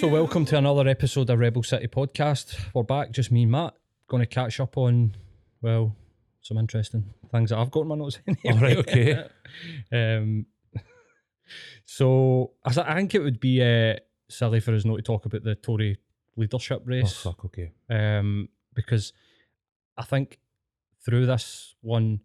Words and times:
So, 0.00 0.08
welcome 0.08 0.46
to 0.46 0.56
another 0.56 0.88
episode 0.88 1.28
of 1.28 1.38
Rebel 1.38 1.62
City 1.62 1.86
Podcast. 1.86 2.58
We're 2.72 2.84
back, 2.84 3.10
just 3.10 3.30
me 3.30 3.42
and 3.42 3.52
Matt. 3.52 3.74
Going 4.08 4.22
to 4.22 4.26
catch 4.26 4.58
up 4.58 4.78
on, 4.78 5.14
well, 5.60 5.94
some 6.40 6.56
interesting 6.56 7.04
things 7.30 7.50
that 7.50 7.58
I've 7.58 7.70
got 7.70 7.82
in 7.82 7.88
my 7.88 7.96
notes. 7.96 8.18
Anyway. 8.26 8.50
All 8.50 8.58
right, 8.62 8.76
okay. 8.78 9.24
um, 9.92 10.46
so, 11.84 12.52
I, 12.64 12.70
I 12.80 12.94
think 12.94 13.14
it 13.14 13.18
would 13.18 13.40
be 13.40 13.60
uh, 13.62 13.96
silly 14.30 14.60
for 14.60 14.74
us 14.74 14.86
not 14.86 14.96
to 14.96 15.02
talk 15.02 15.26
about 15.26 15.44
the 15.44 15.54
Tory 15.54 15.98
leadership 16.34 16.80
Oh 16.80 16.88
race 16.88 17.20
fuck, 17.20 17.44
okay. 17.44 17.70
um, 17.90 18.48
because 18.72 19.12
I 19.98 20.04
think 20.04 20.38
through 21.04 21.26
this 21.26 21.74
one, 21.82 22.20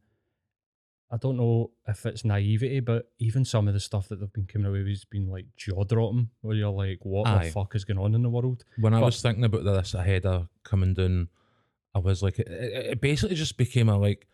I 1.12 1.18
don't 1.18 1.38
know 1.38 1.72
if 1.88 2.06
it's 2.06 2.26
naivety, 2.26 2.80
but 2.80 3.12
even 3.20 3.46
some 3.46 3.68
of 3.68 3.74
the 3.74 3.80
stuff 3.80 4.10
that 4.10 4.20
they've 4.20 4.34
been 4.34 4.48
coming 4.48 4.68
away 4.68 4.80
with 4.80 4.90
has 4.90 5.06
been 5.06 5.30
like 5.30 5.46
jaw 5.56 5.84
dropping, 5.84 6.30
where 6.42 6.56
you're 6.56 6.70
like, 6.70 7.00
what 7.04 7.28
Aye. 7.28 7.46
the 7.46 7.52
fuck 7.52 7.76
is 7.76 7.86
going 7.86 8.00
on 8.00 8.16
in 8.16 8.24
the 8.24 8.30
world? 8.30 8.66
When 8.80 8.94
I 8.94 9.00
was 9.00 9.22
thinking 9.22 9.44
about 9.46 9.64
this 9.64 9.94
ahead 9.94 10.26
of 10.26 10.48
coming 10.64 10.94
down, 10.94 11.30
I 11.94 12.00
was 12.00 12.24
like, 12.24 12.40
it, 12.40 12.48
it 12.50 13.02
basically 13.02 13.36
just 13.36 13.58
became 13.58 13.88
a 13.88 13.98
like, 13.98 14.28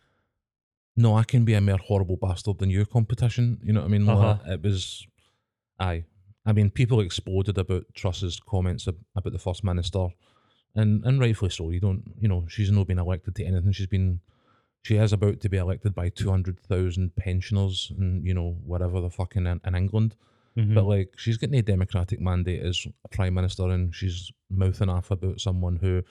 no, 0.95 1.15
I 1.15 1.23
can 1.23 1.45
be 1.45 1.53
a 1.53 1.61
more 1.61 1.77
horrible 1.77 2.17
bastard 2.17 2.59
than 2.59 2.69
you 2.69 2.85
competition. 2.85 3.59
You 3.63 3.73
know 3.73 3.81
what 3.81 3.87
I 3.87 3.89
mean? 3.89 4.09
Uh-huh. 4.09 4.37
it 4.45 4.61
was, 4.61 5.05
aye. 5.79 6.05
I 6.45 6.53
mean, 6.53 6.69
people 6.69 7.01
exploded 7.01 7.57
about 7.57 7.85
Truss's 7.93 8.39
comments 8.39 8.87
ab- 8.87 9.03
about 9.15 9.33
the 9.33 9.39
first 9.39 9.63
minister, 9.63 10.07
and 10.73 11.05
and 11.05 11.19
rightfully 11.19 11.51
so. 11.51 11.69
You 11.69 11.79
don't, 11.79 12.03
you 12.19 12.27
know, 12.27 12.45
she's 12.47 12.71
not 12.71 12.87
been 12.87 12.97
elected 12.97 13.35
to 13.35 13.45
anything. 13.45 13.71
She's 13.73 13.87
been, 13.87 14.21
she 14.83 14.97
is 14.97 15.13
about 15.13 15.39
to 15.41 15.49
be 15.49 15.57
elected 15.57 15.93
by 15.93 16.09
two 16.09 16.29
hundred 16.29 16.59
thousand 16.59 17.15
pensioners, 17.15 17.91
and 17.97 18.25
you 18.25 18.33
know 18.33 18.57
whatever 18.65 18.99
the 19.01 19.09
fucking 19.09 19.45
in, 19.45 19.61
in 19.65 19.75
England. 19.75 20.15
Mm-hmm. 20.57 20.75
But 20.75 20.83
like, 20.83 21.13
she's 21.15 21.37
getting 21.37 21.59
a 21.59 21.61
democratic 21.61 22.19
mandate 22.19 22.61
as 22.61 22.85
a 23.05 23.07
prime 23.07 23.35
minister, 23.35 23.69
and 23.69 23.95
she's 23.95 24.31
mouthing 24.49 24.89
off 24.89 25.09
about 25.09 25.39
someone 25.39 25.77
who, 25.77 26.03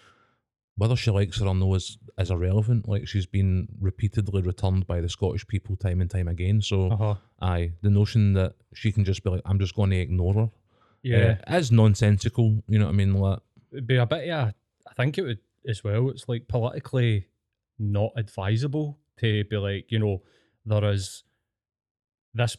whether 0.79 0.97
she 0.97 1.11
likes 1.11 1.41
it 1.41 1.47
or 1.47 1.55
no, 1.55 1.75
is 1.75 1.99
is 2.17 2.31
irrelevant. 2.31 2.89
Like, 2.89 3.07
she's 3.07 3.27
been 3.27 3.69
repeatedly 3.81 4.41
returned 4.41 4.87
by 4.87 5.03
the 5.03 5.11
Scottish 5.11 5.47
people 5.47 5.77
time 5.77 6.01
and 6.01 6.11
time 6.11 6.27
again. 6.27 6.63
So, 6.63 6.91
uh-huh. 6.91 7.15
aye, 7.43 7.73
the 7.83 7.91
notion 7.91 8.33
that 8.33 8.55
she 8.73 8.93
can 8.93 9.05
just 9.05 9.23
be 9.23 9.31
like, 9.31 9.43
I'm 9.45 9.59
just 9.59 9.75
going 9.75 9.91
to 9.91 9.99
ignore 9.99 10.33
her, 10.33 10.51
yeah, 11.03 11.37
uh, 11.47 11.57
is 11.57 11.71
nonsensical. 11.71 12.63
You 12.67 12.79
know 12.79 12.87
what 12.87 12.93
I 12.93 12.97
mean? 12.97 13.13
Like, 13.13 13.41
it'd 13.73 13.87
be 13.87 13.97
a 13.97 14.07
bit. 14.07 14.27
Yeah, 14.27 14.53
I 14.89 14.95
think 14.95 15.19
it 15.19 15.23
would 15.23 15.41
as 15.69 15.85
well. 15.85 16.09
It's 16.09 16.29
like 16.31 16.49
politically 16.49 17.27
not 17.81 18.13
advisable 18.17 18.99
to 19.19 19.45
be 19.45 19.57
like, 19.57 19.87
you 19.91 19.99
know, 19.99 20.23
there 20.65 20.85
is 20.91 21.25
this 22.35 22.57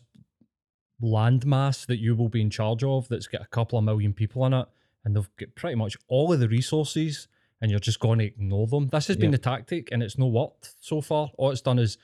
landmass 1.01 1.85
that 1.87 1.99
you 1.99 2.15
will 2.15 2.29
be 2.29 2.41
in 2.41 2.49
charge 2.49 2.83
of 2.83 3.07
that's 3.07 3.27
got 3.27 3.41
a 3.41 3.47
couple 3.47 3.77
of 3.77 3.85
million 3.85 4.13
people 4.13 4.45
in 4.45 4.53
it, 4.53 4.67
and 5.05 5.15
they've 5.15 5.29
got 5.37 5.55
pretty 5.55 5.75
much 5.75 5.95
all 6.07 6.33
of 6.33 6.39
the 6.39 6.49
resources, 6.49 7.27
and 7.61 7.71
you're 7.71 7.79
just 7.79 7.99
going 7.99 8.19
to 8.19 8.25
ignore 8.25 8.67
them. 8.67 8.87
This 8.87 9.07
has 9.07 9.17
been 9.17 9.31
the 9.31 9.37
tactic, 9.37 9.89
and 9.91 10.01
it's 10.01 10.17
no 10.17 10.27
worked 10.27 10.75
so 10.79 11.01
far. 11.01 11.29
All 11.37 11.51
it's 11.51 11.61
done 11.61 11.79
is 11.79 11.97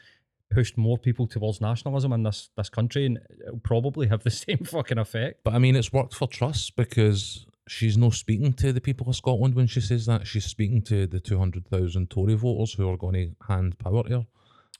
pushed 0.50 0.78
more 0.78 0.98
people 0.98 1.28
towards 1.28 1.60
nationalism 1.60 2.14
in 2.14 2.24
this 2.24 2.50
this 2.56 2.70
country, 2.70 3.06
and 3.06 3.20
it'll 3.46 3.60
probably 3.60 4.08
have 4.08 4.24
the 4.24 4.32
same 4.46 4.60
fucking 4.60 5.00
effect. 5.00 5.44
but 5.44 5.54
I 5.54 5.60
mean, 5.60 5.76
it's 5.76 5.92
worked 5.92 6.14
for 6.14 6.28
Truss 6.28 6.70
because 6.70 7.47
she's 7.68 7.98
no 7.98 8.10
speaking 8.10 8.54
to 8.54 8.72
the 8.74 8.82
people 8.82 9.10
of 9.10 9.16
Scotland 9.16 9.56
when 9.56 9.68
she 9.68 9.82
says 9.82 10.06
that. 10.06 10.26
She's 10.28 10.46
speaking 10.46 10.82
to 10.84 11.08
the 11.08 11.20
200,000 11.20 12.10
Tory 12.10 12.36
voters 12.36 12.74
who 12.74 12.90
are 12.90 12.98
going 12.98 13.14
to 13.16 13.36
hand 13.48 13.78
power 13.80 14.04
to 14.04 14.20
her. 14.22 14.28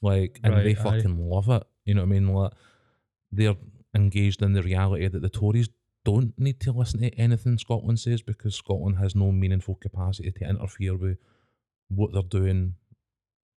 Like, 0.02 0.40
and 0.42 0.54
they 0.54 0.74
Right, 0.74 0.78
aye. 0.78 0.82
fucking 0.82 1.18
love 1.18 1.48
it. 1.48 1.64
You 1.84 1.94
know 1.94 2.02
what 2.02 2.06
I 2.08 2.10
mean? 2.10 2.28
Like, 2.28 2.52
they're 3.32 3.56
engaged 3.94 4.42
in 4.42 4.52
the 4.52 4.62
reality 4.62 5.08
that 5.08 5.20
the 5.22 5.28
Tories 5.28 5.68
don't 6.04 6.38
need 6.38 6.60
to 6.60 6.72
listen 6.72 7.00
to 7.00 7.10
anything 7.18 7.58
Scotland 7.58 7.98
says 8.00 8.22
because 8.22 8.54
Scotland 8.54 8.98
has 8.98 9.14
no 9.14 9.32
meaningful 9.32 9.74
capacity 9.74 10.30
to 10.32 10.48
interfere 10.48 10.96
with 10.96 11.18
what 11.88 12.12
they're 12.12 12.22
doing 12.22 12.74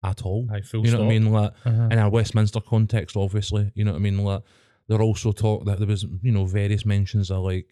at 0.03 0.22
all. 0.23 0.47
Aye, 0.51 0.61
full 0.61 0.85
you 0.85 0.91
know 0.91 1.00
what 1.00 1.06
I 1.06 1.09
mean? 1.09 1.31
Like, 1.31 1.51
Uh-huh. 1.66 1.90
in 1.91 2.00
our 2.00 2.09
Westminster 2.09 2.61
context, 2.61 3.17
obviously, 3.17 3.72
you 3.75 3.84
know 3.84 3.91
what 3.91 3.97
I 3.97 4.01
mean. 4.01 4.17
Like 4.23 4.44
they're 4.88 5.01
also 5.01 5.31
talk 5.31 5.66
that 5.66 5.78
there 5.78 5.88
was, 5.88 6.06
you 6.23 6.31
know, 6.31 6.46
various 6.46 6.85
mentions 6.85 7.29
of 7.29 7.44
like, 7.44 7.67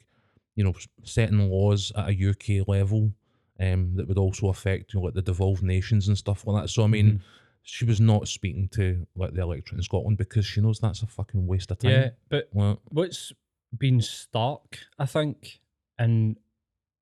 you 0.58 0.64
know, 0.66 0.74
setting 1.04 1.40
laws 1.50 1.92
at 1.96 2.10
a 2.10 2.14
UK 2.30 2.68
level, 2.68 3.14
um, 3.60 3.94
that 3.96 4.08
would 4.08 4.18
also 4.18 4.50
affect 4.50 4.94
you 4.94 5.00
know 5.00 5.06
like 5.06 5.14
the 5.14 5.22
devolved 5.22 5.64
nations 5.64 6.08
and 6.10 6.18
stuff 6.18 6.46
like 6.46 6.62
that. 6.64 6.68
So 6.70 6.84
I 6.84 6.88
mean, 6.88 7.08
Mhm. 7.08 7.22
she 7.62 7.86
was 7.86 8.02
not 8.02 8.28
speaking 8.28 8.68
to 8.70 9.06
like 9.16 9.34
the 9.34 9.42
electorate 9.42 9.78
in 9.78 9.84
Scotland 9.84 10.18
because 10.18 10.46
she 10.46 10.60
knows 10.62 10.80
that's 10.80 11.04
a 11.04 11.08
fucking 11.08 11.46
waste 11.48 11.72
of 11.72 11.78
time. 11.80 11.92
Yeah, 11.92 12.10
but 12.30 12.50
Like, 12.54 12.80
what's 12.90 13.32
been 13.78 14.02
stark, 14.02 14.80
I 14.98 15.06
think, 15.06 15.60
and 16.00 16.38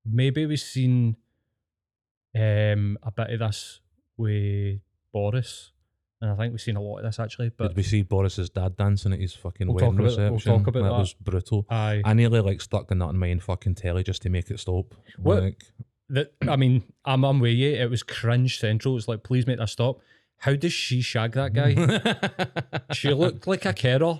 maybe 0.05 0.45
we've 0.45 0.59
seen 0.59 1.15
um, 2.35 2.97
a 3.03 3.11
bit 3.11 3.29
of 3.31 3.39
this 3.39 3.79
with 4.17 4.81
Boris, 5.13 5.71
and 6.25 6.33
I 6.33 6.35
think 6.43 6.51
we've 6.53 6.61
seen 6.61 6.75
a 6.75 6.81
lot 6.81 6.97
of 6.99 7.03
this 7.05 7.19
actually. 7.19 7.49
But 7.55 7.69
did 7.69 7.77
we 7.77 7.83
see 7.83 8.01
Boris's 8.01 8.49
dad 8.49 8.75
dancing 8.75 9.13
at 9.13 9.19
his 9.19 9.33
fucking 9.33 9.67
We'll 9.67 9.75
wedding 9.75 9.89
about- 9.99 10.17
we'll 10.17 10.31
reception? 10.33 10.57
talk 10.57 10.67
about 10.67 10.83
that. 10.83 10.91
was 10.91 11.13
brutal. 11.13 11.65
I 11.69 12.01
I 12.03 12.13
nearly 12.13 12.41
like 12.41 12.61
stuck 12.61 12.87
the 12.87 12.95
nut 12.95 13.11
in 13.11 13.17
my 13.17 13.31
own 13.31 13.39
fucking 13.39 13.75
telly 13.75 14.03
just 14.03 14.21
to 14.23 14.29
make 14.29 14.49
it 14.51 14.59
stop. 14.59 14.93
What- 15.17 15.43
Like, 15.43 15.63
that 16.09 16.33
I 16.47 16.55
mean, 16.55 16.83
I'm 17.05 17.23
I'm 17.23 17.39
with 17.39 17.53
you. 17.55 17.69
It 17.71 17.89
was 17.89 18.03
cringe 18.03 18.59
central. 18.59 18.97
It's 18.97 19.07
like, 19.07 19.23
please 19.23 19.47
make 19.47 19.57
that 19.59 19.69
stop. 19.69 19.99
How 20.39 20.53
does 20.55 20.73
she 20.73 21.01
shag 21.01 21.31
that 21.31 21.53
guy? 21.53 21.71
she 22.93 23.13
looked 23.13 23.47
like 23.47 23.65
a 23.65 23.73
carer. 23.73 24.19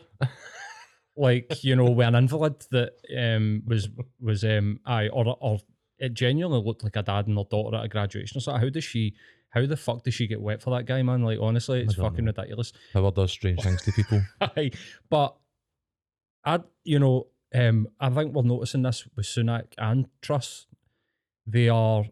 like 1.17 1.63
you 1.63 1.75
know, 1.75 1.89
with 1.91 2.07
an 2.07 2.15
invalid 2.15 2.55
that 2.71 2.93
um 3.17 3.63
was 3.65 3.89
was 4.19 4.43
um 4.43 4.79
I 4.85 5.07
or 5.09 5.37
or 5.39 5.59
it 5.97 6.13
genuinely 6.13 6.61
looked 6.65 6.83
like 6.83 6.95
a 6.97 7.03
dad 7.03 7.27
and 7.27 7.37
their 7.37 7.45
daughter 7.45 7.77
at 7.77 7.85
a 7.85 7.87
graduation 7.87 8.37
or 8.37 8.41
something. 8.41 8.61
How 8.63 8.69
does 8.69 8.83
she? 8.83 9.13
How 9.55 9.65
the 9.65 9.77
fuck 9.77 10.03
does 10.03 10.13
she 10.13 10.27
get 10.27 10.41
wet 10.41 10.61
for 10.61 10.75
that 10.77 10.85
guy, 10.85 11.01
man? 11.01 11.23
Like 11.23 11.39
honestly, 11.41 11.81
it's 11.81 11.95
fucking 11.95 12.25
know. 12.25 12.33
ridiculous. 12.35 12.73
Power 12.93 13.09
does 13.11 13.31
strange 13.31 13.61
things 13.63 13.81
to 13.83 13.91
people. 13.93 14.21
Aye, 14.41 14.71
but 15.09 15.35
I, 16.43 16.59
you 16.83 16.99
know, 16.99 17.27
um, 17.53 17.87
I 17.99 18.09
think 18.09 18.33
we're 18.33 18.43
noticing 18.43 18.81
this 18.81 19.07
with 19.15 19.25
Sunak 19.25 19.67
and 19.77 20.07
Truss. 20.21 20.67
They 21.47 21.69
are 21.69 22.03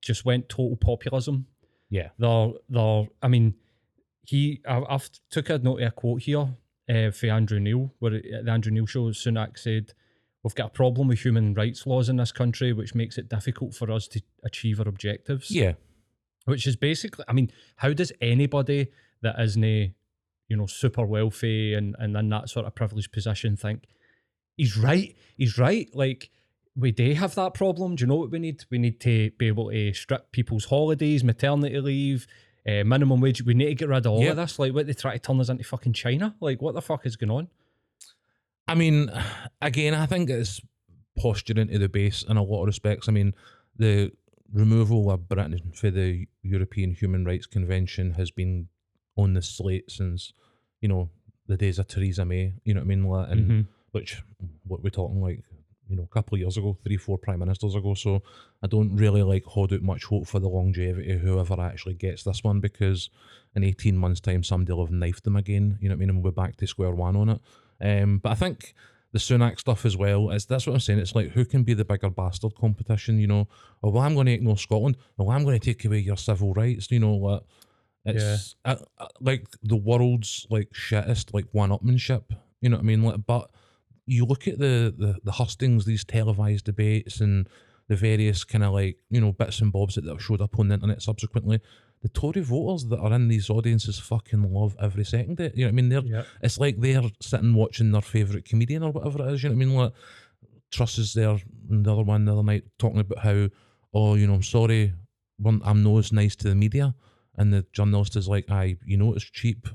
just 0.00 0.24
went 0.24 0.48
total 0.48 0.76
populism. 0.76 1.46
Yeah. 1.90 2.10
They're 2.18 2.50
they're. 2.68 3.08
I 3.20 3.28
mean, 3.28 3.54
he. 4.24 4.60
I, 4.66 4.82
I've 4.88 5.10
took 5.30 5.50
a 5.50 5.58
note 5.58 5.80
of 5.82 5.88
a 5.88 5.90
quote 5.90 6.22
here 6.22 6.54
uh, 6.88 7.10
for 7.10 7.26
Andrew 7.26 7.58
Neil, 7.58 7.92
where 7.98 8.14
it- 8.14 8.44
the 8.44 8.50
Andrew 8.50 8.72
Neil 8.72 8.86
show, 8.86 9.10
Sunak 9.10 9.58
said, 9.58 9.92
"We've 10.44 10.54
got 10.54 10.66
a 10.68 10.70
problem 10.70 11.08
with 11.08 11.24
human 11.24 11.52
rights 11.54 11.84
laws 11.86 12.08
in 12.08 12.16
this 12.16 12.30
country, 12.32 12.72
which 12.72 12.94
makes 12.94 13.18
it 13.18 13.28
difficult 13.28 13.74
for 13.74 13.90
us 13.90 14.06
to 14.08 14.22
achieve 14.44 14.78
our 14.80 14.86
objectives." 14.88 15.50
Yeah. 15.50 15.72
Which 16.44 16.66
is 16.66 16.76
basically 16.76 17.24
i 17.28 17.32
mean 17.32 17.50
how 17.76 17.92
does 17.92 18.12
anybody 18.20 18.88
that 19.22 19.38
isn't 19.40 19.62
you 19.64 20.56
know 20.56 20.66
super 20.66 21.06
wealthy 21.06 21.74
and 21.74 21.94
and 21.98 22.16
in 22.16 22.28
that 22.28 22.48
sort 22.48 22.66
of 22.66 22.74
privileged 22.74 23.12
position 23.12 23.56
think 23.56 23.84
he's 24.56 24.76
right 24.76 25.16
he's 25.36 25.58
right 25.58 25.88
like 25.94 26.30
we 26.74 26.90
do 26.90 27.12
have 27.12 27.34
that 27.34 27.52
problem. 27.52 27.96
Do 27.96 28.02
you 28.02 28.06
know 28.08 28.14
what 28.16 28.30
we 28.30 28.38
need? 28.38 28.64
We 28.70 28.78
need 28.78 28.98
to 29.00 29.30
be 29.32 29.48
able 29.48 29.70
to 29.70 29.92
strip 29.92 30.32
people's 30.32 30.64
holidays 30.64 31.22
maternity 31.22 31.78
leave 31.78 32.26
uh, 32.66 32.82
minimum 32.84 33.20
wage. 33.20 33.42
We 33.42 33.52
need 33.52 33.66
to 33.66 33.74
get 33.74 33.90
rid 33.90 34.06
of 34.06 34.12
all 34.12 34.22
Yep. 34.22 34.30
of 34.30 34.36
this 34.38 34.58
like 34.58 34.72
what 34.72 34.86
they 34.86 34.94
try 34.94 35.12
to 35.12 35.18
turn 35.18 35.38
us 35.38 35.50
into 35.50 35.64
fucking 35.64 35.92
china? 35.92 36.34
Like 36.40 36.62
what 36.62 36.74
the 36.74 36.80
fuck 36.80 37.04
is 37.04 37.16
going 37.16 37.30
on? 37.30 37.48
I 38.66 38.74
mean, 38.74 39.10
again, 39.60 39.92
I 39.92 40.06
think 40.06 40.30
it's 40.30 40.62
posturing 41.18 41.68
to 41.68 41.78
the 41.78 41.90
base 41.90 42.22
in 42.22 42.38
a 42.38 42.42
lot 42.42 42.62
of 42.62 42.68
respects. 42.68 43.06
I 43.06 43.12
mean, 43.12 43.34
the 43.76 44.12
removal 44.52 45.10
of 45.10 45.28
Britain 45.28 45.72
for 45.74 45.90
the 45.90 46.26
European 46.42 46.92
Human 46.94 47.24
Rights 47.24 47.46
Convention 47.46 48.12
has 48.14 48.30
been 48.30 48.68
on 49.16 49.34
the 49.34 49.42
slate 49.42 49.90
since, 49.90 50.32
you 50.80 50.88
know, 50.88 51.10
the 51.46 51.56
days 51.56 51.78
of 51.78 51.88
Theresa 51.88 52.24
May. 52.24 52.54
You 52.64 52.74
know 52.74 52.80
what 52.80 52.84
I 52.84 52.88
mean? 52.88 53.04
Like, 53.04 53.30
And 53.30 53.50
Mhm. 53.50 53.66
which, 53.92 54.22
what 54.66 54.82
we're 54.82 54.90
talking 54.90 55.20
like, 55.20 55.42
you 55.88 55.96
know, 55.96 56.04
a 56.04 56.06
couple 56.14 56.34
of 56.36 56.40
years 56.40 56.56
ago, 56.56 56.78
three, 56.84 56.96
four 56.96 57.18
prime 57.18 57.40
ministers 57.40 57.74
ago. 57.74 57.94
So 57.94 58.22
I 58.62 58.66
don't 58.66 58.96
really 58.96 59.22
like 59.22 59.44
hold 59.44 59.72
out 59.72 59.82
much 59.82 60.04
hope 60.04 60.26
for 60.26 60.38
the 60.38 60.48
longevity 60.48 61.10
of 61.12 61.20
whoever 61.20 61.60
actually 61.60 61.94
gets 61.94 62.22
this 62.22 62.42
one 62.44 62.60
because 62.60 63.10
in 63.54 63.64
18 63.64 63.96
months' 63.96 64.20
time, 64.20 64.42
somebody 64.42 64.72
will 64.72 64.86
have 64.86 64.94
knifed 64.94 65.24
them 65.24 65.36
again. 65.36 65.76
You 65.80 65.88
know 65.88 65.94
what 65.94 65.98
I 65.98 66.00
mean? 66.00 66.10
And 66.10 66.24
we're 66.24 66.30
back 66.30 66.56
to 66.58 66.66
square 66.66 66.92
one 66.92 67.16
on 67.16 67.28
it. 67.28 67.40
Um, 67.80 68.18
but 68.18 68.30
I 68.30 68.34
think 68.36 68.74
the 69.12 69.18
Sunak 69.18 69.58
stuff 69.60 69.84
as 69.84 69.96
well 69.96 70.30
is 70.30 70.46
that's 70.46 70.66
what 70.66 70.72
I'm 70.74 70.80
saying. 70.80 70.98
It's 70.98 71.14
like 71.14 71.32
who 71.32 71.44
can 71.44 71.62
be 71.62 71.74
the 71.74 71.84
bigger 71.84 72.10
bastard 72.10 72.54
competition, 72.54 73.18
you 73.18 73.26
know? 73.26 73.46
Oh 73.82 73.90
well, 73.90 74.02
I'm 74.02 74.14
going 74.14 74.26
to 74.26 74.32
ignore 74.32 74.56
Scotland. 74.56 74.96
Oh, 75.18 75.24
well, 75.24 75.36
I'm 75.36 75.44
going 75.44 75.58
to 75.58 75.64
take 75.64 75.84
away 75.84 75.98
your 75.98 76.16
civil 76.16 76.54
rights. 76.54 76.90
You 76.90 77.00
know, 77.00 77.14
like 77.14 77.42
it's 78.04 78.56
uh, 78.64 78.76
uh, 78.98 79.06
like 79.20 79.46
the 79.62 79.76
world's 79.76 80.46
like 80.50 80.70
shittest 80.72 81.34
like 81.34 81.46
one-upmanship. 81.52 82.24
You 82.60 82.70
know 82.70 82.76
what 82.76 82.82
I 82.82 82.86
mean? 82.86 83.02
Like, 83.02 83.26
but 83.26 83.50
you 84.06 84.24
look 84.24 84.48
at 84.48 84.58
the 84.58 84.94
the 84.96 85.16
the 85.22 85.32
hustings, 85.32 85.84
these 85.84 86.04
televised 86.04 86.64
debates, 86.64 87.20
and 87.20 87.48
the 87.88 87.96
various 87.96 88.44
kind 88.44 88.64
of 88.64 88.72
like 88.72 88.96
you 89.10 89.20
know 89.20 89.32
bits 89.32 89.60
and 89.60 89.72
bobs 89.72 89.96
that 89.96 90.06
have 90.06 90.22
showed 90.22 90.40
up 90.40 90.58
on 90.58 90.68
the 90.68 90.74
internet 90.74 91.02
subsequently. 91.02 91.60
The 92.02 92.08
Tory 92.08 92.40
voters 92.42 92.86
that 92.88 92.98
are 92.98 93.12
in 93.12 93.28
these 93.28 93.48
audiences 93.48 93.98
fucking 93.98 94.42
love 94.52 94.76
every 94.80 95.04
second. 95.04 95.38
of 95.38 95.46
it. 95.46 95.54
You 95.56 95.64
know 95.64 95.68
what 95.68 95.72
I 95.72 95.74
mean? 95.76 95.88
They're 95.88 96.02
Yep. 96.02 96.26
it's 96.42 96.58
like 96.58 96.80
they're 96.80 97.02
sitting 97.20 97.54
watching 97.54 97.92
their 97.92 98.02
favourite 98.02 98.44
comedian 98.44 98.82
or 98.82 98.90
whatever 98.90 99.26
it 99.28 99.32
is, 99.32 99.42
you 99.42 99.48
know 99.48 99.54
what 99.56 99.62
I 99.62 99.66
mean? 99.66 99.76
Like 99.76 99.92
Truss 100.72 100.98
is 100.98 101.12
there, 101.14 101.38
and 101.70 101.84
the 101.84 101.92
other 101.92 102.02
one 102.02 102.24
the 102.24 102.32
other 102.32 102.42
night 102.42 102.64
talking 102.78 103.00
about 103.00 103.18
how, 103.18 103.48
oh, 103.94 104.14
you 104.14 104.26
know, 104.26 104.34
I'm 104.34 104.42
sorry, 104.42 104.94
I'm 105.44 105.82
no 105.82 105.98
as 105.98 106.12
nice 106.12 106.34
to 106.36 106.48
the 106.48 106.54
media, 106.54 106.94
and 107.36 107.52
the 107.52 107.64
journalist 107.72 108.16
is 108.16 108.26
like, 108.28 108.50
aye, 108.50 108.78
you 108.86 108.96
know, 108.96 109.12
it's 109.12 109.24
cheap, 109.24 109.68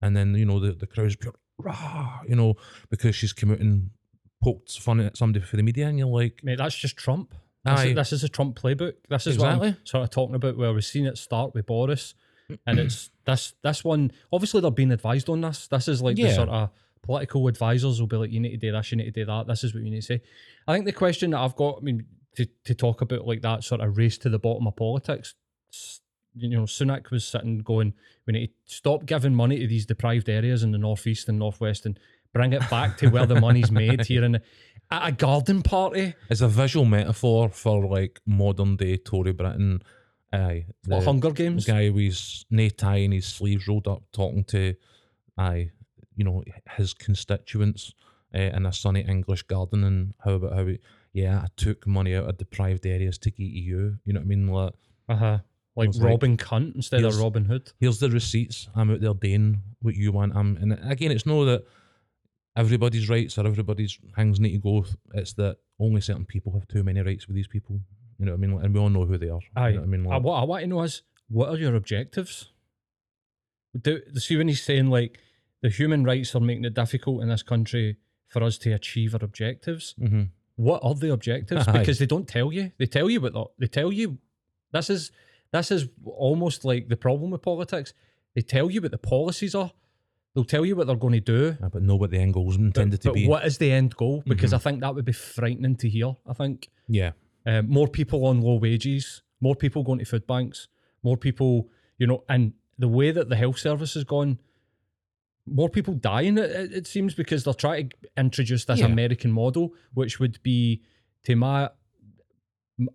and 0.00 0.16
then 0.16 0.34
you 0.36 0.44
know 0.46 0.60
the 0.60 0.72
the 0.72 0.86
crowd's 0.86 1.16
pure, 1.16 1.34
rah, 1.58 2.20
you 2.28 2.36
know, 2.36 2.54
because 2.90 3.14
she's 3.16 3.32
come 3.32 3.50
out 3.50 3.58
and 3.58 3.90
poked 4.42 4.78
fun 4.78 5.00
at 5.00 5.16
somebody 5.16 5.44
for 5.44 5.56
the 5.56 5.62
media, 5.62 5.88
and 5.88 5.98
you're 5.98 6.06
like, 6.06 6.40
Mate, 6.44 6.58
that's 6.58 6.76
just 6.76 6.96
Trump. 6.96 7.34
This 7.64 7.80
aye, 7.80 7.86
is, 7.88 7.94
this 7.94 8.12
is 8.12 8.24
a 8.24 8.28
Trump 8.28 8.60
playbook. 8.60 8.94
This 9.08 9.26
is 9.26 9.38
what 9.38 9.48
I'm 9.48 9.58
Exactly. 9.58 9.80
sort 9.84 10.04
of 10.04 10.10
talking 10.10 10.34
about 10.34 10.56
where 10.56 10.72
we've 10.72 10.84
seen 10.84 11.06
it 11.06 11.18
start 11.18 11.54
with 11.54 11.66
Boris. 11.66 12.14
And 12.66 12.80
it's 12.80 13.10
this 13.26 13.54
this 13.62 13.84
one 13.84 14.10
obviously 14.32 14.60
they're 14.60 14.70
being 14.72 14.90
advised 14.90 15.28
on 15.28 15.40
this. 15.40 15.68
This 15.68 15.86
is 15.86 16.02
like 16.02 16.16
the 16.16 16.32
sort 16.34 16.48
of 16.48 16.70
political 17.02 17.46
advisors 17.46 18.00
will 18.00 18.08
be 18.08 18.16
like, 18.16 18.30
you 18.32 18.40
need 18.40 18.50
to 18.50 18.56
do 18.56 18.72
this, 18.72 18.90
you 18.90 18.96
need 18.98 19.04
to 19.04 19.10
do 19.12 19.24
that. 19.24 19.46
This 19.46 19.62
is 19.64 19.72
what 19.74 19.84
you 19.84 19.90
need 19.90 20.00
to 20.00 20.06
say. 20.06 20.22
I 20.66 20.72
think 20.74 20.84
the 20.84 20.92
question 20.92 21.30
that 21.30 21.38
I've 21.38 21.54
got, 21.56 21.78
I 21.78 21.80
mean, 21.82 22.06
to, 22.36 22.46
to 22.64 22.74
talk 22.74 23.02
about 23.02 23.26
like 23.26 23.42
that 23.42 23.62
sort 23.64 23.80
of 23.80 23.96
race 23.96 24.18
to 24.18 24.28
the 24.28 24.38
bottom 24.38 24.66
of 24.66 24.76
politics, 24.76 25.34
you 26.34 26.48
know, 26.50 26.62
Sunak 26.62 27.10
was 27.10 27.24
sitting 27.26 27.58
going, 27.58 27.94
we 28.26 28.32
need 28.32 28.46
to 28.48 28.74
stop 28.74 29.06
giving 29.06 29.34
money 29.34 29.58
to 29.60 29.66
these 29.66 29.86
deprived 29.86 30.28
areas 30.28 30.62
in 30.62 30.72
the 30.72 30.78
northeast 30.78 31.28
and 31.28 31.38
northwest 31.38 31.86
and 31.86 31.98
bring 32.32 32.52
it 32.52 32.68
back 32.70 32.96
to 32.98 33.08
where 33.08 33.26
the 33.26 33.40
money's 33.40 33.70
made 33.70 34.04
here 34.06 34.24
in 34.24 34.40
at 34.90 35.08
a 35.08 35.12
garden 35.12 35.62
party. 35.62 36.14
it's 36.28 36.40
a 36.40 36.48
visual 36.48 36.84
metaphor 36.84 37.48
for 37.48 37.86
like 37.86 38.20
modern 38.26 38.76
day 38.76 38.96
Tory 38.96 39.32
Britain. 39.32 39.82
Aye, 40.32 40.66
the 40.84 41.00
Hunger 41.00 41.32
Games. 41.32 41.64
guy 41.66 41.88
with 41.90 42.04
his 42.04 42.44
no 42.50 42.68
tie 42.68 42.98
and 42.98 43.12
his 43.12 43.26
sleeves 43.26 43.66
rolled 43.66 43.88
up, 43.88 44.02
talking 44.12 44.44
to, 44.44 44.74
aye, 45.36 45.70
you 46.14 46.24
know, 46.24 46.44
his 46.76 46.94
constituents 46.94 47.92
uh, 48.34 48.38
in 48.38 48.64
a 48.64 48.72
sunny 48.72 49.00
English 49.00 49.42
garden, 49.44 49.82
and 49.82 50.14
how 50.24 50.32
about 50.32 50.52
how, 50.54 50.66
he, 50.66 50.78
yeah, 51.12 51.38
I 51.40 51.46
took 51.56 51.84
money 51.84 52.14
out 52.14 52.28
of 52.28 52.38
deprived 52.38 52.86
areas 52.86 53.18
to 53.18 53.30
get 53.32 53.38
to 53.38 53.42
you. 53.58 53.98
You 54.04 54.12
know 54.12 54.20
what 54.20 54.26
I 54.26 54.28
mean? 54.28 54.46
Like, 54.46 54.72
Uh 55.08 55.16
huh. 55.16 55.38
Like 55.76 55.88
was 55.88 56.00
like, 56.00 56.10
Robin 56.10 56.36
Cunt 56.36 56.76
instead 56.76 56.98
of 57.00 57.04
here's- 57.12 57.16
Robin 57.22 57.44
Hood. 57.46 57.72
here's 57.80 57.98
the 57.98 58.10
receipts. 58.10 58.68
I'm 58.76 58.90
out 58.92 59.00
there 59.00 59.14
doing 59.14 59.62
what 59.82 59.94
you 59.96 60.12
want. 60.12 60.36
I'm, 60.36 60.56
and 60.58 60.78
again, 60.88 61.10
it's 61.10 61.26
no 61.26 61.44
that 61.46 61.64
everybody's 62.60 63.08
rights 63.08 63.38
or 63.38 63.46
everybody's 63.46 63.98
things 64.16 64.38
need 64.44 64.52
to 64.52 64.58
go. 64.58 64.84
It's 65.14 65.32
that 65.34 65.56
only 65.78 66.00
certain 66.00 66.26
people 66.34 66.52
have 66.56 66.66
too 66.68 66.82
many 66.88 67.00
rights 67.00 67.26
with 67.26 67.36
these 67.36 67.48
people. 67.48 67.80
You 68.18 68.26
know 68.26 68.32
what 68.32 68.38
I 68.38 68.40
mean? 68.40 68.54
Like, 68.54 68.64
And 68.64 68.74
we 68.74 68.80
all 68.80 68.90
know 68.90 69.04
who 69.06 69.18
they 69.18 69.30
are. 69.36 69.40
Aye. 69.56 69.68
You 69.68 69.74
know 69.76 69.80
what 69.80 69.86
I 69.86 69.90
mean? 69.90 70.04
Like, 70.04 70.22
what 70.22 70.40
I 70.42 70.44
want 70.44 70.62
to 70.62 70.66
know 70.68 70.82
is 70.82 71.02
what 71.28 71.48
are 71.48 71.56
your 71.64 71.74
objectives? 71.74 72.50
Do 73.80 74.00
see 74.16 74.36
when 74.36 74.48
he's 74.48 74.62
saying 74.62 74.88
like 74.90 75.18
the 75.62 75.68
human 75.68 76.04
rights 76.04 76.34
are 76.34 76.40
making 76.40 76.64
it 76.64 76.74
difficult 76.74 77.22
in 77.22 77.28
this 77.28 77.42
country 77.42 77.96
for 78.28 78.42
us 78.42 78.58
to 78.58 78.72
achieve 78.72 79.14
our 79.14 79.24
objectives. 79.24 79.94
mhm. 80.00 80.28
What 80.56 80.80
are 80.84 80.94
the 80.94 81.10
objectives? 81.12 81.66
Aye. 81.68 81.78
Because 81.78 81.98
they 81.98 82.06
don't 82.06 82.28
tell 82.28 82.52
you. 82.52 82.72
They 82.78 82.86
tell 82.86 83.08
you 83.08 83.20
what 83.20 83.34
they 83.58 83.66
tell 83.66 83.92
you. 83.92 84.18
This 84.72 84.90
is 84.90 85.10
this 85.52 85.70
is 85.70 85.88
almost 86.04 86.64
like 86.64 86.88
the 86.88 86.96
problem 86.96 87.30
with 87.30 87.42
politics. 87.42 87.94
They 88.34 88.42
tell 88.42 88.70
you 88.70 88.80
what 88.82 88.90
the 88.90 88.98
policies 88.98 89.54
are. 89.54 89.72
They'll 90.34 90.44
tell 90.44 90.64
you 90.64 90.76
what 90.76 90.86
they're 90.86 90.96
going 90.96 91.14
to 91.14 91.20
do. 91.20 91.56
Yeah, 91.60 91.68
but 91.72 91.82
know 91.82 91.96
what 91.96 92.10
the 92.10 92.18
end 92.18 92.34
goal 92.34 92.48
is 92.50 92.56
But, 92.56 92.64
intended 92.66 93.00
to 93.02 93.08
but 93.08 93.14
be. 93.14 93.26
what 93.26 93.44
is 93.44 93.58
the 93.58 93.72
end 93.72 93.96
goal? 93.96 94.22
Because 94.26 94.52
Mhm. 94.52 94.54
I 94.54 94.58
think 94.58 94.80
that 94.80 94.94
would 94.94 95.04
be 95.04 95.12
frightening 95.12 95.76
to 95.76 95.88
hear. 95.88 96.14
I 96.26 96.32
think 96.34 96.68
Yeah. 96.88 97.12
um, 97.46 97.68
more 97.68 97.88
people 97.88 98.24
on 98.26 98.40
low 98.40 98.56
wages, 98.56 99.22
more 99.40 99.56
people 99.56 99.82
going 99.82 99.98
to 99.98 100.04
food 100.04 100.26
banks, 100.26 100.68
more 101.02 101.16
people, 101.16 101.68
you 101.98 102.06
know, 102.06 102.24
and 102.28 102.52
the 102.78 102.86
way 102.88 103.10
that 103.10 103.28
the 103.28 103.36
health 103.36 103.58
service 103.58 103.94
has 103.94 104.04
gone, 104.04 104.38
more 105.46 105.68
people 105.68 105.94
dying, 105.94 106.38
it, 106.38 106.50
it 106.50 106.72
it 106.72 106.86
seems, 106.86 107.14
because 107.14 107.42
they're 107.44 107.52
trying 107.54 107.88
to 107.90 107.96
introduce 108.16 108.64
this 108.66 108.78
Yeah. 108.80 108.86
American 108.86 109.32
model, 109.32 109.74
which 109.94 110.20
would 110.20 110.40
be, 110.44 110.82
to 111.24 111.34
my 111.34 111.70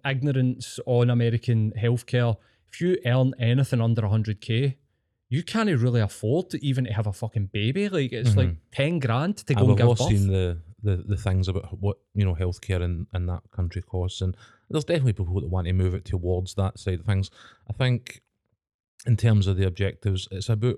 ignorance 0.06 0.80
on 0.86 1.10
American 1.10 1.74
healthcare, 1.78 2.38
if 2.72 2.80
you 2.82 2.98
earn 3.06 3.34
anything 3.40 3.82
under 3.82 4.04
100k, 4.04 4.78
you 5.30 5.44
can't 5.44 5.70
really 5.70 6.02
afford 6.02 6.50
to 6.52 6.64
even 6.66 6.86
to 6.86 6.94
have 6.94 7.08
a 7.08 7.14
fucking 7.14 7.50
baby. 7.52 7.90
Like, 7.90 8.14
it's 8.14 8.36
like 8.36 8.50
mm-hmm. 8.50 8.72
10 8.72 9.00
grand 9.00 9.38
to 9.38 9.54
go 9.54 9.60
and 9.60 9.68
we've 9.70 9.78
give 9.78 9.88
all 9.88 9.96
birth. 9.96 10.08
seen 10.08 10.28
the, 10.28 10.60
the, 10.84 10.98
the 10.98 11.18
things 11.18 11.48
about 11.48 11.80
what 11.80 11.98
you 12.14 12.24
know 12.24 12.36
healthcare 12.36 12.82
in, 12.82 13.08
in 13.14 13.26
that 13.26 13.42
country 13.52 13.82
costs, 13.82 14.22
and 14.22 14.38
there's 14.70 14.86
definitely 14.86 15.14
people 15.14 15.40
that 15.42 15.50
want 15.50 15.68
to 15.68 15.74
move 15.74 15.94
it 15.94 16.06
towards 16.06 16.54
that 16.56 16.80
side 16.80 17.00
of 17.00 17.06
things. 17.06 17.32
I 17.70 17.74
think, 17.74 18.22
in 19.06 19.18
terms 19.18 19.48
of 19.48 19.58
the 19.58 19.66
objectives, 19.66 20.28
it's 20.32 20.50
about 20.50 20.78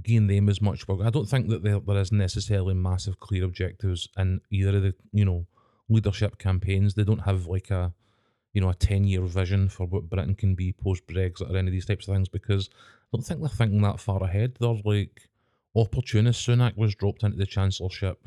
giving 0.00 0.26
them 0.26 0.48
as 0.48 0.60
much 0.60 0.86
work. 0.88 1.00
I 1.02 1.10
don't 1.10 1.28
think 1.28 1.48
that 1.48 1.62
there, 1.62 1.80
there 1.80 1.98
is 1.98 2.12
necessarily 2.12 2.74
massive 2.74 3.20
clear 3.20 3.44
objectives 3.44 4.08
in 4.16 4.40
either 4.50 4.76
of 4.76 4.82
the 4.82 4.94
you 5.12 5.24
know 5.24 5.46
leadership 5.88 6.38
campaigns. 6.38 6.94
They 6.94 7.04
don't 7.04 7.20
have 7.20 7.46
like 7.46 7.70
a 7.70 7.94
you 8.52 8.60
know 8.60 8.68
a 8.68 8.74
ten 8.74 9.04
year 9.04 9.22
vision 9.22 9.70
for 9.70 9.86
what 9.86 10.10
Britain 10.10 10.34
can 10.34 10.54
be 10.54 10.74
post 10.74 11.06
Brexit 11.06 11.50
or 11.50 11.56
any 11.56 11.68
of 11.68 11.72
these 11.72 11.86
types 11.86 12.06
of 12.06 12.14
things 12.14 12.28
because 12.28 12.68
don't 13.12 13.22
think 13.22 13.40
they're 13.40 13.48
thinking 13.48 13.82
that 13.82 14.00
far 14.00 14.22
ahead. 14.22 14.56
They're 14.58 14.76
like 14.84 15.28
opportunists. 15.76 16.46
Sunak 16.46 16.76
was 16.76 16.94
dropped 16.94 17.22
into 17.22 17.36
the 17.36 17.46
chancellorship 17.46 18.26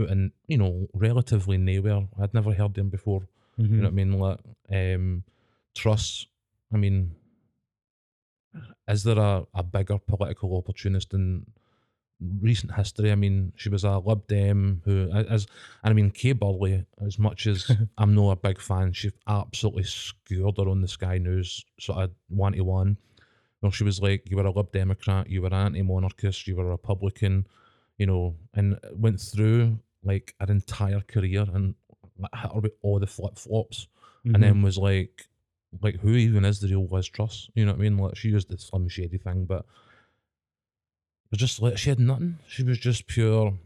out 0.00 0.10
in 0.10 0.32
you 0.46 0.58
know 0.58 0.86
relatively 0.94 1.56
nowhere. 1.56 2.06
I'd 2.20 2.34
never 2.34 2.52
heard 2.52 2.76
him 2.76 2.90
before. 2.90 3.22
Mhm. 3.58 3.70
You 3.70 3.76
know 3.76 3.82
what 3.84 3.88
I 3.88 3.90
mean? 3.92 4.12
Like 4.18 4.38
um, 4.72 5.24
Truss. 5.74 6.26
I 6.72 6.76
mean, 6.76 7.14
is 8.88 9.04
there 9.04 9.18
a, 9.18 9.46
a 9.54 9.62
bigger 9.62 9.98
political 9.98 10.56
opportunist 10.56 11.14
in 11.14 11.46
recent 12.40 12.74
history? 12.74 13.12
I 13.12 13.14
mean, 13.14 13.52
she 13.56 13.68
was 13.68 13.84
a 13.84 13.98
Lib 13.98 14.26
Dem 14.26 14.82
who, 14.84 15.08
as 15.12 15.46
and 15.82 15.90
I 15.90 15.94
mean, 15.94 16.10
Kay 16.10 16.32
Burley. 16.32 16.84
As 17.04 17.18
much 17.18 17.46
as 17.46 17.70
I'm 17.98 18.14
not 18.14 18.30
a 18.32 18.36
big 18.36 18.60
fan, 18.60 18.92
she 18.92 19.12
absolutely 19.28 19.84
skewered 19.84 20.58
her 20.58 20.68
on 20.68 20.80
the 20.82 20.88
Sky 20.88 21.18
News 21.18 21.64
sort 21.80 21.98
of 22.00 22.10
one 22.28 22.52
to 22.52 22.62
one. 22.62 22.98
Well, 23.62 23.72
she 23.72 23.84
was 23.84 24.00
like, 24.00 24.28
you 24.30 24.36
were 24.36 24.44
a 24.46 24.50
Lib 24.50 24.70
Democrat, 24.72 25.28
you 25.30 25.42
were 25.42 25.52
anti-monarchist, 25.52 26.46
you 26.46 26.56
were 26.56 26.66
a 26.66 26.70
Republican, 26.70 27.46
you 27.98 28.06
know, 28.06 28.36
and 28.54 28.78
went 28.92 29.20
through 29.20 29.78
like 30.04 30.34
an 30.40 30.50
entire 30.50 31.00
career 31.00 31.46
and 31.52 31.74
hit 32.20 32.50
her 32.52 32.60
with 32.60 32.72
all 32.82 32.98
the 33.00 33.06
flip 33.06 33.36
flops 33.38 33.88
Mhm. 34.24 34.34
and 34.34 34.42
then 34.42 34.62
was 34.62 34.76
like, 34.78 35.26
like 35.82 35.96
who 36.00 36.10
even 36.10 36.44
is 36.44 36.60
the 36.60 36.68
real 36.68 36.86
Liz 36.86 37.08
Truss? 37.08 37.50
You 37.54 37.64
know 37.64 37.72
what 37.72 37.78
I 37.80 37.82
mean? 37.82 37.96
Like 37.98 38.16
she 38.16 38.28
used 38.28 38.48
the 38.48 38.58
Slim 38.58 38.88
Shady 38.88 39.18
thing, 39.18 39.44
but 39.46 39.60
it 41.24 41.30
was 41.32 41.40
just 41.40 41.60
like 41.60 41.76
she 41.78 41.88
had 41.90 41.98
nothing. 41.98 42.38
She 42.46 42.62
was 42.62 42.78
just 42.78 43.06
pure. 43.06 43.58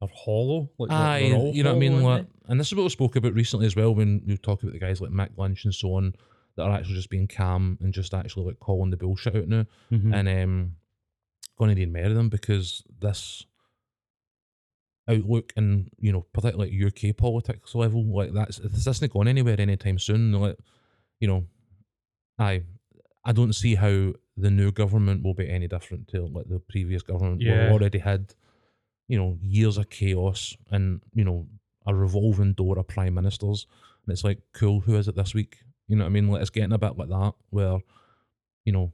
They're 0.00 0.08
hollow. 0.14 0.70
Like 0.78 0.90
Aye, 0.92 1.18
you 1.52 1.62
know 1.64 1.70
what 1.70 1.76
I 1.76 1.78
mean? 1.78 2.02
Like, 2.02 2.26
and 2.46 2.60
this 2.60 2.68
is 2.68 2.74
what 2.74 2.84
we 2.84 2.88
spoke 2.90 3.16
about 3.16 3.34
recently 3.34 3.66
as 3.66 3.74
well 3.74 3.94
when 3.94 4.22
we 4.26 4.36
talk 4.36 4.62
about 4.62 4.72
the 4.72 4.78
guys 4.78 5.00
like 5.00 5.10
Mick 5.10 5.30
Lynch 5.36 5.64
and 5.64 5.74
so 5.74 5.94
on 5.94 6.14
that 6.58 6.64
are 6.64 6.72
actually 6.76 6.94
just 6.96 7.08
being 7.08 7.26
calm 7.26 7.78
and 7.80 7.94
just 7.94 8.12
actually 8.12 8.44
like 8.44 8.60
calling 8.60 8.90
the 8.90 8.96
bullshit 8.98 9.34
out 9.34 9.48
now? 9.48 9.64
Mhm. 9.90 10.14
and 10.14 10.28
um, 10.28 10.72
going 11.58 11.70
to 11.70 11.74
need 11.74 11.92
more 11.92 12.04
of 12.04 12.14
them 12.14 12.28
because 12.28 12.82
this 13.00 13.46
outlook 15.08 15.52
and 15.56 15.90
you 15.98 16.12
know 16.12 16.26
particularly 16.34 16.84
UK 16.84 17.16
politics 17.16 17.74
level 17.74 18.04
like 18.04 18.32
that's 18.34 18.58
this 18.58 18.86
isn't 18.86 19.12
going 19.12 19.28
anywhere 19.28 19.58
anytime 19.60 19.98
soon. 19.98 20.32
Like 20.32 20.58
you 21.20 21.28
know, 21.28 21.46
I 22.38 22.62
I 23.24 23.32
don't 23.32 23.54
see 23.54 23.74
how 23.74 24.12
the 24.36 24.50
new 24.50 24.70
government 24.70 25.24
will 25.24 25.34
be 25.34 25.48
any 25.50 25.66
different 25.66 26.08
to 26.08 26.26
like 26.26 26.48
the 26.48 26.60
previous 26.60 27.02
government. 27.02 27.40
Yeah. 27.40 27.64
We've 27.64 27.72
already 27.72 27.98
had 27.98 28.34
you 29.08 29.18
know 29.18 29.38
years 29.40 29.78
of 29.78 29.88
chaos 29.90 30.56
and 30.70 31.00
you 31.14 31.24
know 31.24 31.46
a 31.86 31.94
revolving 31.94 32.52
door 32.52 32.78
of 32.78 32.86
prime 32.86 33.14
ministers, 33.14 33.66
and 34.04 34.12
it's 34.12 34.24
like 34.24 34.40
cool. 34.52 34.80
Who 34.80 34.96
is 34.96 35.08
it 35.08 35.16
this 35.16 35.34
week? 35.34 35.58
You 35.88 35.96
know 35.96 36.04
what 36.04 36.10
I 36.10 36.12
mean? 36.12 36.28
Like 36.28 36.40
it's 36.42 36.50
getting 36.50 36.72
a 36.72 36.78
bit 36.78 36.96
like 36.96 37.08
that 37.08 37.32
where 37.50 37.78
you 38.64 38.72
know 38.72 38.92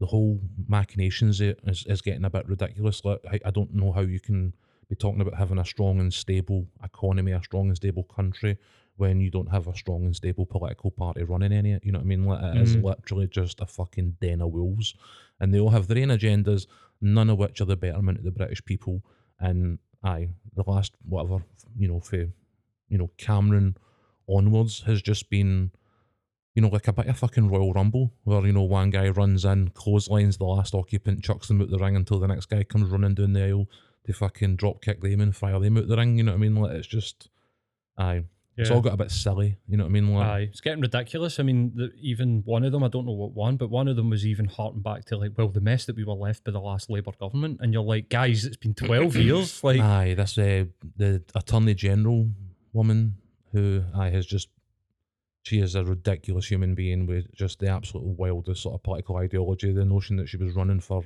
the 0.00 0.06
whole 0.06 0.40
machinations 0.68 1.40
is, 1.40 1.84
is 1.86 2.02
getting 2.02 2.24
a 2.24 2.30
bit 2.30 2.48
ridiculous. 2.48 3.04
Like 3.04 3.20
I, 3.30 3.40
I 3.46 3.50
don't 3.50 3.72
know 3.74 3.92
how 3.92 4.00
you 4.00 4.20
can 4.20 4.54
be 4.88 4.96
talking 4.96 5.20
about 5.20 5.36
having 5.38 5.58
a 5.58 5.64
strong 5.64 6.00
and 6.00 6.12
stable 6.12 6.66
economy, 6.82 7.32
a 7.32 7.42
strong 7.42 7.68
and 7.68 7.76
stable 7.76 8.02
country, 8.02 8.58
when 8.96 9.20
you 9.20 9.30
don't 9.30 9.50
have 9.50 9.66
a 9.68 9.74
strong 9.74 10.04
and 10.04 10.14
stable 10.14 10.44
political 10.44 10.90
party 10.90 11.22
running 11.22 11.52
any. 11.52 11.78
You 11.82 11.92
know 11.92 12.00
what 12.00 12.04
I 12.04 12.08
mean? 12.08 12.24
Like 12.24 12.42
it 12.42 12.60
is 12.62 12.76
Mhm. 12.76 12.82
literally 12.84 13.28
just 13.28 13.60
a 13.60 13.66
fucking 13.66 14.16
den 14.20 14.42
of 14.42 14.52
wolves, 14.52 14.94
and 15.40 15.54
they 15.54 15.60
all 15.60 15.70
have 15.70 15.86
their 15.86 16.02
own 16.02 16.08
agendas, 16.10 16.66
none 17.00 17.30
of 17.30 17.38
which 17.38 17.60
are 17.60 17.64
the 17.64 17.76
betterment 17.76 18.18
of 18.18 18.24
the 18.24 18.32
British 18.32 18.64
people. 18.64 19.02
And 19.38 19.78
aye, 20.02 20.30
the 20.54 20.64
last 20.66 20.96
whatever 21.04 21.44
you 21.78 21.88
know, 21.88 22.00
for 22.00 22.16
you 22.88 22.98
know 22.98 23.10
Cameron 23.16 23.76
onwards 24.28 24.80
has 24.82 25.00
just 25.00 25.30
been 25.30 25.70
you 26.54 26.62
know, 26.62 26.68
like 26.68 26.88
a 26.88 26.92
bit 26.92 27.06
of 27.06 27.18
fucking 27.18 27.48
Royal 27.48 27.72
Rumble 27.72 28.12
where, 28.22 28.46
you 28.46 28.52
know, 28.52 28.62
one 28.62 28.90
guy 28.90 29.08
runs 29.08 29.44
in, 29.44 29.70
clotheslines 29.70 30.38
the 30.38 30.44
last 30.44 30.74
occupant, 30.74 31.24
chucks 31.24 31.48
them 31.48 31.60
out 31.60 31.70
the 31.70 31.78
ring 31.78 31.96
until 31.96 32.20
the 32.20 32.28
next 32.28 32.46
guy 32.46 32.62
comes 32.62 32.90
running 32.90 33.14
down 33.14 33.32
the 33.32 33.42
aisle 33.44 33.68
to 34.06 34.12
fucking 34.12 34.56
drop 34.56 34.80
kick 34.82 35.00
them 35.00 35.20
and 35.20 35.34
fire 35.34 35.58
them 35.58 35.76
out 35.76 35.88
the 35.88 35.96
ring. 35.96 36.16
You 36.16 36.24
know 36.24 36.32
what 36.32 36.38
I 36.38 36.40
mean? 36.40 36.54
Like, 36.54 36.72
it's 36.72 36.86
just, 36.86 37.28
aye. 37.98 38.24
It's 38.56 38.70
all 38.70 38.80
got 38.80 38.92
a 38.92 38.96
bit 38.96 39.10
silly. 39.10 39.58
You 39.66 39.76
know 39.76 39.82
what 39.82 39.88
I 39.88 39.92
mean? 39.92 40.14
Like, 40.14 40.26
Aye, 40.28 40.40
it's 40.42 40.60
getting 40.60 40.80
ridiculous. 40.80 41.40
I 41.40 41.42
mean, 41.42 41.72
the, 41.74 41.90
even 42.00 42.42
one 42.44 42.62
of 42.62 42.70
them, 42.70 42.84
I 42.84 42.88
don't 42.88 43.04
know 43.04 43.10
what 43.10 43.32
one, 43.32 43.56
but 43.56 43.68
one 43.68 43.88
of 43.88 43.96
them 43.96 44.10
was 44.10 44.24
even 44.24 44.44
harking 44.46 44.80
back 44.80 45.06
to 45.06 45.16
like, 45.16 45.32
well, 45.36 45.48
the 45.48 45.60
mess 45.60 45.86
that 45.86 45.96
we 45.96 46.04
were 46.04 46.12
left 46.14 46.44
by 46.44 46.52
the 46.52 46.60
last 46.60 46.88
Labour 46.88 47.10
government, 47.18 47.58
and 47.60 47.72
you're 47.72 47.82
like, 47.82 48.08
guys, 48.10 48.44
it's 48.44 48.56
been 48.56 48.72
twelve 48.72 49.16
years. 49.16 49.64
Like, 49.64 49.80
aye, 49.80 50.14
this, 50.14 50.38
uh, 50.38 50.66
the 50.96 51.24
Attorney 51.34 51.74
General 51.74 52.30
woman 52.72 53.16
who 53.50 53.82
I 53.92 54.10
has 54.10 54.24
just 54.24 54.50
she 55.44 55.60
is 55.60 55.74
a 55.74 55.84
ridiculous 55.84 56.46
human 56.50 56.74
being 56.74 57.06
with 57.06 57.32
just 57.34 57.60
the 57.60 57.68
absolute 57.68 58.04
wildest 58.04 58.62
sort 58.62 58.74
of 58.74 58.82
political 58.82 59.16
ideology. 59.16 59.72
The 59.72 59.84
notion 59.84 60.16
that 60.16 60.26
she 60.28 60.36
was 60.38 60.54
running 60.54 60.80
for 60.80 61.04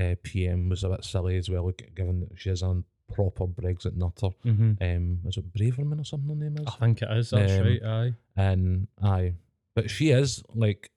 uh, 0.00 0.14
PM 0.24 0.68
was 0.68 0.84
a 0.84 0.88
bit 0.90 1.04
silly 1.04 1.36
as 1.38 1.48
well, 1.48 1.70
given 1.94 2.20
that 2.20 2.30
she 2.38 2.50
is 2.50 2.62
a 2.62 2.82
proper 3.14 3.46
Brexit 3.46 3.96
nutter. 3.96 4.30
hmm 4.42 4.72
Um, 4.80 5.20
is 5.24 5.36
it 5.36 5.52
Braverman 5.52 6.00
or 6.00 6.04
something 6.04 6.28
her 6.28 6.34
name 6.34 6.56
is? 6.58 6.66
I 6.66 6.70
think 6.84 7.00
it 7.02 7.10
is. 7.16 7.30
That's 7.30 7.52
Um, 7.60 7.66
right. 7.66 7.82
Aye. 7.82 8.14
and 8.36 8.88
aye, 9.02 9.34
but 9.74 9.88
she 9.88 10.10
is 10.10 10.42
like 10.54 10.90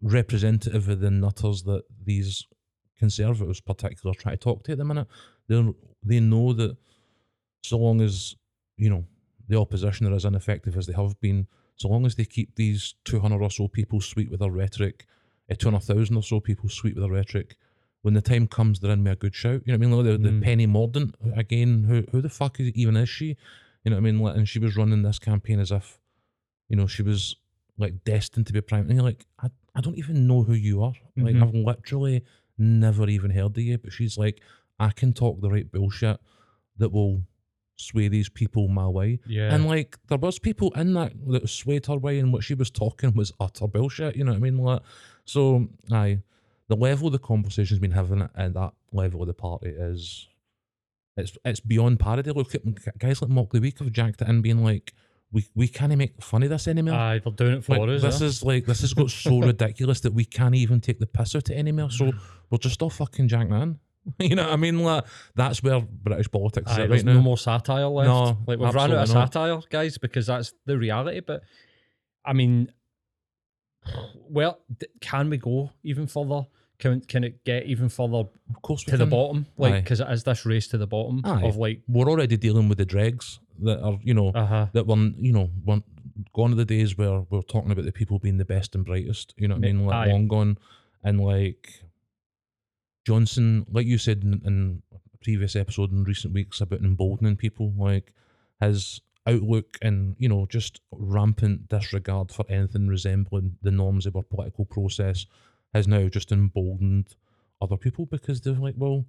representative 0.00 0.88
of 0.88 1.00
the 1.00 1.10
nutters 1.10 1.62
that 1.64 1.82
these 2.04 2.46
conservatives, 2.98 3.60
particularly, 3.60 4.16
try 4.18 4.32
to 4.32 4.36
talk 4.38 4.64
to 4.64 4.72
at 4.72 4.78
the 4.78 4.84
minute. 4.84 5.06
They 5.48 5.62
they 6.02 6.20
know 6.20 6.52
that 6.54 6.76
so 7.62 7.78
long 7.78 8.00
as 8.00 8.34
you 8.76 8.90
know 8.90 9.04
the 9.52 9.60
opposition 9.60 10.06
are 10.06 10.14
as 10.14 10.24
ineffective 10.24 10.76
as 10.76 10.86
they 10.86 10.94
have 10.94 11.20
been, 11.20 11.46
so 11.76 11.88
long 11.88 12.06
as 12.06 12.14
they 12.14 12.24
keep 12.24 12.54
these 12.56 12.94
two 13.04 13.20
hundred 13.20 13.42
or 13.42 13.50
so 13.50 13.68
people 13.68 14.00
sweet 14.00 14.30
with 14.30 14.40
their 14.40 14.50
rhetoric, 14.50 15.06
uh, 15.50 15.54
hundred 15.62 15.82
thousand 15.82 16.16
or 16.16 16.22
so 16.22 16.40
people 16.40 16.68
sweet 16.68 16.94
with 16.94 17.04
their 17.04 17.12
rhetoric. 17.12 17.56
When 18.00 18.14
the 18.14 18.20
time 18.22 18.46
comes, 18.48 18.80
they're 18.80 18.90
in 18.90 19.04
with 19.04 19.12
a 19.12 19.16
good 19.16 19.34
shout. 19.34 19.62
You 19.64 19.72
know 19.72 19.78
what 19.78 19.86
I 19.86 19.86
mean? 19.86 19.92
Like 19.92 20.22
the, 20.22 20.28
Mm. 20.28 20.40
the 20.40 20.44
Penny 20.44 20.66
Mordaunt 20.66 21.14
again. 21.36 21.84
Who 21.84 22.04
who 22.10 22.20
the 22.22 22.28
fuck 22.30 22.58
is 22.60 22.68
even 22.74 22.96
is 22.96 23.08
she? 23.08 23.36
You 23.84 23.90
know 23.90 23.96
what 23.96 24.02
I 24.02 24.04
mean? 24.04 24.18
Like, 24.20 24.36
And 24.36 24.48
she 24.48 24.58
was 24.58 24.76
running 24.76 25.02
this 25.02 25.18
campaign 25.18 25.60
as 25.60 25.70
if, 25.70 25.98
you 26.68 26.76
know, 26.76 26.86
she 26.86 27.02
was 27.02 27.36
like 27.78 28.04
destined 28.04 28.46
to 28.48 28.52
be 28.52 28.60
prime. 28.60 28.86
And 28.86 28.94
you're 28.94 29.04
like, 29.04 29.24
I, 29.38 29.48
I 29.74 29.80
don't 29.82 29.98
even 29.98 30.26
know 30.26 30.42
who 30.44 30.54
you 30.54 30.82
are. 30.82 30.94
Like 31.16 31.34
Mhm. 31.36 31.42
I've 31.42 31.54
literally 31.54 32.24
never 32.58 33.08
even 33.08 33.30
heard 33.30 33.56
of 33.56 33.58
you. 33.58 33.78
But 33.78 33.92
she's 33.92 34.16
like, 34.18 34.40
I 34.80 34.90
can 34.90 35.12
talk 35.12 35.40
the 35.40 35.50
right 35.50 35.70
bullshit 35.70 36.18
that 36.78 36.90
will 36.92 37.22
sway 37.82 38.08
these 38.08 38.28
people 38.28 38.68
my 38.68 38.86
way. 38.88 39.20
Yeah. 39.26 39.54
And 39.54 39.66
like 39.66 39.98
there 40.08 40.18
was 40.18 40.38
people 40.38 40.70
in 40.74 40.94
that 40.94 41.12
that 41.28 41.48
swayed 41.48 41.86
her 41.86 41.96
way, 41.96 42.18
and 42.18 42.32
what 42.32 42.44
she 42.44 42.54
was 42.54 42.70
talking 42.70 43.14
was 43.14 43.32
utter 43.40 43.66
bullshit. 43.66 44.16
You 44.16 44.24
know 44.24 44.32
what 44.32 44.38
I 44.38 44.40
mean? 44.40 44.58
Like, 44.58 44.82
so 45.24 45.68
aye, 45.90 46.20
the 46.68 46.76
level 46.76 47.08
of 47.08 47.12
the 47.12 47.18
conversation's 47.18 47.80
been 47.80 47.90
having 47.92 48.22
at 48.22 48.54
that 48.54 48.72
level 48.92 49.20
of 49.22 49.26
the 49.26 49.34
party 49.34 49.68
is 49.68 50.28
it's 51.16 51.36
it's 51.44 51.60
beyond 51.60 52.00
parody. 52.00 52.30
Look 52.30 52.54
at 52.54 52.62
guys 52.98 53.20
like 53.20 53.30
Mock 53.30 53.50
the 53.52 53.60
Week 53.60 53.78
have 53.80 53.92
jacked 53.92 54.22
it 54.22 54.28
in, 54.28 54.40
being 54.40 54.64
like, 54.64 54.94
we 55.30 55.46
we 55.54 55.68
can't 55.68 55.90
even 55.90 55.98
make 55.98 56.22
fun 56.22 56.42
of 56.42 56.50
this 56.50 56.66
anymore. 56.68 56.94
Aye, 56.94 57.20
they're 57.22 57.32
doing 57.32 57.54
it 57.58 57.64
for 57.64 57.76
Like, 57.76 57.96
us. 57.96 58.02
this 58.02 58.22
eh? 58.22 58.24
is 58.24 58.42
like 58.42 58.64
this 58.66 58.80
has 58.80 58.94
got 58.94 59.10
so 59.10 59.40
ridiculous 59.52 60.00
that 60.00 60.14
we 60.14 60.24
can't 60.24 60.54
even 60.54 60.80
take 60.80 60.98
the 61.00 61.06
piss 61.06 61.34
out 61.36 61.48
of 61.50 61.54
it 61.54 61.58
anymore. 61.58 61.90
So 61.90 62.12
we're 62.50 62.58
just 62.58 62.80
all 62.82 62.90
fucking 62.90 63.28
jacking 63.28 63.52
in. 63.52 63.78
you 64.18 64.34
know 64.34 64.44
what 64.44 64.52
I 64.52 64.56
mean? 64.56 64.82
Like 64.82 65.04
that's 65.34 65.62
where 65.62 65.80
British 65.80 66.30
politics 66.30 66.70
Aye, 66.72 66.84
is 66.84 66.90
right 66.90 67.04
no 67.04 67.20
more 67.20 67.38
satire 67.38 67.86
left. 67.86 68.08
No, 68.08 68.38
like 68.46 68.58
we've 68.58 68.74
run 68.74 68.92
out 68.92 69.08
of 69.08 69.14
not. 69.14 69.32
satire, 69.32 69.60
guys, 69.70 69.98
because 69.98 70.26
that's 70.26 70.52
the 70.66 70.76
reality. 70.76 71.20
But 71.20 71.42
I 72.24 72.32
mean, 72.32 72.72
well, 74.28 74.60
d- 74.78 74.86
can 75.00 75.30
we 75.30 75.38
go 75.38 75.70
even 75.82 76.06
further? 76.06 76.46
Can 76.78 77.00
can 77.00 77.22
it 77.22 77.44
get 77.44 77.64
even 77.66 77.88
further 77.88 78.24
Of 78.50 78.62
course, 78.62 78.82
to 78.84 78.96
the 78.96 79.06
bottom? 79.06 79.46
Like 79.56 79.84
because 79.84 80.00
it 80.00 80.08
is 80.10 80.24
this 80.24 80.44
race 80.44 80.66
to 80.68 80.78
the 80.78 80.86
bottom 80.86 81.22
Aye. 81.24 81.44
of 81.44 81.56
like, 81.56 81.82
We're 81.86 82.08
already 82.08 82.36
dealing 82.36 82.68
with 82.68 82.78
the 82.78 82.84
dregs 82.84 83.38
that 83.62 83.80
are, 83.80 83.98
you 84.02 84.14
know, 84.14 84.30
uh 84.30 84.46
huh, 84.46 84.66
that 84.72 84.86
one, 84.86 85.14
you 85.18 85.32
know, 85.32 85.50
one 85.64 85.84
gone 86.34 86.52
are 86.52 86.56
the 86.56 86.64
days 86.64 86.98
where 86.98 87.20
we're 87.30 87.42
talking 87.42 87.70
about 87.70 87.84
the 87.84 87.92
people 87.92 88.18
being 88.18 88.38
the 88.38 88.44
best 88.44 88.74
and 88.74 88.84
brightest. 88.84 89.34
You 89.36 89.46
know 89.46 89.54
what 89.54 89.64
I 89.64 89.72
mean? 89.72 89.86
Like 89.86 90.08
aye. 90.08 90.10
long 90.10 90.26
gone, 90.26 90.58
and 91.04 91.20
like 91.20 91.84
Johnson, 93.04 93.66
like 93.70 93.86
you 93.86 93.98
said 93.98 94.22
in, 94.22 94.40
in 94.44 94.82
a 94.94 95.18
previous 95.22 95.56
episode 95.56 95.90
in 95.92 96.04
recent 96.04 96.34
weeks 96.34 96.60
about 96.60 96.80
emboldening 96.80 97.36
people, 97.36 97.72
like 97.76 98.12
his 98.60 99.00
outlook 99.26 99.78
and 99.82 100.16
you 100.18 100.28
know 100.28 100.46
just 100.46 100.80
rampant 100.90 101.68
disregard 101.68 102.32
for 102.32 102.44
anything 102.48 102.88
resembling 102.88 103.56
the 103.62 103.70
norms 103.70 104.04
of 104.04 104.16
our 104.16 104.24
political 104.24 104.64
process 104.64 105.26
has 105.72 105.86
now 105.86 106.08
just 106.08 106.32
emboldened 106.32 107.14
other 107.60 107.76
people 107.76 108.06
because 108.06 108.40
they're 108.40 108.54
like, 108.54 108.74
well. 108.76 109.04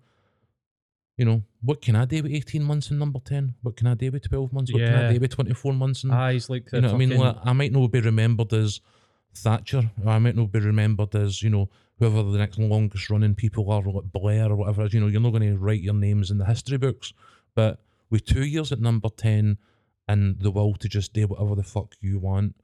You 1.15 1.25
know, 1.25 1.43
what 1.61 1.79
can 1.79 1.95
I 1.95 2.05
do 2.05 2.23
with 2.23 2.31
18 2.31 2.63
months 2.63 2.89
in 2.89 2.97
number 2.97 3.19
10? 3.19 3.53
What 3.61 3.77
can 3.77 3.85
I 3.85 3.93
do 3.93 4.09
with 4.09 4.27
12 4.27 4.51
months? 4.51 4.73
What 4.73 4.79
can 4.79 4.95
I 4.95 5.13
do 5.13 5.19
with 5.19 5.29
24 5.29 5.73
months? 5.73 6.03
In 6.03 6.09
aye, 6.09 6.15
ah, 6.15 6.27
it's 6.29 6.49
like 6.49 6.71
you 6.73 6.81
know 6.81 6.87
what 6.87 6.95
I 6.95 6.97
mean? 6.97 7.15
Like, 7.15 7.35
I 7.43 7.53
might 7.53 7.71
not 7.71 7.91
be 7.91 7.99
remembered 7.99 8.51
as 8.51 8.81
Thatcher, 9.35 9.91
or 10.03 10.11
I 10.11 10.17
might 10.17 10.35
not 10.35 10.51
be 10.51 10.59
remembered 10.59 11.13
as, 11.15 11.43
you 11.43 11.51
know, 11.51 11.69
whoever 11.99 12.23
the 12.23 12.37
next 12.37 12.57
longest 12.59 13.09
running 13.09 13.35
people 13.35 13.69
are, 13.71 13.81
like 13.83 14.11
Blair 14.11 14.49
or 14.51 14.55
whatever 14.55 14.83
is. 14.85 14.93
You 14.93 14.99
know, 15.01 15.07
you're 15.07 15.21
not 15.21 15.31
going 15.31 15.43
to 15.51 15.57
write 15.57 15.81
your 15.81 15.93
names 15.93 16.31
in 16.31 16.37
the 16.37 16.45
history 16.45 16.77
books. 16.77 17.13
But 17.55 17.79
with 18.09 18.25
two 18.25 18.43
years 18.45 18.71
at 18.71 18.79
number 18.79 19.09
10 19.09 19.57
and 20.07 20.39
the 20.39 20.51
will 20.51 20.73
to 20.75 20.89
just 20.89 21.13
do 21.13 21.27
whatever 21.27 21.55
the 21.55 21.63
fuck 21.63 21.95
you 22.01 22.19
want, 22.19 22.55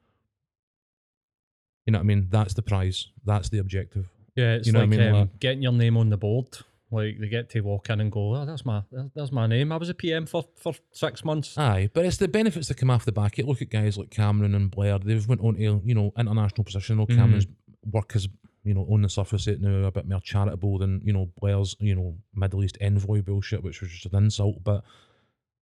you 1.86 1.92
know 1.92 2.00
what 2.00 2.04
I 2.04 2.08
mean? 2.08 2.28
That's 2.30 2.54
the 2.54 2.62
prize. 2.62 3.08
That's 3.26 3.50
the 3.50 3.60
objective. 3.60 4.10
yeah, 4.36 4.54
it's 4.56 4.68
you 4.68 4.74
know 4.74 4.80
what 4.80 4.84
I 4.84 4.88
mean? 4.88 5.02
um, 5.02 5.14
Like- 5.14 5.40
getting 5.40 5.62
your 5.64 5.72
name 5.74 5.98
on 5.98 6.10
the 6.10 6.18
board. 6.18 6.48
Like 6.92 7.20
they 7.20 7.30
get 7.30 7.52
to 7.52 7.62
walk 7.62 7.92
in 7.92 8.02
and 8.02 8.12
go, 8.12 8.36
oh, 8.36 8.46
that's 8.48 8.66
my 8.66 8.82
that's 9.16 9.32
my 9.32 9.46
name. 9.46 9.72
I 9.72 9.78
was 9.78 9.90
a 9.90 9.94
PM 9.94 10.26
for 10.26 10.46
for 10.56 10.74
six 10.92 11.24
months. 11.24 11.56
Aye, 11.56 11.92
but 11.94 12.04
it's 12.04 12.18
the 12.18 12.28
benefits 12.28 12.68
that 12.70 12.78
come 12.78 12.90
off 12.90 13.06
the 13.06 13.12
back. 13.12 13.38
it. 13.38 13.46
Look 13.48 13.62
at 13.62 13.70
guys 13.70 13.96
like 13.96 14.10
Cameron 14.10 14.56
and 14.56 14.72
Blair. 14.72 14.98
They've 14.98 15.28
went 15.28 15.42
on 15.42 15.54
to 15.54 15.82
you 15.86 15.94
know 15.94 16.12
international 16.18 16.64
position. 16.64 16.96
I 16.96 16.98
know 17.02 17.06
Mhm. 17.06 17.16
Cameron's 17.16 17.46
work 17.92 18.16
is 18.16 18.28
you 18.70 18.76
know 18.76 18.86
on 18.92 19.02
the 19.02 19.10
surface 19.10 19.48
it 19.48 19.62
now 19.62 19.88
a 19.88 19.92
bit 19.92 20.08
more 20.08 20.22
charitable 20.22 20.78
than 20.78 21.02
you 21.04 21.12
know 21.12 21.28
Blair's 21.40 21.76
you 21.80 21.96
know 21.96 22.16
Middle 22.36 22.64
East 22.64 22.78
envoy 22.80 23.24
bullshit, 23.24 23.64
which 23.64 23.82
was 23.82 23.90
just 23.90 24.06
an 24.06 24.26
insult. 24.26 24.64
But 24.64 24.84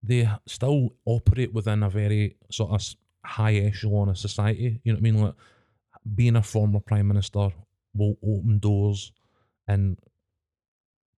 they 0.03 0.29
still 0.47 0.91
operate 1.05 1.53
within 1.53 1.85
a 1.85 1.89
very 1.89 2.35
sort 2.51 2.73
of 2.73 2.83
high 3.25 3.55
echelon 3.55 4.09
of 4.09 4.19
society. 4.19 4.81
You 4.83 4.93
know 4.93 4.97
what 4.97 4.99
I 4.99 5.03
mean? 5.03 5.23
Like 5.23 5.35
being 6.17 6.35
a 6.35 6.43
former 6.43 6.81
prime 6.81 7.07
minister 7.07 7.51
will 7.95 8.17
open 8.25 8.59
doors 8.59 9.13
and 9.69 9.99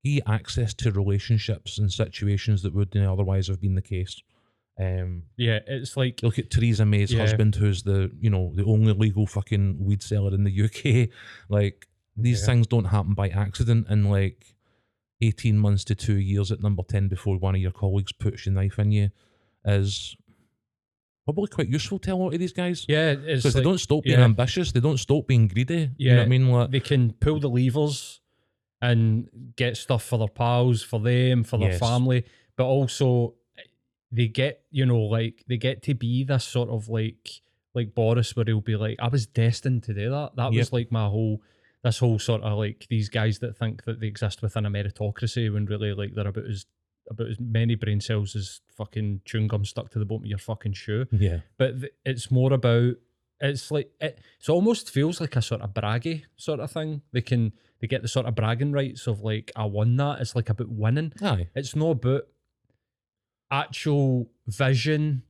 give 0.05 0.23
access 0.27 0.75
to 0.75 0.93
relationships 0.93 1.79
and 1.79 1.91
situations 1.91 2.63
that 2.65 2.75
wouldn't 2.75 3.07
otherwise 3.07 3.49
have 3.49 3.63
been 3.63 3.77
the 3.77 3.83
case. 3.83 4.23
Um, 4.79 5.25
Yeah, 5.37 5.59
it's 5.67 5.97
like 5.97 6.23
look 6.23 6.39
at 6.39 6.51
Theresa 6.51 6.85
May's 6.87 7.13
Yeah. 7.13 7.21
husband, 7.21 7.55
who's 7.57 7.83
the 7.83 8.11
you 8.21 8.31
know 8.31 8.53
the 8.55 8.65
only 8.65 8.93
legal 8.93 9.27
fucking 9.27 9.85
weed 9.85 10.03
seller 10.03 10.35
in 10.35 10.45
the 10.45 10.63
UK. 10.65 11.09
Like 11.49 11.89
these 12.17 12.41
Yeah. 12.41 12.47
things 12.47 12.67
don't 12.69 12.85
happen 12.87 13.15
by 13.15 13.29
accident. 13.29 13.87
And 13.89 14.09
like 14.11 14.55
eighteen 15.21 15.59
months 15.59 15.85
to 15.85 15.95
two 15.95 16.19
years 16.19 16.53
at 16.53 16.61
number 16.63 16.83
ten 16.89 17.09
before 17.09 17.39
one 17.39 17.55
of 17.57 17.61
your 17.61 17.73
colleagues 17.73 18.13
puts 18.13 18.47
your 18.47 18.55
knife 18.55 18.79
in 18.79 18.93
you 18.93 19.11
is 19.65 20.17
probably 21.25 21.49
quite 21.49 21.69
useful 21.69 21.99
to 21.99 22.13
a 22.13 22.15
lot 22.15 22.33
of 22.33 22.39
these 22.41 22.53
guys 22.55 22.87
yeah, 22.89 23.15
because 23.15 23.45
like, 23.45 23.55
they 23.55 23.63
don't 23.63 23.79
stop 23.79 24.03
being 24.05 24.19
yeah. 24.19 24.25
ambitious. 24.25 24.73
They 24.73 24.81
don't 24.81 24.97
stop 24.99 25.27
being 25.27 25.47
greedy. 25.49 25.91
you 25.99 26.11
know 26.11 26.19
what 26.19 26.25
I 26.25 26.29
mean? 26.29 26.49
Like, 26.49 26.71
they 26.71 26.81
can 26.81 27.13
pull 27.21 27.39
the 27.41 27.51
levers 27.51 28.21
and 28.81 29.29
get 29.57 29.77
stuff 29.77 30.05
for 30.05 30.19
their 30.19 30.29
pals, 30.29 30.83
for 30.83 31.01
them, 31.01 31.45
for 31.45 31.59
their 31.59 31.73
Yes. 31.73 31.81
family, 31.81 32.25
but 32.57 32.65
also 32.65 33.35
they 34.11 34.29
get, 34.29 34.63
you 34.71 34.87
know, 34.87 35.01
like 35.01 35.45
they 35.49 35.57
get 35.57 35.83
to 35.85 35.95
be 35.95 36.25
this 36.25 36.45
sort 36.45 36.69
of 36.69 36.89
like 36.89 37.43
like 37.75 37.95
Boris 37.95 38.35
where 38.35 38.45
he'll 38.47 38.61
be 38.61 38.77
like, 38.77 38.97
I 39.01 39.09
was 39.09 39.27
destined 39.27 39.85
to 39.85 39.95
do 39.95 40.11
that. 40.11 40.37
That 40.37 40.53
was 40.53 40.73
like 40.73 40.91
my 40.91 41.07
whole 41.07 41.43
this 41.83 41.99
whole 41.99 42.19
sort 42.19 42.43
of 42.43 42.59
like 42.59 42.87
these 42.91 43.09
guys 43.09 43.39
that 43.39 43.57
think 43.57 43.85
that 43.85 44.01
they 44.01 44.07
exist 44.07 44.43
within 44.43 44.67
a 44.67 44.71
meritocracy 44.71 45.53
when 45.53 45.67
really 45.67 45.93
like 45.93 46.15
they're 46.15 46.27
about 46.27 46.47
as 46.47 46.67
about 47.11 47.29
as 47.29 47.41
many 47.41 47.75
brain 47.75 48.01
cells 48.01 48.37
as 48.37 48.61
fucking 48.77 49.21
chewing 49.25 49.49
gum 49.49 49.65
stuck 49.65 49.91
to 49.91 49.99
the 49.99 50.05
bottom 50.05 50.25
of 50.25 50.29
your 50.29 50.39
fucking 50.39 50.73
shoe. 50.73 51.07
Yeah, 51.11 51.39
but 51.57 51.81
th- 51.81 51.93
it's 52.05 52.31
more 52.31 52.53
about 52.53 52.95
it's 53.41 53.71
like 53.71 53.91
it, 54.01 54.19
it 54.41 54.49
almost 54.49 54.91
feels 54.91 55.21
like 55.21 55.37
a 55.37 55.43
sort 55.43 55.61
of 55.61 55.73
braggy 55.75 56.25
sort 56.37 56.61
of 56.61 56.71
thing. 56.71 57.03
They 57.13 57.23
can 57.23 57.53
they 57.81 57.87
get 57.87 58.03
the 58.03 58.09
sort 58.09 58.27
of 58.27 58.35
bragging 58.35 58.73
rights 58.73 59.07
of 59.07 59.21
like 59.21 59.53
i 59.57 59.65
won 59.65 59.97
that. 59.97 60.21
It's 60.21 60.35
like 60.35 60.51
about 60.51 60.69
winning. 60.69 61.13
Aye, 61.23 61.49
it's 61.55 61.77
not 61.77 61.91
about 61.91 62.23
actual 63.51 64.31
vision 64.47 65.23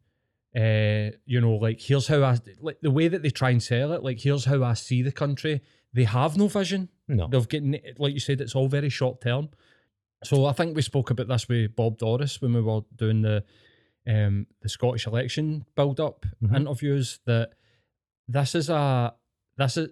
uh 0.56 1.10
you 1.26 1.40
know 1.40 1.54
like 1.56 1.80
here's 1.80 2.08
how 2.08 2.22
i 2.22 2.36
like 2.60 2.78
the 2.80 2.90
way 2.90 3.06
that 3.06 3.22
they 3.22 3.30
try 3.30 3.50
and 3.50 3.62
sell 3.62 3.92
it 3.92 4.02
like 4.02 4.18
here's 4.18 4.46
how 4.46 4.62
i 4.64 4.72
see 4.74 5.02
the 5.02 5.12
country 5.12 5.60
they 5.94 6.04
have 6.04 6.36
no 6.36 6.48
vision. 6.48 6.90
No, 7.08 7.28
they've 7.28 7.48
getting 7.48 7.80
like 7.96 8.12
you 8.12 8.20
said 8.20 8.42
it's 8.42 8.54
all 8.54 8.68
very 8.68 8.90
short 8.90 9.22
term. 9.22 9.48
So 10.22 10.44
i 10.44 10.52
think 10.52 10.76
we 10.76 10.82
spoke 10.82 11.10
about 11.10 11.28
this 11.28 11.48
with 11.48 11.74
bob 11.76 11.96
doris 11.98 12.40
when 12.42 12.52
we 12.52 12.60
were 12.60 12.80
doing 12.94 13.22
the 13.22 13.42
um 14.06 14.46
the 14.62 14.68
scottish 14.68 15.06
election 15.06 15.64
build 15.76 15.98
up 16.00 16.26
Mhm. 16.42 16.56
interviews 16.56 17.20
that 17.24 17.52
this 18.26 18.54
is 18.54 18.68
a 18.68 19.14
this 19.56 19.76
is 19.78 19.88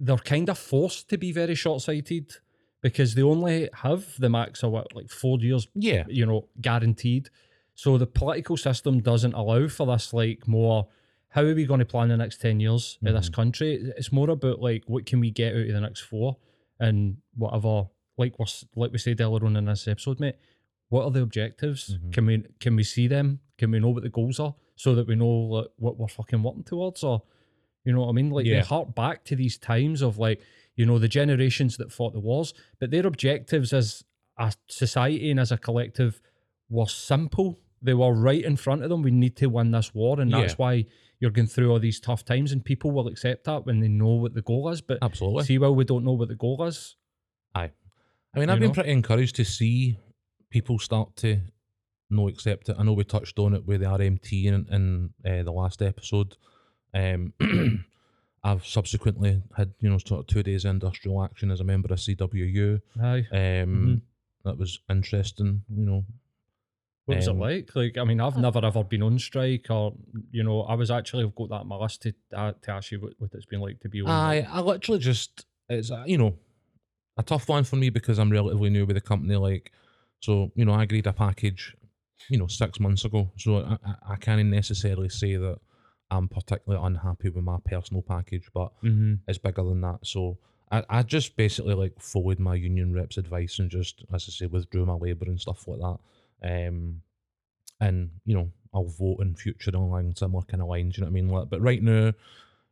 they're 0.00 0.16
kind 0.18 0.48
of 0.48 0.58
forced 0.58 1.08
to 1.10 1.18
be 1.18 1.32
very 1.32 1.54
short 1.56 1.82
sighted 1.82 2.32
because 2.80 3.14
they 3.14 3.22
only 3.22 3.68
have 3.72 4.14
the 4.18 4.28
max 4.28 4.62
of 4.62 4.70
what 4.72 4.94
like 4.94 5.08
four 5.10 5.38
years 5.40 5.66
yeah, 5.74 6.04
you 6.08 6.26
know 6.26 6.48
guaranteed 6.60 7.28
so 7.74 7.98
the 7.98 8.06
political 8.06 8.56
system 8.56 9.00
doesn't 9.00 9.34
allow 9.34 9.66
for 9.68 9.86
this 9.86 10.12
like 10.12 10.46
more 10.46 10.88
how 11.28 11.42
are 11.42 11.54
we 11.54 11.64
going 11.66 11.80
to 11.80 11.84
plan 11.86 12.08
the 12.08 12.16
next 12.16 12.40
10 12.40 12.60
years 12.60 12.98
in 13.02 13.12
this 13.14 13.28
country 13.28 13.74
it's 13.96 14.12
more 14.12 14.30
about 14.30 14.60
like 14.60 14.84
what 14.86 15.06
can 15.06 15.20
we 15.20 15.30
get 15.30 15.54
out 15.54 15.62
of 15.66 15.72
the 15.72 15.80
next 15.80 16.00
four 16.02 16.36
and 16.78 17.16
whatever 17.36 17.88
like 18.16 18.38
we 18.38 18.46
like 18.76 18.92
we 18.92 18.98
said 18.98 19.20
earlier 19.20 19.44
on 19.44 19.56
in 19.56 19.64
this 19.64 19.88
episode 19.88 20.20
mate 20.20 20.36
what 20.88 21.04
are 21.04 21.10
the 21.10 21.22
objectives 21.22 21.96
Mhm. 21.98 22.12
can 22.12 22.26
we 22.26 22.44
can 22.60 22.76
we 22.76 22.84
see 22.84 23.08
them 23.08 23.40
can 23.58 23.70
we 23.70 23.80
know 23.80 23.88
what 23.90 24.02
the 24.02 24.08
goals 24.08 24.38
are 24.38 24.54
so 24.76 24.94
that 24.96 25.06
we 25.06 25.14
know 25.16 25.28
like, 25.28 25.68
what 25.76 25.96
we're 25.98 26.08
fucking 26.08 26.42
working 26.42 26.64
towards? 26.64 27.04
Or, 27.04 27.22
you 27.84 27.92
know 27.92 28.00
what 28.00 28.08
I 28.08 28.12
mean? 28.12 28.30
Like 28.30 28.44
Yeah. 28.44 28.54
they 28.60 28.66
hark 28.66 28.92
back 28.92 29.24
to 29.26 29.36
these 29.36 29.56
times 29.56 30.02
of 30.02 30.18
like, 30.18 30.40
you 30.74 30.84
know, 30.84 30.98
the 30.98 31.06
generations 31.06 31.76
that 31.76 31.92
fought 31.92 32.12
the 32.12 32.18
wars, 32.18 32.52
but 32.80 32.90
their 32.90 33.06
objectives 33.06 33.72
as 33.72 34.02
a 34.36 34.52
society 34.66 35.30
and 35.30 35.38
as 35.38 35.52
a 35.52 35.56
collective 35.58 36.20
were 36.68 36.86
simple. 36.88 37.60
They 37.84 37.94
were 37.94 38.12
right 38.14 38.42
in 38.44 38.56
front 38.56 38.82
of 38.82 38.88
them. 38.88 39.02
We 39.02 39.10
need 39.12 39.36
to 39.36 39.46
win 39.46 39.70
this 39.70 39.94
war, 39.94 40.20
and 40.20 40.32
that's 40.32 40.52
Yeah. 40.54 40.56
why 40.56 40.84
you're 41.20 41.30
going 41.30 41.46
through 41.48 41.70
all 41.70 41.78
these 41.78 42.00
tough 42.00 42.24
times, 42.24 42.50
and 42.52 42.64
people 42.64 42.90
will 42.90 43.06
accept 43.06 43.44
that 43.44 43.64
when 43.66 43.78
they 43.80 43.88
know 43.88 44.14
what 44.14 44.34
the 44.34 44.42
goal 44.42 44.68
is. 44.70 44.80
But 44.80 44.98
Absolutely. 45.02 45.44
see, 45.44 45.58
while 45.58 45.74
we 45.74 45.84
don't 45.84 46.04
know 46.04 46.12
what 46.14 46.28
the 46.28 46.34
goal 46.34 46.62
is, 46.64 46.96
Aye, 47.54 47.70
I 48.34 48.38
mean, 48.40 48.50
I've 48.50 48.58
been 48.58 48.68
know? 48.70 48.74
pretty 48.74 48.90
encouraged 48.90 49.36
to 49.36 49.44
see 49.44 49.98
people 50.50 50.78
start 50.78 51.14
to 51.16 51.40
no 52.10 52.28
accept 52.28 52.68
it. 52.68 52.76
I 52.78 52.82
know 52.82 52.92
we 52.94 53.04
touched 53.04 53.38
on 53.38 53.54
it 53.54 53.64
with 53.66 53.80
the 53.80 53.86
RMT 53.86 54.44
in, 54.46 54.66
in 54.70 55.10
uh, 55.30 55.42
the 55.42 55.52
last 55.52 55.82
episode. 55.82 56.36
Um, 56.92 57.32
I've 58.44 58.66
subsequently 58.66 59.42
had, 59.56 59.72
you 59.80 59.88
know, 59.90 59.98
sort 59.98 60.20
of 60.20 60.26
two 60.26 60.42
days 60.42 60.64
industrial 60.64 61.22
action 61.24 61.50
as 61.50 61.60
a 61.60 61.64
member 61.64 61.92
of 61.92 61.98
CWU. 61.98 62.80
aye. 63.00 63.26
Um, 63.32 64.02
That 64.44 64.58
was 64.58 64.80
interesting, 64.90 65.62
you 65.74 65.86
know. 65.86 66.04
What 67.06 67.16
was 67.18 67.28
Um, 67.28 67.36
it 67.36 67.40
like? 67.40 67.76
Like, 67.76 67.98
I 67.98 68.04
mean, 68.04 68.20
I've 68.20 68.38
never 68.38 68.64
ever 68.64 68.82
been 68.82 69.02
on 69.02 69.18
strike, 69.18 69.66
or 69.70 69.94
you 70.30 70.42
know, 70.42 70.62
I 70.62 70.74
was 70.74 70.90
actually 70.90 71.24
I've 71.24 71.34
got 71.34 71.50
that 71.50 71.60
on 71.60 71.68
my 71.68 71.76
list 71.76 72.02
to 72.02 72.14
uh, 72.34 72.52
to 72.62 72.70
ask 72.70 72.90
you 72.92 73.00
what, 73.00 73.12
what 73.18 73.30
it's 73.34 73.46
been 73.46 73.60
like 73.60 73.80
to 73.80 73.88
be 73.88 74.00
on. 74.02 74.08
I 74.10 74.40
like- 74.40 74.48
I 74.50 74.60
literally 74.60 75.00
just 75.00 75.46
it's 75.68 75.90
uh, 75.90 76.04
you 76.06 76.18
know 76.18 76.38
a 77.16 77.22
tough 77.22 77.48
one 77.48 77.64
for 77.64 77.76
me 77.76 77.90
because 77.90 78.18
I'm 78.18 78.30
relatively 78.30 78.70
new 78.70 78.86
with 78.86 78.96
the 78.96 79.00
company. 79.00 79.36
Like, 79.36 79.70
so 80.20 80.50
you 80.54 80.64
know, 80.64 80.72
I 80.72 80.82
agreed 80.84 81.06
a 81.06 81.12
package, 81.12 81.76
you 82.30 82.38
know, 82.38 82.46
six 82.46 82.80
months 82.80 83.04
ago. 83.04 83.30
So 83.36 83.58
I, 83.58 83.78
I, 83.86 83.94
I 84.14 84.16
can't 84.16 84.44
necessarily 84.48 85.10
say 85.10 85.36
that 85.36 85.58
I'm 86.10 86.26
particularly 86.28 86.84
unhappy 86.86 87.28
with 87.28 87.44
my 87.44 87.58
personal 87.66 88.02
package, 88.02 88.48
but 88.54 88.72
Mhm. 88.82 89.20
it's 89.28 89.38
bigger 89.38 89.62
than 89.62 89.80
that. 89.82 90.00
So 90.02 90.38
I, 90.72 90.82
I 90.88 91.02
just 91.02 91.36
basically 91.36 91.74
like 91.74 92.00
followed 92.00 92.38
my 92.38 92.54
union 92.54 92.94
rep's 92.94 93.18
advice 93.18 93.58
and 93.58 93.70
just, 93.70 94.04
as 94.12 94.24
I 94.28 94.32
say, 94.32 94.46
withdrew 94.46 94.86
my 94.86 94.94
labour 94.94 95.26
and 95.26 95.38
stuff 95.40 95.68
like 95.68 95.80
that. 95.80 95.98
Um, 96.44 97.00
and 97.80 98.10
you 98.24 98.34
know, 98.34 98.50
I'll 98.72 98.84
vote 98.84 99.20
in 99.20 99.34
future 99.34 99.70
along 99.70 100.14
similar 100.16 100.44
kind 100.44 100.62
of 100.62 100.68
lines. 100.68 100.96
You 100.96 101.02
know 101.02 101.06
what 101.06 101.18
I 101.18 101.20
mean? 101.20 101.28
Like, 101.28 101.50
but 101.50 101.60
right 101.60 101.82
now, 101.82 102.12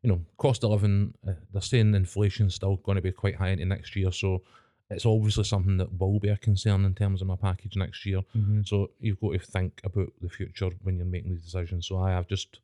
you 0.02 0.11
know, 0.11 0.21
cost 0.37 0.64
of 0.64 0.71
living, 0.71 1.14
uh, 1.26 1.33
they're 1.52 1.62
saying 1.62 1.95
inflation's 1.95 2.55
still 2.55 2.76
going 2.76 2.97
to 2.97 3.02
be 3.02 3.12
quite 3.12 3.37
high 3.37 3.49
into 3.49 3.64
next 3.64 3.95
year. 3.97 4.12
So 4.12 4.43
it's 4.91 5.07
obviously 5.07 5.45
something 5.45 5.79
that 5.79 5.99
will 5.99 6.21
be 6.21 6.29
a 6.29 6.37
concern 6.37 6.85
in 6.85 6.95
terms 6.95 7.23
of 7.23 7.29
my 7.29 7.37
package 7.37 7.76
next 7.76 8.05
year. 8.05 8.21
Mhm. 8.37 8.67
So 8.67 8.91
you've 9.00 9.21
got 9.21 9.33
to 9.33 9.38
think 9.38 9.81
about 9.85 10.12
the 10.21 10.29
future 10.29 10.71
when 10.83 10.97
you're 10.97 11.07
making 11.07 11.31
these 11.31 11.43
decisions. 11.43 11.87
So 11.87 11.99
I 11.99 12.11
have 12.11 12.29
just 12.29 12.61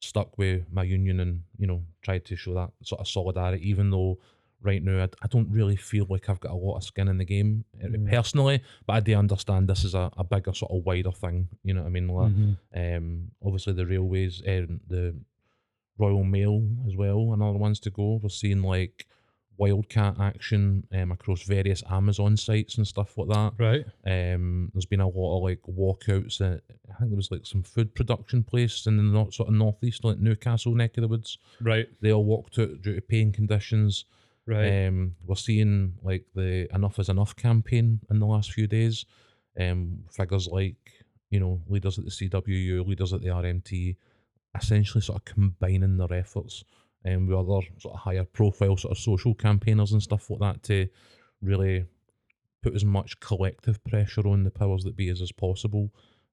stuck 0.00 0.38
with 0.38 0.72
my 0.72 0.84
union 0.84 1.20
and 1.20 1.42
you 1.58 1.66
know 1.66 1.82
tried 2.02 2.24
to 2.24 2.36
show 2.36 2.54
that 2.54 2.70
sort 2.82 3.00
of 3.00 3.08
solidarity, 3.08 3.68
even 3.68 3.90
though 3.90 4.18
right 4.62 4.82
now 4.82 5.04
I, 5.04 5.08
I 5.22 5.26
don't 5.28 5.50
really 5.50 5.76
feel 5.76 6.06
like 6.10 6.28
I've 6.28 6.40
got 6.40 6.52
a 6.52 6.56
lot 6.56 6.76
of 6.76 6.84
skin 6.84 7.08
in 7.08 7.18
the 7.18 7.24
game 7.24 7.64
uh, 7.82 7.86
Mm. 7.86 8.10
personally. 8.10 8.60
But 8.86 8.92
I 8.94 9.00
do 9.00 9.14
understand 9.14 9.68
this 9.68 9.84
is 9.84 9.94
a, 9.94 10.10
a 10.16 10.24
bigger 10.24 10.52
sort 10.52 10.72
of 10.72 10.84
wider 10.84 11.12
thing. 11.12 11.48
You 11.62 11.74
know 11.74 11.82
what 11.82 11.86
I 11.88 11.90
mean? 11.90 12.08
Like, 12.08 12.32
Mhm. 12.32 12.56
um, 12.96 13.30
obviously 13.44 13.72
the 13.74 13.86
railways, 13.86 14.40
and 14.44 14.80
the 14.88 15.14
Royal 15.96 16.24
Mail 16.24 16.66
as 16.86 16.94
well, 16.96 17.32
and 17.32 17.42
other 17.42 17.58
ones 17.58 17.80
to 17.80 17.90
go. 17.90 18.20
We're 18.22 18.28
seeing 18.28 18.62
like 18.62 19.06
wildcat 19.56 20.14
action 20.20 20.86
um, 20.92 21.10
across 21.10 21.42
various 21.42 21.82
Amazon 21.90 22.36
sites 22.36 22.76
and 22.78 22.86
stuff 22.86 23.18
like 23.18 23.28
that. 23.28 23.52
Right. 23.58 23.84
Um, 24.06 24.70
there's 24.72 24.86
been 24.86 25.00
a 25.00 25.08
lot 25.08 25.36
of 25.38 25.42
like 25.42 25.60
walkouts. 25.68 26.40
At, 26.40 26.62
I 26.88 26.98
think 26.98 27.10
there 27.10 27.16
was 27.16 27.32
like 27.32 27.44
some 27.44 27.64
food 27.64 27.92
production 27.94 28.44
place 28.44 28.86
in 28.86 28.96
the 28.96 29.02
north, 29.02 29.34
sort 29.34 29.48
of 29.48 29.56
northeast, 29.56 30.04
like 30.04 30.18
Newcastle 30.18 30.74
neck 30.76 30.96
of 30.96 31.02
the 31.02 31.08
woods. 31.08 31.38
Right. 31.60 31.88
They 32.00 32.12
all 32.12 32.24
walked 32.24 32.58
out 32.60 32.82
due 32.82 32.94
to 32.94 33.00
paying 33.00 33.32
conditions. 33.32 34.04
Right. 34.48 34.86
Um, 34.86 35.14
we're 35.26 35.34
seeing 35.34 35.94
like 36.02 36.24
the 36.34 36.68
Enough 36.74 36.98
is 36.98 37.10
Enough 37.10 37.36
campaign 37.36 38.00
in 38.10 38.18
the 38.18 38.26
last 38.26 38.52
few 38.52 38.66
days. 38.66 39.04
Um, 39.60 40.04
figures 40.10 40.46
like 40.46 40.76
you 41.30 41.38
know 41.38 41.60
leaders 41.68 41.98
at 41.98 42.06
the 42.06 42.10
CWU, 42.10 42.86
leaders 42.86 43.12
at 43.12 43.20
the 43.20 43.28
RMT, 43.28 43.96
essentially 44.56 45.02
sort 45.02 45.18
of 45.18 45.24
combining 45.26 45.98
their 45.98 46.12
efforts 46.14 46.64
um, 47.06 47.26
with 47.26 47.36
other 47.36 47.66
sort 47.78 47.94
of 47.94 48.00
higher 48.00 48.24
profile 48.24 48.76
sort 48.76 48.92
of 48.92 48.98
social 48.98 49.34
campaigners 49.34 49.92
and 49.92 50.02
stuff 50.02 50.30
like 50.30 50.40
that 50.40 50.62
to 50.64 50.88
really 51.42 51.84
put 52.62 52.74
as 52.74 52.84
much 52.84 53.20
collective 53.20 53.82
pressure 53.84 54.26
on 54.26 54.44
the 54.44 54.50
powers 54.50 54.84
that 54.84 54.96
be 54.96 55.08
as 55.08 55.20
is 55.20 55.32
possible. 55.32 55.90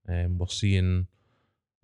Um, 0.08 0.38
we're 0.38 0.48
seeing, 0.48 1.08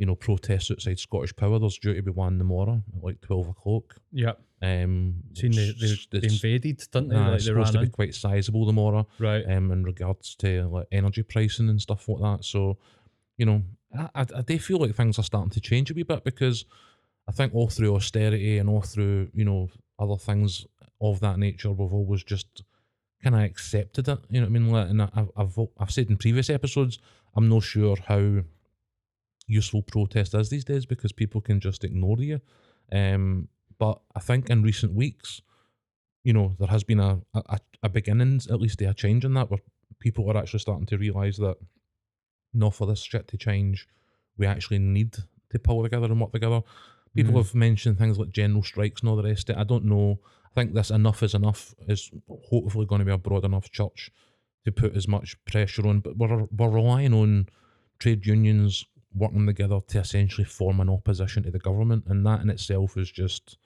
you 0.01 0.07
know, 0.07 0.15
protests 0.15 0.71
outside 0.71 0.97
Scottish 0.97 1.35
Power. 1.35 1.59
There's 1.59 1.77
due 1.77 1.93
to 1.93 2.01
be 2.01 2.09
one 2.09 2.39
tomorrow 2.39 2.81
at 2.97 3.03
like 3.03 3.21
twelve 3.21 3.47
o'clock. 3.47 3.95
yeah. 4.11 4.33
Um, 4.63 5.15
Seen 5.33 5.51
they, 5.51 5.73
they, 5.79 6.19
they 6.19 6.27
invaded, 6.27 6.77
didn't 6.91 7.09
they? 7.09 7.15
Nah, 7.15 7.27
like 7.27 7.35
it's 7.35 7.45
they 7.45 7.51
supposed 7.51 7.73
to 7.73 7.79
be 7.79 7.85
in. 7.85 7.91
quite 7.91 8.13
sizable 8.15 8.65
tomorrow 8.65 9.07
Right. 9.19 9.43
um, 9.47 9.71
in 9.71 9.83
regards 9.83 10.35
to 10.37 10.67
like 10.67 10.87
energy 10.91 11.21
pricing 11.23 11.69
and 11.69 11.79
stuff 11.81 12.07
like 12.09 12.21
that. 12.21 12.45
So, 12.45 12.77
you 13.37 13.45
know, 13.47 13.61
I, 13.97 14.09
I, 14.21 14.25
I 14.37 14.41
do 14.41 14.57
feel 14.59 14.77
like 14.77 14.95
things 14.95 15.17
are 15.19 15.23
starting 15.23 15.49
to 15.51 15.59
change 15.61 15.89
a 15.91 15.95
wee 15.95 16.03
bit 16.03 16.23
because 16.23 16.65
I 17.27 17.31
think 17.31 17.53
all 17.55 17.69
through 17.69 17.95
austerity 17.95 18.57
and 18.59 18.69
all 18.69 18.81
through, 18.81 19.29
you 19.33 19.45
know, 19.45 19.69
other 19.99 20.17
things 20.17 20.65
of 20.99 21.19
that 21.21 21.39
nature, 21.39 21.71
we've 21.71 21.93
always 21.93 22.23
just 22.23 22.63
kind 23.23 23.35
of 23.35 23.41
accepted 23.41 24.07
it. 24.09 24.19
You 24.29 24.41
know 24.41 24.47
what 24.47 24.55
I 24.55 24.59
mean? 24.59 24.69
Like, 24.71 24.89
and 24.91 25.01
I- 25.01 25.09
I've, 25.15 25.29
I've, 25.37 25.59
I've 25.79 25.91
said 25.91 26.09
in 26.11 26.17
previous 26.17 26.49
episodes, 26.51 26.99
I'm 27.35 27.49
not 27.49 27.63
sure 27.63 27.95
how 28.07 28.43
useful 29.47 29.82
protest 29.82 30.34
is 30.34 30.49
these 30.49 30.65
days 30.65 30.86
because 30.86 31.12
people 31.12 31.41
can 31.41 31.60
just 31.60 31.84
ignore 31.84 32.17
you. 32.19 32.39
Um, 32.91 33.47
but 33.80 34.01
I 34.15 34.19
think 34.19 34.49
in 34.49 34.62
recent 34.63 34.93
weeks, 34.93 35.41
you 36.23 36.34
know, 36.34 36.56
there 36.60 36.67
has 36.67 36.84
been 36.84 36.99
a, 36.99 37.19
a, 37.34 37.60
a 37.84 37.89
beginnings, 37.89 38.47
at 38.47 38.62
least 38.62 38.82
a 38.82 38.93
change 38.93 39.25
in 39.25 39.34
that, 39.34 39.49
where 39.49 39.60
people 39.99 40.30
are 40.30 40.38
actually 40.38 40.60
starting 40.60 40.86
to 40.88 40.97
realise 40.97 41.38
that 41.38 41.58
no, 42.54 42.69
for 42.69 42.86
this 42.86 43.01
shit 43.01 43.27
to 43.30 43.38
change, 43.38 43.88
we 44.38 44.45
actually 44.45 44.80
need 44.80 45.13
to 45.49 45.60
pull 45.60 45.84
together 45.84 46.08
and 46.08 46.19
work 46.19 46.32
together. 46.34 46.62
People 47.15 47.34
Mhm. 47.34 47.38
have 47.38 47.56
mentioned 47.56 47.97
things 47.97 48.19
like 48.19 48.30
general 48.30 48.63
strikes 48.63 49.01
and 49.01 49.10
all 49.10 49.15
the 49.15 49.23
rest 49.23 49.49
of 49.49 49.56
it. 49.56 49.60
I 49.60 49.63
don't 49.63 49.86
know. 49.86 50.19
I 50.45 50.54
think 50.54 50.73
this 50.73 50.91
enough 50.91 51.23
is 51.23 51.34
enough 51.34 51.73
is 51.88 52.12
hopefully 52.49 52.86
going 52.86 52.99
to 52.99 53.06
be 53.06 53.12
a 53.12 53.17
broad 53.17 53.45
enough 53.45 53.71
church 53.71 54.12
to 54.65 54.71
put 54.71 54.95
as 54.95 55.08
much 55.08 55.36
pressure 55.45 55.88
on, 55.88 56.01
but 56.01 56.17
we're, 56.17 56.45
we're 56.51 56.69
relying 56.69 57.13
on 57.13 57.47
trade 57.99 58.25
unions 58.25 58.86
working 59.13 59.45
together 59.45 59.80
to 59.88 60.00
essentially 60.00 60.45
form 60.45 60.80
an 60.80 60.89
opposition 60.89 61.43
to 61.43 61.52
the 61.52 61.60
government, 61.60 62.06
and 62.08 62.26
that 62.26 62.41
in 62.41 62.50
itself 62.50 62.97
is 62.97 63.12
just 63.12 63.58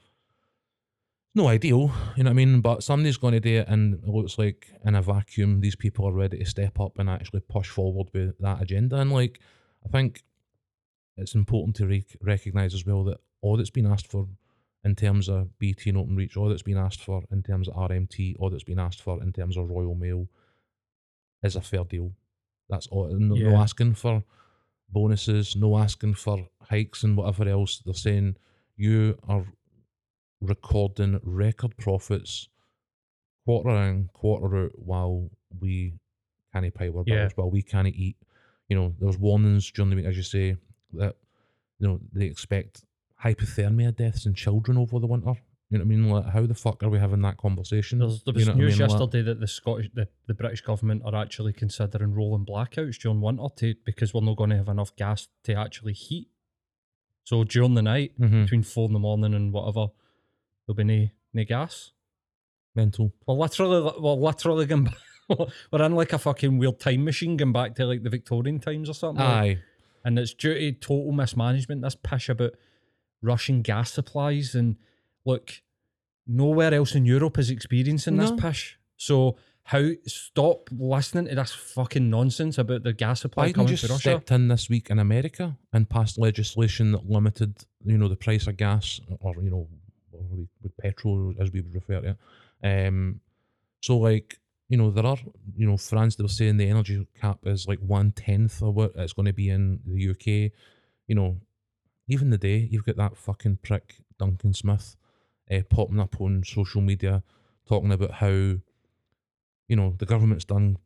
no 1.36 1.48
ideal, 1.50 1.92
you 2.16 2.24
know 2.24 2.30
what 2.30 2.34
I 2.34 2.46
mean? 2.46 2.62
But 2.62 2.82
somebody's 2.82 3.18
going 3.18 3.34
to 3.34 3.40
do 3.42 3.60
it, 3.60 3.68
and 3.68 3.96
it 3.96 4.08
looks 4.08 4.38
like 4.38 4.72
in 4.86 4.96
a 4.96 5.02
vacuum, 5.02 5.60
these 5.60 5.76
people 5.76 6.08
are 6.08 6.14
ready 6.14 6.38
to 6.38 6.46
step 6.46 6.80
up 6.80 6.98
and 6.98 7.10
actually 7.10 7.42
push 7.42 7.70
forward 7.70 8.08
with 8.14 8.38
that 8.40 8.62
agenda. 8.62 8.96
And 8.96 9.12
like, 9.12 9.40
I 9.86 9.90
think 9.90 10.24
it's 11.18 11.36
important 11.36 11.76
to 11.78 11.88
rec- 11.88 12.18
recognise 12.22 12.74
as 12.74 12.86
well 12.86 13.04
that 13.06 13.18
all 13.42 13.58
that's 13.58 13.70
been 13.70 13.86
asked 13.86 14.08
for 14.08 14.28
in 14.86 14.96
terms 14.96 15.28
of 15.28 15.58
BT 15.60 15.90
and 15.90 16.00
Openreach, 16.00 16.38
all 16.38 16.48
that's 16.48 16.62
been 16.62 16.78
asked 16.78 17.02
for 17.02 17.24
in 17.32 17.44
terms 17.44 17.68
of 17.68 17.76
RMT, 17.76 18.36
all 18.40 18.50
that's 18.50 18.64
been 18.64 18.80
asked 18.80 19.02
for 19.02 19.22
in 19.22 19.34
terms 19.34 19.58
of 19.58 19.70
Royal 19.70 19.96
Mail 19.96 20.30
is 21.44 21.56
a 21.56 21.62
fair 21.62 21.84
deal. 21.84 22.14
That's 22.70 22.88
all. 22.88 23.10
No, 23.10 23.36
no 23.36 23.58
asking 23.58 23.96
for 23.96 24.24
bonuses, 25.00 25.56
no 25.56 25.78
asking 25.78 26.14
for 26.16 26.38
hikes 26.62 27.04
and 27.04 27.18
whatever 27.18 27.48
else. 27.50 27.82
They're 27.84 27.94
saying 28.08 28.38
you 28.78 29.18
are 29.28 29.46
recording 30.42 31.20
record 31.24 31.76
profits 31.78 32.50
quarter 33.46 33.70
in, 33.70 34.10
quarter 34.14 34.66
out 34.66 34.72
while 34.80 35.30
we 35.60 35.94
can't 36.54 36.74
pay 36.74 36.88
our 36.88 37.04
bills, 37.04 37.08
Yeah. 37.08 37.30
while 37.36 37.52
we 37.52 37.62
can't 37.62 37.88
eat. 37.88 38.18
You 38.70 38.76
know, 38.78 38.96
there's 39.00 39.18
warnings 39.18 39.70
during 39.72 39.90
the 39.92 39.96
week, 39.98 40.06
as 40.06 40.18
you 40.18 40.24
say, 40.24 40.56
that 40.94 41.16
you 41.80 41.88
know 41.88 42.00
they 42.14 42.26
expect 42.26 42.84
hypothermia 43.24 43.96
deaths 43.96 44.26
in 44.26 44.34
children 44.34 44.78
over 44.78 45.00
the 45.00 45.08
winter. 45.08 45.36
You 45.76 45.86
know 45.86 45.86
what 45.86 45.94
I 45.94 45.98
mean? 45.98 46.10
Like, 46.26 46.34
how 46.34 46.46
the 46.46 46.54
fuck 46.56 46.84
are 46.84 46.90
we 46.90 47.00
having 47.00 47.22
that 47.22 47.38
conversation? 47.38 48.00
There's, 48.00 48.24
there 48.24 48.34
You 48.34 48.40
was 48.40 48.48
know 48.48 48.54
what 48.54 48.58
I 48.58 48.64
news 48.66 48.80
mean? 48.80 48.88
Like- 48.90 49.00
yesterday 49.00 49.22
that 49.24 49.40
the 49.40 49.48
Scottish, 49.48 49.90
the, 49.94 50.08
the 50.28 50.34
British 50.34 50.62
government 50.62 51.04
are 51.06 51.16
actually 51.16 51.54
considering 51.54 52.14
rolling 52.14 52.46
blackouts 52.46 52.98
during 53.00 53.22
winter 53.22 53.48
to 53.58 53.76
because 53.86 54.14
we're 54.14 54.22
not 54.22 54.38
going 54.38 54.50
to 54.52 54.58
have 54.58 54.70
enough 54.70 54.96
gas 54.96 55.28
to 55.44 55.54
actually 55.54 55.94
heat. 55.94 56.28
So 57.24 57.44
during 57.44 57.74
the 57.74 57.82
night, 57.82 58.14
Mhm. 58.20 58.44
between 58.44 58.64
four 58.64 58.88
in 58.88 58.94
the 58.94 59.00
morning 59.00 59.34
and 59.34 59.52
whatever, 59.52 59.88
there'll 60.68 60.76
be 60.78 60.84
no, 60.84 61.08
no 61.34 61.44
gas. 61.44 61.92
mental. 62.76 63.14
We're 63.26 63.36
literally, 63.36 63.92
we're 64.00 64.14
literally 64.14 64.66
going. 64.66 64.84
back- 64.86 64.98
We're 65.72 65.82
in 65.84 65.96
like 65.96 66.14
a 66.14 66.20
fucking 66.20 66.58
weird 66.60 66.80
time 66.80 67.04
machine 67.04 67.36
going 67.38 67.52
back 67.54 67.74
to 67.76 67.86
like 67.88 68.04
the 68.04 68.10
Victorian 68.12 68.60
times 68.60 68.90
or 68.90 68.94
something. 68.94 69.24
like- 69.26 69.34
Aye, 69.58 69.58
and 70.04 70.20
it's 70.20 70.34
due 70.36 70.54
to 70.54 70.72
total 70.74 71.12
mismanagement. 71.14 71.82
This 71.82 71.96
pish 71.96 72.30
about 72.30 72.52
Russian 73.24 73.62
gas 73.64 73.92
supplies, 73.92 74.54
and 74.54 74.76
look, 75.26 75.62
nowhere 76.28 76.74
else 76.74 76.96
in 76.96 77.06
Europe 77.06 77.38
is 77.38 77.50
experiencing 77.50 78.18
this 78.18 78.32
No. 78.32 78.38
pish. 78.38 78.78
So 78.98 79.38
How 79.70 79.90
stop 80.06 80.70
listening 80.72 81.26
to 81.26 81.34
this 81.34 81.52
fucking 81.52 82.08
nonsense 82.08 82.60
about 82.60 82.84
the 82.84 82.94
gas 82.94 83.22
supply 83.22 83.50
Biden 83.50 83.56
coming 83.56 83.70
just 83.76 83.90
Russia? 83.90 83.98
stepped 84.00 84.32
in 84.32 84.48
this 84.48 84.70
week 84.70 84.92
in 84.92 85.00
America 85.00 85.58
and 85.74 85.90
passed 85.90 86.20
legislation 86.20 86.92
that 86.92 87.10
limited, 87.10 87.66
you 87.84 87.98
know, 87.98 88.08
the 88.08 88.16
price 88.16 88.46
of 88.46 88.58
gas 88.58 89.02
or 89.22 89.34
you 89.42 89.50
know, 89.50 89.68
with 90.62 90.78
petrol 90.78 91.34
as 91.40 91.52
we 91.52 91.62
would 91.62 91.74
refer 91.74 92.00
to 92.02 92.10
it. 92.10 92.18
Um, 92.88 93.22
so 93.82 93.98
like, 93.98 94.40
you 94.70 94.78
know, 94.78 94.92
there 94.92 95.06
are, 95.06 95.18
you 95.56 95.66
know, 95.66 95.78
France 95.78 96.16
they 96.16 96.24
were 96.24 96.30
saying 96.30 96.58
the 96.58 96.70
energy 96.70 97.08
cap 97.20 97.40
is 97.48 97.68
like 97.68 97.80
one 97.80 98.12
tenth 98.12 98.62
of 98.62 98.76
what 98.76 98.92
it's 98.96 99.14
going 99.14 99.26
to 99.26 99.34
be 99.34 99.50
in 99.50 99.80
the 99.88 100.10
UK. 100.12 100.52
You 101.08 101.16
know, 101.16 101.42
even 102.08 102.30
the 102.30 102.38
day 102.38 102.68
you've 102.70 102.86
got 102.86 102.98
that 102.98 103.18
fucking 103.18 103.58
prick 103.64 103.96
Duncan 104.20 104.54
Smith 104.54 104.96
uh, 105.52 105.62
popping 105.70 106.00
up 106.00 106.20
on 106.22 106.44
social 106.44 106.82
media 106.82 107.24
talking 107.68 107.92
about 107.92 108.12
how, 108.12 108.28
you 108.30 108.62
know, 109.76 109.96
the 109.98 110.06
government's 110.06 110.46
done 110.46 110.78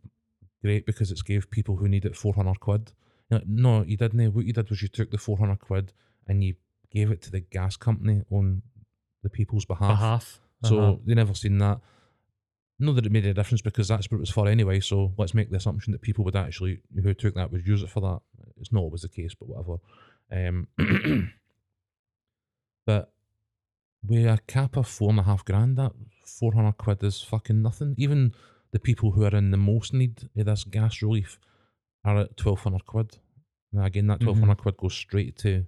great 0.63 0.85
because 0.85 1.11
it's 1.11 1.21
gave 1.21 1.49
people 1.51 1.75
who 1.77 1.87
need 1.87 2.05
it 2.05 2.15
400 2.15 2.59
quid. 2.59 2.91
Like, 3.29 3.43
no, 3.47 3.83
you 3.83 3.97
didn't. 3.97 4.33
What 4.33 4.45
you 4.45 4.53
did 4.53 4.69
was 4.69 4.81
you 4.81 4.87
took 4.87 5.11
the 5.11 5.17
400 5.17 5.59
quid 5.59 5.93
and 6.27 6.43
you 6.43 6.55
gave 6.91 7.11
it 7.11 7.21
to 7.23 7.31
the 7.31 7.41
gas 7.41 7.77
company 7.77 8.21
on 8.31 8.61
the 9.23 9.29
people's 9.29 9.65
behalf. 9.65 9.89
behalf. 9.99 10.39
So 10.65 10.79
Uh-huh. 10.79 10.95
they 11.05 11.13
never 11.13 11.33
seen 11.33 11.57
that. 11.59 11.79
Not 12.81 12.95
that 12.95 13.05
it 13.05 13.11
made 13.11 13.25
a 13.25 13.33
difference 13.33 13.61
because 13.61 13.89
that's 13.89 14.09
what 14.09 14.17
it 14.17 14.21
was 14.21 14.29
for 14.29 14.47
anyway. 14.47 14.79
So 14.79 15.13
let's 15.17 15.33
make 15.33 15.49
the 15.49 15.57
assumption 15.57 15.91
that 15.91 16.01
people 16.01 16.23
would 16.25 16.35
actually, 16.35 16.81
who 17.03 17.13
took 17.13 17.35
that, 17.35 17.51
would 17.51 17.67
use 17.67 17.83
it 17.83 17.89
for 17.89 17.99
that. 18.01 18.21
It's 18.57 18.71
not 18.71 18.79
always 18.81 19.01
the 19.01 19.09
case, 19.09 19.33
but 19.35 19.49
whatever. 19.49 19.77
Um, 20.31 20.67
but 22.85 23.11
with 24.05 24.25
a 24.25 24.39
cap 24.47 24.77
of 24.77 24.87
four 24.87 25.09
and 25.09 25.19
a 25.19 25.23
half 25.23 25.43
grand, 25.45 25.77
that 25.77 25.91
400 26.25 26.73
quid 26.77 27.03
is 27.03 27.21
fucking 27.21 27.61
nothing. 27.61 27.95
Even 27.97 28.33
the 28.71 28.79
people 28.79 29.11
who 29.11 29.23
are 29.23 29.35
in 29.35 29.51
the 29.51 29.57
most 29.57 29.93
need 29.93 30.29
of 30.37 30.45
this 30.45 30.63
gas 30.63 31.01
relief 31.01 31.39
are 32.05 32.17
at 32.17 32.41
1200 32.41 32.85
quid. 32.85 33.17
Now, 33.71 33.85
again, 33.85 34.07
that 34.07 34.19
1200 34.21 34.55
quid 34.57 34.77
goes 34.77 34.93
straight 34.93 35.37
to 35.39 35.65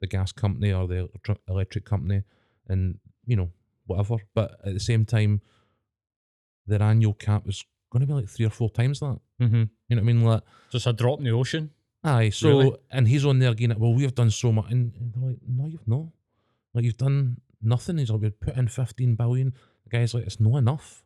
the 0.00 0.06
gas 0.06 0.32
company 0.32 0.72
or 0.72 0.86
the 0.88 1.08
electric 1.48 1.84
company 1.84 2.22
and, 2.68 2.98
you 3.26 3.36
know, 3.36 3.50
whatever. 3.86 4.16
But 4.34 4.56
at 4.64 4.74
the 4.74 4.80
same 4.80 5.04
time, 5.04 5.40
their 6.66 6.82
annual 6.82 7.14
cap 7.14 7.48
is 7.48 7.64
going 7.90 8.00
to 8.00 8.06
be 8.06 8.12
like 8.14 8.28
three 8.28 8.46
or 8.46 8.50
four 8.50 8.70
times 8.70 9.00
that. 9.00 9.18
Mm-hmm. 9.40 9.54
You 9.88 9.96
know 9.96 9.96
what 9.96 9.98
I 9.98 10.02
mean? 10.02 10.24
Like, 10.24 10.42
Just 10.70 10.86
a 10.86 10.92
drop 10.92 11.18
in 11.18 11.24
the 11.24 11.30
ocean. 11.32 11.70
Aye, 12.02 12.30
so 12.30 12.48
Really? 12.48 12.76
and 12.90 13.06
he's 13.08 13.26
on 13.26 13.38
there 13.38 13.50
again. 13.50 13.74
Well, 13.78 13.92
we've 13.92 14.14
done 14.14 14.30
so 14.30 14.52
much, 14.52 14.70
and 14.70 14.92
they're 15.14 15.28
like, 15.30 15.38
no, 15.46 15.66
you've 15.66 15.86
not. 15.86 16.06
Like 16.72 16.84
you've 16.84 16.96
done 16.96 17.40
nothing. 17.62 17.98
He's 17.98 18.10
like, 18.10 18.20
we 18.20 18.30
put 18.30 18.56
in 18.56 18.68
fifteen 18.68 19.14
billion. 19.14 19.52
The 19.84 19.90
guy's 19.90 20.14
like, 20.14 20.24
it's 20.24 20.40
not 20.40 20.58
enough. 20.58 21.04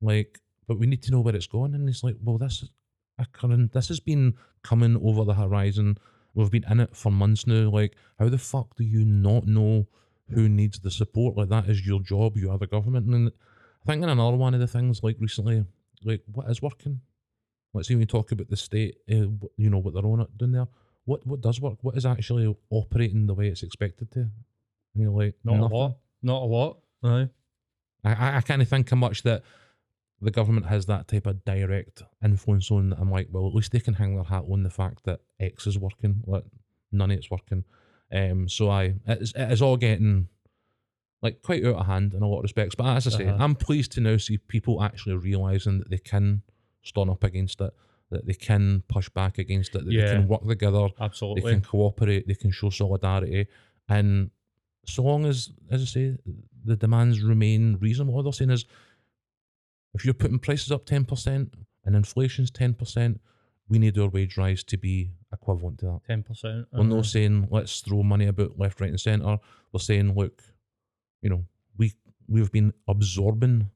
Like, 0.00 0.40
but 0.66 0.78
we 0.78 0.86
need 0.86 1.02
to 1.04 1.12
know 1.12 1.20
where 1.20 1.36
it's 1.36 1.46
going. 1.46 1.74
And 1.74 1.88
he's 1.88 2.04
like, 2.04 2.16
well, 2.22 2.38
this 2.38 2.62
is 2.62 2.70
a 3.18 3.26
current. 3.26 3.72
This 3.72 3.88
has 3.88 4.00
been 4.00 4.34
coming 4.62 4.96
over 4.96 5.24
the 5.24 5.34
horizon. 5.34 5.98
We've 6.34 6.50
been 6.50 6.64
in 6.70 6.80
it 6.80 6.96
for 6.96 7.12
months 7.12 7.46
now. 7.46 7.70
Like, 7.70 7.94
how 8.18 8.28
the 8.28 8.38
fuck 8.38 8.76
do 8.76 8.84
you 8.84 9.04
not 9.04 9.46
know 9.46 9.86
who 10.30 10.48
needs 10.48 10.80
the 10.80 10.90
support? 10.90 11.36
Like 11.36 11.50
that 11.50 11.68
is 11.68 11.86
your 11.86 12.00
job. 12.00 12.36
You 12.36 12.50
are 12.50 12.58
the 12.58 12.66
government. 12.66 13.06
And 13.06 13.30
I 13.82 13.92
think 13.92 14.02
in 14.02 14.08
another 14.08 14.36
one 14.36 14.54
of 14.54 14.60
the 14.60 14.66
things 14.66 15.02
like 15.02 15.16
recently, 15.20 15.64
like 16.04 16.22
what 16.32 16.50
is 16.50 16.62
working. 16.62 17.00
Let's 17.74 17.88
when 17.88 18.06
talk 18.06 18.32
about 18.32 18.50
the 18.50 18.56
state, 18.56 18.96
uh, 19.10 19.32
you 19.56 19.70
know 19.70 19.78
what 19.78 19.94
they're 19.94 20.04
on 20.04 20.20
it 20.20 20.38
doing 20.38 20.52
there. 20.52 20.68
What 21.04 21.26
what 21.26 21.40
does 21.40 21.60
work? 21.60 21.78
What 21.80 21.96
is 21.96 22.06
actually 22.06 22.54
operating 22.70 23.26
the 23.26 23.34
way 23.34 23.48
it's 23.48 23.62
expected 23.62 24.10
to? 24.12 24.28
You 24.94 25.06
know, 25.06 25.12
like 25.12 25.34
Not 25.44 25.56
nothing. 25.56 25.72
a 25.72 25.76
lot. 25.76 25.96
Not 26.22 26.42
a 26.42 26.46
lot. 26.46 26.78
Aye. 27.04 27.28
I 28.04 28.12
I, 28.12 28.36
I 28.36 28.40
can't 28.40 28.66
think 28.66 28.90
how 28.90 28.96
much 28.96 29.22
that 29.22 29.42
the 30.20 30.30
government 30.30 30.66
has 30.66 30.86
that 30.86 31.08
type 31.08 31.26
of 31.26 31.44
direct 31.44 32.02
influence 32.24 32.70
on. 32.70 32.90
That 32.90 32.98
I'm 33.00 33.10
like, 33.10 33.28
well, 33.30 33.46
at 33.48 33.54
least 33.54 33.72
they 33.72 33.80
can 33.80 33.94
hang 33.94 34.14
their 34.14 34.24
hat 34.24 34.44
on 34.50 34.62
the 34.62 34.70
fact 34.70 35.04
that 35.04 35.20
X 35.40 35.66
is 35.66 35.78
working. 35.78 36.22
Like 36.26 36.44
none 36.92 37.10
of 37.10 37.18
it's 37.18 37.30
working. 37.30 37.64
Um, 38.12 38.48
so 38.48 38.68
I 38.70 38.94
it 39.06 39.22
is, 39.22 39.32
it 39.34 39.50
is 39.52 39.62
all 39.62 39.76
getting 39.76 40.28
like 41.22 41.40
quite 41.42 41.64
out 41.64 41.76
of 41.76 41.86
hand 41.86 42.14
in 42.14 42.22
a 42.22 42.28
lot 42.28 42.38
of 42.38 42.42
respects. 42.42 42.74
But 42.74 42.96
as 42.96 43.06
I 43.06 43.10
say, 43.18 43.26
Uh-huh. 43.28 43.42
I'm 43.42 43.54
pleased 43.54 43.92
to 43.92 44.00
now 44.00 44.16
see 44.16 44.38
people 44.38 44.82
actually 44.82 45.16
realizing 45.16 45.78
that 45.78 45.88
they 45.90 45.98
can 45.98 46.42
stand 46.82 47.08
up 47.10 47.22
against 47.24 47.60
it, 47.60 47.72
that 48.10 48.26
they 48.26 48.34
can 48.34 48.82
push 48.88 49.08
back 49.08 49.38
against 49.38 49.74
it, 49.76 49.84
that 49.86 49.90
they 49.90 50.02
can 50.12 50.26
work 50.28 50.46
together, 50.46 50.88
absolutely, 51.00 51.42
they 51.42 51.50
can 51.52 51.60
cooperate, 51.62 52.26
they 52.26 52.34
can 52.34 52.50
show 52.50 52.70
solidarity, 52.70 53.46
and 53.88 54.30
so 54.84 55.02
long 55.02 55.26
as, 55.26 55.50
as 55.70 55.82
I 55.82 55.84
say, 55.84 56.16
the 56.64 56.76
demands 56.76 57.22
remain 57.22 57.78
reasonable. 57.80 58.14
What 58.14 58.22
they're 58.22 58.32
saying 58.32 58.50
is, 58.50 58.64
if 59.94 60.04
you're 60.04 60.14
putting 60.14 60.38
prices 60.38 60.72
up 60.72 60.86
ten 60.86 61.04
percent 61.04 61.54
and 61.84 61.94
inflation's 61.94 62.50
ten 62.50 62.74
percent, 62.74 63.20
we 63.68 63.78
need 63.78 63.98
our 63.98 64.08
wage 64.08 64.36
rise 64.36 64.64
to 64.64 64.76
be 64.76 65.10
equivalent 65.32 65.78
to 65.78 65.86
that. 65.86 66.00
Ten 66.06 66.22
percent. 66.22 66.66
We're 66.72 66.84
not 66.84 66.94
uh-huh. 66.94 67.02
saying 67.02 67.48
let's 67.50 67.80
throw 67.80 68.02
money 68.02 68.26
about 68.26 68.58
left, 68.58 68.80
right, 68.80 68.90
and 68.90 69.00
centre. 69.00 69.38
We're 69.72 69.80
saying, 69.80 70.14
look, 70.14 70.42
you 71.20 71.30
know, 71.30 71.44
we 71.76 71.92
we've 72.28 72.52
been 72.52 72.72
absorbing 72.88 73.70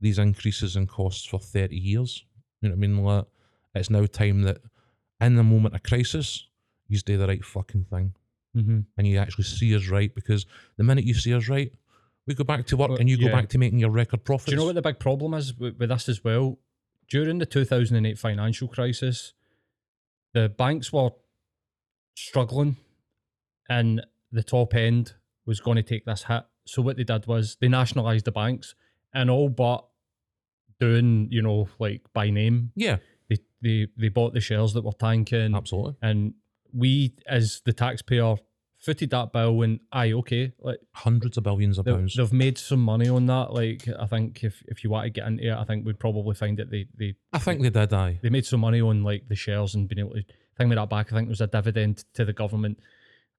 these 0.00 0.18
increases 0.18 0.76
in 0.76 0.86
costs 0.86 1.24
for 1.24 1.40
thirty 1.40 1.76
years. 1.76 2.24
You 2.60 2.68
know 2.68 2.74
what 2.74 2.84
I 2.84 2.86
mean? 2.86 3.04
Like, 3.04 3.24
it's 3.74 3.90
now 3.90 4.06
time 4.06 4.42
that, 4.42 4.58
in 5.20 5.36
the 5.36 5.42
moment 5.42 5.74
of 5.74 5.82
crisis, 5.82 6.48
you 6.88 6.98
do 7.00 7.18
the 7.18 7.26
right 7.26 7.44
fucking 7.44 7.84
thing 7.90 8.14
Mm-hmm. 8.56 8.80
and 8.96 9.06
you 9.06 9.18
actually 9.18 9.44
see 9.44 9.76
us 9.76 9.88
right. 9.88 10.14
Because 10.14 10.46
the 10.76 10.84
minute 10.84 11.04
you 11.04 11.14
see 11.14 11.34
us 11.34 11.48
right, 11.48 11.70
we 12.26 12.34
go 12.34 12.44
back 12.44 12.66
to 12.66 12.76
work 12.76 12.90
Well, 12.90 12.98
and 12.98 13.08
you 13.08 13.18
go 13.18 13.30
back 13.30 13.48
to 13.50 13.58
making 13.58 13.78
your 13.78 13.90
record 13.90 14.24
profits. 14.24 14.46
Do 14.46 14.52
you 14.52 14.58
know 14.58 14.66
what 14.66 14.74
the 14.74 14.82
big 14.82 14.98
problem 14.98 15.34
is 15.34 15.54
with, 15.56 15.76
with 15.78 15.90
this 15.90 16.08
as 16.08 16.24
well? 16.24 16.58
During 17.08 17.38
the 17.38 17.46
2008 17.46 18.18
financial 18.18 18.66
crisis, 18.66 19.32
the 20.34 20.48
banks 20.48 20.92
were 20.92 21.10
struggling 22.16 22.76
and 23.68 24.04
the 24.32 24.42
top 24.42 24.74
end 24.74 25.14
was 25.44 25.60
going 25.60 25.76
to 25.76 25.82
take 25.82 26.04
this 26.04 26.24
hit. 26.24 26.44
So 26.64 26.82
what 26.82 26.96
they 26.96 27.04
did 27.04 27.26
was 27.26 27.56
they 27.60 27.68
nationalised 27.68 28.24
the 28.24 28.32
banks 28.32 28.74
and 29.14 29.30
all 29.30 29.48
but 29.48 29.84
doing, 30.80 31.28
you 31.30 31.42
know, 31.42 31.68
like 31.78 32.02
by 32.12 32.30
name, 32.30 32.72
Yeah, 32.74 32.96
they, 33.28 33.38
they, 33.62 33.86
they 33.96 34.08
bought 34.08 34.34
the 34.34 34.40
shares 34.40 34.72
that 34.72 34.84
were 34.84 34.92
tanking 34.92 35.54
absolutely. 35.54 35.94
and 36.02 36.34
we 36.76 37.14
as 37.26 37.62
the 37.64 37.72
taxpayer 37.72 38.36
footed 38.78 39.10
that 39.10 39.32
bill 39.32 39.62
and 39.62 39.80
aye, 39.92 40.12
okay, 40.12 40.52
like 40.60 40.78
Hundreds 40.94 41.36
of 41.36 41.44
billions 41.44 41.78
of 41.78 41.84
they, 41.84 41.92
pounds. 41.92 42.14
they've 42.14 42.32
made 42.32 42.58
some 42.58 42.80
money 42.80 43.08
on 43.08 43.26
that. 43.26 43.52
Like 43.52 43.88
I 43.98 44.06
think 44.06 44.44
if, 44.44 44.62
if 44.66 44.84
you 44.84 44.90
want 44.90 45.04
to 45.06 45.10
get 45.10 45.26
into 45.26 45.48
it, 45.48 45.52
I 45.56 45.64
think 45.64 45.84
we'd 45.86 45.98
probably 45.98 46.34
find 46.34 46.56
that 46.58 46.70
they, 46.70 46.86
they 46.96 47.14
I 47.32 47.38
think 47.38 47.62
they 47.62 47.70
did, 47.70 47.92
aye. 47.92 48.20
they 48.22 48.28
made 48.30 48.46
some 48.46 48.60
money 48.60 48.80
on 48.80 49.02
like 49.02 49.28
the 49.28 49.34
shares 49.34 49.74
and 49.74 49.88
being 49.88 50.00
able 50.00 50.14
to 50.14 50.22
think 50.56 50.68
with 50.68 50.76
that 50.76 50.90
back. 50.90 51.06
I 51.12 51.16
think 51.16 51.28
there 51.28 51.32
was 51.32 51.40
a 51.40 51.46
dividend 51.46 52.04
to 52.14 52.24
the 52.24 52.32
government, 52.32 52.78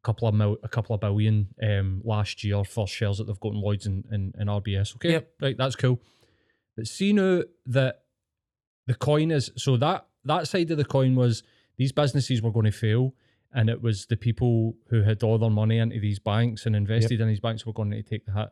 a 0.03 0.05
couple 0.05 0.27
of 0.27 0.33
mil, 0.35 0.57
a 0.63 0.67
couple 0.67 0.95
of 0.95 1.01
billion 1.01 1.47
um 1.63 2.01
last 2.03 2.43
year 2.43 2.63
for 2.63 2.87
shares 2.87 3.19
that 3.19 3.25
they've 3.27 3.39
got 3.39 3.53
in 3.53 3.61
Lloyd's 3.61 3.85
and, 3.85 4.03
and, 4.09 4.33
and 4.37 4.49
RBS. 4.49 4.95
Okay, 4.95 5.11
Yep. 5.11 5.29
right, 5.41 5.57
that's 5.57 5.75
cool. 5.75 6.01
But 6.75 6.87
see 6.87 7.13
now 7.13 7.43
that 7.67 8.01
the 8.87 8.95
coin 8.95 9.31
is 9.31 9.51
so 9.55 9.77
that 9.77 10.07
that 10.25 10.47
side 10.47 10.71
of 10.71 10.77
the 10.77 10.83
coin 10.85 11.15
was 11.15 11.43
these 11.77 11.91
businesses 11.91 12.41
were 12.41 12.51
going 12.51 12.65
to 12.65 12.71
fail. 12.71 13.13
And 13.53 13.69
it 13.69 13.81
was 13.81 14.05
the 14.05 14.17
people 14.17 14.75
who 14.89 15.03
had 15.03 15.23
all 15.23 15.37
their 15.37 15.49
money 15.49 15.77
into 15.77 15.99
these 15.99 16.19
banks 16.19 16.65
and 16.65 16.75
invested 16.75 17.21
in 17.21 17.27
these 17.27 17.39
banks 17.39 17.65
were 17.65 17.73
going 17.73 17.91
to 17.91 18.03
take 18.03 18.25
the 18.25 18.33
hit. 18.33 18.49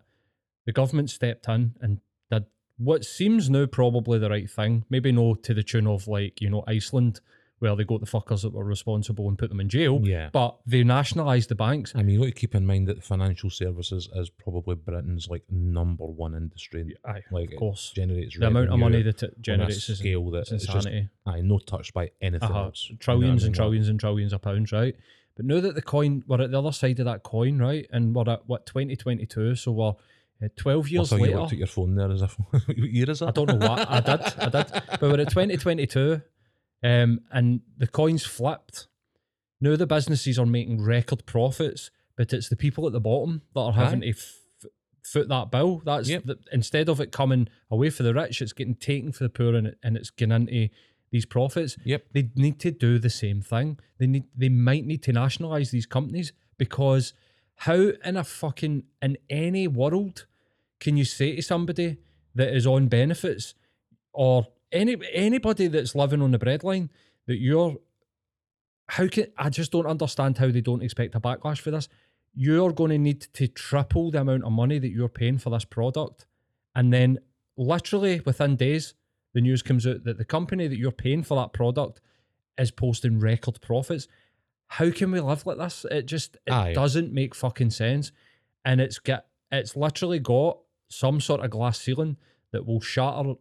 The 0.65 0.71
government 0.71 1.09
stepped 1.09 1.47
in 1.47 1.75
and 1.81 1.99
did 2.31 2.45
what 2.77 3.05
seems 3.05 3.49
now 3.49 3.65
probably 3.65 4.19
the 4.19 4.29
right 4.29 4.49
thing. 4.49 4.85
Maybe 4.89 5.11
no 5.11 5.35
to 5.35 5.53
the 5.53 5.63
tune 5.63 5.87
of 5.87 6.07
like, 6.07 6.41
you 6.41 6.49
know, 6.49 6.63
Iceland, 6.67 7.21
where 7.59 7.75
they 7.75 7.83
got 7.83 8.01
the 8.01 8.05
fuckers 8.05 8.41
that 8.41 8.53
were 8.53 8.63
responsible 8.65 9.27
and 9.29 9.37
put 9.37 9.49
them 9.49 9.59
in 9.59 9.69
jail. 9.69 9.99
Yeah. 10.03 10.29
But 10.31 10.57
they 10.65 10.83
nationalised 10.83 11.49
the 11.49 11.55
banks. 11.55 11.93
I 11.95 12.03
mean, 12.03 12.15
you 12.15 12.19
got 12.19 12.25
to 12.25 12.31
keep 12.31 12.53
in 12.53 12.65
mind 12.65 12.87
that 12.87 13.03
financial 13.03 13.49
services 13.49 14.09
is 14.13 14.29
probably 14.29 14.75
Britain's 14.75 15.29
like 15.29 15.43
number 15.49 16.05
one 16.05 16.35
industry. 16.35 16.95
Aye, 17.05 17.21
Like 17.31 17.47
of 17.47 17.53
it 17.53 17.57
course. 17.57 17.91
generates 17.95 18.37
The 18.37 18.47
amount 18.47 18.69
of 18.71 18.79
money 18.79 19.01
that 19.03 19.23
it 19.23 19.41
generates 19.41 19.89
is 19.89 19.99
scale 19.99 20.29
that 20.31 20.39
it's 20.39 20.49
just 20.49 20.65
insanity. 20.65 21.09
aye, 21.25 21.41
no 21.41 21.59
touched 21.59 21.93
by 21.93 22.11
anything 22.21 22.49
uh-huh. 22.49 22.65
else. 22.65 22.87
You 22.89 22.93
know 22.93 22.97
what 22.97 23.01
I 23.01 23.05
trillions 23.05 23.43
and 23.43 23.51
mean? 23.53 23.57
Trillions 23.57 23.89
and 23.89 23.99
trillions 23.99 24.33
of 24.33 24.41
pounds, 24.41 24.71
right? 24.71 24.95
But 25.35 25.45
now 25.45 25.59
that 25.59 25.75
the 25.75 25.81
coin, 25.81 26.23
we're 26.27 26.41
at 26.41 26.51
the 26.51 26.59
other 26.59 26.71
side 26.71 26.99
of 26.99 27.05
that 27.05 27.23
coin, 27.23 27.59
right? 27.59 27.87
And 27.91 28.15
we're 28.15 28.29
at 28.29 28.47
what 28.47 28.65
2022, 28.65 29.55
so 29.55 29.71
we're 29.71 29.93
uh, 30.43 30.49
12 30.57 30.85
I 30.85 30.89
years 30.89 31.09
thought 31.09 31.15
you 31.17 31.25
later. 31.25 31.39
looked 31.39 31.53
at 31.53 31.57
your 31.57 31.67
phone 31.67 31.95
there 31.95 32.11
as 32.11 32.21
if 32.21 32.33
what 32.49 32.77
year 32.77 33.09
is 33.09 33.19
that? 33.19 33.29
I 33.29 33.31
don't 33.31 33.47
know 33.47 33.67
what 33.67 33.89
I 33.89 33.99
did, 34.01 34.21
I 34.37 34.49
did, 34.49 34.83
but 34.99 35.01
we're 35.01 35.21
at 35.21 35.29
2022, 35.29 36.21
um, 36.85 37.19
and 37.31 37.61
the 37.77 37.87
coin's 37.87 38.25
flipped. 38.25 38.87
Now 39.61 39.75
the 39.75 39.87
businesses 39.87 40.37
are 40.37 40.45
making 40.45 40.83
record 40.83 41.25
profits, 41.25 41.89
but 42.17 42.33
it's 42.33 42.49
the 42.49 42.55
people 42.55 42.85
at 42.85 42.93
the 42.93 42.99
bottom 42.99 43.41
that 43.53 43.61
are 43.61 43.73
having 43.73 44.01
to 44.01 44.09
f- 44.09 44.35
foot 45.03 45.27
that 45.29 45.49
bill. 45.51 45.81
That's 45.85 46.09
Yep. 46.09 46.23
the, 46.25 46.37
instead 46.51 46.89
of 46.89 46.99
it 46.99 47.11
coming 47.11 47.47
away 47.71 47.89
for 47.89 48.03
the 48.03 48.13
rich, 48.13 48.41
it's 48.41 48.53
getting 48.53 48.75
taken 48.75 49.11
for 49.11 49.23
the 49.23 49.29
poor, 49.29 49.55
and, 49.55 49.67
it, 49.67 49.77
and 49.83 49.97
it's 49.97 50.09
getting 50.09 50.35
into 50.47 50.69
these 51.11 51.25
profits. 51.25 51.77
Yep. 51.85 52.05
They 52.13 52.29
need 52.35 52.59
to 52.59 52.71
do 52.71 52.99
the 52.99 53.09
same 53.09 53.41
thing. 53.41 53.79
They 53.97 54.07
need 54.07 54.25
they 54.35 54.49
might 54.49 54.85
need 54.85 55.01
to 55.03 55.13
nationalize 55.13 55.71
these 55.71 55.85
companies 55.85 56.33
because 56.57 57.13
how 57.59 57.91
in 58.03 58.17
a 58.17 58.23
fucking 58.23 58.83
in 59.01 59.17
any 59.29 59.67
world 59.67 60.25
can 60.79 60.97
you 60.97 61.05
say 61.05 61.35
to 61.37 61.41
somebody 61.41 61.97
that 62.35 62.53
is 62.53 62.67
on 62.67 62.87
benefits 62.87 63.53
or 64.13 64.47
any 64.75 64.97
anybody 65.11 65.67
that's 65.67 65.95
living 65.95 66.21
on 66.21 66.31
the 66.31 66.39
breadline 66.39 66.89
that 67.27 67.37
you're 67.37 67.77
how 68.87 69.07
can 69.07 69.27
I 69.37 69.49
just 69.49 69.71
don't 69.71 69.87
understand 69.87 70.37
how 70.37 70.51
they 70.51 70.61
don't 70.61 70.83
expect 70.83 71.15
a 71.15 71.19
backlash 71.19 71.59
for 71.59 71.71
this. 71.71 71.87
You're 72.35 72.73
going 72.73 72.91
to 72.91 72.97
need 72.97 73.21
to 73.33 73.47
triple 73.47 74.11
the 74.11 74.21
amount 74.21 74.43
of 74.43 74.51
money 74.51 74.77
that 74.77 74.89
you're 74.89 75.09
paying 75.09 75.37
for 75.37 75.49
this 75.49 75.65
product, 75.65 76.27
and 76.75 76.93
then 76.93 77.19
literally 77.57 78.21
within 78.25 78.57
days, 78.57 78.93
the 79.33 79.41
news 79.41 79.61
comes 79.61 79.87
out 79.87 80.03
that 80.03 80.17
the 80.17 80.25
company 80.25 80.67
that 80.67 80.77
you're 80.77 80.91
paying 80.91 81.23
for 81.23 81.35
that 81.37 81.53
product 81.53 82.01
is 82.57 82.71
posting 82.71 83.19
record 83.19 83.61
profits. 83.61 84.07
How 84.67 84.91
can 84.91 85.11
we 85.11 85.19
live 85.19 85.45
like 85.45 85.57
this? 85.57 85.85
It 85.89 86.05
just 86.05 86.37
it 86.45 86.53
Aye. 86.53 86.73
doesn't 86.73 87.13
make 87.13 87.33
fucking 87.33 87.71
sense, 87.71 88.11
and 88.65 88.81
it's 88.81 88.99
got 88.99 89.25
it's 89.51 89.75
literally 89.75 90.19
got 90.19 90.59
some 90.89 91.19
sort 91.19 91.41
of 91.41 91.49
glass 91.49 91.79
ceiling 91.79 92.17
that 92.51 92.65
will 92.65 92.81
shatter 92.81 93.35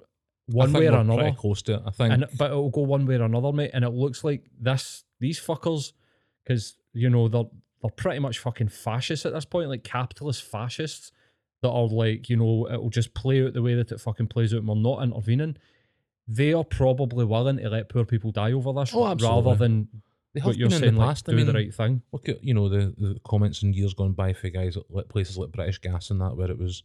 one 0.46 0.72
way 0.72 0.88
or 0.88 0.98
another. 0.98 1.22
Pretty 1.22 1.36
close 1.36 1.62
to 1.62 1.74
it. 1.74 1.82
I 1.86 1.90
think. 1.90 2.12
And 2.14 2.26
but 2.38 2.50
it'll 2.50 2.70
go 2.70 2.82
one 2.82 3.06
way 3.06 3.16
or 3.16 3.22
another, 3.24 3.52
mate. 3.52 3.70
And 3.74 3.84
it 3.84 3.90
looks 3.90 4.24
like 4.24 4.44
this 4.60 5.04
these 5.20 5.40
fuckers, 5.40 5.92
because 6.44 6.76
you 6.92 7.08
know 7.10 7.28
they're 7.28 7.44
they're 7.82 7.90
pretty 7.90 8.18
much 8.18 8.38
fucking 8.38 8.68
fascists 8.68 9.26
at 9.26 9.32
this 9.32 9.44
point, 9.44 9.68
like 9.68 9.84
capitalist 9.84 10.42
fascists 10.42 11.12
that 11.62 11.70
are 11.70 11.86
like 11.88 12.28
you 12.28 12.36
know 12.36 12.68
it'll 12.70 12.90
just 12.90 13.14
play 13.14 13.44
out 13.44 13.54
the 13.54 13.62
way 13.62 13.74
that 13.74 13.90
it 13.92 14.00
fucking 14.00 14.26
plays 14.28 14.52
out. 14.52 14.58
and 14.60 14.68
We're 14.68 14.74
not 14.76 15.02
intervening. 15.02 15.56
They 16.26 16.52
are 16.54 16.64
probably 16.64 17.24
willing 17.24 17.58
to 17.58 17.68
let 17.68 17.88
poor 17.90 18.04
people 18.06 18.30
die 18.30 18.52
over 18.52 18.72
this, 18.72 18.92
Oh, 18.94 19.14
rather 19.14 19.54
than 19.56 19.88
they 20.32 20.40
have 20.40 20.46
what 20.46 20.56
you're 20.56 20.70
been 20.70 20.78
saying, 20.80 20.96
like 20.96 21.08
past. 21.08 21.26
do 21.26 21.32
I 21.32 21.34
mean, 21.34 21.46
the 21.46 21.52
right 21.52 21.74
thing. 21.74 22.00
look 22.12 22.28
at 22.30 22.42
you 22.42 22.54
know 22.54 22.68
the, 22.68 22.94
the 22.98 23.18
comments 23.26 23.62
in 23.62 23.72
years 23.74 23.92
gone 23.94 24.12
by 24.12 24.32
for 24.32 24.48
guys 24.48 24.76
at 24.76 25.08
places 25.08 25.36
like 25.38 25.52
British 25.52 25.78
Gas 25.80 26.10
and 26.10 26.20
that 26.22 26.34
where 26.36 26.50
it 26.50 26.58
was, 26.58 26.82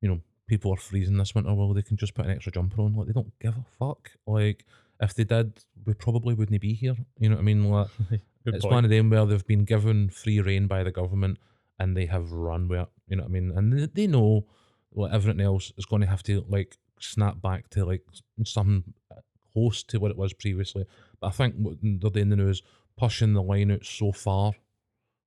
you 0.00 0.08
know, 0.08 0.20
people 0.46 0.72
are 0.72 0.76
freezing 0.76 1.16
this 1.16 1.34
winter. 1.34 1.52
Well, 1.54 1.74
they 1.74 1.82
can 1.82 1.96
just 1.96 2.14
put 2.14 2.26
an 2.26 2.32
extra 2.32 2.52
jumper 2.52 2.82
on. 2.82 2.94
Like 2.94 3.06
they 3.06 3.12
don't 3.12 3.38
give 3.40 3.54
a 3.56 3.64
fuck. 3.78 4.10
Like 4.26 4.64
if 5.00 5.14
they 5.14 5.24
did, 5.24 5.64
we 5.84 5.94
probably 5.94 6.34
wouldn't 6.34 6.60
be 6.60 6.74
here. 6.74 6.96
You 7.18 7.28
know 7.28 7.36
what 7.36 7.42
I 7.42 7.44
mean? 7.44 7.70
Like 7.70 7.88
it's 8.44 8.64
point. 8.64 8.74
one 8.74 8.84
of 8.84 8.90
them 8.90 9.10
where 9.10 9.26
they've 9.26 9.46
been 9.46 9.64
given 9.64 10.10
free 10.10 10.40
reign 10.40 10.66
by 10.66 10.82
the 10.82 10.92
government 10.92 11.38
and 11.78 11.96
they 11.96 12.06
have 12.06 12.32
run 12.32 12.68
with 12.68 12.80
it. 12.80 12.88
You 13.08 13.16
know 13.16 13.24
what 13.24 13.30
I 13.30 13.32
mean? 13.32 13.52
And 13.54 13.72
they, 13.72 13.86
they 13.86 14.06
know 14.06 14.46
like 14.94 15.12
everything 15.12 15.40
else 15.40 15.72
is 15.76 15.86
going 15.86 16.02
to 16.02 16.08
have 16.08 16.22
to 16.24 16.44
like 16.48 16.76
snap 17.00 17.40
back 17.42 17.68
to 17.70 17.84
like 17.84 18.02
some 18.44 18.84
uh, 19.10 19.20
close 19.52 19.82
to 19.84 19.98
what 19.98 20.10
it 20.10 20.16
was 20.16 20.32
previously. 20.32 20.84
But 21.20 21.28
I 21.28 21.30
think 21.30 21.54
what 21.56 21.76
they're 21.82 22.24
doing 22.24 22.30
now 22.30 22.46
is 22.46 22.62
pushing 22.96 23.34
the 23.34 23.42
line 23.42 23.70
out 23.70 23.84
so 23.84 24.12
far 24.12 24.52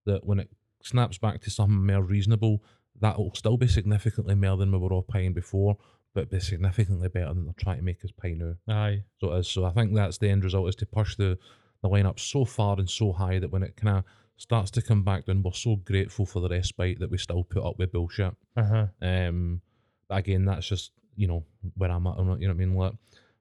that 0.05 0.25
when 0.25 0.39
it 0.39 0.49
snaps 0.81 1.17
back 1.17 1.41
to 1.41 1.51
something 1.51 1.85
more 1.85 2.01
reasonable, 2.01 2.63
that 3.01 3.17
will 3.17 3.33
still 3.33 3.57
be 3.57 3.67
significantly 3.67 4.35
more 4.35 4.57
than 4.57 4.71
we 4.71 4.77
were 4.77 4.91
all 4.93 5.03
paying 5.03 5.33
before, 5.33 5.77
but 6.13 6.29
be 6.29 6.39
significantly 6.39 7.07
better 7.09 7.33
than 7.33 7.45
they're 7.45 7.53
trying 7.57 7.77
to 7.77 7.83
make 7.83 8.03
us 8.03 8.11
pay 8.21 8.33
now. 8.33 8.53
Aye, 8.67 9.03
So 9.19 9.33
it 9.33 9.39
is. 9.39 9.47
So 9.47 9.65
I 9.65 9.71
think 9.71 9.93
that's 9.95 10.17
the 10.17 10.29
end 10.29 10.43
result 10.43 10.69
is 10.69 10.75
to 10.77 10.85
push 10.85 11.15
the 11.15 11.37
the 11.81 11.87
line 11.87 12.05
up 12.05 12.19
so 12.19 12.43
far 12.43 12.77
and 12.77 12.89
so 12.89 13.13
high 13.13 13.39
that 13.39 13.51
when 13.51 13.63
it 13.63 13.77
kind 13.77 13.99
of 13.99 14.03
starts 14.35 14.69
to 14.71 14.81
come 14.81 15.01
back 15.03 15.25
down, 15.25 15.41
we're 15.41 15.53
so 15.53 15.77
grateful 15.77 16.25
for 16.25 16.41
the 16.41 16.49
respite 16.49 16.99
that 16.99 17.09
we 17.09 17.17
still 17.17 17.43
put 17.45 17.63
up 17.63 17.79
with 17.79 17.91
bullshit. 17.93 18.35
uh 18.57 18.63
huh. 18.63 18.87
Um, 19.01 19.61
but 20.09 20.17
again, 20.17 20.43
that's 20.45 20.67
just 20.67 20.91
you 21.15 21.27
know 21.27 21.45
where 21.75 21.89
I'm 21.91 22.05
at. 22.07 22.15
I'm 22.17 22.27
not, 22.27 22.41
you 22.41 22.47
know 22.47 22.53
what 22.53 22.61
I 22.63 22.65
mean? 22.65 22.75
Like, 22.75 22.93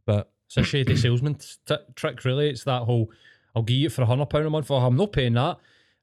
but 0.07 0.31
It's 0.47 0.57
a 0.57 0.62
shady 0.62 0.97
salesman 0.97 1.37
t- 1.66 1.75
trick, 1.97 2.25
really. 2.25 2.49
It's 2.51 2.64
that 2.64 2.83
whole 2.83 3.11
I'll 3.57 3.62
give 3.62 3.77
you 3.77 3.87
it 3.87 3.92
for 3.92 4.03
a 4.03 4.07
hundred 4.07 4.27
pound 4.27 4.47
a 4.47 4.51
month. 4.51 4.71
Oh, 4.71 4.77
I'm 4.77 4.97
not 4.97 5.12
paying 5.12 5.33
that. 5.35 5.59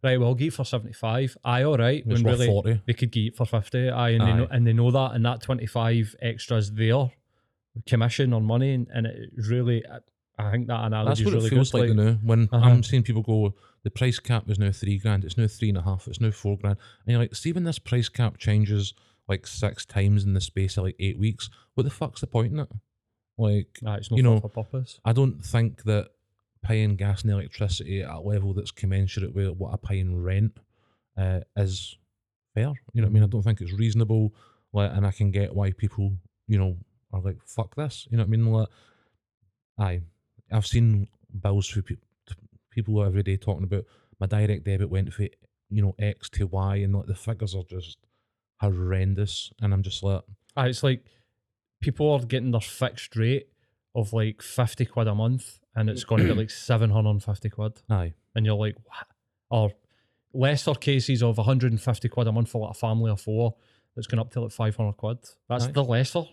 Right, 0.06 0.20
well, 0.20 0.30
I'll 0.30 0.36
give 0.36 0.54
for 0.54 0.63
seventy 0.65 0.94
five. 0.94 1.36
Aye, 1.44 1.63
all 1.63 1.78
right. 1.78 2.06
When 2.06 2.24
really 2.24 2.48
forty. 2.48 2.80
they 2.86 2.94
could 2.94 3.12
get 3.12 3.36
for 3.36 3.46
50 3.46 3.89
aye, 3.89 4.10
and, 4.12 4.22
They 4.22 4.34
know, 4.34 4.48
and 4.52 4.68
they 4.68 4.74
know 4.74 4.91
that 4.91 5.12
and 5.15 5.26
that 5.26 5.41
25 5.41 6.15
extras 6.22 6.72
there, 6.72 7.12
commission 7.86 8.34
on 8.34 8.46
money 8.46 8.74
and, 8.74 8.88
and 8.94 9.06
it 9.08 9.30
really 9.50 9.84
I- 10.38 10.52
think 10.52 10.68
that 10.68 10.74
That's 10.76 10.88
analogy 10.88 11.22
is 11.24 11.26
what 11.26 11.34
really 11.36 11.48
it 11.48 11.50
feels 11.50 11.72
good 11.72 11.80
like, 11.80 11.89
like, 11.89 11.98
now. 11.98 12.13
When 12.22 12.50
Uh-huh. 12.52 12.70
I'm 12.70 12.84
seeing 12.84 13.04
people 13.04 13.22
go, 13.22 13.54
the 13.84 13.89
price 13.89 14.20
cap 14.20 14.50
is 14.50 14.60
now 14.60 14.72
three 14.72 14.98
grand. 15.00 15.24
It's 15.24 15.38
now 15.38 15.48
three 15.48 15.70
and 15.70 15.78
a 15.78 15.82
half. 15.82 16.08
It's 16.10 16.20
now 16.20 16.32
four 16.32 16.58
grand. 16.58 16.78
And 17.06 17.12
you're 17.13 17.20
like, 17.22 17.36
see, 17.36 17.54
when 17.54 17.63
this 17.63 17.80
price 17.80 18.10
cap 18.10 18.38
changes 18.38 18.94
like 19.30 19.48
six 19.48 19.86
times 19.86 20.26
in 20.26 20.34
the 20.34 20.41
space 20.41 20.76
of 20.78 20.84
like 20.84 20.98
eight 21.00 21.18
weeks, 21.18 21.50
what 21.76 21.84
the 21.86 21.89
fuck's 21.89 22.20
the 22.22 22.28
point 22.28 22.52
in 22.52 22.60
it? 22.60 22.70
Like, 23.38 23.80
Aye, 23.86 23.96
it's 23.96 24.12
no 24.12 24.18
you 24.18 24.24
know, 24.24 24.39
for 24.41 24.50
purpose 24.50 25.00
I 25.06 25.13
don't 25.13 25.44
think 25.44 25.84
that 25.84 26.10
paying 26.65 26.95
gas 26.95 27.21
and 27.21 27.32
electricity 27.32 28.01
at 28.01 28.10
a 28.10 28.19
level 28.19 28.54
that's 28.54 28.71
commensurate 28.71 29.36
with 29.36 29.49
what 29.49 29.73
I 29.73 29.88
pay 29.88 29.99
in 29.99 30.21
rent 30.21 30.58
uh, 31.17 31.41
is 31.56 31.97
fair. 32.56 32.73
You 32.93 33.01
know 33.01 33.08
what 33.08 33.12
I 33.12 33.13
mean? 33.13 33.23
I 33.23 33.28
don't 33.28 33.43
think 33.43 33.62
it's 33.62 33.73
reasonable. 33.73 34.34
Like, 34.73 34.91
and 34.91 35.06
I 35.06 35.12
can 35.12 35.32
get 35.32 35.56
why 35.56 35.71
people, 35.71 36.13
you 36.47 36.58
know, 36.58 36.78
are 37.13 37.21
like, 37.21 37.38
fuck 37.45 37.75
this. 37.75 38.08
You 38.10 38.17
know 38.17 38.23
what 38.23 38.28
I 38.28 38.32
mean? 38.32 38.45
Like, 38.51 38.67
aye, 39.80 40.01
I've 40.51 40.65
seen 40.65 41.08
bills 41.41 41.67
for 41.67 41.82
pe- 41.84 41.95
people 42.71 43.04
every 43.04 43.23
day 43.23 43.38
talking 43.38 43.63
about 43.63 43.86
my 44.19 44.25
direct 44.25 44.65
debit 44.65 44.89
went 44.89 45.13
for, 45.13 45.28
you 45.69 45.82
know, 45.82 45.95
X 45.99 46.30
to 46.32 46.47
Y, 46.47 46.78
and 46.78 46.95
like 46.95 47.06
the 47.06 47.15
figures 47.15 47.54
are 47.54 47.63
just 47.63 47.99
horrendous. 48.60 49.51
And 49.62 49.71
I'm 49.71 49.84
just 49.84 50.01
like, 50.01 50.21
Aye, 50.58 50.67
it's 50.67 50.84
like 50.84 51.06
people 51.82 52.12
are 52.12 52.19
getting 52.19 52.51
their 52.51 52.62
fixed 52.62 53.15
rate 53.15 53.49
of 53.95 54.13
like 54.13 54.41
50 54.41 54.86
quid 54.86 55.08
a 55.08 55.15
month 55.15 55.60
and 55.75 55.89
it's 55.89 56.03
going 56.03 56.21
to 56.21 56.34
be 56.34 56.39
like 56.41 56.49
750 56.51 57.49
quid 57.49 57.81
aye, 57.89 58.13
and 58.36 58.45
you're 58.45 58.55
like 58.55 58.75
what 58.84 59.08
or 59.49 59.71
lesser 60.34 60.73
cases 60.73 61.23
of 61.23 61.38
150 61.38 62.10
quid 62.10 62.27
a 62.27 62.31
month 62.31 62.49
for 62.49 62.62
like 62.62 62.71
a 62.71 62.79
family 62.79 63.10
of 63.12 63.21
four 63.21 63.55
that's 63.95 64.08
going 64.08 64.19
up 64.19 64.29
to 64.31 64.41
like 64.41 64.51
500 64.51 64.93
quid 64.97 65.17
that's 65.47 65.65
Aye. 65.65 65.71
the 65.71 65.84
lesser 65.84 66.23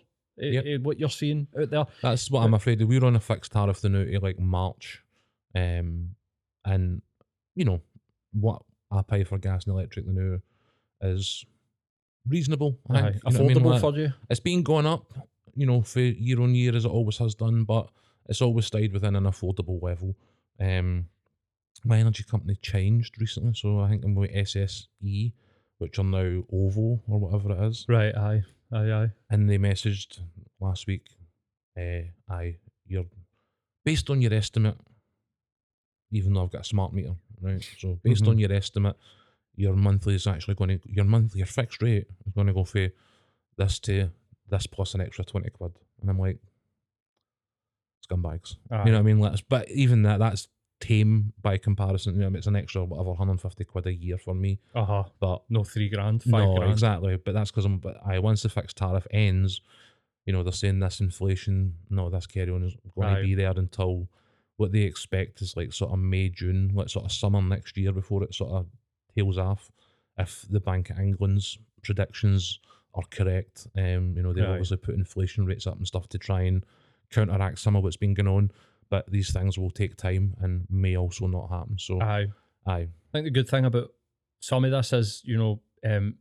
eh, 0.40 0.46
Yep. 0.46 0.64
eh, 0.66 0.76
what 0.82 0.98
you're 0.98 1.08
seeing 1.08 1.46
out 1.60 1.70
there 1.70 1.84
That's 2.02 2.30
what 2.30 2.42
I'm 2.42 2.54
afraid 2.54 2.80
of. 2.82 2.88
We're 2.88 3.04
on 3.04 3.14
a 3.16 3.20
fixed 3.20 3.52
tariff 3.52 3.80
the 3.80 3.88
now 3.88 4.04
to 4.04 4.18
like 4.20 4.38
March. 4.40 5.02
Um 5.54 6.16
and 6.64 7.02
you 7.54 7.64
know, 7.64 7.80
what 8.32 8.62
I 8.90 9.02
pay 9.02 9.24
for 9.24 9.38
gas 9.38 9.66
and 9.66 9.74
electric 9.74 10.06
the 10.06 10.12
now 10.12 10.38
is 11.02 11.44
reasonable. 12.26 12.78
Aye, 12.90 13.02
think. 13.12 13.14
You 13.14 13.32
know 13.32 13.38
what 13.38 13.40
I 13.40 13.42
mean? 13.42 13.56
affordable 13.56 13.70
Like, 13.72 13.80
for 13.80 13.96
you 13.98 14.12
it's 14.30 14.40
been 14.40 14.62
going 14.62 14.86
up, 14.86 15.12
you 15.54 15.66
know, 15.66 15.82
for 15.82 16.00
year 16.00 16.40
on 16.40 16.54
year 16.54 16.74
as 16.76 16.84
it 16.84 16.88
always 16.90 17.18
has 17.18 17.34
done, 17.34 17.64
but 17.64 17.90
it's 18.28 18.42
always 18.42 18.66
stayed 18.66 18.92
within 18.92 19.16
an 19.16 19.24
affordable 19.24 19.82
level. 19.82 20.16
Um 20.60 21.08
my 21.84 21.98
energy 21.98 22.22
company 22.24 22.54
changed 22.56 23.20
recently, 23.20 23.54
so 23.54 23.80
I 23.80 23.88
think 23.88 24.04
I'm 24.04 24.14
with 24.14 24.30
SSE, 24.32 25.32
which 25.78 25.98
are 25.98 26.04
now 26.04 26.44
OVO 26.52 27.02
or 27.08 27.18
whatever 27.20 27.52
it 27.52 27.68
is 27.68 27.84
right 27.88 28.14
aye 28.14 28.44
aye 28.72 28.92
aye 28.92 29.10
and 29.30 29.48
they 29.50 29.58
messaged 29.58 30.20
last 30.60 30.86
week, 30.86 31.06
uh, 31.78 32.02
"I 32.28 32.56
you're 32.86 33.06
based 33.84 34.10
on 34.10 34.20
your 34.22 34.32
estimate, 34.34 34.76
even 36.12 36.34
though 36.34 36.44
I've 36.44 36.52
got 36.52 36.60
a 36.62 36.64
smart 36.64 36.92
meter, 36.92 37.16
right? 37.40 37.62
So 37.78 37.98
based 38.02 38.24
Mhm. 38.24 38.28
on 38.28 38.38
your 38.38 38.52
estimate, 38.52 38.96
your 39.54 39.74
monthly 39.74 40.14
is 40.14 40.26
actually 40.26 40.54
going 40.54 40.78
to 40.78 40.88
your 40.92 41.04
monthly 41.04 41.38
your 41.38 41.46
fixed 41.46 41.82
rate 41.82 42.06
is 42.26 42.32
going 42.32 42.46
to 42.46 42.52
go 42.52 42.64
for 42.64 42.88
this 43.56 43.78
to 43.80 44.10
this 44.52 44.68
plus 44.68 44.94
an 44.94 45.00
extra 45.00 45.24
twenty 45.24 45.50
quid, 45.50 45.72
and 46.00 46.08
I'm 46.08 46.18
like, 46.18 46.38
scumbags. 48.08 48.56
aye. 48.70 48.84
You 48.84 48.92
know 48.92 48.98
what 48.98 49.00
I 49.00 49.02
mean? 49.02 49.18
Let's, 49.18 49.40
but 49.40 49.68
even 49.70 50.02
that, 50.02 50.20
that's 50.20 50.46
tame 50.80 51.32
by 51.40 51.58
comparison. 51.58 52.14
You 52.14 52.28
know, 52.30 52.36
it's 52.36 52.46
an 52.46 52.56
extra 52.56 52.84
whatever 52.84 53.10
150 53.10 53.64
quid 53.64 53.86
a 53.86 53.94
year 53.94 54.18
for 54.18 54.34
me, 54.34 54.60
uh-huh 54.74 55.04
but 55.20 55.42
no 55.48 55.64
three 55.64 55.88
grand 55.88 56.22
five 56.22 56.44
no, 56.44 56.56
grand 56.56 56.72
exactly. 56.72 57.16
But 57.16 57.34
that's 57.34 57.50
because 57.50 57.64
I'm. 57.64 57.78
But 57.78 57.96
I 58.04 58.18
once 58.18 58.42
the 58.42 58.48
fixed 58.48 58.76
tariff 58.76 59.06
ends, 59.10 59.60
you 60.26 60.32
know, 60.32 60.42
they're 60.42 60.52
saying 60.52 60.80
this 60.80 61.00
inflation, 61.00 61.74
no, 61.90 62.10
this 62.10 62.26
carry 62.26 62.50
on 62.50 62.62
is 62.62 62.76
going 62.94 63.08
Aye. 63.08 63.16
to 63.16 63.22
be 63.22 63.34
there 63.34 63.54
until 63.56 64.08
what 64.56 64.72
they 64.72 64.82
expect 64.82 65.40
is 65.40 65.56
like 65.56 65.72
sort 65.72 65.92
of 65.92 65.98
May, 65.98 66.28
June, 66.28 66.72
like 66.74 66.90
sort 66.90 67.06
of 67.06 67.12
summer 67.12 67.40
next 67.42 67.76
year 67.76 67.92
before 67.92 68.22
it 68.22 68.34
sort 68.34 68.52
of 68.52 68.66
tails 69.16 69.38
off. 69.38 69.70
If 70.18 70.44
the 70.50 70.60
Bank 70.60 70.90
of 70.90 70.98
England's 70.98 71.58
predictions 71.82 72.60
are 72.94 73.04
correct, 73.10 73.66
um, 73.76 74.14
you 74.16 74.22
know, 74.22 74.32
they've 74.32 74.44
Aye. 74.44 74.52
obviously 74.52 74.76
put 74.76 74.94
inflation 74.94 75.46
rates 75.46 75.66
up 75.66 75.76
and 75.76 75.86
stuff 75.86 76.08
to 76.10 76.18
try 76.18 76.42
and 76.42 76.64
counteract 77.10 77.58
some 77.58 77.76
of 77.76 77.82
what's 77.82 77.96
been 77.96 78.14
going 78.14 78.28
on. 78.28 78.50
But 78.90 79.10
these 79.10 79.32
things 79.32 79.58
will 79.58 79.70
take 79.70 79.96
time 79.96 80.34
and 80.40 80.66
may 80.68 80.96
also 80.98 81.26
not 81.26 81.48
happen. 81.48 81.78
So, 81.78 82.00
aye 82.02 82.28
aye, 82.66 82.88
I 82.88 83.12
think 83.12 83.24
the 83.24 83.30
good 83.30 83.48
thing 83.48 83.64
about 83.64 83.88
some 84.40 84.64
of 84.64 84.70
this 84.70 84.92
is, 84.92 85.22
you 85.24 85.38
know, 85.38 85.60
um, 85.84 86.16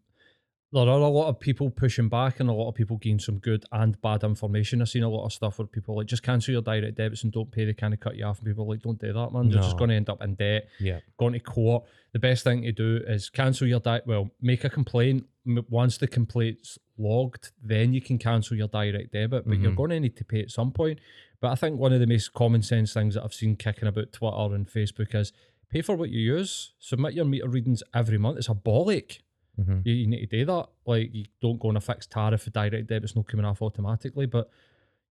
there 0.73 0.83
are 0.83 0.99
a 0.99 1.07
lot 1.07 1.27
of 1.27 1.39
people 1.39 1.69
pushing 1.69 2.07
back 2.07 2.39
and 2.39 2.49
a 2.49 2.53
lot 2.53 2.69
of 2.69 2.75
people 2.75 2.95
getting 2.97 3.19
some 3.19 3.39
good 3.39 3.65
and 3.73 4.01
bad 4.01 4.23
information. 4.23 4.81
I've 4.81 4.87
seen 4.89 5.03
a 5.03 5.09
lot 5.09 5.25
of 5.25 5.33
stuff 5.33 5.59
where 5.59 5.67
people 5.67 5.97
like 5.97 6.07
just 6.07 6.23
cancel 6.23 6.53
your 6.53 6.61
direct 6.61 6.95
debits 6.95 7.23
and 7.23 7.31
don't 7.33 7.51
pay, 7.51 7.65
they 7.65 7.73
kind 7.73 7.93
of 7.93 7.99
cut 7.99 8.15
you 8.15 8.23
off. 8.25 8.37
And 8.39 8.47
people 8.47 8.63
are 8.65 8.69
like, 8.69 8.81
don't 8.81 8.99
do 8.99 9.11
that, 9.11 9.33
man. 9.33 9.49
You're 9.49 9.61
just 9.61 9.77
going 9.77 9.89
to 9.89 9.95
end 9.95 10.09
up 10.09 10.21
in 10.23 10.35
debt, 10.35 10.69
yeah, 10.79 10.99
going 11.17 11.33
to 11.33 11.39
court. 11.39 11.83
The 12.13 12.19
best 12.19 12.43
thing 12.45 12.61
to 12.63 12.71
do 12.71 13.01
is 13.05 13.29
cancel 13.29 13.67
your 13.67 13.79
diet. 13.81 14.03
Well, 14.07 14.29
make 14.41 14.63
a 14.63 14.69
complaint. 14.69 15.25
Once 15.69 15.97
the 15.97 16.07
complaint's 16.07 16.77
logged, 16.97 17.51
then 17.63 17.93
you 17.93 17.99
can 18.01 18.17
cancel 18.17 18.55
your 18.55 18.67
direct 18.67 19.11
debit, 19.11 19.47
but 19.47 19.57
you're 19.59 19.71
Mhm. 19.71 19.75
going 19.75 19.89
to 19.89 19.99
need 19.99 20.15
to 20.17 20.23
pay 20.23 20.41
at 20.41 20.51
some 20.51 20.71
point. 20.71 20.99
But 21.41 21.51
I 21.51 21.55
think 21.55 21.79
one 21.79 21.91
of 21.93 21.99
the 21.99 22.05
most 22.07 22.33
common 22.33 22.61
sense 22.61 22.93
things 22.93 23.15
that 23.15 23.23
I've 23.23 23.33
seen 23.33 23.55
kicking 23.55 23.87
about 23.87 24.13
Twitter 24.13 24.53
and 24.55 24.67
Facebook 24.67 25.13
is 25.15 25.33
pay 25.69 25.81
for 25.81 25.95
what 25.95 26.11
you 26.11 26.19
use. 26.19 26.73
Submit 26.79 27.13
your 27.15 27.25
meter 27.25 27.47
readings 27.49 27.81
every 27.93 28.17
month. 28.19 28.37
It's 28.37 28.49
a 28.49 28.53
bollock. 28.53 29.17
Hmm 29.57 29.79
You, 29.83 29.93
you 29.93 30.07
need 30.07 30.29
to 30.29 30.37
do 30.39 30.45
that. 30.45 30.67
Like 30.85 31.09
you 31.13 31.25
don't 31.41 31.59
go 31.59 31.69
on 31.69 31.77
a 31.77 31.81
fixed 31.81 32.11
tariff 32.11 32.43
for 32.43 32.49
direct 32.51 32.87
debits 32.87 33.15
not 33.15 33.27
coming 33.27 33.45
off 33.45 33.61
automatically, 33.61 34.25
but 34.25 34.49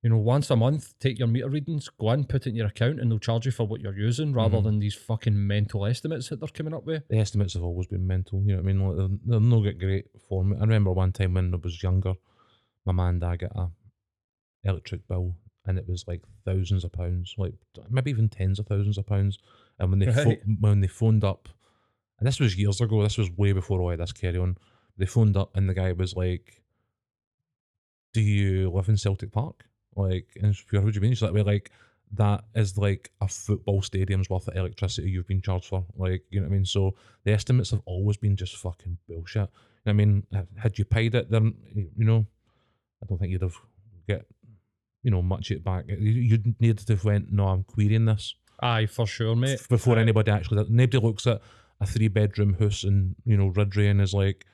you 0.03 0.09
know, 0.09 0.17
once 0.17 0.51
a 0.51 0.57
month, 0.57 0.99
take 0.99 1.19
your 1.19 1.29
meter 1.29 1.51
readings, 1.51 1.91
go 1.91 2.11
in, 2.13 2.25
put 2.25 2.47
it 2.47 2.51
in 2.51 2.57
your 2.57 2.69
account, 2.69 2.99
and 2.99 3.11
they'll 3.11 3.19
charge 3.19 3.45
you 3.45 3.53
for 3.53 3.67
what 3.67 3.83
you're 3.83 3.99
using 3.99 4.33
rather 4.33 4.57
Mhm. 4.57 4.65
than 4.65 4.79
these 4.79 4.95
fucking 4.95 5.47
mental 5.47 5.85
estimates 5.85 6.31
that 6.31 6.41
they're 6.41 6.49
coming 6.49 6.73
up 6.73 6.87
with. 6.87 7.07
The 7.09 7.19
estimates 7.19 7.53
have 7.53 7.63
always 7.63 7.87
been 7.87 8.07
mental. 8.07 8.41
You 8.41 8.57
know 8.57 8.63
what 8.63 8.71
I 8.71 8.73
mean? 8.73 8.81
Like, 8.89 8.97
they're, 8.97 9.19
they're 9.27 9.41
no 9.41 9.63
get 9.63 9.79
great 9.79 10.07
for 10.27 10.43
me. 10.43 10.57
I 10.57 10.61
remember 10.61 10.91
one 10.93 11.13
time 11.13 11.35
when 11.35 11.53
I 11.53 11.59
was 11.59 11.83
younger, 11.83 12.15
my 12.87 12.93
man 12.93 13.17
and 13.17 13.25
I 13.25 13.37
got 13.37 13.53
a 13.55 13.71
electric 14.65 15.07
bill, 15.07 15.37
and 15.67 15.79
it 15.79 15.87
was 15.89 16.05
like 16.09 16.23
thousands 16.47 16.85
of 16.85 16.93
pounds, 16.93 17.35
like 17.37 17.55
maybe 17.91 18.11
even 18.11 18.29
tens 18.31 18.59
of 18.59 18.67
thousands 18.67 18.99
of 18.99 19.07
pounds. 19.07 19.39
And 19.79 19.91
when 19.91 19.99
they 19.99 20.11
pho- 20.13 20.25
Right. 20.31 20.41
when 20.61 20.81
they 20.81 20.87
phoned 20.87 21.25
up, 21.25 21.49
and 22.21 22.27
this 22.29 22.39
was 22.39 22.57
years 22.57 22.81
ago. 22.81 23.03
This 23.03 23.19
was 23.19 23.31
way 23.33 23.53
before 23.53 23.81
all 23.81 23.91
of 23.91 23.99
this 23.99 24.13
carry 24.13 24.39
on. 24.39 24.57
They 24.97 25.07
phoned 25.07 25.37
up, 25.37 25.57
and 25.57 25.69
the 25.69 25.75
guy 25.75 25.91
was 25.93 26.15
like, 26.15 26.63
"Do 28.13 28.21
you 28.21 28.71
live 28.71 28.89
in 28.89 28.97
Celtic 28.97 29.33
Park?" 29.33 29.65
Like, 29.97 30.29
and 30.41 30.55
she's 30.55 30.67
like, 30.73 30.85
what 30.85 30.93
do 30.93 30.97
you 30.97 31.01
mean? 31.03 31.13
She's 31.13 31.23
like, 31.23 31.33
well, 31.35 31.45
like, 31.45 31.71
that 32.13 32.45
is 32.55 32.79
like 32.79 33.11
a 33.21 33.27
football 33.29 33.83
stadium's 33.83 34.31
worth 34.31 34.47
of 34.49 34.57
electricity 34.57 35.11
you've 35.11 35.27
been 35.27 35.43
charged 35.43 35.67
for. 35.67 35.85
Like, 35.97 36.23
you 36.31 36.41
know 36.41 36.47
what 36.47 36.53
I 36.53 36.57
mean? 36.57 36.65
So 36.65 36.95
the 37.25 37.33
estimates 37.33 37.71
have 37.73 37.83
always 37.87 38.17
been 38.17 38.37
just 38.37 38.57
fucking 38.57 38.99
bullshit. 39.09 39.49
I 39.87 39.93
mean, 39.93 40.27
had 40.57 40.79
you 40.79 40.85
paid 40.85 41.15
it, 41.17 41.29
then, 41.31 41.55
you 41.75 42.05
know, 42.05 42.25
I 43.03 43.07
don't 43.07 43.19
think 43.19 43.33
you'd 43.33 43.43
have 43.43 43.57
get, 44.07 44.27
you 45.03 45.11
know, 45.11 45.23
much 45.23 45.51
it 45.51 45.65
back. 45.65 45.87
You- 45.89 45.97
You'd 45.97 46.61
need 46.61 46.79
to 46.79 46.93
have 46.93 47.05
went, 47.05 47.33
no, 47.33 47.49
I'm 47.49 47.65
querying 47.65 48.05
this 48.05 48.35
Aye, 48.61 48.87
for 48.87 49.07
sure, 49.07 49.35
mate. 49.35 49.61
before 49.69 49.99
Aye. 49.99 50.03
anybody 50.03 50.31
actually, 50.31 50.65
nobody 50.69 50.99
looks 50.99 51.27
at 51.27 51.41
a 51.81 51.87
three 51.87 52.09
bedroom 52.09 52.55
house 52.55 52.85
in, 52.85 53.15
you 53.25 53.37
know, 53.37 53.49
Ridley 53.49 53.89
and 53.89 54.01
is 54.01 54.13
like, 54.15 54.45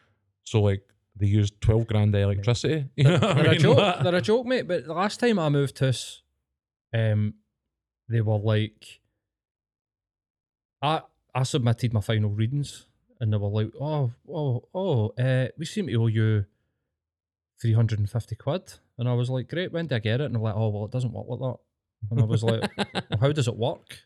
so 0.44 0.62
like, 0.62 0.82
they 1.18 1.26
used 1.26 1.60
12 1.62 1.86
grand 1.86 2.14
of 2.14 2.20
electricity. 2.20 2.86
You 2.96 3.04
know 3.04 3.12
what 3.14 3.24
I 3.24 3.34
They're 3.34 3.46
a 3.46 3.50
mean? 3.52 3.60
joke. 3.60 4.02
They're 4.02 4.14
a 4.14 4.20
joke, 4.20 4.46
mate. 4.46 4.68
But 4.68 4.86
the 4.86 4.92
last 4.94 5.18
time 5.18 5.38
I 5.38 5.48
moved 5.48 5.76
to 5.76 5.88
us, 5.88 6.22
um, 6.94 7.34
they 8.08 8.20
were 8.20 8.38
like, 8.38 9.00
I 10.82 11.00
I 11.34 11.42
submitted 11.42 11.92
my 11.92 12.00
final 12.00 12.30
readings, 12.30 12.86
and 13.20 13.32
they 13.32 13.36
were 13.36 13.48
like, 13.48 13.70
oh, 13.80 14.12
oh, 14.32 14.62
oh, 14.74 15.08
uh, 15.18 15.48
we 15.58 15.64
seem 15.64 15.86
to 15.86 15.94
owe 15.96 16.06
you 16.06 16.44
three 17.60 17.72
hundred 17.72 17.98
and 17.98 18.10
fifty 18.10 18.36
quid, 18.36 18.74
and 18.98 19.08
I 19.08 19.14
was 19.14 19.30
like, 19.30 19.48
great, 19.48 19.72
when 19.72 19.86
did 19.86 19.96
I 19.96 19.98
get 20.00 20.20
it? 20.20 20.24
And 20.26 20.34
they're 20.34 20.42
like, 20.42 20.54
oh, 20.54 20.68
well, 20.68 20.84
it 20.84 20.90
doesn't 20.92 21.12
work 21.12 21.26
like 21.28 21.40
that, 21.40 21.56
and 22.10 22.20
I 22.20 22.24
was 22.24 22.42
like, 22.44 22.70
well, 22.94 23.20
how 23.20 23.32
does 23.32 23.48
it 23.48 23.56
work? 23.56 24.00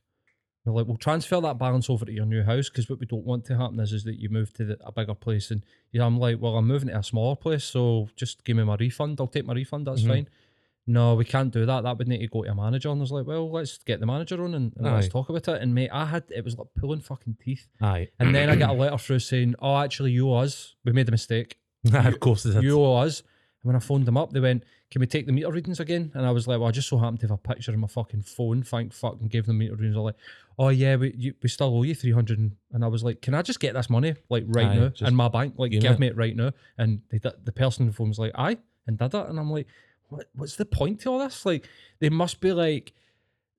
They're 0.64 0.74
like, 0.74 0.86
we'll 0.86 0.98
transfer 0.98 1.40
that 1.40 1.58
balance 1.58 1.88
over 1.88 2.04
to 2.04 2.12
your 2.12 2.26
new 2.26 2.42
house 2.42 2.68
because 2.68 2.88
what 2.90 3.00
we 3.00 3.06
don't 3.06 3.24
want 3.24 3.46
to 3.46 3.56
happen 3.56 3.80
is, 3.80 3.92
is 3.94 4.04
that 4.04 4.20
you 4.20 4.28
move 4.28 4.52
to 4.54 4.64
the, 4.64 4.78
a 4.84 4.92
bigger 4.92 5.14
place. 5.14 5.50
And 5.50 5.64
yeah, 5.90 6.04
I'm 6.04 6.18
like, 6.18 6.38
well, 6.40 6.56
I'm 6.56 6.66
moving 6.66 6.88
to 6.90 6.98
a 6.98 7.02
smaller 7.02 7.34
place, 7.36 7.64
so 7.64 8.08
just 8.14 8.44
give 8.44 8.56
me 8.56 8.64
my 8.64 8.76
refund. 8.76 9.18
I'll 9.20 9.26
take 9.26 9.46
my 9.46 9.54
refund. 9.54 9.86
That's 9.86 10.02
Mhm. 10.02 10.08
fine. 10.08 10.28
No, 10.86 11.14
we 11.14 11.24
can't 11.24 11.52
do 11.52 11.64
that. 11.66 11.82
That 11.82 11.98
would 11.98 12.08
need 12.08 12.18
to 12.18 12.26
go 12.26 12.42
to 12.42 12.50
a 12.50 12.54
manager. 12.54 12.90
And 12.90 13.00
I 13.00 13.02
was 13.02 13.12
like, 13.12 13.26
well, 13.26 13.50
let's 13.50 13.78
get 13.78 14.00
the 14.00 14.06
manager 14.06 14.42
on 14.42 14.54
and, 14.54 14.72
and 14.76 14.86
let's 14.94 15.08
talk 15.08 15.28
about 15.28 15.46
it. 15.48 15.62
And 15.62 15.74
mate, 15.74 15.90
I 15.92 16.04
had 16.06 16.24
it 16.34 16.44
was 16.44 16.56
like 16.58 16.68
pulling 16.78 17.00
fucking 17.00 17.36
teeth. 17.42 17.68
Aye. 17.80 18.08
And 18.18 18.34
then 18.34 18.50
I 18.50 18.56
got 18.56 18.70
a 18.70 18.72
letter 18.82 18.98
through 18.98 19.20
saying, 19.20 19.54
oh, 19.60 19.76
actually, 19.78 20.10
you 20.12 20.28
owe 20.30 20.38
us. 20.38 20.74
We 20.84 20.92
made 20.92 21.06
a 21.08 21.12
mistake. 21.12 21.58
of 21.92 22.18
course 22.20 22.42
they. 22.42 22.60
You 22.60 22.80
owe 22.82 22.96
us. 22.96 23.22
And 23.62 23.68
when 23.68 23.76
I 23.76 23.78
phoned 23.78 24.06
them 24.06 24.16
up, 24.16 24.32
they 24.32 24.40
went, 24.40 24.64
Can 24.90 25.00
we 25.00 25.06
take 25.06 25.26
the 25.26 25.32
meter 25.32 25.50
readings 25.50 25.80
again? 25.80 26.10
And 26.14 26.24
I 26.24 26.30
was 26.30 26.48
like, 26.48 26.58
Well, 26.58 26.68
I 26.68 26.72
just 26.72 26.88
so 26.88 26.98
happened 26.98 27.20
to 27.20 27.26
have 27.28 27.32
a 27.32 27.36
picture 27.38 27.72
of 27.72 27.78
my 27.78 27.86
fucking 27.88 28.22
phone. 28.22 28.62
Thank 28.62 28.92
fuck 28.92 29.16
and 29.20 29.30
gave 29.30 29.46
them 29.46 29.58
meter 29.58 29.74
readings. 29.74 29.94
They're 29.94 30.02
like, 30.02 30.16
Oh 30.58 30.68
yeah, 30.68 30.96
we 30.96 31.14
you, 31.16 31.34
we 31.42 31.48
still 31.48 31.76
owe 31.76 31.82
you 31.82 31.94
three 31.94 32.12
hundred. 32.12 32.38
And 32.72 32.84
I 32.84 32.88
was 32.88 33.04
like, 33.04 33.20
Can 33.22 33.34
I 33.34 33.42
just 33.42 33.60
get 33.60 33.74
this 33.74 33.90
money 33.90 34.14
like 34.28 34.44
right 34.46 34.66
Aye, 34.68 34.74
now 34.76 34.92
in 35.06 35.14
my 35.14 35.28
bank? 35.28 35.54
Like 35.58 35.72
give 35.72 35.84
it. 35.84 35.98
me 35.98 36.06
it 36.08 36.16
right 36.16 36.34
now. 36.36 36.52
And 36.78 37.02
they, 37.10 37.18
did- 37.18 37.44
the 37.44 37.52
person 37.52 37.82
on 37.82 37.86
the 37.88 37.92
phone 37.92 38.08
was 38.08 38.18
like, 38.18 38.32
Aye, 38.34 38.58
and 38.86 38.98
did 38.98 39.14
it. 39.14 39.26
And 39.28 39.38
I'm 39.38 39.50
like, 39.50 39.66
What 40.08 40.28
what's 40.34 40.56
the 40.56 40.64
point 40.66 41.00
to 41.00 41.10
all 41.10 41.18
this? 41.18 41.44
Like 41.44 41.68
they 41.98 42.08
must 42.08 42.40
be 42.40 42.52
like 42.52 42.92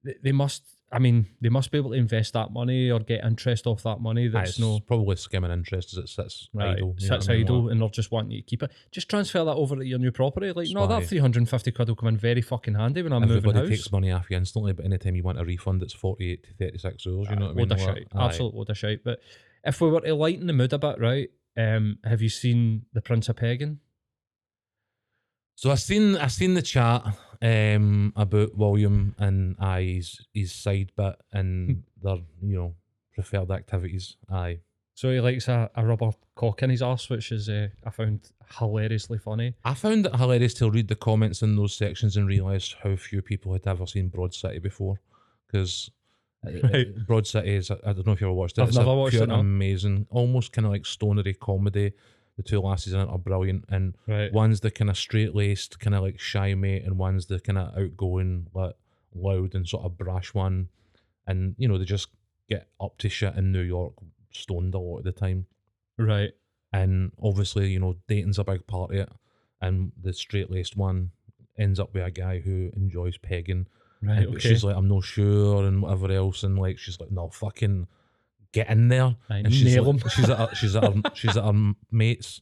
they, 0.03 0.15
they 0.23 0.31
must 0.31 0.63
I 0.93 0.99
mean, 0.99 1.27
they 1.39 1.47
must 1.49 1.71
be 1.71 1.77
able 1.77 1.91
to 1.91 1.95
invest 1.95 2.33
that 2.33 2.51
money 2.51 2.91
or 2.91 2.99
get 2.99 3.23
interest 3.23 3.65
off 3.65 3.83
that 3.83 4.01
money 4.01 4.27
that's 4.27 4.51
it's 4.51 4.59
no 4.59 4.79
probably 4.81 5.15
skimming 5.15 5.49
interest 5.51 5.93
as 5.93 5.97
it 5.99 6.09
sits 6.09 6.49
Right, 6.53 6.75
idle. 6.77 6.95
sits 6.97 7.27
what 7.27 7.29
I 7.29 7.33
mean? 7.37 7.45
idle, 7.45 7.63
Like, 7.63 7.71
and 7.71 7.81
they're 7.81 7.89
just 7.89 8.11
wanting 8.11 8.31
you 8.31 8.41
to 8.41 8.45
keep 8.45 8.61
it. 8.63 8.71
Just 8.91 9.09
transfer 9.09 9.43
that 9.45 9.55
over 9.55 9.77
to 9.77 9.85
your 9.85 9.99
new 9.99 10.11
property. 10.11 10.51
Like, 10.51 10.67
no, 10.71 10.87
that 10.87 11.05
three 11.05 11.19
hundred 11.19 11.39
and 11.39 11.49
fifty 11.49 11.71
quid 11.71 11.87
will 11.87 11.95
come 11.95 12.09
in 12.09 12.17
very 12.17 12.41
fucking 12.41 12.75
handy 12.75 13.01
when 13.03 13.13
I'm 13.13 13.21
moving 13.21 13.37
Everybody 13.37 13.69
takes 13.69 13.91
money 13.91 14.11
off 14.11 14.29
you 14.29 14.35
instantly, 14.37 14.73
but 14.73 14.83
anytime 14.85 15.15
you 15.15 15.23
want 15.23 15.39
a 15.39 15.45
refund, 15.45 15.81
it's 15.81 15.93
48 15.93 16.43
to 16.43 16.53
36 16.55 17.05
euros. 17.05 17.29
You 17.29 17.35
know 17.37 17.45
what 17.45 17.51
I 17.51 17.53
mean? 17.53 17.55
Load 17.55 17.71
of 17.71 17.79
Like, 17.79 17.87
shite, 17.95 18.07
aye. 18.13 18.25
absolute 18.25 18.53
load 18.53 18.69
of 18.69 18.77
shite. 18.77 19.03
But 19.03 19.19
if 19.63 19.79
we 19.79 19.89
were 19.89 20.01
to 20.01 20.13
lighten 20.13 20.47
the 20.47 20.53
mood 20.53 20.73
a 20.73 20.77
bit, 20.79 20.99
right? 20.99 21.29
Um, 21.57 21.99
have 22.03 22.21
you 22.21 22.29
seen 22.29 22.83
the 22.93 23.01
Prince 23.01 23.29
of 23.29 23.35
Pegging? 23.37 23.79
So 25.55 25.71
I 25.71 25.75
seen 25.75 26.15
I 26.17 26.27
seen 26.27 26.53
the 26.53 26.61
chat 26.61 27.05
um 27.41 28.13
about 28.15 28.55
William 28.55 29.15
and 29.17 29.55
aye, 29.59 30.01
his 30.33 30.51
side 30.51 30.91
bit 30.95 31.15
and 31.31 31.83
their 32.01 32.17
you 32.41 32.57
know 32.57 32.75
preferred 33.13 33.51
activities. 33.51 34.15
Aye, 34.31 34.59
So 34.93 35.11
he 35.11 35.19
likes 35.19 35.47
a, 35.47 35.69
a 35.75 35.85
rubber 35.85 36.11
cock 36.35 36.63
in 36.63 36.69
his 36.69 36.81
arse, 36.81 37.09
which 37.09 37.31
is 37.31 37.49
uh, 37.49 37.67
I 37.85 37.89
found 37.89 38.31
hilariously 38.59 39.17
funny. 39.17 39.53
I 39.63 39.73
found 39.73 40.05
it 40.07 40.15
hilarious 40.15 40.53
to 40.55 40.69
read 40.71 40.87
the 40.87 40.95
comments 40.95 41.41
in 41.41 41.55
those 41.55 41.75
sections 41.75 42.17
and 42.17 42.27
realise 42.27 42.75
how 42.81 42.95
few 42.95 43.21
people 43.21 43.53
had 43.53 43.67
ever 43.67 43.85
seen 43.85 44.09
Broad 44.09 44.33
City 44.33 44.59
before, 44.59 44.99
because. 45.47 45.91
Right. 46.43 46.87
Broad 47.05 47.27
City 47.27 47.53
is, 47.53 47.69
I 47.69 47.93
don't 47.93 48.07
know 48.07 48.13
if 48.13 48.21
you 48.21 48.25
ever 48.25 48.33
watched 48.33 48.57
it. 48.57 48.63
I've 48.63 48.69
it's 48.69 48.77
never 48.77 48.89
a 48.89 48.95
watched 48.95 49.11
pure 49.11 49.25
it, 49.25 49.29
no. 49.29 49.35
amazing, 49.35 50.07
almost 50.09 50.51
kind 50.51 50.65
of 50.65 50.71
like 50.71 50.87
stonery 50.87 51.35
comedy. 51.35 51.93
The 52.41 52.49
two 52.49 52.61
lasses 52.61 52.93
in 52.93 52.99
it 52.99 53.09
are 53.09 53.17
brilliant, 53.19 53.65
and 53.69 53.95
Right. 54.07 54.33
One's 54.33 54.61
the 54.61 54.71
kind 54.71 54.89
of 54.89 54.97
straight 54.97 55.35
laced, 55.35 55.79
kind 55.79 55.95
of 55.95 56.01
like 56.01 56.19
shy 56.19 56.55
mate, 56.55 56.83
and 56.83 56.97
one's 56.97 57.27
the 57.27 57.39
kind 57.39 57.57
of 57.57 57.77
outgoing, 57.77 58.47
like 58.53 58.75
loud 59.13 59.53
and 59.53 59.67
sort 59.67 59.85
of 59.85 59.97
brash 59.97 60.33
one. 60.33 60.69
And 61.27 61.55
you 61.57 61.67
know 61.67 61.77
they 61.77 61.85
just 61.85 62.07
get 62.49 62.67
up 62.79 62.97
to 62.99 63.09
shit 63.09 63.35
in 63.35 63.51
New 63.51 63.61
York, 63.61 63.93
stoned 64.31 64.73
a 64.73 64.79
lot 64.79 64.99
of 64.99 65.03
the 65.03 65.11
time. 65.11 65.45
Right. 65.97 66.31
And 66.73 67.11
obviously, 67.21 67.69
you 67.69 67.79
know, 67.79 67.97
dating's 68.07 68.39
a 68.39 68.43
big 68.43 68.65
part 68.65 68.91
of 68.91 68.97
it. 68.97 69.09
And 69.61 69.91
the 70.01 70.13
straight 70.13 70.49
laced 70.49 70.75
one 70.75 71.11
ends 71.59 71.79
up 71.79 71.93
with 71.93 72.05
a 72.05 72.11
guy 72.11 72.39
who 72.39 72.71
enjoys 72.75 73.17
pegging. 73.17 73.67
Right. 74.01 74.25
Okay. 74.25 74.39
she's 74.39 74.63
like, 74.63 74.75
I'm 74.75 74.87
not 74.87 75.03
sure, 75.03 75.63
and 75.65 75.81
whatever 75.81 76.11
else. 76.11 76.43
And 76.43 76.57
like, 76.57 76.79
she's 76.79 76.99
like, 76.99 77.11
no, 77.11 77.29
fucking 77.29 77.87
get 78.51 78.69
in 78.69 78.87
there. 78.89 79.15
Aye, 79.29 79.37
And 79.45 79.53
she's 79.53 79.75
nail 79.75 79.91
like, 79.93 80.09
she's 80.11 80.29
at 80.29 80.37
her, 80.37 80.49
she's 80.55 80.75
at 80.75 80.83
her, 80.83 81.01
she's 81.13 81.37
at 81.37 81.43
her 81.43 81.73
mate's 81.91 82.41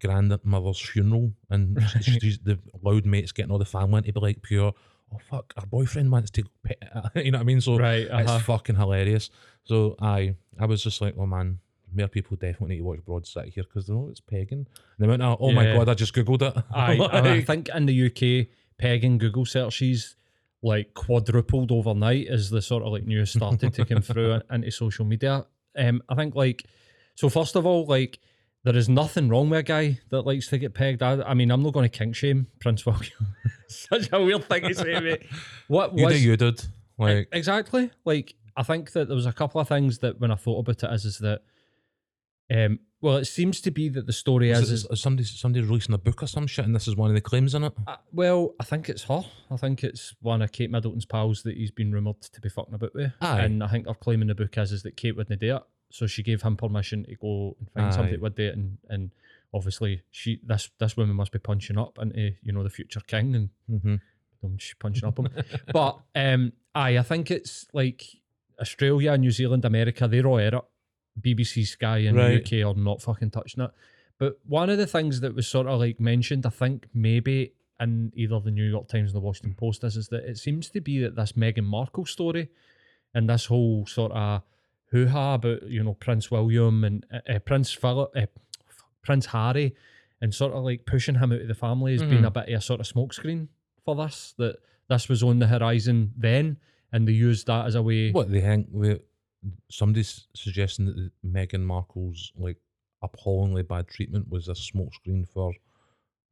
grandmother's 0.00 0.80
funeral, 0.80 1.32
and 1.50 1.76
Right. 1.76 2.04
she's 2.04 2.38
the 2.38 2.58
loud 2.82 3.06
mate's 3.06 3.32
getting 3.32 3.50
all 3.50 3.58
the 3.58 3.64
family 3.64 4.02
to 4.02 4.12
be 4.12 4.20
like 4.20 4.42
pure. 4.42 4.72
Oh 5.12 5.18
fuck, 5.30 5.52
Her 5.58 5.66
boyfriend 5.66 6.10
wants 6.10 6.30
to, 6.32 6.42
you 7.14 7.30
know 7.30 7.38
what 7.38 7.42
I 7.42 7.44
mean? 7.44 7.60
So 7.60 7.78
right. 7.78 8.08
Uh-huh. 8.10 8.34
it's 8.36 8.44
fucking 8.44 8.76
hilarious. 8.76 9.30
So 9.64 9.96
I, 10.00 10.34
I 10.58 10.66
was 10.66 10.82
just 10.82 11.00
like, 11.00 11.14
oh 11.16 11.26
man, 11.26 11.58
more 11.94 12.08
people 12.08 12.36
definitely 12.36 12.76
need 12.76 12.78
to 12.82 12.84
watch 12.84 13.04
Broad 13.04 13.26
City 13.26 13.50
here 13.50 13.64
because 13.64 13.86
they 13.86 13.94
know 13.94 14.08
it's 14.10 14.20
pegging. 14.20 14.66
And 14.66 14.66
they 14.98 15.06
went, 15.06 15.22
oh, 15.22 15.36
oh 15.40 15.52
my 15.52 15.64
god, 15.64 15.88
I 15.88 15.94
just 15.94 16.14
googled 16.14 16.42
it. 16.42 16.54
And 16.74 17.02
I 17.02 17.40
think 17.42 17.68
in 17.74 17.86
the 17.86 18.06
UK, 18.06 18.48
pegging 18.78 19.18
Google 19.18 19.46
searches 19.46 20.16
like 20.66 20.94
quadrupled 20.94 21.70
overnight 21.70 22.26
as 22.26 22.50
the 22.50 22.60
sort 22.60 22.82
of 22.82 22.92
like 22.92 23.04
news 23.04 23.30
started 23.30 23.72
to 23.72 23.84
come 23.84 24.02
through 24.02 24.40
into 24.50 24.70
social 24.72 25.04
media. 25.04 25.46
Um, 25.78 26.02
I 26.08 26.16
think 26.16 26.34
like 26.34 26.64
so. 27.14 27.28
First 27.28 27.54
of 27.54 27.64
all, 27.64 27.86
like 27.86 28.18
there 28.64 28.76
is 28.76 28.88
nothing 28.88 29.28
wrong 29.28 29.48
with 29.48 29.60
a 29.60 29.62
guy 29.62 30.00
that 30.10 30.22
likes 30.22 30.48
to 30.48 30.58
get 30.58 30.74
pegged. 30.74 31.02
I, 31.02 31.22
I 31.22 31.34
mean, 31.34 31.52
I'm 31.52 31.62
not 31.62 31.72
going 31.72 31.88
to 31.88 31.98
kink 31.98 32.16
shame 32.16 32.48
Prince 32.58 32.84
William. 32.84 33.36
Such 33.68 34.08
a 34.12 34.20
weird 34.20 34.44
thing 34.48 34.62
to 34.62 34.74
say, 34.74 34.98
mate. 34.98 35.22
What 35.68 35.96
you 35.96 36.06
was 36.06 36.14
do 36.14 36.20
you 36.20 36.36
did 36.36 36.60
like 36.98 37.28
exactly. 37.30 37.90
Like 38.04 38.34
I 38.56 38.64
think 38.64 38.90
that 38.92 39.06
there 39.06 39.16
was 39.16 39.26
a 39.26 39.32
couple 39.32 39.60
of 39.60 39.68
things 39.68 39.98
that 39.98 40.18
when 40.20 40.32
I 40.32 40.36
thought 40.36 40.58
about 40.58 40.82
it 40.82 40.92
is 40.94 41.04
is 41.04 41.18
that 41.18 41.42
um 42.52 42.80
well 43.06 43.16
it 43.16 43.24
seems 43.26 43.60
to 43.62 43.70
be 43.70 43.88
that 43.88 44.06
the 44.06 44.12
story 44.12 44.50
is, 44.50 44.70
is, 44.70 44.84
is 44.90 45.00
somebody 45.00 45.24
somebody 45.24 45.64
releasing 45.64 45.94
a 45.94 45.98
book 45.98 46.22
or 46.22 46.26
some 46.26 46.46
shit, 46.46 46.64
and 46.64 46.74
this 46.74 46.88
is 46.88 46.96
one 46.96 47.08
of 47.10 47.14
the 47.14 47.20
claims 47.20 47.54
in 47.54 47.64
it. 47.64 47.72
uh, 47.86 47.96
well 48.12 48.54
I 48.60 48.64
think 48.64 48.88
it's 48.88 49.04
her. 49.04 49.22
I 49.50 49.56
think 49.56 49.82
it's 49.84 50.14
one 50.20 50.42
of 50.42 50.52
Kate 50.52 50.70
Middleton's 50.70 51.06
pals 51.06 51.42
that 51.44 51.56
he's 51.56 51.70
been 51.70 51.92
rumoured 51.92 52.20
to 52.22 52.40
be 52.40 52.48
fucking 52.48 52.74
about 52.74 52.94
with. 52.94 53.12
Aye. 53.20 53.40
And 53.42 53.62
I 53.62 53.68
think 53.68 53.84
they're 53.86 53.94
claiming 53.94 54.28
the 54.28 54.34
book 54.34 54.58
is 54.58 54.72
is 54.72 54.82
that 54.82 54.96
Kate 54.96 55.16
wouldn't 55.16 55.40
do 55.40 55.56
it. 55.56 55.62
So 55.90 56.06
she 56.06 56.22
gave 56.22 56.42
him 56.42 56.56
permission 56.56 57.04
to 57.04 57.14
go 57.14 57.56
and 57.60 57.70
find 57.70 57.92
somebody 57.94 58.14
Aye. 58.14 58.16
that 58.16 58.22
would 58.22 58.34
do 58.34 58.46
it 58.48 58.54
and, 58.56 58.78
and 58.88 59.10
obviously 59.54 60.02
she 60.10 60.40
this 60.44 60.68
this 60.78 60.96
woman 60.96 61.14
must 61.16 61.32
be 61.32 61.38
punching 61.38 61.78
up 61.78 61.98
into, 62.00 62.32
you 62.42 62.52
know, 62.52 62.62
the 62.64 62.70
future 62.70 63.00
king 63.06 63.34
and 63.36 63.50
Mm-hmm. 63.70 64.56
she's 64.58 64.74
punching 64.78 65.04
up 65.08 65.18
him. 65.18 65.28
but 65.72 65.98
um, 66.14 66.52
aye, 66.74 66.98
I 66.98 67.02
think 67.02 67.30
it's 67.30 67.66
like 67.72 68.04
Australia, 68.60 69.16
New 69.16 69.30
Zealand, 69.30 69.64
America, 69.64 70.06
they're 70.08 70.26
all 70.26 70.38
at 70.38 70.54
it. 70.54 70.62
BBC, 71.20 71.64
Sky, 71.66 71.98
in 71.98 72.14
Right. 72.14 72.44
the 72.44 72.60
UK 72.60 72.62
are 72.68 72.74
not 72.78 73.02
fucking 73.02 73.30
touching 73.30 73.62
it. 73.64 73.70
But 74.18 74.38
one 74.46 74.70
of 74.70 74.78
the 74.78 74.86
things 74.86 75.20
that 75.20 75.34
was 75.34 75.46
sort 75.46 75.66
of 75.66 75.78
like 75.80 76.00
mentioned, 76.00 76.46
I 76.46 76.50
think 76.50 76.86
maybe 76.94 77.52
in 77.78 78.12
either 78.14 78.40
the 78.40 78.50
New 78.50 78.64
York 78.68 78.88
Times 78.88 79.10
or 79.10 79.14
the 79.14 79.20
Washington 79.20 79.54
Post 79.54 79.84
is, 79.84 79.96
is 79.96 80.08
that 80.08 80.24
it 80.24 80.38
seems 80.38 80.70
to 80.70 80.80
be 80.80 80.98
that 81.00 81.14
this 81.16 81.32
Meghan 81.32 81.64
Markle 81.64 82.06
story 82.06 82.48
and 83.14 83.28
this 83.28 83.46
whole 83.46 83.84
sort 83.86 84.12
of 84.12 84.42
hoo 84.92 85.06
ha 85.08 85.34
about 85.34 85.68
you 85.68 85.82
know 85.84 85.94
Prince 85.94 86.30
William 86.30 86.84
and 86.84 87.04
uh, 87.12 87.18
uh, 87.28 87.38
Prince 87.40 87.72
Philip, 87.72 88.10
uh, 88.16 88.26
Prince 89.02 89.26
Harry, 89.26 89.74
and 90.22 90.34
sort 90.34 90.54
of 90.54 90.64
like 90.64 90.86
pushing 90.86 91.16
him 91.16 91.32
out 91.32 91.40
of 91.42 91.48
the 91.48 91.54
family 91.54 91.92
has 91.92 92.02
been 92.02 92.22
Mhm. 92.22 92.26
a 92.26 92.30
bit 92.30 92.48
of 92.48 92.54
a 92.54 92.60
sort 92.62 92.80
of 92.80 92.86
smokescreen 92.86 93.48
for 93.84 93.94
this 93.94 94.32
that 94.38 94.56
this 94.88 95.08
was 95.08 95.22
on 95.22 95.38
the 95.40 95.48
horizon 95.48 96.12
then, 96.16 96.56
and 96.92 97.06
they 97.06 97.12
used 97.12 97.46
that 97.48 97.66
as 97.66 97.74
a 97.74 97.82
way. 97.82 98.12
What 98.12 98.30
they 98.30 98.40
think? 98.40 98.68
they- 98.72 99.00
Somebody's 99.70 100.26
suggesting 100.34 100.86
that 100.86 100.96
uh, 100.96 101.26
Meghan 101.26 101.62
Markle's 101.62 102.32
like 102.36 102.58
appallingly 103.02 103.62
bad 103.62 103.88
treatment 103.88 104.28
was 104.30 104.48
a 104.48 104.52
smokescreen 104.52 105.28
for 105.28 105.52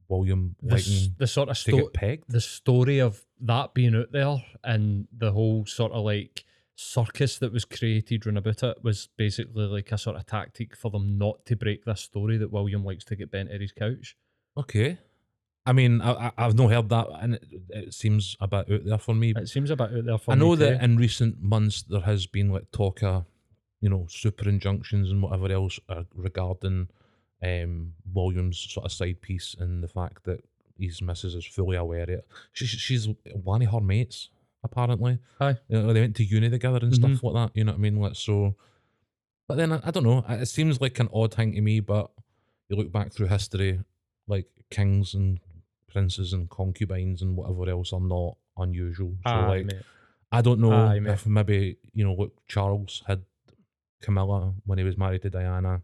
William 0.09 0.55
the, 0.63 1.11
the 1.19 1.27
sort 1.27 1.49
of 1.49 1.57
to 1.59 1.63
sto- 1.63 1.89
pegged. 1.95 2.25
the 2.29 2.41
story 2.41 2.99
of 2.99 3.23
that 3.41 3.75
being 3.75 3.95
out 3.95 4.13
there 4.13 4.37
and 4.63 5.07
the 5.17 5.33
whole 5.33 5.65
sort 5.67 5.93
of 5.93 6.05
like 6.05 6.45
circus 6.77 7.39
that 7.39 7.53
was 7.53 7.65
created 7.65 8.27
round 8.27 8.39
about 8.39 8.63
it 8.63 8.83
was 8.83 9.09
basically 9.17 9.65
like 9.67 9.93
a 9.93 9.99
sort 9.99 10.17
of 10.17 10.27
tactic 10.27 10.77
for 10.77 10.91
them 10.91 11.17
not 11.17 11.45
to 11.47 11.57
break 11.57 11.85
this 11.85 12.01
story 12.01 12.37
that 12.37 12.53
William 12.53 12.85
likes 12.85 13.05
to 13.05 13.17
get 13.17 13.31
bent 13.31 13.51
at 13.51 13.61
his 13.61 13.73
couch. 13.73 14.17
Okay. 14.57 14.99
I 15.67 15.73
mean, 15.73 16.03
I, 16.03 16.31
I've 16.37 16.57
not 16.57 16.71
heard 16.71 16.89
that, 16.91 17.07
and 17.21 17.35
it, 17.35 17.45
it 17.71 17.95
seems 17.95 18.37
a 18.41 18.47
bit 18.47 18.71
out 18.71 18.85
there 18.85 18.99
for 18.99 19.15
me. 19.15 19.33
It 19.35 19.49
seems 19.49 19.71
a 19.71 19.77
bit 19.77 19.93
out 19.97 20.05
there 20.05 20.19
for 20.19 20.31
me. 20.31 20.35
I 20.37 20.39
know 20.39 20.55
too. 20.55 20.61
that 20.61 20.83
in 20.83 20.97
recent 20.97 21.41
months 21.43 21.83
there 21.83 22.01
has 22.01 22.27
been 22.27 22.51
like 22.51 22.71
talk 22.71 23.03
of, 23.03 23.25
you 23.81 23.89
know, 23.89 24.07
super 24.11 24.49
injunctions 24.49 25.11
and 25.11 25.23
whatever 25.23 25.51
else 25.51 25.81
uh, 25.89 26.03
regarding 26.15 26.89
um, 27.43 27.95
Williams' 28.13 28.67
sort 28.71 28.85
of 28.85 28.93
side 28.93 29.23
piece 29.23 29.57
and 29.59 29.83
the 29.83 29.89
fact 29.89 30.25
that 30.25 30.45
his 30.79 31.01
missus 31.01 31.35
is 31.35 31.47
fully 31.47 31.77
aware 31.77 32.03
of 32.03 32.09
it. 32.11 32.27
She, 32.53 32.67
she's 32.67 33.09
one 33.33 33.63
of 33.63 33.71
her 33.71 33.81
mates, 33.81 34.29
apparently. 34.63 35.19
Aye. 35.41 35.57
You 35.69 35.81
know, 35.81 35.93
they 35.93 36.01
went 36.01 36.17
to 36.17 36.25
uni 36.25 36.51
together 36.51 36.81
and 36.83 36.95
stuff 36.95 37.23
like 37.23 37.35
that. 37.35 37.57
You 37.57 37.65
know 37.65 37.73
what 37.73 37.79
I 37.79 37.81
mean? 37.81 37.97
Like 38.01 38.17
so. 38.17 38.55
But 39.49 39.57
then 39.57 39.73
I, 39.73 39.81
I 39.85 39.91
don't 39.91 40.05
know. 40.05 40.25
It 40.29 40.47
seems 40.47 40.81
like 40.81 40.99
an 40.99 41.09
odd 41.13 41.33
thing 41.33 41.55
to 41.55 41.61
me. 41.61 41.81
But 41.81 42.11
you 42.69 42.77
look 42.77 42.91
back 42.91 43.13
through 43.13 43.29
history, 43.29 43.81
like 44.27 44.47
kings 44.71 45.15
and 45.15 45.39
princes 45.95 46.33
and 46.35 46.51
concubines 46.51 47.23
and 47.23 47.37
whatever 47.37 47.71
else 47.71 47.93
are 47.95 48.01
not 48.01 48.37
unusual. 48.59 49.15
So 49.27 49.33
Aye, 49.33 49.47
like. 49.47 49.67
mate. 49.67 49.83
I 50.33 50.41
don't 50.43 50.61
know 50.61 50.73
Aye, 50.73 50.99
mate. 51.01 51.13
if 51.13 51.27
maybe 51.27 51.77
you 51.95 52.05
know, 52.05 52.15
look, 52.15 52.33
Charles 52.49 53.03
had 53.07 53.23
Camilla 54.03 54.53
when 54.67 54.79
he 54.79 54.85
was 54.85 54.99
married 54.99 55.23
to 55.23 55.31
Diana. 55.31 55.81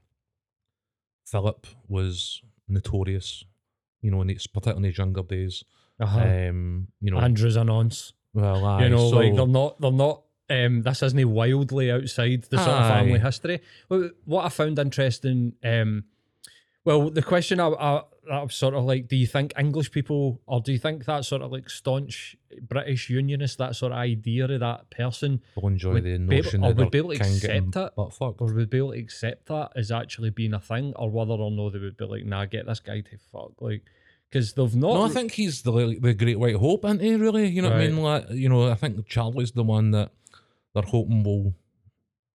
Philip 1.27 1.67
was 1.89 2.43
notorious, 2.69 3.45
you 4.03 4.11
know, 4.11 4.21
in 4.23 4.29
his, 4.29 4.47
particularly 4.47 4.79
in 4.79 4.91
his 4.91 4.99
younger 4.99 5.23
days. 5.23 5.63
Uh-huh. 6.01 6.19
Um, 6.19 6.89
you 7.01 7.11
know, 7.13 7.19
Andrew's 7.19 7.57
a 7.57 7.63
nonce. 7.65 8.13
well, 8.35 8.65
aye, 8.65 8.85
you 8.85 8.89
know, 8.91 9.11
so, 9.11 9.17
like 9.17 9.37
they're 9.37 9.47
not 9.47 9.81
they're 9.81 9.93
not 9.93 10.23
um 10.49 10.83
this 10.83 11.03
isn't 11.03 11.31
wildly 11.31 11.93
outside 11.93 12.43
the 12.51 12.57
sort 12.57 12.77
of 12.77 12.89
family 12.89 13.21
history. 13.21 13.61
What 14.25 14.45
I 14.45 14.49
found 14.49 14.79
interesting, 14.79 15.53
um 15.63 16.05
well, 16.99 17.11
the 17.11 17.23
question 17.23 17.61
I, 17.61 17.69
I 17.69 18.03
I 18.31 18.43
was 18.43 18.55
sort 18.55 18.75
of 18.75 18.85
like, 18.85 19.09
do 19.09 19.17
you 19.17 19.27
think 19.27 19.53
English 19.59 19.91
people 19.91 20.41
or 20.47 20.61
do 20.61 20.73
you 20.73 20.79
think 20.79 21.05
that 21.07 21.25
sort 21.25 21.43
of 21.43 21.51
like 21.51 21.69
staunch 21.71 22.37
British 22.63 23.11
unionist, 23.11 23.59
that 23.59 23.75
sort 23.77 23.93
of 23.93 23.99
idea 23.99 24.45
of 24.45 24.61
that 24.61 24.91
person 24.91 25.41
will 25.57 25.69
enjoy 25.69 25.95
would 25.95 26.05
the 26.05 26.19
be 26.19 26.37
able- 26.37 26.45
notion 26.45 26.65
or 26.65 26.73
would 26.73 26.91
be 26.91 26.99
able 26.99 27.11
to 27.11 27.17
accept 27.17 27.77
it, 27.77 27.95
butt 27.97 28.13
fucked. 28.15 28.41
or 28.41 28.53
would 28.53 28.71
be 28.71 28.79
able 28.79 28.93
to 28.93 28.99
accept 28.99 29.47
that 29.47 29.71
as 29.75 29.91
actually 29.91 30.31
being 30.31 30.55
a 30.55 30.61
thing, 30.61 30.93
or 30.97 31.11
whether 31.11 31.33
or 31.33 31.51
no 31.51 31.71
they 31.71 31.79
would 31.79 31.97
be 31.97 32.05
like, 32.05 32.25
nah, 32.25 32.45
get 32.45 32.67
this 32.67 32.81
guy 32.81 33.01
to 33.01 33.19
fuck. 33.33 33.53
Like, 33.61 33.83
because 34.31 34.53
they've 34.53 34.77
not. 34.77 34.95
No, 34.95 35.03
I 35.03 35.09
think 35.09 35.33
he's 35.33 35.63
the 35.63 35.99
the 36.01 36.15
great 36.15 36.39
white 36.39 36.57
hope, 36.57 36.85
isn't 36.85 37.01
he? 37.01 37.15
Really, 37.17 37.49
you 37.49 37.63
know 37.63 37.71
what 37.71 37.81
I 37.81 37.89
mean? 37.89 37.97
Like, 37.97 38.31
you 38.31 38.49
know, 38.49 38.69
I 38.71 38.75
think 38.75 39.07
Charlie's 39.09 39.53
the 39.53 39.65
one 39.65 39.91
that 39.91 40.13
they're 40.75 40.83
hoping 40.85 41.25
will 41.25 41.55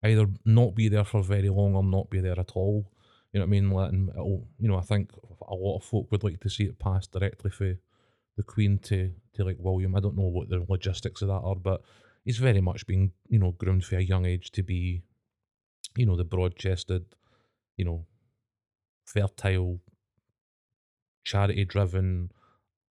either 0.04 0.28
not 0.44 0.76
be 0.76 0.90
there 0.90 1.06
for 1.06 1.24
very 1.24 1.50
long 1.50 1.76
or 1.76 1.84
not 1.84 2.10
be 2.10 2.20
there 2.20 2.40
at 2.40 2.52
all. 2.52 2.92
You 3.36 3.42
know 3.42 3.48
what 3.48 3.50
I 3.50 3.60
mean? 3.60 3.94
And 3.94 4.10
it'll, 4.12 4.46
oh, 4.46 4.48
you 4.62 4.70
know, 4.70 4.78
I 4.78 4.82
think 4.82 5.12
a 5.46 5.54
lot 5.54 5.76
of 5.76 5.84
folk 5.84 6.10
would 6.10 6.24
like 6.24 6.40
to 6.40 6.50
see 6.50 6.64
it 6.64 6.80
passed 6.80 7.12
directly 7.12 7.52
for 7.52 7.76
the 8.38 8.44
Queen 8.44 8.80
to 8.84 9.12
to 9.34 9.44
like 9.44 9.58
William. 9.60 9.94
I 9.94 10.00
don't 10.00 10.16
know 10.16 10.30
what 10.30 10.48
the 10.48 10.66
logistics 10.70 11.22
of 11.22 11.28
that 11.28 11.42
are, 11.44 11.56
but 11.56 11.82
he's 12.24 12.38
very 12.38 12.62
much 12.62 12.88
been 12.88 13.12
you 13.28 13.38
know 13.38 13.52
groomed 13.52 13.84
for 13.84 13.98
a 13.98 14.02
young 14.02 14.26
age 14.26 14.52
to 14.52 14.64
be, 14.64 15.02
you 15.98 16.06
know, 16.06 16.16
the 16.16 16.24
broad 16.24 16.56
chested, 16.56 17.04
you 17.76 17.84
know, 17.84 18.06
fertile, 19.06 19.82
charity 21.26 21.66
driven 21.66 22.32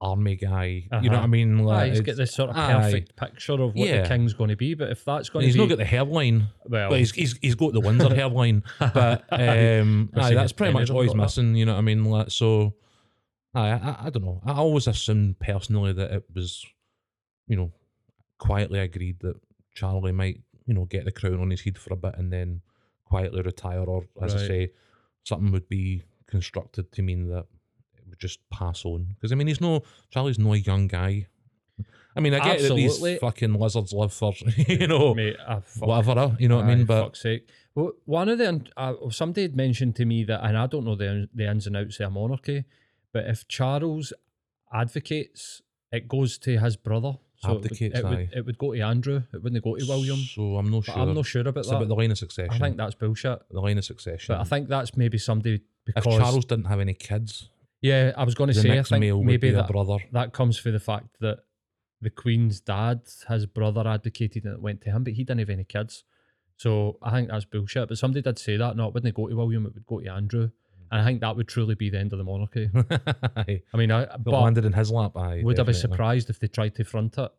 army 0.02 0.36
guy. 0.36 0.64
You 0.66 0.88
know 0.90 0.98
what 1.00 1.12
I 1.12 1.16
Uh-huh. 1.18 1.26
mean? 1.28 1.60
Aye, 1.60 1.62
Like, 1.62 1.90
he's 1.92 2.00
got 2.02 2.16
this 2.16 2.34
sort 2.34 2.50
of 2.50 2.56
aye. 2.56 2.72
perfect 2.82 3.16
picture 3.16 3.52
of 3.52 3.74
what 3.74 3.76
Yeah. 3.88 4.02
the 4.02 4.08
king's 4.08 4.34
going 4.34 4.50
to 4.50 4.56
be. 4.56 4.74
But 4.74 4.90
if 4.90 5.04
that's 5.04 5.28
going 5.30 5.42
to 5.42 5.46
He's 5.46 5.54
be, 5.54 5.60
not 5.60 5.68
got 5.68 5.78
the 5.78 5.84
hairline, 5.84 6.48
well, 6.66 6.90
but 6.90 6.98
he's, 6.98 7.12
he's 7.12 7.38
he's 7.40 7.54
got 7.54 7.72
the 7.72 7.80
Windsor 7.80 8.14
hairline. 8.14 8.64
But 8.78 9.24
um, 9.32 10.10
aye, 10.14 10.34
that's 10.34 10.52
pretty 10.52 10.72
much 10.72 10.90
all 10.90 11.00
he's 11.02 11.10
got 11.12 11.16
that. 11.16 11.22
missing. 11.22 11.54
You 11.54 11.64
know 11.66 11.72
what 11.74 11.78
I 11.78 11.82
mean? 11.82 12.04
Like, 12.04 12.30
so, 12.30 12.74
aye, 13.54 13.70
I, 13.70 14.06
I 14.06 14.10
don't 14.10 14.24
know. 14.24 14.42
I 14.44 14.52
always 14.54 14.86
assumed 14.88 15.38
personally 15.38 15.92
that 15.92 16.10
it 16.10 16.24
was, 16.34 16.64
you 17.46 17.56
know, 17.56 17.72
quietly 18.38 18.80
agreed 18.80 19.20
that 19.20 19.36
Charlie 19.74 20.12
might, 20.12 20.40
you 20.66 20.74
know, 20.74 20.84
get 20.84 21.04
the 21.04 21.12
crown 21.12 21.40
on 21.40 21.50
his 21.50 21.60
head 21.62 21.78
for 21.78 21.92
a 21.92 21.96
bit 21.96 22.16
and 22.18 22.32
then 22.32 22.60
quietly 23.04 23.42
retire, 23.42 23.84
or 23.84 24.04
as 24.20 24.34
I 24.34 24.38
say, 24.46 24.70
something 25.24 25.52
would 25.52 25.68
be 25.68 26.02
constructed 26.26 26.90
to 26.92 27.02
mean 27.02 27.28
that 27.28 27.46
just 28.22 28.38
pass 28.50 28.84
on. 28.84 29.08
Because 29.14 29.32
I 29.32 29.34
mean, 29.34 29.48
he's 29.48 29.60
no 29.60 29.82
Charlie's 30.10 30.38
no 30.38 30.54
young 30.54 30.86
guy. 30.88 31.26
I 32.16 32.20
mean, 32.20 32.34
I 32.34 32.40
get 32.44 32.60
that 32.60 32.74
these 32.74 33.18
fucking 33.20 33.54
lizards 33.54 33.92
live 33.92 34.12
for 34.12 34.32
you 34.56 34.86
know 34.86 35.14
mate, 35.14 35.36
ah, 35.46 35.60
fuck, 35.64 35.88
whatever. 35.88 36.36
You 36.38 36.48
know 36.48 36.56
what 36.56 36.66
I 36.66 36.72
aye, 36.72 36.74
mean? 36.76 36.86
But 36.86 37.02
fuck's 37.04 37.22
sake. 37.22 37.48
Well, 37.74 37.92
one 38.04 38.28
of 38.28 38.38
the 38.38 38.64
uh, 38.76 38.94
somebody 39.10 39.42
had 39.42 39.56
mentioned 39.56 39.96
to 39.96 40.04
me 40.04 40.24
that, 40.24 40.44
and 40.44 40.56
I 40.56 40.66
don't 40.66 40.84
know 40.84 40.94
the 40.94 41.28
the 41.34 41.50
ins 41.50 41.66
and 41.66 41.76
outs 41.76 42.00
of 42.00 42.06
a 42.06 42.10
monarchy, 42.10 42.64
but 43.12 43.24
if 43.26 43.48
Charles 43.48 44.12
advocates, 44.72 45.62
it 45.90 46.08
goes 46.08 46.38
to 46.38 46.58
his 46.58 46.76
brother. 46.76 47.14
So 47.36 47.50
it 47.50 47.54
would- 47.54 47.64
Abdicates, 47.66 47.98
it 47.98 48.04
would, 48.04 48.30
it 48.34 48.46
would 48.46 48.58
go 48.58 48.72
to 48.72 48.80
Andrew. 48.82 49.22
It 49.34 49.42
wouldn't 49.42 49.64
go 49.64 49.74
to 49.76 49.84
William. 49.88 50.18
So 50.18 50.56
I'm 50.58 50.70
not 50.70 50.86
But 50.86 50.92
sure. 50.92 51.02
I'm 51.02 51.14
not 51.14 51.26
sure 51.26 51.42
about 51.42 51.60
it's 51.60 51.68
that. 51.70 51.76
about 51.76 51.88
the 51.88 51.96
line 51.96 52.10
of 52.12 52.18
succession. 52.18 52.52
I 52.52 52.58
think 52.58 52.76
that's 52.76 52.94
bullshit. 52.94 53.40
the 53.50 53.60
line 53.60 53.78
of 53.78 53.84
succession. 53.84 54.34
But 54.34 54.40
I 54.42 54.44
think 54.44 54.68
that's 54.68 54.96
maybe 54.96 55.18
somebody 55.18 55.54
if 55.86 55.94
because 55.96 56.18
Charles 56.18 56.44
didn't 56.44 56.66
have 56.66 56.78
any 56.78 56.94
kids, 56.94 57.48
yeah, 57.82 58.12
I 58.16 58.24
was 58.24 58.34
going 58.34 58.48
to 58.48 58.54
say 58.54 58.78
I 58.78 58.82
think 58.82 59.24
maybe 59.24 59.48
be 59.48 59.50
that 59.50 59.68
brother. 59.68 59.98
that 60.12 60.32
comes 60.32 60.56
for 60.56 60.70
the 60.70 60.80
fact 60.80 61.16
that 61.20 61.40
the 62.00 62.10
Queen's 62.10 62.60
dad, 62.60 63.02
his 63.28 63.46
brother 63.46 63.86
advocated 63.86 64.44
and 64.44 64.54
it 64.54 64.60
went 64.60 64.80
to 64.82 64.90
him, 64.90 65.04
but 65.04 65.12
he 65.12 65.24
didn't 65.24 65.40
have 65.40 65.50
any 65.50 65.64
kids. 65.64 66.04
So 66.56 66.98
I 67.02 67.10
think 67.10 67.28
that's 67.28 67.44
bullshit. 67.44 67.88
But 67.88 67.98
somebody 67.98 68.22
did 68.22 68.38
say 68.38 68.56
that, 68.56 68.76
no, 68.76 68.88
it 68.88 68.94
wouldn't 68.94 69.14
go 69.14 69.28
to 69.28 69.36
William, 69.36 69.66
it 69.66 69.74
would 69.74 69.86
go 69.86 70.00
to 70.00 70.08
Andrew. 70.08 70.50
And 70.90 71.00
I 71.00 71.04
think 71.04 71.20
that 71.22 71.36
would 71.36 71.48
truly 71.48 71.74
be 71.74 71.90
the 71.90 71.98
end 71.98 72.12
of 72.12 72.18
the 72.18 72.24
monarchy. 72.24 72.70
I 73.72 73.76
mean, 73.76 73.90
I, 73.90 74.04
but, 74.04 74.24
but 74.24 74.42
landed 74.42 74.64
in 74.64 74.72
his 74.72 74.90
lap. 74.90 75.16
Aye, 75.16 75.40
would 75.42 75.58
I 75.58 75.62
be 75.62 75.72
definitely. 75.72 75.74
surprised 75.74 76.30
if 76.30 76.38
they 76.38 76.48
tried 76.48 76.74
to 76.76 76.84
front 76.84 77.18
it? 77.18 77.30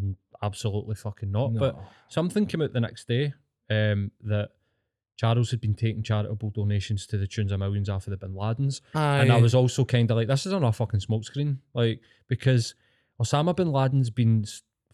Mm, 0.00 0.16
Absolutely 0.42 0.96
fucking 0.96 1.30
not. 1.30 1.54
But 1.54 1.78
something 2.08 2.46
came 2.46 2.62
out 2.62 2.72
the 2.72 2.80
next 2.80 3.06
day 3.06 3.32
um, 3.70 4.10
that 4.22 4.50
Charles 5.16 5.50
had 5.50 5.60
been 5.60 5.74
taking 5.74 6.02
charitable 6.02 6.50
donations 6.50 7.06
to 7.06 7.18
the 7.18 7.26
tunes 7.26 7.52
of 7.52 7.60
millions 7.60 7.88
after 7.88 8.10
the 8.10 8.16
Bin 8.16 8.34
Ladens. 8.34 8.80
And 8.94 9.30
I 9.30 9.40
was 9.40 9.54
also 9.54 9.84
kind 9.84 10.10
of 10.10 10.16
like, 10.16 10.28
this 10.28 10.46
is 10.46 10.52
on 10.52 10.64
a 10.64 10.72
fucking 10.72 11.00
smokescreen. 11.00 11.58
Like, 11.74 12.00
because 12.28 12.74
Osama 13.20 13.54
bin 13.54 13.70
Laden's 13.70 14.10
been 14.10 14.44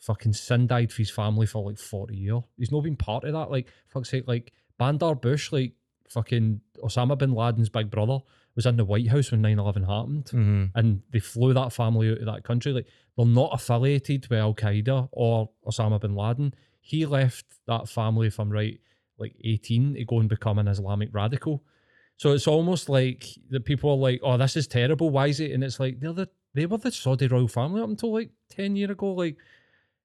fucking 0.00 0.32
sin 0.32 0.66
died 0.66 0.92
for 0.92 0.98
his 0.98 1.10
family 1.10 1.46
for 1.46 1.64
like 1.64 1.78
40 1.78 2.16
years. 2.16 2.42
He's 2.56 2.70
not 2.72 2.82
been 2.82 2.96
part 2.96 3.24
of 3.24 3.32
that. 3.32 3.50
Like, 3.50 3.68
fuck's 3.88 4.10
sake, 4.10 4.24
like, 4.26 4.52
Bandar 4.78 5.14
Bush, 5.14 5.50
like, 5.52 5.72
fucking 6.10 6.60
Osama 6.82 7.16
bin 7.16 7.32
Laden's 7.32 7.68
big 7.68 7.90
brother 7.90 8.18
was 8.54 8.66
in 8.66 8.76
the 8.76 8.84
White 8.84 9.08
House 9.08 9.30
when 9.30 9.42
9 9.42 9.58
11 9.58 9.84
happened. 9.84 10.24
Mhm. 10.26 10.70
And 10.74 11.02
they 11.10 11.20
flew 11.20 11.54
that 11.54 11.72
family 11.72 12.10
out 12.10 12.18
of 12.18 12.26
that 12.26 12.44
country. 12.44 12.72
Like, 12.72 12.86
they're 13.16 13.26
not 13.26 13.50
affiliated 13.52 14.26
with 14.28 14.38
Al 14.38 14.54
Qaeda 14.54 15.08
or 15.12 15.50
Osama 15.66 16.00
bin 16.00 16.14
Laden. 16.14 16.54
He 16.80 17.06
left 17.06 17.46
that 17.66 17.88
family, 17.88 18.26
if 18.26 18.40
I'm 18.40 18.50
right, 18.50 18.80
like 19.18 19.34
18 19.44 19.94
to 19.94 20.04
go 20.04 20.20
and 20.20 20.28
become 20.28 20.58
an 20.58 20.68
Islamic 20.68 21.10
radical. 21.12 21.62
So 22.16 22.32
it's 22.32 22.46
almost 22.48 22.88
like 22.88 23.26
the 23.50 23.60
people 23.60 23.90
are 23.90 23.96
like, 23.96 24.20
"Oh, 24.24 24.36
this 24.36 24.56
is 24.56 24.66
terrible. 24.66 25.10
Why 25.10 25.28
is 25.28 25.40
it?" 25.40 25.52
And 25.52 25.62
it's 25.62 25.78
like 25.80 26.00
they're 26.00 26.12
the 26.12 26.28
they 26.54 26.66
were 26.66 26.78
the 26.78 26.90
Saudi 26.90 27.28
royal 27.28 27.48
family 27.48 27.80
up 27.80 27.88
until 27.88 28.12
like 28.12 28.30
ten 28.48 28.74
year 28.76 28.90
ago. 28.90 29.12
Like 29.14 29.36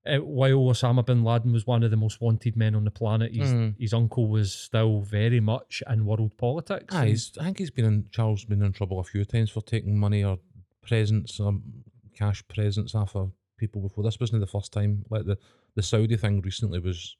uh, 0.05 0.17
while 0.17 0.57
Osama 0.73 1.05
bin 1.05 1.23
Laden 1.23 1.53
was 1.53 1.65
one 1.65 1.81
of 1.81 1.89
the 1.89 1.97
most 1.97 2.19
wanted 2.21 2.55
men 2.57 2.75
on 2.75 2.83
the 2.83 2.91
planet, 2.91 3.33
his 3.33 3.53
Mhm. 3.53 3.75
his 3.79 3.93
uncle 3.93 4.27
was 4.27 4.53
still 4.53 5.01
very 5.01 5.39
much 5.39 5.81
in 5.89 6.05
world 6.05 6.37
politics. 6.37 6.93
He's, 7.07 7.31
I 7.39 7.45
think 7.45 7.57
he's 7.59 7.71
been 7.71 7.85
in 7.85 8.05
Charles 8.11 8.45
been 8.45 8.61
in 8.61 8.73
trouble 8.73 8.99
a 8.99 9.03
few 9.03 9.25
times 9.25 9.49
for 9.49 9.61
taking 9.61 9.97
money 9.97 10.23
or 10.23 10.37
presents 10.81 11.39
or 11.39 11.59
cash 12.13 12.45
presents 12.47 12.93
after 12.93 13.27
people 13.57 13.81
before. 13.81 14.03
This 14.03 14.19
wasn't 14.19 14.41
the 14.41 14.47
first 14.47 14.71
time. 14.73 15.05
Like 15.09 15.25
the 15.25 15.37
the 15.75 15.81
Saudi 15.81 16.17
thing 16.17 16.41
recently 16.41 16.79
was 16.79 17.15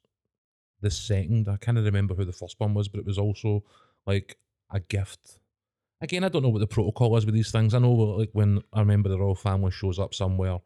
the 0.84 0.90
second. 0.90 1.48
I 1.48 1.56
can't 1.56 1.78
remember 1.78 2.14
who 2.14 2.24
the 2.24 2.32
first 2.32 2.56
one 2.58 2.74
was, 2.74 2.88
but 2.88 3.00
it 3.00 3.06
was 3.06 3.18
also 3.18 3.64
like 4.06 4.36
a 4.70 4.80
gift. 4.80 5.38
Again, 6.00 6.24
I 6.24 6.28
don't 6.28 6.42
know 6.42 6.50
what 6.50 6.60
the 6.60 6.66
protocol 6.66 7.16
is 7.16 7.26
with 7.26 7.34
these 7.34 7.50
things. 7.50 7.74
I 7.74 7.78
know 7.78 7.92
like 7.92 8.30
when 8.32 8.62
I 8.72 8.80
remember 8.80 9.08
the 9.08 9.18
royal 9.18 9.34
family 9.34 9.70
shows 9.70 9.98
up 9.98 10.14
somewhere, 10.14 10.58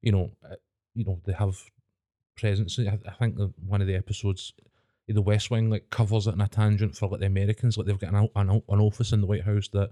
you 0.00 0.12
know, 0.12 0.30
uh, 0.44 0.56
you 0.94 1.04
know 1.04 1.20
they 1.24 1.32
have 1.32 1.56
presents. 2.36 2.78
I, 2.78 2.96
think 3.18 3.36
one 3.66 3.80
of 3.80 3.86
the 3.86 3.96
episodes 3.96 4.52
the 5.08 5.22
West 5.22 5.50
Wing 5.50 5.70
like 5.70 5.90
covers 5.90 6.26
it 6.26 6.34
in 6.34 6.40
a 6.40 6.48
tangent 6.48 6.96
for 6.96 7.08
like 7.08 7.20
the 7.20 7.26
Americans. 7.26 7.76
Like 7.76 7.86
they've 7.86 7.98
got 7.98 8.12
an, 8.12 8.28
an, 8.34 8.50
an 8.68 8.80
office 8.80 9.12
in 9.12 9.20
the 9.20 9.26
White 9.26 9.44
House 9.44 9.68
that 9.68 9.90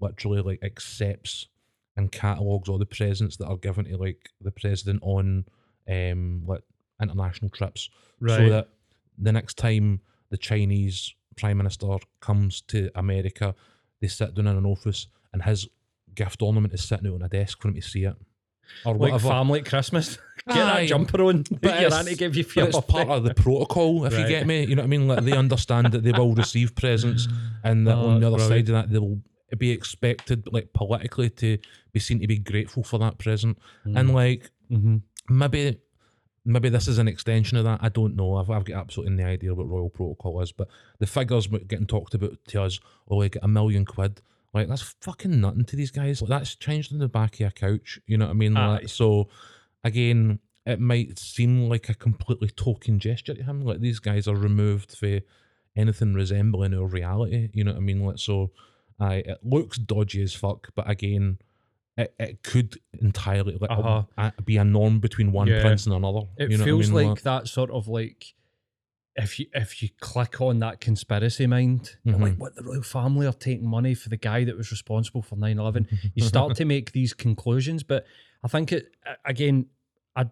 literally 0.00 0.40
like 0.40 0.62
accepts 0.62 1.48
and 1.96 2.10
catalogs 2.10 2.68
all 2.68 2.78
the 2.78 2.86
presents 2.86 3.36
that 3.36 3.46
are 3.46 3.56
given 3.56 3.84
to 3.84 3.96
like 3.96 4.30
the 4.40 4.50
president 4.50 5.00
on 5.02 5.44
um 5.88 6.42
like 6.46 6.62
international 7.00 7.50
trips, 7.50 7.90
so 8.20 8.36
Right. 8.36 8.48
that 8.48 8.68
the 9.18 9.32
next 9.32 9.56
time 9.58 10.00
the 10.30 10.36
Chinese 10.36 11.14
prime 11.36 11.56
minister 11.58 11.86
comes 12.20 12.60
to 12.62 12.90
America, 12.94 13.54
they 14.00 14.08
sit 14.08 14.34
down 14.34 14.46
in 14.46 14.56
an 14.56 14.66
office 14.66 15.06
and 15.32 15.42
his 15.42 15.68
gift 16.14 16.42
ornament 16.42 16.72
is 16.74 16.84
sitting 16.84 17.08
out 17.08 17.14
on 17.14 17.22
a 17.22 17.28
desk 17.28 17.60
for 17.60 17.68
him 17.68 17.74
to 17.74 17.80
see 17.82 18.04
it. 18.04 18.14
Or 18.84 18.92
like 18.94 19.00
whatever. 19.12 19.28
family 19.28 19.60
at 19.60 19.66
Christmas. 19.66 20.18
Get 20.48 20.58
Aye, 20.58 20.80
that 20.82 20.88
jumper 20.88 21.22
on. 21.22 21.44
but 21.62 21.80
your 21.80 21.92
auntie 21.94 22.14
give 22.16 22.36
you 22.36 22.44
but 22.54 22.64
it's 22.68 22.80
part 22.80 23.08
of 23.08 23.24
the 23.24 23.32
protocol, 23.34 24.04
if 24.04 24.18
you 24.18 24.26
get 24.28 24.46
me. 24.46 24.64
You 24.64 24.74
know 24.76 24.82
what 24.82 24.86
I 24.86 24.88
mean? 24.88 25.08
Like 25.08 25.24
they 25.24 25.36
understand 25.36 25.92
that 25.92 26.02
they 26.02 26.12
will 26.12 26.34
receive 26.44 26.74
presents, 26.74 27.26
and 27.62 27.86
that 27.86 27.96
Oh, 27.96 28.08
on 28.10 28.20
the 28.20 28.26
other 28.26 28.36
that's 28.36 28.48
side 28.48 28.68
of 28.68 28.74
that, 28.74 28.90
they 28.90 28.98
will 28.98 29.22
be 29.56 29.70
expected, 29.70 30.46
like 30.52 30.72
politically, 30.74 31.30
to 31.30 31.56
be 31.92 32.00
seen 32.00 32.20
to 32.20 32.26
be 32.26 32.38
grateful 32.38 32.82
for 32.82 32.98
that 32.98 33.16
present. 33.18 33.56
And 33.86 34.12
like 34.12 34.50
Mhm. 34.70 35.00
maybe, 35.30 35.78
maybe 36.44 36.68
this 36.68 36.88
is 36.88 36.98
an 36.98 37.08
extension 37.08 37.56
of 37.56 37.64
that. 37.64 37.80
I 37.82 37.88
don't 37.88 38.16
know. 38.16 38.36
I've, 38.36 38.50
I've 38.50 38.64
got 38.64 38.80
absolutely 38.80 39.14
no 39.16 39.26
idea 39.26 39.54
what 39.54 39.68
royal 39.68 39.90
protocol 39.90 40.40
is, 40.40 40.52
but 40.52 40.68
the 40.98 41.06
figures 41.06 41.46
getting 41.46 41.86
talked 41.86 42.14
about 42.14 42.36
to 42.48 42.62
us, 42.62 42.80
oh, 43.08 43.16
like 43.16 43.36
a 43.42 43.48
million 43.48 43.84
quid. 43.84 44.20
Like 44.52 44.68
that's 44.68 44.94
fucking 45.00 45.40
nothing 45.40 45.64
to 45.64 45.76
these 45.76 45.90
guys. 45.90 46.22
Like 46.22 46.28
that's 46.28 46.54
changed 46.54 46.92
in 46.92 46.98
the 46.98 47.08
back 47.08 47.34
of 47.34 47.40
your 47.40 47.50
couch. 47.50 47.98
You 48.06 48.18
know 48.18 48.26
what 48.26 48.32
I 48.32 48.34
mean? 48.34 48.54
Like, 48.54 48.88
so 48.88 49.28
again, 49.82 50.38
it 50.64 50.78
might 50.78 51.18
seem 51.18 51.68
like 51.68 51.88
a 51.88 51.94
completely 51.94 52.48
token 52.50 53.00
gesture 53.00 53.34
to 53.34 53.42
him. 53.42 53.62
Like 53.62 53.80
these 53.80 53.98
guys 53.98 54.28
are 54.28 54.36
removed 54.36 54.96
for 54.96 55.20
anything 55.76 56.14
resembling 56.14 56.72
our 56.72 56.86
reality. 56.86 57.50
You 57.52 57.64
know 57.64 57.72
what 57.72 57.78
I 57.78 57.82
mean? 57.82 58.04
Like 58.04 58.18
so, 58.18 58.52
aye, 59.00 59.24
it 59.26 59.38
looks 59.42 59.76
dodgy 59.76 60.22
as 60.22 60.34
fuck, 60.34 60.68
but 60.74 60.88
again, 60.88 61.38
it, 61.96 62.14
it 62.18 62.42
could 62.42 62.78
entirely 63.00 63.56
like 63.60 63.70
Uh-huh. 63.70 64.30
be 64.44 64.56
a 64.56 64.64
norm 64.64 65.00
between 65.00 65.32
one 65.32 65.48
Yeah. 65.48 65.60
prince 65.60 65.86
and 65.86 65.94
another. 65.94 66.22
It 66.36 66.50
you 66.50 66.58
know 66.58 66.64
feels 66.64 66.90
I 66.90 66.94
mean? 66.94 67.08
like 67.08 67.22
that 67.22 67.48
sort 67.48 67.70
of 67.70 67.86
like 67.88 68.34
if 69.16 69.38
you 69.38 69.46
if 69.54 69.80
you 69.80 69.88
click 70.00 70.40
on 70.40 70.58
that 70.58 70.80
conspiracy 70.80 71.46
mind, 71.46 71.96
Mhm. 72.04 72.20
like 72.20 72.36
what 72.36 72.56
the 72.56 72.64
royal 72.64 72.82
family 72.82 73.26
are 73.28 73.32
taking 73.32 73.66
money 73.66 73.94
for 73.94 74.08
the 74.08 74.16
guy 74.16 74.42
that 74.44 74.56
was 74.56 74.72
responsible 74.72 75.22
for 75.22 75.36
9-11. 75.36 75.86
You 76.16 76.24
start 76.24 76.56
to 76.56 76.64
make 76.64 76.90
these 76.92 77.14
conclusions, 77.14 77.84
but 77.84 78.04
I 78.42 78.48
think 78.48 78.72
it 78.72 78.92
again, 79.24 79.66
I 80.16 80.26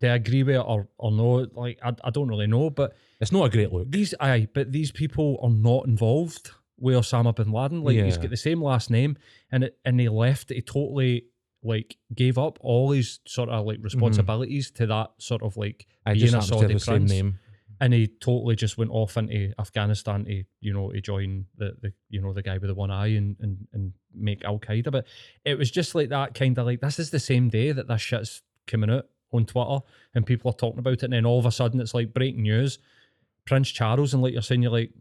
I 0.00 0.06
agree 0.06 0.44
with 0.44 0.54
it 0.54 0.58
or 0.64 0.86
or 0.98 1.10
no? 1.10 1.48
Like 1.52 1.80
I, 1.82 1.92
I 2.04 2.10
don't 2.10 2.28
really 2.28 2.46
know, 2.46 2.70
but 2.70 2.94
it's 3.20 3.32
not 3.32 3.44
a 3.46 3.48
great 3.50 3.72
look. 3.72 3.90
these 3.90 4.14
aye, 4.20 4.46
but 4.54 4.70
these 4.70 4.92
people 4.92 5.40
are 5.42 5.50
not 5.50 5.86
involved 5.88 6.52
with 6.78 6.94
Osama 6.96 7.34
bin 7.34 7.50
Laden. 7.52 7.82
Like 7.82 7.96
he's 7.96 8.16
Yeah. 8.16 8.22
got 8.22 8.30
the 8.30 8.36
same 8.36 8.62
last 8.62 8.90
name, 8.90 9.16
and 9.50 9.64
it, 9.64 9.78
and 9.84 9.98
he 10.00 10.08
left. 10.08 10.50
He 10.50 10.62
totally 10.62 11.26
like 11.62 11.96
gave 12.14 12.38
up 12.38 12.58
all 12.60 12.92
his 12.92 13.20
sort 13.26 13.48
of 13.48 13.66
like 13.66 13.76
mm-hmm. 13.78 13.84
responsibilities 13.84 14.70
to 14.70 14.86
that 14.86 15.10
sort 15.18 15.42
of 15.42 15.56
like 15.56 15.86
I 16.06 16.14
being 16.14 16.26
just 16.26 16.34
a 16.34 16.36
happens 16.36 16.48
to 16.48 16.54
have 16.54 16.60
Saudi 16.60 16.74
the 16.74 17.08
same 17.08 17.24
name. 17.26 17.38
and 17.80 17.92
he 17.92 18.06
totally 18.06 18.54
just 18.54 18.78
went 18.78 18.92
off 18.92 19.16
into 19.16 19.52
Afghanistan 19.58 20.24
to 20.24 20.44
you 20.60 20.72
know 20.72 20.92
to 20.92 21.00
join 21.00 21.46
the, 21.56 21.74
the 21.82 21.92
you 22.08 22.20
know 22.22 22.32
the 22.32 22.42
guy 22.42 22.58
with 22.58 22.68
the 22.68 22.74
one 22.74 22.90
eye 22.90 23.08
and 23.08 23.36
and 23.40 23.66
and 23.72 23.92
make 24.14 24.44
Al 24.44 24.58
Qaeda. 24.58 24.92
But 24.92 25.06
it 25.44 25.58
was 25.58 25.70
just 25.70 25.94
like 25.94 26.10
that 26.10 26.34
kind 26.34 26.56
of 26.58 26.66
like 26.66 26.80
this 26.80 26.98
is 26.98 27.10
the 27.10 27.18
same 27.18 27.48
day 27.48 27.72
that 27.72 27.88
this 27.88 28.00
shit's 28.00 28.42
coming 28.66 28.90
out 28.90 29.06
on 29.32 29.44
Twitter 29.44 29.80
and 30.14 30.24
people 30.24 30.50
are 30.50 30.54
talking 30.54 30.78
about 30.78 30.94
it, 30.94 31.02
and 31.02 31.12
then 31.12 31.26
all 31.26 31.38
of 31.38 31.46
a 31.46 31.52
sudden 31.52 31.80
it's 31.80 31.94
like 31.94 32.14
breaking 32.14 32.42
news. 32.42 32.78
Prince 33.46 33.70
Charles, 33.70 34.12
and 34.12 34.22
like 34.22 34.34
you're 34.34 34.42
saying, 34.42 34.60
you're 34.62 34.70
like, 34.70 34.92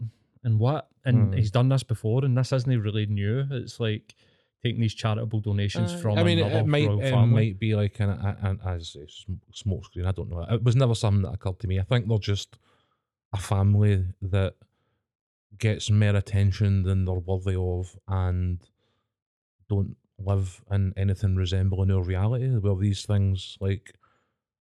and 0.48 0.58
what? 0.60 0.84
And 1.06 1.18
Hmm. 1.34 1.38
he's 1.38 1.52
done 1.52 1.70
this 1.70 1.84
before, 1.84 2.26
and 2.26 2.38
this 2.38 2.52
isn't 2.52 2.82
really 2.88 3.06
new. 3.06 3.45
It's 3.52 3.80
like 3.80 4.16
taking 4.64 4.82
these 4.82 4.95
charitable 4.95 5.41
donations 5.41 5.93
Uh, 5.93 5.98
from 6.02 6.18
I 6.18 6.24
mean, 6.24 6.39
it, 6.39 6.52
it 6.52 6.66
might 6.68 6.88
royal 6.88 7.00
it 7.02 7.26
might 7.39 7.60
be 7.60 7.76
like 7.76 8.00
an, 8.00 8.10
an, 8.10 8.36
an 8.48 8.60
as 8.66 8.95
a 8.95 9.06
sm- 9.08 9.43
smoke 9.54 9.86
screen. 9.86 10.06
I 10.06 10.12
don't 10.14 10.30
know. 10.32 10.41
It 10.56 10.64
was 10.64 10.76
never 10.76 10.95
something 10.95 11.22
that 11.24 11.34
occurred 11.38 11.60
to 11.60 11.68
me. 11.68 11.80
I 11.80 11.84
think 11.84 12.08
they're 12.08 12.18
just 12.34 12.58
a 13.34 13.38
family 13.38 14.06
that 14.22 14.54
gets 15.58 15.89
more 15.89 16.16
attention 16.16 16.84
than 16.84 17.06
they're 17.06 17.16
worthy 17.32 17.56
of, 17.56 17.98
and 18.08 18.60
don't 19.70 19.95
live 20.20 20.62
in 20.72 20.93
anything 20.98 21.36
resembling 21.36 21.91
our 21.91 22.02
reality. 22.04 22.50
well 22.58 22.76
these 22.76 23.06
things 23.06 23.58
like 23.60 23.93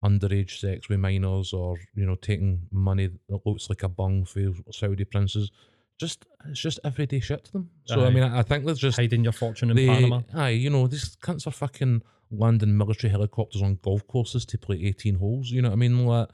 underage 0.03 0.59
sex 0.59 0.89
with 0.89 0.99
minors, 0.99 1.53
or 1.53 1.77
you 1.95 2.05
know, 2.05 2.15
taking 2.15 2.67
money 2.71 3.07
that 3.29 3.45
looks 3.45 3.69
like 3.69 3.84
a 3.84 3.89
bung 3.89 4.25
for 4.25 4.53
Saudi 4.71 5.05
princes. 5.05 5.51
Just 5.99 6.25
it's 6.49 6.59
just 6.59 6.79
everyday 6.83 7.19
shit 7.19 7.45
to 7.45 7.51
them. 7.51 7.69
So 7.85 8.03
I 8.05 8.09
mean, 8.09 8.23
I, 8.23 8.39
I 8.39 8.41
think 8.43 8.65
there's 8.65 8.79
just 8.79 8.97
hiding 8.97 9.23
your 9.23 9.33
fortune 9.33 9.69
in 9.69 9.75
they, 9.75 9.87
Panama. 9.87 10.21
Aye, 10.33 10.49
you 10.49 10.69
know, 10.69 10.87
these 10.87 11.15
cunts 11.17 11.47
are 11.47 11.51
fucking 11.51 12.01
landing 12.31 12.75
military 12.75 13.11
helicopters 13.11 13.61
on 13.61 13.79
golf 13.81 14.05
courses 14.07 14.45
to 14.45 14.57
play 14.57 14.83
18 14.83 15.15
holes. 15.15 15.49
You 15.49 15.61
know 15.61 15.69
what 15.69 15.75
I 15.75 15.77
mean? 15.77 16.05
Like, 16.05 16.29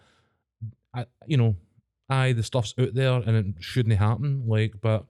I, 0.94 1.06
you 1.28 1.38
know, 1.38 1.56
aye, 2.10 2.34
the 2.34 2.44
stuff's 2.44 2.74
out 2.80 2.94
there 2.94 3.14
and 3.14 3.36
it 3.36 3.46
shouldn't 3.60 3.98
happen. 3.98 4.44
Like, 4.48 4.76
but 4.82 5.06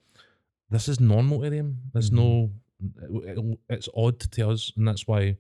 this 0.69 0.87
is 0.87 0.99
normal 0.99 1.41
to 1.41 1.49
them. 1.49 1.77
There's 1.93 2.11
no, 2.11 2.51
mm-hmm. 2.83 3.51
it- 3.51 3.59
it's 3.69 3.89
odd 3.95 4.19
to 4.19 4.49
us. 4.49 4.71
And 4.75 4.87
that's 4.87 5.07
why, 5.07 5.37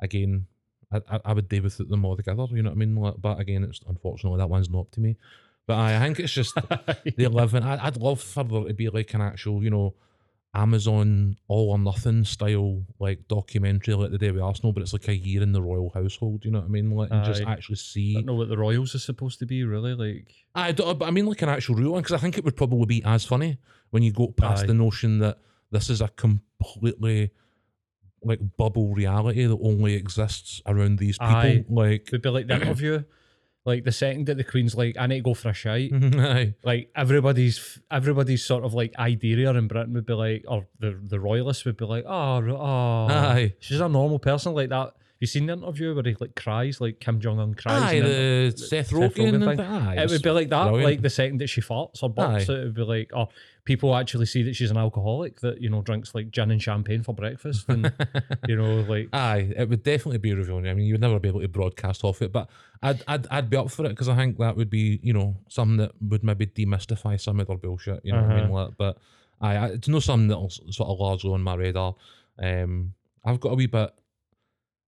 again, 0.00 0.46
I, 0.92 1.20
I, 1.24 1.32
would 1.32 1.48
deal 1.48 1.62
with 1.62 1.78
them 1.78 2.04
all 2.04 2.16
together. 2.16 2.46
You 2.50 2.62
know 2.62 2.70
what 2.70 2.76
I 2.76 2.78
mean? 2.78 2.96
Like, 2.96 3.14
but 3.18 3.40
again, 3.40 3.64
it's 3.64 3.80
unfortunately 3.88 4.38
that 4.38 4.50
one's 4.50 4.68
not 4.68 4.80
up 4.80 4.90
to 4.92 5.00
me. 5.00 5.16
But 5.66 5.74
aye, 5.74 5.96
I 5.96 6.00
think 6.00 6.18
it's 6.20 6.32
just 6.32 6.54
they 7.16 7.26
live 7.26 7.54
in. 7.54 7.62
I, 7.62 7.86
I'd 7.86 7.96
love 7.96 8.20
for 8.20 8.44
there 8.44 8.64
to 8.64 8.74
be 8.74 8.88
like 8.88 9.14
an 9.14 9.20
actual, 9.20 9.62
you 9.62 9.70
know, 9.70 9.94
Amazon 10.54 11.36
all 11.48 11.70
or 11.70 11.78
nothing 11.78 12.24
style 12.24 12.82
like 12.98 13.26
documentary 13.26 13.94
like 13.94 14.10
the 14.10 14.18
day 14.18 14.30
with 14.30 14.42
Arsenal, 14.42 14.72
but 14.72 14.82
it's 14.82 14.92
like 14.92 15.08
a 15.08 15.16
year 15.16 15.42
in 15.42 15.52
the 15.52 15.62
royal 15.62 15.90
household. 15.94 16.44
You 16.44 16.50
know 16.50 16.58
what 16.58 16.66
I 16.66 16.70
mean? 16.70 16.90
Like 16.90 17.10
and 17.10 17.24
just 17.24 17.42
Aye. 17.42 17.50
actually 17.50 17.74
I 17.74 17.76
see. 17.76 18.14
don't 18.14 18.26
know 18.26 18.34
what 18.34 18.48
the 18.48 18.58
Royals 18.58 18.94
are 18.94 18.98
supposed 18.98 19.38
to 19.38 19.46
be, 19.46 19.64
really. 19.64 19.94
Like, 19.94 20.34
I 20.54 20.72
don't. 20.72 20.98
But 20.98 21.06
I 21.06 21.10
mean 21.10 21.26
like 21.26 21.40
an 21.40 21.48
actual 21.48 21.76
real 21.76 21.92
one 21.92 22.02
because 22.02 22.14
I 22.14 22.18
think 22.18 22.36
it 22.36 22.44
would 22.44 22.56
probably 22.56 22.84
be 22.86 23.02
as 23.04 23.24
funny 23.24 23.58
when 23.90 24.02
you 24.02 24.12
go 24.12 24.28
past 24.28 24.64
Aye. 24.64 24.66
the 24.66 24.74
notion 24.74 25.20
that 25.20 25.38
this 25.70 25.88
is 25.88 26.02
a 26.02 26.08
completely 26.08 27.30
like 28.22 28.40
bubble 28.58 28.94
reality 28.94 29.46
that 29.46 29.58
only 29.62 29.94
exists 29.94 30.60
around 30.66 30.98
these 30.98 31.16
people. 31.18 31.34
Aye. 31.34 31.64
Like, 31.68 32.08
it'd 32.08 32.22
be 32.22 32.28
like 32.28 32.46
the 32.46 32.56
interview. 32.56 33.04
Like 33.64 33.84
the 33.84 33.92
second 33.92 34.26
that 34.26 34.36
the 34.36 34.44
Queen's 34.44 34.74
like, 34.74 34.96
I 34.98 35.06
need 35.06 35.18
to 35.18 35.22
go 35.22 35.34
for 35.34 35.50
a 35.50 35.54
shite. 35.54 35.92
aye, 35.94 36.54
Like 36.64 36.90
everybody's 36.96 37.78
everybody's 37.90 38.44
sort 38.44 38.64
of 38.64 38.74
like 38.74 38.92
idea 38.98 39.50
in 39.50 39.68
Britain 39.68 39.92
would 39.94 40.06
be 40.06 40.14
like, 40.14 40.44
or 40.48 40.66
the 40.80 40.98
the 41.02 41.20
royalists 41.20 41.64
would 41.64 41.76
be 41.76 41.84
like, 41.84 42.04
oh, 42.06 42.42
oh, 42.48 43.06
Aye. 43.08 43.54
she's 43.60 43.80
a 43.80 43.88
normal 43.88 44.18
person 44.18 44.54
like 44.54 44.70
that. 44.70 44.94
You 45.22 45.28
seen 45.28 45.46
the 45.46 45.52
interview 45.52 45.94
where 45.94 46.02
he 46.02 46.16
like 46.18 46.34
cries, 46.34 46.80
like 46.80 46.98
Kim 46.98 47.20
Jong 47.20 47.38
Un 47.38 47.54
cries. 47.54 47.80
aye, 47.80 47.92
in 47.92 48.02
the- 48.04 48.10
the 48.50 48.58
Seth 48.58 48.88
Seth 48.88 48.90
Rogen, 48.90 49.12
Rogen 49.14 49.34
and 49.36 49.44
thing. 49.44 49.60
aye, 49.60 50.02
it 50.02 50.10
would 50.10 50.20
be 50.20 50.30
like 50.30 50.48
that. 50.48 50.64
brilliant. 50.64 50.84
Like 50.84 51.02
the 51.02 51.10
second 51.10 51.38
that 51.38 51.46
she 51.46 51.60
farts 51.60 52.02
or 52.02 52.10
burps, 52.12 52.48
it 52.48 52.64
would 52.64 52.74
be 52.74 52.82
like, 52.82 53.10
oh, 53.14 53.28
people 53.64 53.94
actually 53.94 54.26
see 54.26 54.42
that 54.42 54.56
she's 54.56 54.72
an 54.72 54.76
alcoholic 54.76 55.38
that 55.42 55.60
you 55.60 55.70
know 55.70 55.80
drinks 55.80 56.12
like 56.12 56.32
gin 56.32 56.50
and 56.50 56.60
champagne 56.60 57.04
for 57.04 57.14
breakfast, 57.14 57.68
and 57.68 57.92
you 58.48 58.56
know, 58.56 58.80
like 58.80 59.10
Aye, 59.12 59.52
it 59.56 59.68
would 59.68 59.84
definitely 59.84 60.18
be 60.18 60.34
revealing. 60.34 60.66
I 60.66 60.74
mean, 60.74 60.86
you 60.86 60.94
would 60.94 61.00
never 61.00 61.20
be 61.20 61.28
able 61.28 61.40
to 61.42 61.46
broadcast 61.46 62.02
off 62.02 62.20
it, 62.20 62.32
but 62.32 62.48
I'd 62.82 63.00
I'd, 63.06 63.28
I'd 63.30 63.48
be 63.48 63.56
up 63.56 63.70
for 63.70 63.86
it 63.86 63.90
because 63.90 64.08
I 64.08 64.16
think 64.16 64.38
that 64.38 64.56
would 64.56 64.70
be 64.70 64.98
you 65.04 65.12
know 65.12 65.36
something 65.48 65.76
that 65.76 65.92
would 66.00 66.24
maybe 66.24 66.46
demystify 66.46 67.20
some 67.20 67.38
of 67.38 67.46
their 67.46 67.56
bullshit. 67.58 68.00
You 68.04 68.12
know 68.12 68.22
what 68.22 68.30
I 68.32 68.34
mean? 68.34 68.44
Uh-huh. 68.46 68.64
Like, 68.64 68.76
but 68.76 68.98
aye, 69.40 69.54
I, 69.54 69.66
it's 69.68 69.86
not 69.86 70.02
something 70.02 70.26
that'll 70.26 70.50
sort 70.50 70.88
of 70.90 70.98
largely 70.98 71.30
on 71.32 71.42
my 71.42 71.54
radar. 71.54 71.94
Um, 72.42 72.94
I've 73.24 73.38
got 73.38 73.50
a 73.52 73.54
wee 73.54 73.66
bit. 73.66 73.92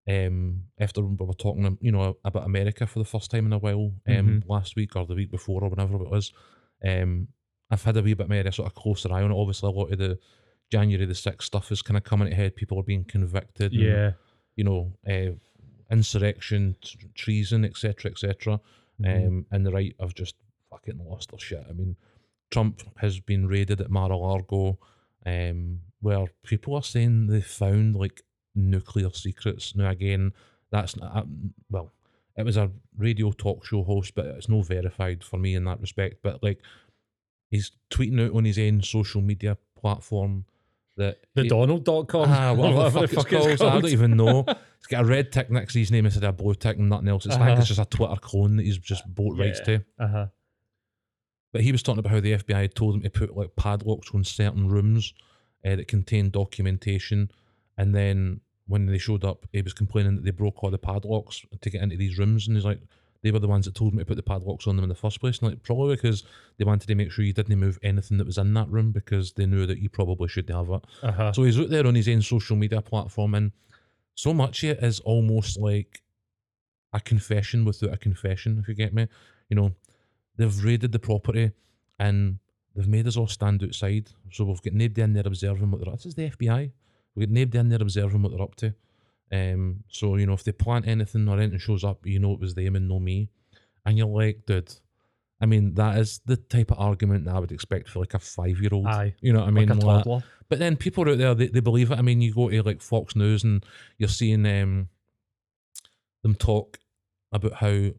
Um, 0.07 0.65
after 0.79 1.01
we 1.03 1.17
were 1.19 1.33
talking, 1.35 1.79
you 1.81 1.93
know, 1.93 2.17
about 2.25 2.45
America 2.47 2.87
for 2.87 2.99
the 2.99 3.05
first 3.07 3.31
time 3.31 3.47
in 3.47 3.53
a 3.53 3.59
while, 3.59 3.93
um, 4.07 4.43
last 4.47 4.77
week 4.77 4.97
or 4.97 5.07
the 5.07 5.15
week 5.15 5.31
before 5.31 5.65
or 5.65 5.71
whenever 5.71 5.97
it 5.97 6.11
was, 6.11 6.33
um, 6.87 7.29
I've 7.71 7.83
had 7.83 7.97
a 7.97 8.03
wee 8.03 8.15
bit 8.15 8.29
more 8.29 8.41
of 8.41 8.47
a 8.47 8.53
sort 8.53 8.69
of 8.69 8.75
closer 8.75 9.13
eye 9.13 9.23
on 9.23 9.31
it. 9.33 9.35
Obviously, 9.37 9.69
a 9.69 9.73
lot 9.73 9.91
of 9.93 9.99
the 9.99 10.19
January 10.71 11.07
the 11.07 11.15
sixth 11.15 11.47
stuff 11.47 11.73
is 11.73 11.81
kind 11.83 11.97
of 11.97 12.05
coming 12.05 12.31
ahead. 12.31 12.57
People 12.57 12.79
are 12.79 12.85
being 12.85 13.05
convicted. 13.05 13.73
and 13.73 13.81
yeah, 13.83 14.11
you 14.57 14.65
know, 14.65 14.93
uh, 15.09 15.33
insurrection, 15.91 16.77
t- 16.83 16.99
treason, 17.15 17.65
etc., 17.65 18.11
etc. 18.11 18.61
Mhm. 19.01 19.27
Um, 19.27 19.47
and 19.51 19.67
the 19.67 19.73
right 19.73 19.95
have 19.99 20.15
just 20.15 20.37
fucking 20.71 20.99
lost 21.05 21.31
their 21.31 21.39
shit. 21.41 21.65
I 21.69 21.73
mean, 21.73 21.97
Trump 22.51 22.83
has 22.99 23.21
been 23.21 23.47
raided 23.49 23.81
at 23.81 23.91
Mar-a-Lago, 23.91 24.79
um, 25.27 25.81
where 26.01 26.27
people 26.45 26.75
are 26.75 26.83
saying 26.83 27.27
they 27.29 27.41
found 27.41 27.97
like 27.97 28.23
nuclear 28.55 29.11
secrets. 29.11 29.75
Now, 29.77 29.91
again, 29.91 30.33
that's 30.71 30.97
not, 30.97 31.17
uh, 31.17 31.23
well, 31.71 31.93
it 32.37 32.45
was 32.45 32.57
a 32.57 32.71
radio 32.97 33.31
talk 33.33 33.65
show 33.65 33.85
host, 33.85 34.15
but 34.15 34.27
it's 34.27 34.49
no 34.49 34.63
verified 34.63 35.23
for 35.25 35.39
me 35.39 35.55
in 35.55 35.65
that 35.65 35.81
respect. 35.81 36.17
But 36.23 36.43
like, 36.43 36.61
he's 37.51 37.71
tweeting 37.91 38.25
out 38.25 38.35
on 38.37 38.45
his 38.45 38.59
own 38.59 38.83
social 38.83 39.21
media 39.21 39.57
platform 39.79 40.45
that 40.97 41.19
the 41.35 41.43
he- 41.43 41.49
Donald.com, 41.49 42.27
Ah, 42.29 42.51
or 42.53 42.57
whatever 42.73 43.01
the 43.01 43.09
fuck, 43.09 43.33
it's 43.33 43.61
called. 43.61 43.71
I 43.73 43.81
don't 43.81 43.91
even 43.91 44.17
know. 44.17 44.45
It's 44.85 44.91
got 44.91 45.05
a 45.05 45.07
red 45.07 45.33
tick 45.33 45.51
next 45.51 45.73
to 45.73 45.79
his 45.79 45.91
name 45.91 46.05
instead 46.05 46.25
of 46.25 46.29
a 46.29 46.33
blue 46.35 46.53
tick 46.55 46.77
and 46.77 46.91
nothing 46.91 47.09
else. 47.09 47.25
It's, 47.25 47.37
Uh-huh. 47.37 47.55
it's 47.59 47.69
just 47.69 47.81
a 47.81 47.87
Twitter 47.87 48.17
clone 48.21 48.57
that 48.59 48.65
he's 48.65 48.77
just 48.77 49.03
bought 49.15 49.39
rights 49.39 49.61
Yeah. 49.61 49.79
to. 49.79 49.85
Uh 49.99 50.07
huh. 50.09 50.27
But 51.55 51.63
he 51.63 51.73
was 51.73 51.83
talking 51.83 52.01
about 52.01 52.11
how 52.13 52.21
the 52.21 52.33
FBI 52.35 52.61
had 52.61 52.75
told 52.75 52.97
him 52.97 53.01
to 53.01 53.09
put 53.09 53.35
like 53.35 53.57
padlocks 53.57 54.11
on 54.13 54.25
certain 54.25 54.69
rooms 54.69 55.15
uh, 55.65 55.77
that 55.77 55.89
contain 55.89 56.29
documentation, 56.29 57.31
and 57.79 57.95
then 57.95 58.41
when 58.67 58.87
they 58.87 58.99
showed 58.99 59.25
up, 59.25 59.47
he 59.53 59.63
was 59.63 59.73
complaining 59.73 60.17
that 60.17 60.25
they 60.25 60.31
broke 60.31 60.63
all 60.63 60.71
the 60.71 60.79
padlocks 60.79 61.43
to 61.61 61.71
get 61.71 61.83
into 61.83 61.97
these 61.97 62.19
rooms, 62.19 62.47
and 62.47 62.57
he's 62.57 62.65
like, 62.65 62.81
they 63.23 63.31
were 63.31 63.39
the 63.39 63.49
ones 63.49 63.65
that 63.65 63.75
told 63.75 63.95
me 63.95 64.01
to 64.01 64.05
put 64.05 64.17
the 64.17 64.23
padlocks 64.23 64.67
on 64.67 64.77
them 64.77 64.83
in 64.83 64.91
the 64.91 64.95
first 64.95 65.19
place. 65.19 65.39
And 65.39 65.49
like, 65.49 65.63
probably 65.63 65.97
because 65.97 66.25
they 66.59 66.65
wanted 66.65 66.89
to 66.89 66.95
make 66.95 67.11
sure 67.11 67.25
you 67.25 67.33
didn't 67.33 67.59
move 67.59 67.79
anything 67.83 68.19
that 68.19 68.27
was 68.27 68.37
in 68.37 68.53
that 68.53 68.69
room 68.69 68.93
because 68.93 69.33
they 69.33 69.47
knew 69.47 69.65
that 69.65 69.79
you 69.79 69.89
probably 69.89 70.29
should 70.29 70.49
have 70.51 70.69
it. 70.69 70.83
Uh-huh. 71.03 71.33
So 71.33 71.43
he's 71.45 71.59
out 71.59 71.71
there 71.71 71.87
on 71.87 71.95
his 71.95 72.07
own 72.07 72.21
social 72.21 72.55
media 72.55 72.83
platform, 72.83 73.35
and 73.35 73.53
so 74.15 74.35
much 74.35 74.63
of 74.63 74.71
it 74.71 74.85
is 74.85 75.01
almost 75.01 75.59
like 75.59 76.03
a 76.93 77.01
confession 77.01 77.65
without 77.65 77.93
a 77.93 77.97
confession, 77.97 78.59
if 78.61 78.69
you 78.69 78.75
get 78.75 78.95
me. 78.95 79.09
You 79.49 79.57
know, 79.57 79.73
they've 80.37 80.65
raided 80.65 80.93
the 80.93 80.99
property 80.99 81.53
and 81.99 82.39
they've 82.75 82.89
made 82.89 83.07
us 83.07 83.17
all 83.17 83.27
stand 83.27 83.63
outside. 83.63 84.11
So 84.33 84.45
we've 84.45 84.63
got 84.63 84.75
nobody 84.75 85.03
in 85.03 85.13
there 85.13 85.27
observing 85.27 85.71
what 85.71 85.85
they're. 85.85 85.93
This 85.95 86.07
is 86.07 86.15
the 86.15 86.31
FBI. 86.31 86.71
We've 87.15 87.27
got 87.29 87.33
nobody 87.35 87.59
in 87.59 87.69
there 87.69 87.83
observing 87.83 88.23
what 88.23 88.33
they're 88.33 88.43
up 88.43 88.55
to. 88.57 88.75
Um, 89.33 89.85
so, 89.89 90.17
you 90.17 90.27
know, 90.27 90.35
if 90.35 90.45
they 90.45 90.53
plant 90.53 90.87
anything 90.87 91.29
or 91.29 91.39
anything 91.39 91.59
shows 91.59 91.85
up, 91.85 92.07
you 92.07 92.19
know 92.19 92.33
it 92.33 92.41
was 92.41 92.55
them 92.55 92.77
and 92.77 92.89
no 92.89 93.01
me. 93.01 93.31
And 93.87 93.99
you're 93.99 94.07
like, 94.07 94.47
dude, 94.47 94.73
I 95.41 95.47
mean, 95.47 95.75
that 95.75 95.99
is 95.99 96.21
the 96.25 96.37
type 96.37 96.71
of 96.71 96.79
argument 96.79 97.25
that 97.25 97.35
I 97.35 97.39
would 97.41 97.53
expect 97.53 97.89
for 97.89 97.99
like 98.01 98.15
a 98.15 98.19
five 98.19 98.61
year 98.61 98.71
old. 98.73 98.87
Aye. 98.87 99.15
You 99.21 99.33
know 99.33 99.41
what 99.41 99.49
I 99.49 99.51
mean? 99.51 99.69
like 99.69 100.07
Like- 100.07 100.23
but 100.49 100.59
then 100.59 100.77
people 100.77 101.09
out 101.09 101.19
there, 101.19 101.35
they, 101.35 101.49
they 101.49 101.61
believe 101.61 101.91
it. 101.91 101.99
I 101.99 102.03
mean, 102.03 102.21
you 102.21 102.33
go 102.35 102.49
to 102.51 102.63
like 102.63 102.81
Fox 102.81 103.17
News 103.17 103.45
and 103.45 103.65
you're 103.99 104.09
seeing 104.09 104.47
um, 104.47 104.89
them 106.23 106.35
talk 106.35 106.79
about 107.33 107.55
how. 107.55 107.91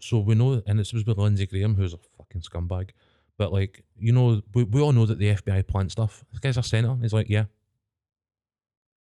So 0.00 0.18
we 0.18 0.34
know, 0.34 0.62
and 0.66 0.78
this 0.78 0.92
was 0.92 1.06
with 1.06 1.18
Lindsey 1.18 1.46
Graham, 1.46 1.74
who's 1.76 1.94
a 1.94 1.98
fucking 2.18 2.42
scumbag. 2.42 2.90
But 3.38 3.52
like, 3.52 3.84
you 3.98 4.12
know, 4.12 4.42
we, 4.54 4.64
we 4.64 4.80
all 4.80 4.92
know 4.92 5.06
that 5.06 5.18
the 5.18 5.34
FBI 5.34 5.66
plant 5.66 5.92
stuff. 5.92 6.24
This 6.30 6.40
guy's 6.40 6.56
a 6.58 6.62
senator. 6.62 6.96
He's 7.00 7.12
like, 7.12 7.28
yeah. 7.28 7.44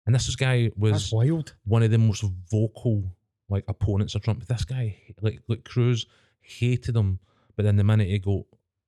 And 0.06 0.14
this 0.14 0.34
guy 0.36 0.70
was 0.76 0.92
That's 0.92 1.12
wild. 1.12 1.54
one 1.64 1.82
of 1.82 1.90
the 1.90 1.98
most 1.98 2.24
vocal 2.50 3.04
like 3.48 3.64
opponents 3.68 4.14
of 4.14 4.22
Trump. 4.22 4.46
This 4.46 4.64
guy, 4.64 4.96
like 5.20 5.40
like 5.48 5.64
Cruz, 5.64 6.06
hated 6.40 6.96
him, 6.96 7.18
but 7.56 7.64
then 7.64 7.76
the 7.76 7.84
minute 7.84 8.08
he 8.08 8.18
got 8.18 8.44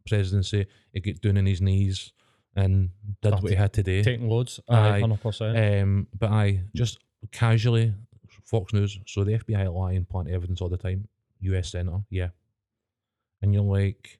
presidency, 0.08 0.66
he 0.92 1.00
got 1.00 1.20
down 1.20 1.38
on 1.38 1.46
his 1.46 1.60
knees 1.60 2.12
and 2.56 2.90
did 3.22 3.32
what 3.34 3.50
he 3.50 3.54
had 3.54 3.72
to 3.74 3.82
do. 3.82 4.02
Taking 4.02 4.28
loads. 4.28 4.60
Aye. 4.68 4.88
Aye, 4.96 5.00
hundred 5.00 5.20
percent. 5.22 5.82
Um, 5.82 6.06
but 6.18 6.30
I 6.30 6.62
just 6.74 6.98
casually 7.30 7.94
Fox 8.44 8.72
News. 8.72 8.98
So 9.06 9.24
the 9.24 9.38
FBI 9.38 9.72
lie 9.72 9.92
and 9.92 10.08
plant 10.08 10.28
evidence 10.28 10.60
all 10.60 10.68
the 10.68 10.76
time. 10.76 11.08
U.S. 11.40 11.72
Senator, 11.72 12.00
yeah. 12.10 12.28
And 13.42 13.52
you're 13.52 13.62
like, 13.62 14.18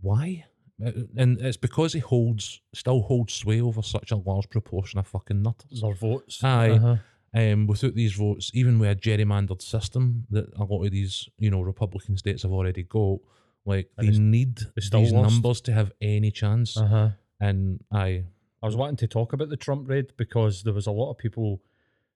why? 0.00 0.44
Uh, 0.84 0.92
And 1.16 1.40
it's 1.40 1.56
because 1.56 1.92
he 1.92 2.00
holds, 2.00 2.60
still 2.74 3.02
holds 3.02 3.34
sway 3.34 3.60
over 3.60 3.82
such 3.82 4.10
a 4.10 4.16
large 4.16 4.48
proportion 4.48 4.98
of 4.98 5.06
fucking 5.06 5.42
nutters. 5.42 5.80
Their 5.80 5.94
votes. 5.94 6.42
Aye. 6.42 6.70
Uh-huh. 6.70 6.96
Um, 7.36 7.66
without 7.66 7.94
these 7.94 8.12
votes, 8.14 8.50
even 8.54 8.78
with 8.78 8.90
a 8.90 8.94
gerrymandered 8.94 9.60
system 9.60 10.26
that 10.30 10.46
a 10.56 10.64
lot 10.64 10.84
of 10.84 10.90
these, 10.92 11.28
you 11.38 11.50
know, 11.50 11.62
Republican 11.62 12.16
states 12.16 12.42
have 12.44 12.52
already 12.52 12.84
got, 12.84 13.18
like 13.64 13.90
And 13.98 14.08
they 14.08 14.18
need 14.18 14.58
these 14.76 14.92
lost. 14.92 15.12
numbers 15.12 15.60
to 15.62 15.72
have 15.72 15.90
any 16.00 16.30
chance. 16.30 16.76
Uh-huh. 16.76 17.10
And 17.40 17.82
I, 17.90 18.24
I 18.62 18.66
was 18.66 18.76
wanting 18.76 18.96
to 18.98 19.08
talk 19.08 19.32
about 19.32 19.48
the 19.48 19.56
Trump 19.56 19.88
raid 19.88 20.12
because 20.16 20.62
there 20.62 20.72
was 20.74 20.86
a 20.86 20.92
lot 20.92 21.10
of 21.10 21.18
people, 21.18 21.60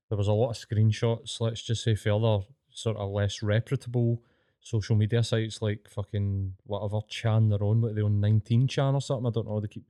there 0.09 0.17
was 0.19 0.29
a 0.29 0.33
lot 0.33 0.51
of 0.51 0.57
screenshots, 0.57 1.41
let's 1.41 1.63
just 1.63 1.83
say 1.83 1.97
further 1.97 2.41
sort 2.71 2.97
of 2.97 3.11
less 3.11 3.43
reputable 3.43 4.23
social 4.61 4.97
media 4.97 5.23
sites 5.23 5.63
like 5.63 5.89
fucking 5.89 6.55
whatever 6.65 7.01
Chan 7.09 7.49
they're 7.49 7.63
on, 7.63 7.81
what 7.81 7.95
they 7.95 8.03
on 8.03 8.21
19 8.21 8.69
Chan 8.69 8.95
or 8.95 9.01
something, 9.01 9.27
I 9.27 9.31
don't 9.31 9.49
know, 9.49 9.61
they 9.61 9.69
keep, 9.69 9.85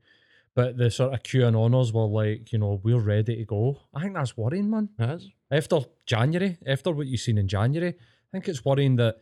but 0.55 0.77
the 0.77 0.91
sort 0.91 1.15
of 1.15 1.23
QAnoners 1.23 1.93
were 1.93 2.07
like, 2.07 2.53
you 2.53 2.59
know, 2.59 2.81
we're 2.83 2.99
ready 2.99 3.37
to 3.37 3.45
go. 3.45 3.81
I 3.95 4.03
think 4.03 4.15
that's 4.15 4.37
worrying, 4.37 4.71
man. 4.71 4.89
it 4.99 5.11
is. 5.11 5.29
After 5.51 5.81
January, 6.07 6.59
after 6.67 6.91
what 6.93 7.07
you've 7.07 7.21
seen 7.21 7.39
in 7.39 7.49
January, 7.49 7.91
I 7.95 8.31
think 8.33 8.49
it's 8.49 8.65
worrying 8.65 8.97
that, 8.97 9.17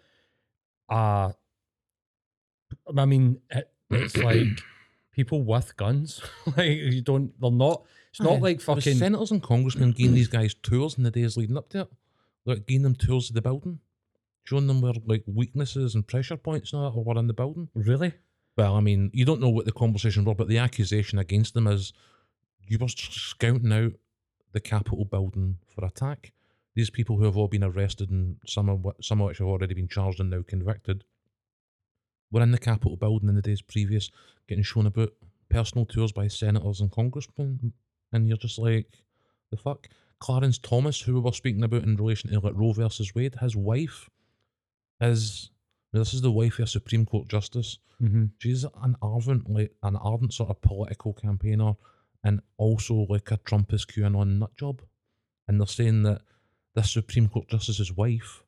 uh, 0.88 1.32
I 2.96 3.04
mean, 3.04 3.40
it, 3.50 3.70
it's 3.90 4.16
like 4.16 4.46
people 5.12 5.42
with 5.44 5.76
guns. 5.76 6.20
like 6.56 6.70
you 6.70 7.00
don't, 7.02 7.38
they're 7.40 7.50
not. 7.50 7.84
It's 8.10 8.20
not 8.20 8.36
Aye, 8.36 8.40
like 8.40 8.60
fucking. 8.62 8.94
senators 8.96 9.30
and 9.30 9.42
congressmen 9.42 9.92
giving 9.92 10.14
these 10.14 10.28
guys 10.28 10.54
tours 10.54 10.96
in 10.96 11.04
the 11.04 11.10
days 11.10 11.36
leading 11.36 11.58
up 11.58 11.68
to 11.70 11.80
it, 11.82 11.88
like 12.46 12.66
giving 12.66 12.82
them 12.82 12.94
tours 12.94 13.28
of 13.28 13.34
the 13.34 13.42
building, 13.42 13.80
showing 14.46 14.66
them 14.66 14.80
where 14.80 14.94
like 15.06 15.24
weaknesses 15.26 15.94
and 15.94 16.06
pressure 16.06 16.36
points 16.36 16.72
and 16.72 16.82
all 16.82 16.90
that 16.90 17.00
were 17.00 17.18
in 17.18 17.26
the 17.26 17.34
building. 17.34 17.68
Really? 17.74 18.14
Well, 18.56 18.74
I 18.74 18.80
mean, 18.80 19.10
you 19.12 19.24
don't 19.24 19.40
know 19.40 19.50
what 19.50 19.66
the 19.66 19.72
conversation 19.72 20.24
were, 20.24 20.34
but 20.34 20.48
the 20.48 20.58
accusation 20.58 21.18
against 21.18 21.54
them 21.54 21.66
is 21.66 21.92
you 22.66 22.78
were 22.78 22.88
scouting 22.88 23.72
out 23.72 23.92
the 24.52 24.60
Capitol 24.60 25.04
building 25.04 25.58
for 25.74 25.84
attack. 25.84 26.32
These 26.74 26.90
people 26.90 27.16
who 27.16 27.24
have 27.24 27.36
all 27.36 27.48
been 27.48 27.64
arrested 27.64 28.10
and 28.10 28.36
some 28.46 28.68
of 28.68 28.86
some 29.00 29.20
of 29.20 29.28
which 29.28 29.38
have 29.38 29.48
already 29.48 29.74
been 29.74 29.88
charged 29.88 30.20
and 30.20 30.30
now 30.30 30.42
convicted 30.46 31.04
were 32.30 32.42
in 32.42 32.52
the 32.52 32.58
Capitol 32.58 32.96
building 32.96 33.28
in 33.28 33.34
the 33.34 33.42
days 33.42 33.62
previous, 33.62 34.10
getting 34.48 34.64
shown 34.64 34.86
about 34.86 35.12
personal 35.48 35.86
tours 35.86 36.12
by 36.12 36.28
senators 36.28 36.80
and 36.80 36.90
congressmen, 36.90 37.72
and 38.12 38.28
you're 38.28 38.36
just 38.36 38.58
like, 38.58 39.04
the 39.50 39.56
fuck. 39.56 39.88
Clarence 40.18 40.58
Thomas, 40.58 41.00
who 41.00 41.14
we 41.14 41.20
were 41.20 41.32
speaking 41.32 41.62
about 41.62 41.82
in 41.82 41.96
relation 41.96 42.30
to 42.30 42.40
like 42.40 42.54
Roe 42.56 42.72
versus 42.72 43.14
Wade, 43.14 43.36
his 43.40 43.54
wife 43.54 44.08
is 45.00 45.50
this 45.92 46.14
is 46.14 46.22
the 46.22 46.30
wife 46.30 46.58
of 46.58 46.64
a 46.64 46.68
Supreme 46.68 47.06
Court 47.06 47.28
justice. 47.28 47.78
Mm-hmm. 48.02 48.26
She's 48.38 48.64
an 48.64 48.96
ardent, 49.00 49.48
like 49.48 49.72
an 49.82 49.96
ardent 49.96 50.34
sort 50.34 50.50
of 50.50 50.60
political 50.60 51.12
campaigner, 51.12 51.74
and 52.24 52.40
also 52.58 53.06
like 53.08 53.30
a 53.30 53.38
Trumpist 53.38 53.86
QAnon 53.86 54.38
nut 54.38 54.56
job. 54.56 54.82
And 55.48 55.60
they're 55.60 55.66
saying 55.66 56.02
that 56.02 56.22
this 56.74 56.92
Supreme 56.92 57.28
Court 57.28 57.48
justice's 57.48 57.92
wife 57.92 58.42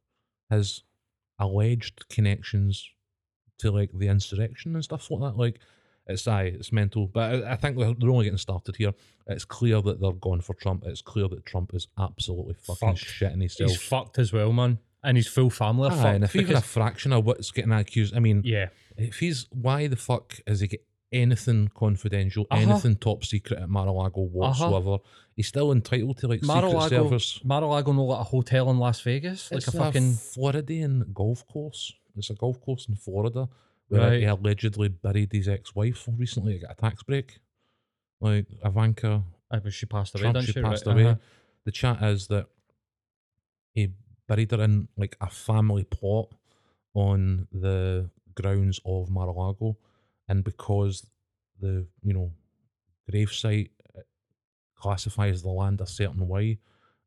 has 0.51 0.83
alleged 1.39 2.09
connections 2.09 2.91
to 3.59 3.71
like 3.71 3.91
the 3.93 4.09
insurrection 4.09 4.75
and 4.75 4.85
stuff 4.85 5.11
like 5.11 5.21
that. 5.21 5.39
Like 5.39 5.61
it's 6.07 6.27
aye, 6.27 6.53
it's 6.55 6.73
mental. 6.73 7.07
But 7.07 7.45
I, 7.45 7.53
I 7.53 7.57
think 7.57 7.79
they're, 7.79 7.95
they're 7.95 8.11
only 8.11 8.25
getting 8.25 8.39
started 8.39 8.77
here. 8.77 8.93
It's 9.27 9.45
clear 9.45 9.81
that 9.83 10.01
they're 10.01 10.13
going 10.13 10.41
for 10.41 10.55
Trump. 10.55 10.85
It's 10.87 11.03
clear 11.03 11.29
that 11.29 11.47
Trump 11.47 11.73
is 11.75 11.89
absolutely 11.99 12.55
fucking 12.55 12.97
Fucked. 12.97 13.05
shitting 13.05 13.41
himself. 13.41 13.71
He's 13.71 13.81
fucked 13.81 14.19
as 14.19 14.33
well, 14.33 14.53
man. 14.53 14.79
And 15.03 15.17
his 15.17 15.29
full 15.29 15.49
family 15.51 15.89
are 15.89 15.93
Aye, 15.93 15.97
fucked. 15.97 16.15
and 16.17 16.25
if 16.25 16.37
even 16.37 16.57
a 16.57 16.61
fraction 16.61 17.13
of 17.13 17.25
what's 17.25 17.51
getting 17.53 17.73
accused, 17.73 18.17
I 18.17 18.19
mean, 18.21 18.43
yeah. 18.45 18.69
if 18.97 19.19
he's 19.21 19.47
why 19.53 19.87
the 19.87 19.97
fuck 19.97 20.41
is 20.47 20.61
he 20.61 20.67
get 20.67 20.85
anything 21.13 21.71
confidential, 21.75 22.47
Uh-huh. 22.51 22.61
anything 22.63 22.97
top 22.97 23.25
secret 23.25 23.61
at 23.61 23.69
Mar-a-Lago 23.69 24.23
whatsoever? 24.23 24.99
He's 25.37 25.47
still 25.47 25.71
entitled 25.71 26.19
to 26.19 26.27
like 26.29 26.41
Secret 26.41 26.53
Mar-a-Lago, 26.63 27.05
Service. 27.05 27.41
Mar-a-Lago, 27.45 27.93
no, 27.93 28.05
like 28.07 28.21
a 28.21 28.25
hotel 28.25 28.71
in 28.71 28.79
Las 28.79 29.01
Vegas, 29.03 29.51
like 29.53 29.59
it's 29.59 29.69
a 29.69 29.73
fucking. 29.73 30.15
Floridian 30.15 31.11
golf 31.15 31.47
course. 31.47 31.93
It's 32.17 32.31
a 32.31 32.35
golf 32.35 32.61
course 32.61 32.89
in 32.89 32.97
Florida 32.97 33.49
where 33.87 34.13
he 34.19 34.25
allegedly 34.25 34.89
buried 34.89 35.33
his 35.33 35.49
ex-wife 35.49 36.09
recently 36.17 36.55
to 36.55 36.59
get 36.59 36.73
a 36.73 36.75
tax 36.75 37.05
break. 37.05 37.39
Like 38.21 38.47
Ivanka 38.65 39.23
I 39.51 39.59
was 39.59 39.73
she 39.75 39.87
passed 39.87 40.15
away, 40.17 40.23
Trump, 40.33 40.45
she 40.45 40.53
she? 40.53 40.61
passed 40.61 40.85
Right, 40.87 40.93
away. 40.93 41.05
uh-huh. 41.07 41.17
The 41.65 41.71
chat 41.71 42.03
is 42.03 42.27
that 42.27 42.47
he 43.73 43.93
buried 44.29 44.53
her 44.53 44.63
in 44.63 44.89
like 44.97 45.17
a 45.21 45.29
family 45.29 45.85
plot 45.85 46.29
on 46.95 47.49
the 47.53 48.09
grounds 48.35 48.81
of 48.85 49.11
Mar-a-Lago, 49.11 49.77
and 50.29 50.45
because 50.45 51.07
the 51.61 51.87
you 52.03 52.15
know 52.15 52.31
gravesite 53.11 53.71
uh, 53.97 54.03
classifies 54.77 55.43
the 55.43 55.49
land 55.49 55.81
a 55.81 55.87
certain 55.87 56.29
way, 56.29 56.59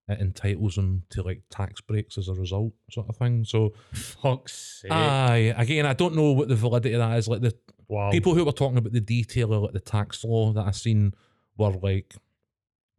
it 0.08 0.20
entitles 0.20 0.76
them 0.76 1.04
to 1.10 1.24
like 1.24 1.42
tax 1.50 1.80
breaks 1.82 2.18
as 2.18 2.28
a 2.28 2.34
result, 2.34 2.74
sort 2.90 3.08
of 3.08 3.16
thing. 3.16 3.46
So, 3.46 3.74
Fuck's 3.94 4.82
sake. 4.82 4.92
aye, 4.92 5.54
again, 5.58 5.86
I 5.86 5.94
don't 5.94 6.16
know 6.16 6.32
what 6.32 6.50
the 6.50 6.56
validity 6.56 6.96
of 6.96 7.00
that 7.00 7.18
is. 7.18 7.28
Like 7.28 7.42
the 7.42 7.56
wow. 7.88 8.12
people 8.12 8.34
who 8.36 8.44
were 8.44 8.52
talking 8.52 8.78
about 8.78 8.94
the 8.94 9.02
detail 9.02 9.54
of 9.54 9.64
like 9.64 9.74
the 9.74 9.80
tax 9.80 10.24
law 10.24 10.52
that 10.54 10.66
I 10.66 10.72
seen 10.72 11.14
were 11.58 11.72
like 11.72 12.16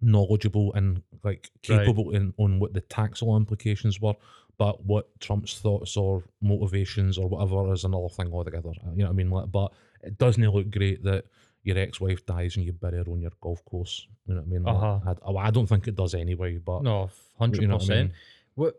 knowledgeable 0.02 0.72
and 0.74 1.02
like 1.22 1.50
Right. 1.68 1.78
capable 1.86 2.10
in 2.10 2.34
on 2.36 2.58
what 2.58 2.72
the 2.74 2.80
tax 2.80 3.22
law 3.22 3.36
implications 3.36 4.00
were, 4.00 4.14
but 4.58 4.84
what 4.84 5.18
Trump's 5.20 5.58
thoughts 5.60 5.96
or 5.96 6.24
motivations 6.40 7.16
or 7.18 7.28
whatever 7.28 7.72
is 7.72 7.84
another 7.84 8.08
thing 8.08 8.32
altogether. 8.32 8.70
uh, 8.70 8.90
You 8.92 8.98
know 8.98 9.04
what 9.06 9.10
I 9.10 9.12
mean? 9.12 9.30
Like, 9.30 9.50
but 9.52 9.72
it 10.02 10.18
doesn't 10.18 10.42
look 10.50 10.70
great 10.70 11.02
that 11.04 11.24
your 11.62 11.78
ex-wife 11.78 12.26
dies 12.26 12.56
and 12.56 12.64
you 12.66 12.72
bury 12.72 12.98
her 12.98 13.08
on 13.10 13.20
your 13.20 13.30
golf 13.40 13.64
course. 13.64 14.06
You 14.26 14.34
know 14.34 14.40
what 14.40 14.46
I 14.46 14.50
mean? 14.50 14.62
Like, 14.64 14.74
Uh-huh. 14.74 15.14
I, 15.40 15.46
I 15.46 15.50
don't 15.52 15.66
think 15.68 15.86
it 15.86 15.94
does 15.94 16.14
anyway, 16.14 16.58
but 16.58 16.82
No, 16.82 17.08
hundred 17.38 17.62
you 17.62 17.68
know 17.68 17.74
what 17.74 17.82
I 17.84 17.86
percent. 17.86 18.08
mean? 18.10 18.16
What 18.56 18.74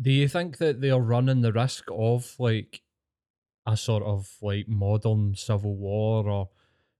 do 0.00 0.10
you 0.12 0.28
think 0.28 0.58
that 0.58 0.80
they 0.80 0.90
are 0.90 1.00
running 1.00 1.40
the 1.42 1.52
risk 1.52 1.84
of 1.92 2.34
like 2.38 2.82
a 3.66 3.76
sort 3.76 4.02
of 4.04 4.30
like 4.42 4.68
modern 4.68 5.34
civil 5.34 5.74
war 5.74 6.28
or 6.28 6.48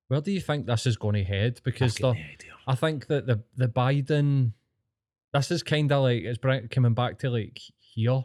where 0.09 0.21
do 0.21 0.31
you 0.33 0.41
think 0.41 0.67
this 0.67 0.87
is 0.87 0.97
going 0.97 1.15
to 1.15 1.25
head? 1.25 1.61
Because 1.65 1.95
the. 1.97 2.15
I 2.67 2.75
think 2.75 3.07
that 3.09 3.27
the 3.27 3.43
the 3.57 3.69
Biden 3.69 4.53
this 5.35 5.51
is 5.51 5.63
kind 5.63 5.91
of 5.91 6.05
like 6.05 6.23
it's 6.23 6.39
coming 6.71 6.95
back 6.95 7.19
to 7.19 7.31
like 7.31 7.61
here. 7.81 8.25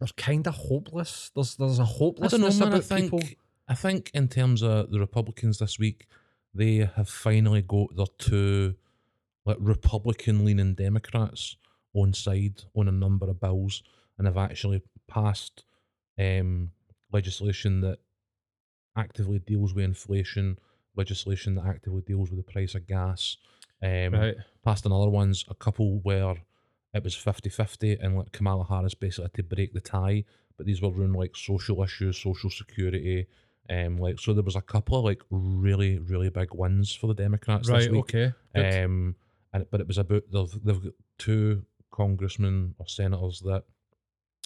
They're 0.00 0.08
kind 0.16 0.46
of 0.46 0.54
hopeless. 0.54 1.30
There's 1.34 1.56
there's 1.56 1.78
a 1.78 1.82
I 1.82 1.86
hopelessness 1.86 2.58
don't 2.58 2.70
know, 2.70 2.76
man. 2.76 2.78
I 2.78 2.80
think 2.80 3.04
people. 3.04 3.22
I 3.68 3.74
think 3.74 4.10
in 4.12 4.28
terms 4.28 4.62
of 4.62 4.90
the 4.90 4.98
Republicans 4.98 5.58
this 5.58 5.78
week, 5.78 6.06
they 6.54 6.88
have 6.96 7.08
finally 7.08 7.62
got 7.62 7.96
their 7.96 8.06
two 8.18 8.74
like 9.46 9.56
Republican 9.60 10.44
leaning 10.44 10.74
Democrats 10.74 11.56
on 11.94 12.12
side 12.12 12.62
on 12.74 12.88
a 12.88 12.92
number 12.92 13.28
of 13.28 13.40
bills 13.40 13.82
and 14.18 14.26
have 14.26 14.36
actually 14.36 14.82
passed 15.06 15.64
um, 16.18 16.70
legislation 17.12 17.80
that 17.82 17.98
actively 18.98 19.38
deals 19.38 19.72
with 19.74 19.84
inflation, 19.84 20.58
legislation 20.96 21.54
that 21.54 21.66
actively 21.66 22.02
deals 22.02 22.30
with 22.30 22.38
the 22.44 22.52
price 22.52 22.74
of 22.74 22.86
gas. 22.86 23.36
Um, 23.82 24.12
Right. 24.12 24.36
Passed 24.64 24.84
another 24.86 25.08
ones, 25.08 25.44
a 25.48 25.54
couple 25.54 26.00
where 26.00 26.34
it 26.92 27.04
was 27.04 27.14
50 27.14 27.48
50, 27.48 27.92
and 28.00 28.16
like 28.16 28.32
Kamala 28.32 28.64
Harris 28.64 28.94
basically 28.94 29.24
had 29.24 29.34
to 29.34 29.42
break 29.44 29.72
the 29.72 29.80
tie. 29.80 30.24
But 30.56 30.66
these 30.66 30.82
were 30.82 30.90
around 30.90 31.12
like 31.14 31.36
social 31.36 31.82
issues, 31.82 32.18
social 32.18 32.50
security. 32.50 33.26
Um, 33.70 33.98
like 33.98 34.18
so, 34.18 34.34
there 34.34 34.42
was 34.42 34.56
a 34.56 34.60
couple 34.62 34.98
of 34.98 35.04
like 35.04 35.22
really, 35.30 35.98
really 35.98 36.30
big 36.30 36.48
wins 36.52 36.92
for 36.92 37.06
the 37.06 37.14
Democrats 37.14 37.68
this 37.68 37.84
Right. 37.86 37.92
week. 37.92 38.14
Okay. 38.14 38.32
Good. 38.54 38.84
Um, 38.84 39.14
and 39.52 39.66
but 39.70 39.80
it 39.80 39.86
was 39.86 39.98
about 39.98 40.24
they've 40.32 40.64
they've 40.64 40.82
got 40.82 40.92
two 41.18 41.64
congressmen 41.92 42.74
or 42.78 42.88
senators 42.88 43.40
that, 43.44 43.64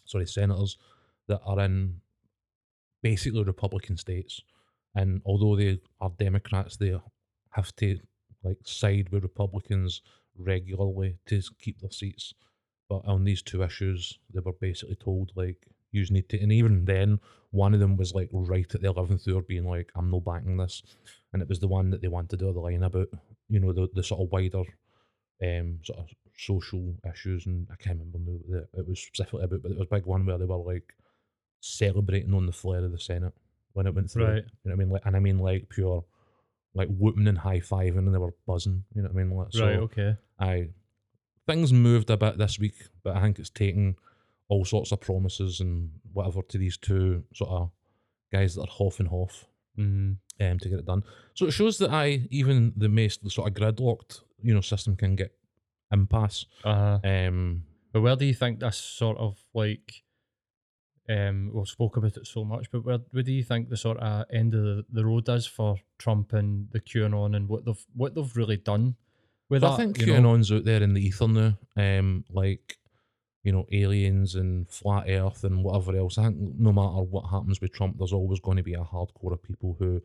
sorry, 0.04 0.26
senators 0.26 0.76
that 1.28 1.40
are 1.46 1.60
in 1.60 2.01
basically 3.02 3.44
Republican 3.44 3.96
states, 3.96 4.40
and 4.94 5.22
although 5.24 5.56
they 5.56 5.80
are 6.00 6.10
Democrats, 6.18 6.76
they 6.76 6.98
have 7.50 7.74
to 7.76 7.98
like 8.44 8.58
side 8.64 9.08
with 9.10 9.22
Republicans 9.22 10.02
regularly 10.36 11.18
to 11.26 11.40
keep 11.60 11.80
their 11.80 11.90
seats. 11.90 12.34
But 12.88 13.02
on 13.06 13.24
these 13.24 13.42
two 13.42 13.62
issues, 13.62 14.18
they 14.32 14.40
were 14.40 14.52
basically 14.52 14.96
told 14.96 15.32
like 15.34 15.66
you 15.92 16.04
need 16.10 16.28
to, 16.30 16.40
and 16.40 16.52
even 16.52 16.84
then, 16.86 17.20
one 17.50 17.74
of 17.74 17.80
them 17.80 17.96
was 17.96 18.14
like 18.14 18.28
right 18.32 18.74
at 18.74 18.80
the 18.80 18.88
eleventh 18.88 19.28
hour, 19.28 19.42
being 19.42 19.64
like, 19.66 19.90
"I'm 19.94 20.10
no 20.10 20.20
backing 20.20 20.56
this," 20.56 20.82
and 21.32 21.42
it 21.42 21.48
was 21.48 21.60
the 21.60 21.68
one 21.68 21.90
that 21.90 22.00
they 22.00 22.08
wanted 22.08 22.38
to 22.38 22.52
the 22.52 22.60
line 22.60 22.82
about, 22.82 23.08
you 23.48 23.60
know, 23.60 23.72
the 23.72 23.88
the 23.94 24.02
sort 24.02 24.20
of 24.22 24.32
wider, 24.32 24.64
um, 25.42 25.80
sort 25.84 25.98
of 26.00 26.10
social 26.36 26.96
issues, 27.10 27.46
and 27.46 27.66
I 27.70 27.76
can't 27.76 28.00
remember 28.00 28.38
the- 28.48 28.68
it 28.78 28.86
was 28.86 29.00
specifically 29.00 29.44
about, 29.44 29.62
but 29.62 29.72
it 29.72 29.78
was 29.78 29.86
a 29.86 29.94
big 29.96 30.06
one 30.06 30.24
where 30.26 30.38
they 30.38 30.44
were 30.46 30.56
like 30.56 30.94
celebrating 31.62 32.34
on 32.34 32.44
the 32.46 32.52
floor 32.52 32.78
of 32.78 32.90
the 32.92 32.98
Senate 32.98 33.32
when 33.72 33.86
it 33.86 33.94
went 33.94 34.10
through. 34.10 34.26
Right. 34.26 34.44
You 34.64 34.70
know 34.70 34.70
what 34.70 34.72
I 34.72 34.76
mean? 34.76 34.90
Like, 34.90 35.02
and 35.06 35.16
I 35.16 35.20
mean 35.20 35.38
like 35.38 35.68
pure, 35.68 36.04
like 36.74 36.88
whooping 36.88 37.28
and 37.28 37.38
high 37.38 37.60
fiving, 37.60 37.98
and 37.98 38.12
they 38.14 38.18
were 38.18 38.34
buzzing. 38.46 38.84
You 38.94 39.02
know 39.02 39.08
what 39.08 39.20
I 39.20 39.24
mean? 39.24 39.36
Like, 39.36 39.46
so 39.50 39.66
right. 39.66 39.76
Okay. 39.78 40.16
I 40.38 40.68
things 41.46 41.72
moved 41.72 42.10
a 42.10 42.16
bit 42.16 42.36
this 42.38 42.58
week, 42.58 42.74
but 43.02 43.16
I 43.16 43.22
think 43.22 43.38
it's 43.38 43.50
taken 43.50 43.96
all 44.48 44.64
sorts 44.64 44.92
of 44.92 45.00
promises 45.00 45.60
and 45.60 45.90
whatever 46.12 46.42
to 46.42 46.58
these 46.58 46.76
two 46.76 47.24
sort 47.34 47.50
of 47.50 47.70
guys 48.32 48.54
that 48.54 48.62
are 48.62 48.66
hoff 48.70 48.98
and 49.00 49.08
hoff 49.08 49.46
Mm. 49.78 50.18
um, 50.38 50.58
to 50.58 50.68
get 50.68 50.78
it 50.80 50.84
done. 50.84 51.02
So 51.32 51.46
it 51.46 51.52
shows 51.52 51.78
that 51.78 51.88
I 51.90 52.26
even 52.30 52.74
the 52.76 52.90
most 52.90 53.24
the 53.24 53.30
sort 53.30 53.48
of 53.48 53.54
gridlocked 53.54 54.20
you 54.42 54.52
know 54.52 54.60
system 54.60 54.96
can 54.96 55.16
get 55.16 55.34
impasse. 55.90 56.44
Uh. 56.62 56.98
Um, 57.02 57.64
But 57.90 58.02
where 58.02 58.16
do 58.16 58.26
you 58.26 58.34
think 58.34 58.60
this 58.60 58.76
sort 58.76 59.16
of 59.16 59.42
like, 59.54 60.02
um, 61.12 61.50
we've 61.52 61.68
spoke 61.68 61.96
about 61.96 62.16
it 62.16 62.26
so 62.26 62.44
much, 62.44 62.70
but 62.70 62.84
where, 62.84 62.98
where 63.10 63.22
do 63.22 63.32
you 63.32 63.42
think 63.42 63.68
the 63.68 63.76
sort 63.76 63.98
of 63.98 64.24
end 64.32 64.54
of 64.54 64.62
the, 64.62 64.84
the 64.90 65.04
road 65.04 65.28
is 65.28 65.46
for 65.46 65.76
Trump 65.98 66.32
and 66.32 66.68
the 66.70 66.80
QAnon 66.80 67.36
and 67.36 67.48
what 67.48 67.64
they've 67.64 67.86
what 67.94 68.14
they've 68.14 68.36
really 68.36 68.56
done 68.56 68.96
with 69.48 69.64
I 69.64 69.76
think 69.76 70.00
you 70.00 70.06
know? 70.06 70.14
QAnon's 70.14 70.50
out 70.50 70.64
there 70.64 70.82
in 70.82 70.94
the 70.94 71.04
ether 71.04 71.28
now. 71.28 71.58
Um, 71.76 72.24
like 72.30 72.78
you 73.42 73.52
know, 73.52 73.66
aliens 73.72 74.36
and 74.36 74.68
flat 74.68 75.08
Earth 75.08 75.44
and 75.44 75.64
whatever 75.64 75.96
else. 75.96 76.16
I 76.16 76.24
think 76.24 76.36
no 76.58 76.72
matter 76.72 77.02
what 77.02 77.28
happens 77.28 77.60
with 77.60 77.72
Trump, 77.72 77.98
there's 77.98 78.12
always 78.12 78.40
going 78.40 78.56
to 78.56 78.62
be 78.62 78.74
a 78.74 78.78
hardcore 78.78 79.32
of 79.32 79.42
people 79.42 79.74
who 79.78 80.00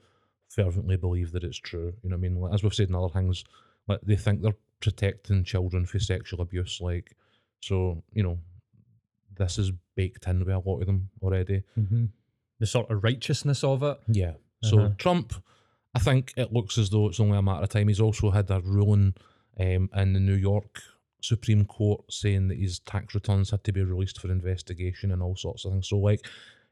fervently 0.49 0.97
believe 0.97 1.31
that 1.33 1.43
it's 1.43 1.57
true. 1.57 1.93
You 2.01 2.09
know 2.09 2.15
what 2.15 2.25
I 2.25 2.29
mean? 2.29 2.41
Like, 2.41 2.53
as 2.53 2.63
we've 2.63 2.73
said 2.73 2.89
in 2.89 2.95
other 2.95 3.13
things, 3.13 3.43
like 3.87 3.99
they 4.01 4.15
think 4.15 4.41
they're 4.41 4.55
protecting 4.81 5.43
children 5.43 5.85
from 5.85 5.99
sexual 5.99 6.41
abuse. 6.41 6.79
Like, 6.81 7.15
so 7.61 8.03
you 8.11 8.23
know, 8.23 8.39
this 9.37 9.57
is 9.57 9.71
baked 9.95 10.27
in 10.27 10.39
with 10.39 10.49
a 10.49 10.59
lot 10.59 10.79
of 10.81 10.87
them 10.87 11.09
already. 11.21 11.63
Mhm. 11.77 12.09
the 12.59 12.65
sort 12.65 12.89
of 12.89 13.03
righteousness 13.03 13.63
of 13.63 13.83
it. 13.83 13.99
Yeah. 14.07 14.33
So 14.63 14.79
Uh-huh. 14.79 14.95
Trump, 14.97 15.33
I 15.93 15.99
think 15.99 16.33
it 16.37 16.51
looks 16.51 16.79
as 16.79 16.89
though 16.89 17.07
it's 17.07 17.19
only 17.19 17.37
a 17.37 17.41
matter 17.43 17.61
of 17.63 17.69
time. 17.69 17.87
He's 17.87 17.99
also 18.01 18.31
had 18.31 18.49
a 18.49 18.61
ruling 18.61 19.13
um, 19.59 19.89
in 19.95 20.13
the 20.13 20.19
New 20.19 20.33
York 20.33 20.81
Supreme 21.21 21.65
Court 21.65 22.01
saying 22.11 22.47
that 22.47 22.57
his 22.57 22.79
tax 22.79 23.13
returns 23.13 23.51
had 23.51 23.63
to 23.65 23.71
be 23.71 23.83
released 23.83 24.19
for 24.19 24.31
investigation 24.31 25.11
and 25.11 25.21
all 25.21 25.35
sorts 25.35 25.65
of 25.65 25.71
things. 25.71 25.87
So 25.89 25.97
like, 25.99 26.25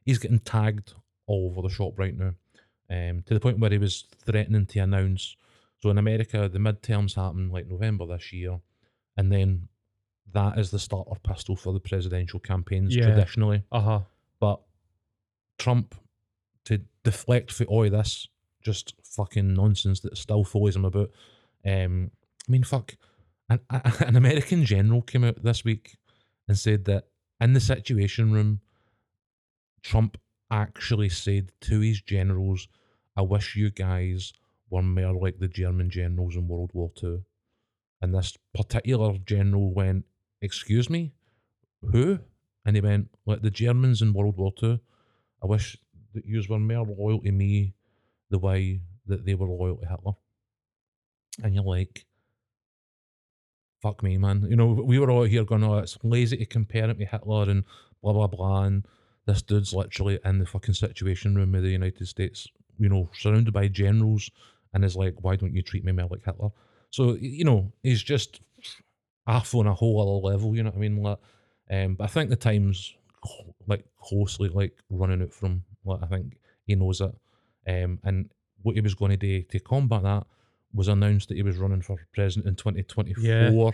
he's 0.05 0.18
getting 0.18 0.39
tagged 0.39 0.93
all 1.28 1.47
over 1.51 1.61
the 1.61 1.74
shop 1.74 1.93
right 1.99 2.18
now, 2.18 2.34
um, 2.89 3.22
to 3.24 3.34
the 3.36 3.39
point 3.39 3.59
where 3.59 3.70
he 3.72 3.78
was 3.78 4.05
threatening 4.26 4.66
to 4.66 4.80
announce. 4.80 5.36
So 5.82 5.89
in 5.91 5.97
America, 5.99 6.49
the 6.49 6.57
midterms 6.59 7.13
happen 7.16 7.49
like 7.51 7.68
November 7.68 8.07
this 8.07 8.34
year, 8.34 8.59
and 9.18 9.32
then 9.32 9.68
that 10.34 10.57
is 10.57 10.71
the 10.71 10.80
starter 10.80 11.19
pistol 11.23 11.55
for 11.55 11.73
the 11.73 11.80
presidential 11.80 12.39
campaigns 12.39 12.95
Yeah. 12.95 13.05
traditionally. 13.05 13.63
Uh 13.71 13.82
huh. 13.82 13.99
But 14.39 14.61
Trump, 15.57 15.95
to 16.65 16.82
deflect 17.03 17.51
for 17.51 17.63
all 17.65 17.89
this, 17.89 18.28
just 18.63 18.93
fucking 19.03 19.53
nonsense 19.53 19.99
that 20.01 20.17
still 20.17 20.43
follows 20.43 20.76
him 20.76 20.86
about. 20.86 21.11
Um, 21.65 22.11
I 22.47 22.51
mean, 22.51 22.63
fuck. 22.63 22.95
An, 23.49 23.59
an 23.69 24.15
American 24.15 24.65
general 24.65 25.01
came 25.01 25.23
out 25.23 25.43
this 25.43 25.63
week 25.63 25.97
and 26.47 26.57
said 26.57 26.86
that 26.86 27.05
in 27.39 27.53
the 27.53 27.59
Situation 27.59 28.32
Room, 28.32 28.59
Trump 29.84 30.17
actually 30.51 31.09
said 31.09 31.51
to 31.61 31.80
his 31.80 32.01
generals, 32.01 32.67
I 33.15 33.21
wish 33.21 33.55
you 33.55 33.69
guys 33.69 34.34
were 34.69 34.82
more 34.82 35.13
like 35.13 35.39
the 35.39 35.47
German 35.47 35.89
generals 35.89 36.36
in 36.36 36.47
World 36.47 36.71
War 36.73 36.91
Two. 36.95 37.23
And 38.01 38.13
this 38.13 38.38
particular 38.53 39.17
general 39.26 39.73
went, 39.73 40.05
Excuse 40.46 40.89
me? 40.89 41.12
Who? 41.91 42.20
And 42.66 42.76
he 42.76 42.82
went, 42.82 43.10
Like 43.26 43.41
the 43.41 43.52
Germans 43.52 44.02
in 44.02 44.14
World 44.14 44.38
War 44.38 44.54
Two. 44.58 44.80
I 45.43 45.48
wish 45.48 45.78
that 46.14 46.26
you 46.26 46.41
were 46.50 46.60
more 46.60 46.86
loyal 46.86 47.22
to 47.22 47.32
me 47.32 47.74
the 48.30 48.39
way 48.39 48.82
that 49.08 49.26
they 49.26 49.36
were 49.36 49.48
loyal 49.48 49.78
to 49.78 49.88
Hitler. 49.88 50.14
And 51.43 51.54
you're 51.54 51.64
like, 51.64 52.06
fuck 53.82 54.02
me, 54.02 54.18
man. 54.18 54.46
You 54.50 54.56
know, 54.56 54.68
we 54.68 55.00
were 55.00 55.12
all 55.12 55.24
here 55.24 55.43
going, 55.43 55.64
oh, 55.64 55.78
it's 55.80 55.98
lazy 56.04 56.38
to 56.38 56.46
compare 56.46 56.89
him 56.89 56.98
to 56.98 57.06
Hitler 57.06 57.50
and 57.50 57.64
blah, 58.02 58.14
blah, 58.14 58.28
blah. 58.28 58.64
And 58.64 58.86
this 59.26 59.41
dude's 59.41 59.74
literally 59.74 60.20
in 60.24 60.39
the 60.39 60.46
fucking 60.46 60.74
situation 60.74 61.36
room 61.36 61.54
of 61.56 61.64
the 61.64 61.70
United 61.70 62.08
States, 62.08 62.48
you 62.80 62.89
know, 62.89 63.10
surrounded 63.14 63.54
by 63.54 63.68
generals 63.68 64.30
and 64.74 64.84
is 64.84 64.96
like, 64.96 65.16
why 65.22 65.36
don't 65.36 65.54
you 65.54 65.62
treat 65.62 65.84
me 65.84 65.91
more 65.91 66.08
like 66.10 66.26
Hitler? 66.26 66.50
So, 66.89 67.16
you 67.20 67.43
know, 67.43 67.74
he's 67.84 68.02
just 68.02 68.39
off 69.28 69.53
on 69.55 69.67
a 69.67 69.73
whole 69.73 70.01
other 70.01 70.34
level, 70.36 70.55
you 70.55 70.63
know 70.63 70.69
what 70.69 70.78
I 70.78 70.80
mean? 70.80 71.01
Like, 71.01 71.17
um, 71.71 71.95
but 71.95 72.03
I 72.05 72.07
think 72.07 72.30
the 72.30 72.36
time's 72.36 72.93
like 73.67 73.86
closely 73.99 74.49
like 74.49 74.73
running 74.89 75.21
out 75.21 75.34
from 75.34 75.63
like 75.84 75.99
I 76.03 76.07
think 76.07 76.38
he 76.65 76.76
knows 76.76 77.01
it. 77.01 77.11
Um, 77.67 77.99
and 78.03 78.30
what 78.61 78.76
he 78.76 78.82
was 78.82 78.93
going 78.95 79.11
to 79.11 79.17
do 79.17 79.41
to 79.43 79.59
combat 79.59 80.03
that 80.03 80.26
was 80.73 80.88
announced 80.88 81.30
that 81.30 81.36
he 81.38 81.43
was 81.43 81.57
running 81.57 81.82
for 81.82 81.97
president 82.13 82.47
in 82.47 82.55
2024 82.55 83.73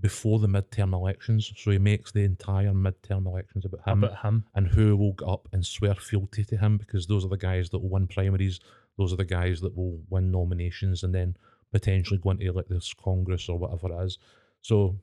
before 0.00 0.38
the 0.38 0.46
midterm 0.46 0.92
elections. 0.92 1.52
So 1.56 1.70
he 1.70 1.78
makes 1.78 2.12
the 2.12 2.20
entire 2.24 2.72
midterm 2.72 3.26
elections 3.26 3.64
about 3.64 3.86
him 3.86 4.04
About 4.04 4.24
him. 4.24 4.44
and 4.54 4.66
who 4.68 4.96
will 4.96 5.12
get 5.14 5.28
up 5.28 5.48
and 5.52 5.64
swear 5.66 5.94
fealty 5.94 6.44
to 6.44 6.56
him 6.56 6.78
because 6.78 7.06
those 7.06 7.24
are 7.24 7.28
the 7.28 7.36
guys 7.36 7.70
that 7.70 7.78
will 7.80 7.90
win 7.90 8.06
primaries. 8.06 8.60
Those 8.98 9.12
are 9.12 9.16
the 9.16 9.24
guys 9.24 9.60
that 9.62 9.76
will 9.76 10.00
win 10.10 10.30
nominations 10.30 11.02
and 11.02 11.14
then 11.14 11.36
potentially 11.72 12.18
go 12.18 12.30
into 12.30 12.52
like 12.52 12.68
this 12.68 12.92
Congress 12.94 13.48
or 13.48 13.58
whatever 13.58 13.92
it 13.92 14.04
is. 14.04 14.18
So 14.62 14.96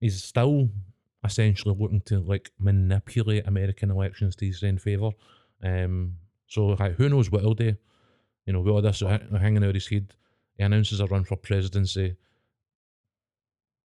he's 0.00 0.22
still 0.22 0.68
essentially 1.24 1.74
looking 1.78 2.02
to 2.02 2.20
like 2.20 2.50
manipulate 2.58 3.46
American 3.46 3.90
elections 3.90 4.36
to 4.36 4.46
his 4.46 4.62
own 4.62 4.76
favour. 4.78 5.10
Um, 5.62 6.16
so 6.46 6.66
like, 6.66 6.96
who 6.96 7.08
knows 7.08 7.30
what 7.30 7.40
he'll 7.40 7.54
do? 7.54 7.76
You 8.46 8.52
know, 8.52 8.60
with 8.60 8.74
all 8.74 8.82
this 8.82 9.00
ha- 9.00 9.20
hanging 9.38 9.64
out 9.64 9.74
his 9.74 9.88
head, 9.88 10.14
he 10.58 10.62
announces 10.64 11.00
a 11.00 11.06
run 11.06 11.24
for 11.24 11.36
presidency. 11.36 12.16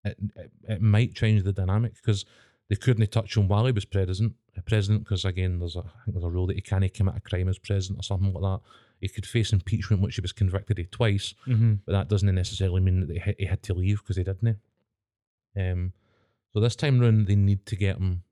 It, 0.04 0.18
it, 0.36 0.52
it 0.70 0.82
might 0.82 1.16
change 1.16 1.44
the 1.44 1.52
dynamic 1.52 1.96
because 1.96 2.26
they 2.70 2.76
couldn't 2.76 3.12
touch 3.12 3.36
him 3.36 3.48
while 3.48 3.66
he 3.66 3.72
was 3.72 3.86
president. 3.86 4.34
President, 4.66 5.04
because 5.04 5.26
again, 5.26 5.60
there's 5.60 5.76
a 5.76 5.80
I 5.80 6.06
think 6.06 6.14
there's 6.16 6.24
a 6.24 6.30
rule 6.30 6.48
that 6.48 6.56
he 6.56 6.62
can't 6.62 6.94
commit 6.94 7.16
a 7.18 7.20
crime 7.20 7.50
as 7.50 7.58
president 7.60 8.00
or 8.00 8.04
something 8.04 8.32
like 8.32 8.42
that. 8.42 8.62
He 9.02 9.10
could 9.10 9.26
face 9.26 9.52
impeachment, 9.52 10.02
which 10.02 10.16
he 10.16 10.22
was 10.22 10.32
convicted 10.32 10.80
of 10.80 10.90
twice, 10.92 11.34
Mm-hmm. 11.46 11.74
but 11.86 11.92
that 11.92 12.08
doesn't 12.08 12.34
necessarily 12.34 12.80
mean 12.80 13.02
that 13.08 13.18
he 13.18 13.36
he 13.40 13.46
had 13.46 13.62
to 13.64 13.74
leave 13.74 13.98
because 14.02 14.16
he 14.16 14.24
didn't. 14.24 14.58
Um, 15.58 15.94
so 16.54 16.60
this 16.60 16.76
time 16.76 17.00
round, 17.00 17.28
they 17.28 17.36
need 17.36 17.66
to 17.68 17.76
get 17.76 17.98
him. 17.98 18.24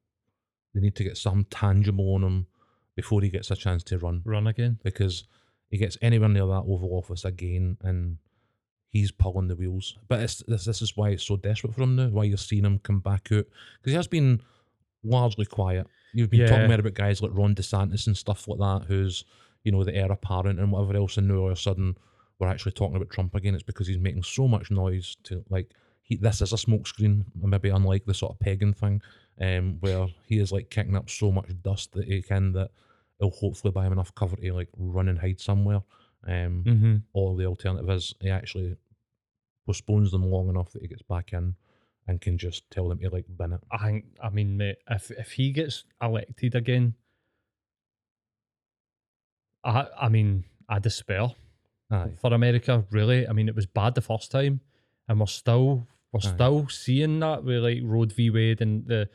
They 0.74 0.82
need 0.82 0.95
to 0.95 1.03
get 1.03 1.17
something 1.17 1.45
tangible 1.49 2.13
on 2.15 2.24
him 2.24 2.47
before 2.95 3.21
he 3.21 3.30
gets 3.30 3.51
a 3.51 3.55
chance 3.55 3.84
to 3.86 3.97
run, 3.97 4.21
Run 4.26 4.47
again. 4.47 4.80
because 4.84 5.26
he 5.69 5.78
gets 5.78 5.97
anywhere 6.01 6.30
near 6.30 6.45
that 6.45 6.63
Oval 6.67 6.91
Office 6.97 7.26
again, 7.26 7.78
and 7.82 8.17
he's 8.89 9.11
pulling 9.11 9.47
the 9.47 9.55
wheels. 9.55 9.97
But 10.07 10.19
it's, 10.21 10.43
this 10.47 10.65
this 10.65 10.82
is 10.82 10.95
why 10.95 11.09
it's 11.09 11.26
so 11.26 11.36
desperate 11.38 11.74
for 11.76 11.84
him 11.84 11.95
now. 11.95 12.07
Why 12.07 12.24
you're 12.26 12.38
seeing 12.38 12.65
him 12.65 12.80
come 12.80 12.99
back 12.99 13.30
out 13.32 13.45
because 13.80 13.91
he 13.91 13.93
has 13.93 14.07
been 14.07 14.41
largely 15.03 15.45
quiet. 15.45 15.88
You've 16.13 16.30
been 16.30 16.47
talking 16.47 16.67
more 16.67 16.80
about 16.80 16.93
guys 16.93 17.21
like 17.21 17.32
Ron 17.34 17.55
DeSantis 17.55 18.05
and 18.05 18.15
stuff 18.15 18.47
like 18.47 18.59
that, 18.59 18.86
who's 18.88 19.26
you 19.63 19.71
know 19.71 19.84
the 19.84 19.95
heir 19.95 20.11
apparent 20.11 20.59
and 20.59 20.71
whatever 20.71 20.95
else, 20.95 21.17
and 21.17 21.28
now 21.28 21.38
all 21.38 21.47
of 21.47 21.53
a 21.57 21.59
sudden 21.59 21.97
we're 22.39 22.47
actually 22.47 22.74
talking 22.74 22.95
about 22.95 23.09
Trump 23.09 23.34
again. 23.36 23.55
It's 23.55 23.63
because 23.63 23.88
he's 23.88 23.97
making 23.97 24.24
so 24.24 24.47
much 24.47 24.69
noise 24.69 25.17
to 25.24 25.43
like 25.49 25.71
he 26.06 26.18
this 26.18 26.41
is 26.41 26.54
a 26.54 26.58
smokescreen, 26.58 27.24
maybe 27.41 27.70
unlike 27.70 28.06
the 28.06 28.14
sort 28.14 28.34
of 28.34 28.39
pegging 28.39 28.74
thing, 28.74 29.01
um, 29.41 29.78
where 29.80 30.08
he 30.26 30.38
is 30.38 30.51
like 30.51 30.70
kicking 30.70 30.95
up 30.95 31.10
so 31.10 31.32
much 31.32 31.49
dust 31.64 31.93
that 31.93 32.06
he 32.06 32.22
can 32.22 32.51
that 32.54 32.70
it'll 33.20 33.32
hopefully 33.32 33.72
buy 33.72 33.86
him 33.88 33.93
enough 33.93 34.14
cover 34.14 34.36
to 34.36 34.54
like 34.54 34.70
run 34.78 35.08
and 35.10 35.20
hide 35.20 35.39
somewhere. 35.39 35.82
Um, 36.28 36.64
Mm-hmm. 36.66 36.95
or 37.14 37.36
the 37.36 37.45
alternative 37.45 37.89
is 37.89 38.14
he 38.22 38.30
actually 38.30 38.78
postpones 39.66 40.12
them 40.12 40.24
long 40.30 40.49
enough 40.49 40.72
that 40.72 40.82
he 40.82 40.88
gets 40.88 41.01
back 41.01 41.34
in 41.34 41.56
and 42.08 42.20
can 42.22 42.38
just 42.38 42.70
tell 42.70 42.88
them 42.89 42.99
to 42.99 43.10
like 43.10 43.26
bin 43.38 43.54
it. 43.54 43.62
I 43.72 43.78
think. 43.86 44.06
I 44.22 44.30
mean, 44.30 44.58
mate, 44.58 44.78
if 44.89 45.10
if 45.12 45.32
he 45.32 45.51
gets 45.51 45.86
elected 46.01 46.54
again, 46.56 46.95
I 49.64 49.88
I 50.01 50.10
mean, 50.10 50.43
I 50.70 50.80
despair 50.80 51.30
Aye. 51.91 52.12
for 52.20 52.34
America. 52.34 52.84
Really, 52.91 53.28
I 53.28 53.34
mean, 53.34 53.47
it 53.47 53.56
was 53.56 53.66
bad 53.66 53.95
the 53.95 54.01
first 54.01 54.32
time, 54.32 54.60
and 55.08 55.20
we're 55.20 55.26
still 55.28 55.88
we're 56.14 56.20
Aye. 56.24 56.34
still 56.34 56.68
seeing 56.70 57.20
that 57.20 57.43
with 57.43 57.64
like 57.64 57.82
Roe 57.84 58.05
v 58.05 58.30
Wade 58.30 58.61
and 58.61 58.88
the 58.88 59.09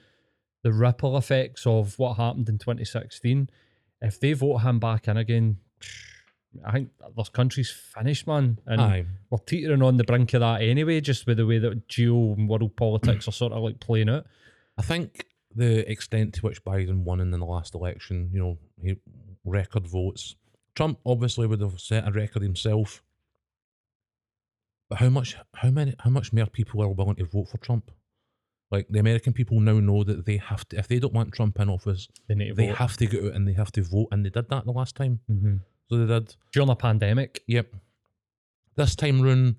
the 0.64 0.72
ripple 0.72 1.16
effects 1.16 1.66
of 1.66 1.98
what 1.98 2.14
happened 2.14 2.48
in 2.48 2.58
2016. 2.58 3.48
If 4.02 4.20
they 4.20 4.32
vote 4.32 4.58
him 4.58 4.80
back 4.80 5.08
in 5.08 5.16
again, 5.16 5.58
I 6.66 6.72
think 6.72 6.90
this 7.16 7.28
country's 7.28 7.70
finished, 7.70 8.26
man. 8.26 8.58
And 8.66 8.80
Aye. 8.80 9.06
we're 9.30 9.38
teetering 9.38 9.82
on 9.82 9.96
the 9.96 10.04
brink 10.04 10.34
of 10.34 10.40
that 10.40 10.62
anyway, 10.62 11.00
just 11.00 11.26
with 11.26 11.36
the 11.36 11.46
way 11.46 11.58
that 11.58 11.88
geo 11.88 12.34
and 12.34 12.48
world 12.48 12.76
politics 12.76 13.28
are 13.28 13.32
sort 13.32 13.52
of 13.52 13.62
like 13.62 13.80
playing 13.80 14.08
out. 14.08 14.26
I 14.76 14.82
think 14.82 15.26
the 15.54 15.90
extent 15.90 16.34
to 16.34 16.42
which 16.42 16.64
Biden 16.64 17.04
won 17.04 17.20
in 17.20 17.30
the 17.30 17.38
last 17.38 17.74
election, 17.74 18.30
you 18.32 18.40
know, 18.40 18.58
he, 18.82 18.96
record 19.44 19.86
votes. 19.86 20.36
Trump 20.74 20.98
obviously 21.04 21.46
would 21.46 21.60
have 21.60 21.80
set 21.80 22.06
a 22.06 22.12
record 22.12 22.42
himself. 22.42 23.02
But 24.88 24.98
how 24.98 25.08
much 25.10 25.36
how 25.54 25.70
many 25.70 25.94
how 25.98 26.10
much 26.10 26.32
more 26.32 26.46
people 26.46 26.82
are 26.82 26.88
willing 26.88 27.16
to 27.16 27.24
vote 27.24 27.48
for 27.48 27.58
Trump? 27.58 27.90
Like 28.70 28.86
the 28.90 28.98
American 28.98 29.32
people 29.32 29.60
now 29.60 29.80
know 29.80 30.04
that 30.04 30.26
they 30.26 30.36
have 30.38 30.66
to 30.68 30.78
if 30.78 30.88
they 30.88 30.98
don't 30.98 31.12
want 31.14 31.32
Trump 31.32 31.58
in 31.60 31.68
office, 31.68 32.08
They 32.26 32.34
need 32.34 32.48
to 32.48 32.54
they 32.54 32.66
vote. 32.68 32.76
have 32.76 32.96
to 32.98 33.06
go 33.06 33.26
out 33.26 33.34
and 33.34 33.46
they 33.48 33.52
have 33.54 33.72
to 33.72 33.82
vote 33.82 34.08
and 34.12 34.24
they 34.24 34.30
did 34.30 34.48
that 34.48 34.64
the 34.64 34.72
last 34.72 34.94
time. 34.96 35.20
hmm 35.28 35.56
So 35.88 35.98
they 35.98 36.06
did. 36.14 36.36
During 36.52 36.70
a 36.70 36.76
pandemic, 36.76 37.42
Yep. 37.46 37.74
This 38.76 38.94
time 38.94 39.20
round, 39.22 39.56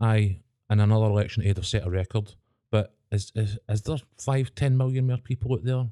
I 0.00 0.40
in 0.70 0.80
another 0.80 1.06
election 1.06 1.42
he'd 1.44 1.56
have 1.56 1.66
set 1.66 1.86
a 1.86 1.90
record. 1.90 2.34
But 2.70 2.94
is 3.10 3.32
is 3.34 3.58
is 3.68 3.82
there 3.82 3.96
five, 4.18 4.54
ten 4.54 4.76
million 4.76 5.06
more 5.06 5.18
people 5.18 5.52
out 5.54 5.64
there 5.64 5.86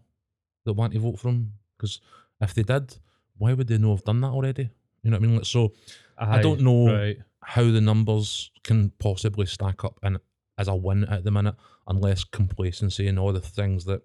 that 0.65 0.73
want 0.75 0.93
to 0.93 0.99
vote 1.01 1.19
for 1.21 1.29
him? 1.29 1.53
Because 1.77 2.01
if 2.41 2.53
they 2.55 2.63
did, 2.63 2.97
why 3.39 3.53
would 3.55 3.69
they 3.69 3.79
know 3.79 3.91
have 3.95 4.05
done 4.05 4.21
that 4.21 4.33
already? 4.33 4.71
You 5.03 5.11
know 5.11 5.19
what 5.19 5.25
I 5.25 5.27
mean? 5.27 5.37
Like, 5.37 5.47
So 5.47 5.73
I 6.19 6.43
don't 6.43 6.61
know 6.61 6.87
Right. 6.93 7.19
How 7.49 7.63
the 7.71 7.81
numbers 7.81 8.51
can 8.65 8.91
possibly 8.99 9.47
stack 9.47 9.85
up 9.85 10.01
and 10.03 10.19
as 10.59 10.67
a 10.67 10.75
win 10.75 11.05
at 11.05 11.23
the 11.23 11.31
minute, 11.31 11.55
unless 11.87 12.25
complacency 12.25 13.07
and 13.07 13.21
all 13.21 13.33
the 13.33 13.41
things 13.41 13.85
that 13.85 14.03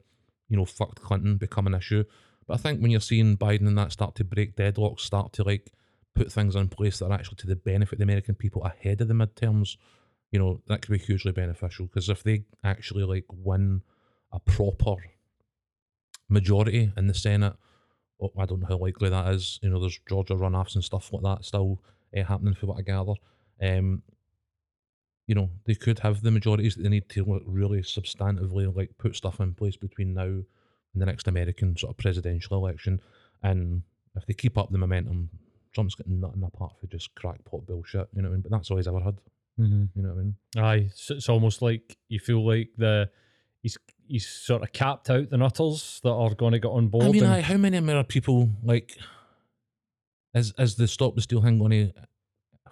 you 0.48 0.56
know 0.56 0.66
fucked 0.66 1.02
Clinton 1.02 1.38
become 1.38 1.66
an 1.66 1.74
issue. 1.74 2.04
But 2.46 2.54
I 2.56 2.58
think 2.58 2.82
when 2.82 2.92
you're 2.92 3.00
seeing 3.00 3.38
Biden 3.38 3.68
and 3.68 3.78
that 3.80 3.92
start 3.92 4.14
to 4.16 4.24
break 4.24 4.56
deadlocks, 4.56 5.00
start 5.00 5.34
to 5.34 5.44
like 5.44 5.72
put 6.14 6.32
things 6.32 6.56
in 6.56 6.68
place 6.68 7.00
that 7.00 7.06
are 7.06 7.14
actually 7.14 7.38
to 7.38 7.48
the 7.48 7.56
benefit 7.56 7.94
of 7.94 7.98
the 7.98 8.04
American 8.04 8.36
people 8.36 8.64
ahead 8.64 9.02
of 9.02 9.08
the 9.08 9.16
midterms, 9.16 9.76
you 10.32 10.38
know 10.38 10.62
that 10.68 10.84
could 10.84 10.92
be 10.92 11.00
hugely 11.00 11.32
beneficial. 11.32 11.88
Because 11.88 12.10
if 12.10 12.22
they 12.22 12.44
actually 12.64 13.06
like 13.06 13.26
win 13.32 13.82
a 14.32 14.40
proper 14.40 14.98
majority 16.30 16.92
in 16.96 17.08
the 17.08 17.16
Senate, 17.16 17.54
well, 18.20 18.32
I 18.38 18.46
don't 18.46 18.60
know 18.60 18.68
how 18.68 18.78
likely 18.78 19.10
that 19.10 19.34
is. 19.34 19.60
You 19.64 19.72
know, 19.72 19.80
there's 19.80 20.00
Georgia 20.08 20.36
runoffs 20.36 20.76
and 20.76 20.84
stuff 20.84 21.12
like 21.12 21.24
that 21.24 21.44
still 21.44 21.82
uh, 22.18 22.24
happening, 22.24 22.54
for 22.54 22.68
what 22.68 22.78
I 22.78 22.82
gather. 22.82 23.14
Um, 23.62 24.04
you 25.28 25.36
know, 25.36 25.50
they 25.66 25.76
could 25.76 26.00
have 26.00 26.22
the 26.22 26.32
majorities 26.32 26.76
that 26.76 26.84
they 26.84 26.90
need 26.90 27.08
to 27.10 27.24
like, 27.24 27.44
really 27.46 27.82
substantively 27.82 28.74
like 28.76 28.98
put 28.98 29.16
stuff 29.16 29.40
in 29.40 29.54
place 29.54 29.78
between 29.78 30.14
now 30.14 30.24
and 30.24 30.46
the 30.96 31.06
next 31.06 31.28
American 31.28 31.78
sort 31.78 31.92
of 31.92 31.98
presidential 31.98 32.58
election. 32.58 33.00
And 33.44 33.84
if 34.16 34.26
they 34.26 34.34
keep 34.34 34.58
up 34.58 34.72
the 34.72 34.78
momentum, 34.78 35.30
Trump's 35.74 35.96
got 35.96 36.08
nothing 36.08 36.44
apart 36.44 36.74
from 36.80 36.90
just 36.90 37.16
crackpot 37.16 37.66
bullshit. 37.66 38.10
You 38.14 38.24
know 38.24 38.30
what 38.30 38.34
I 38.34 38.36
mean? 38.36 38.42
But 38.42 38.52
that's 38.52 38.70
all 38.72 38.78
he's 38.78 38.88
ever 38.88 39.00
had. 39.00 39.18
hmm 39.58 39.84
You 39.96 40.04
know 40.04 40.10
what 40.10 40.20
I 40.20 40.24
mean? 40.24 40.36
Aye, 40.58 40.90
so 40.94 41.16
it's 41.16 41.30
almost 41.30 41.62
like 41.62 41.98
you 42.10 42.20
feel 42.20 42.46
like 42.46 42.70
the 42.78 43.10
he's 43.62 43.78
he's 44.08 44.28
sort 44.28 44.64
of 44.64 44.74
capped 44.74 45.10
out 45.10 45.30
the 45.30 45.38
nutters 45.38 46.02
that 46.04 46.12
are 46.12 46.34
going 46.36 46.52
to 46.52 46.60
get 46.60 46.68
on 46.68 46.90
board. 46.90 47.06
I 47.06 47.12
mean, 47.12 47.24
and- 47.24 47.34
aye, 47.34 47.42
how 47.42 47.56
many 47.58 47.80
more 47.80 48.04
people 48.04 48.50
like 48.64 48.98
is 50.34 50.54
is 50.58 50.76
the 50.76 50.88
stop 50.88 51.16
the 51.16 51.22
steal 51.22 51.42
thing 51.42 51.60
going 51.60 51.72
to 51.72 51.94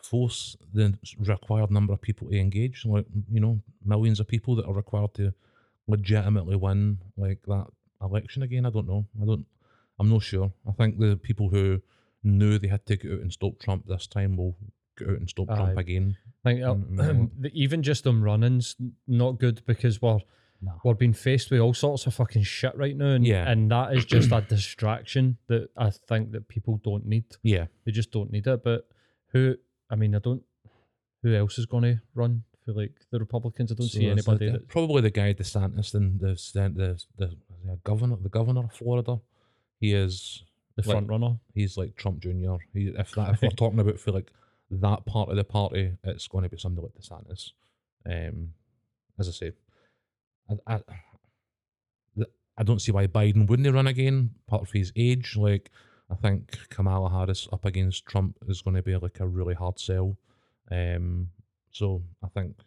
force 0.03 0.55
the 0.73 0.97
required 1.19 1.71
number 1.71 1.93
of 1.93 2.01
people 2.01 2.29
to 2.29 2.37
engage? 2.39 2.85
Like 2.85 3.05
you 3.31 3.39
know, 3.39 3.59
millions 3.83 4.19
of 4.19 4.27
people 4.27 4.55
that 4.55 4.65
are 4.65 4.73
required 4.73 5.13
to 5.15 5.33
legitimately 5.87 6.55
win 6.55 6.99
like 7.17 7.39
that 7.47 7.67
election 8.01 8.43
again. 8.43 8.65
I 8.65 8.69
don't 8.69 8.87
know. 8.87 9.05
I 9.21 9.25
don't. 9.25 9.45
I'm 9.99 10.09
not 10.09 10.23
sure. 10.23 10.51
I 10.67 10.71
think 10.71 10.97
the 10.99 11.17
people 11.17 11.49
who 11.49 11.81
knew 12.23 12.57
they 12.57 12.67
had 12.67 12.85
to 12.85 12.95
get 12.97 13.11
out 13.11 13.19
and 13.21 13.31
stop 13.33 13.59
Trump 13.59 13.85
this 13.87 14.07
time 14.07 14.37
will 14.37 14.55
get 14.97 15.09
out 15.09 15.17
and 15.17 15.29
stop 15.29 15.47
Trump 15.47 15.77
again. 15.77 16.15
I 16.45 16.49
think 16.49 16.63
uh, 16.63 16.73
Mm, 16.75 17.29
the- 17.39 17.51
even 17.53 17.83
just 17.83 18.03
them 18.05 18.23
runnings 18.23 18.75
not 19.07 19.39
good 19.39 19.61
because 19.65 20.01
we're 20.01 20.19
we're 20.83 20.93
being 20.93 21.13
faced 21.13 21.51
with 21.51 21.59
all 21.61 21.73
sorts 21.73 22.05
of 22.05 22.13
fucking 22.13 22.43
shit 22.43 22.75
right 22.77 22.95
now, 22.95 23.11
and 23.11 23.25
Yeah. 23.25 23.49
and 23.49 23.71
that 23.71 23.93
is 23.93 24.05
just 24.05 24.31
a 24.33 24.41
distraction 24.41 25.37
that 25.47 25.69
I 25.77 25.89
think 25.89 26.31
that 26.33 26.47
people 26.47 26.79
don't 26.83 27.05
need. 27.05 27.25
Yeah, 27.43 27.67
They 27.85 27.91
just 27.91 28.11
don't 28.11 28.31
need 28.31 28.47
it. 28.47 28.63
But 28.63 28.87
who? 29.31 29.55
I 29.89 29.95
mean, 29.95 30.15
I 30.15 30.19
don't. 30.19 30.43
Who 31.23 31.33
else 31.35 31.57
is 31.59 31.65
going 31.65 31.83
to 31.83 32.01
run 32.13 32.43
for 32.65 32.73
like 32.73 32.93
the 33.11 33.19
Republicans? 33.19 33.71
I 33.71 33.75
don't 33.75 33.87
So 33.87 33.99
see 33.99 34.05
it's 34.07 34.25
the 34.25 34.31
anybody. 34.31 34.51
that, 34.51 34.67
probably 34.67 35.01
the 35.01 35.09
guy 35.09 35.33
DeSantis, 35.33 35.93
and 35.93 36.19
the 36.19 36.33
the 36.53 36.97
the, 37.17 37.35
the 37.65 37.75
governor, 37.83 38.17
the 38.21 38.29
governor 38.29 38.63
of 38.65 38.73
Florida. 38.73 39.19
He 39.79 39.93
is 39.93 40.43
the 40.75 40.81
like- 40.85 40.93
front 40.93 41.07
runner. 41.09 41.39
he's 41.53 41.77
like 41.77 41.95
Trump 41.95 42.19
Jr. 42.19 42.55
He, 42.73 42.87
if 42.97 43.11
that 43.15 43.33
if 43.33 43.41
we're 43.41 43.49
talking 43.57 43.79
about 43.79 43.99
for 43.99 44.11
like 44.11 44.31
that 44.71 45.05
part 45.05 45.29
of 45.29 45.35
the 45.37 45.43
party, 45.43 45.93
it's 46.03 46.27
going 46.27 46.43
to 46.43 46.49
be 46.49 46.57
somebody 46.57 46.87
like 46.87 47.01
DeSantis. 47.01 47.51
Um, 48.05 48.53
as 49.17 49.27
I 49.27 49.31
say, 49.31 49.51
I, 50.49 50.73
I, 50.75 50.79
I 52.57 52.63
don't 52.63 52.81
see 52.81 52.91
why 52.91 53.07
Biden 53.07 53.47
wouldn't 53.47 53.73
run 53.73 53.87
again. 53.87 54.31
Part 54.47 54.61
of 54.63 54.71
his 54.71 54.91
age, 54.95 55.35
like 55.37 55.71
I 56.11 56.15
think 56.15 56.69
Kamala 56.69 57.09
Harris 57.09 57.47
up 57.53 57.65
against 57.65 58.05
Trump 58.05 58.37
is 58.47 58.61
going 58.61 58.75
to 58.75 58.83
be 58.83 58.95
like 58.97 59.19
a 59.19 59.27
really 59.27 59.53
hard 59.53 59.79
sell. 59.79 60.17
Um, 60.71 61.29
so 61.71 62.03
I 62.23 62.27
think 62.27 62.57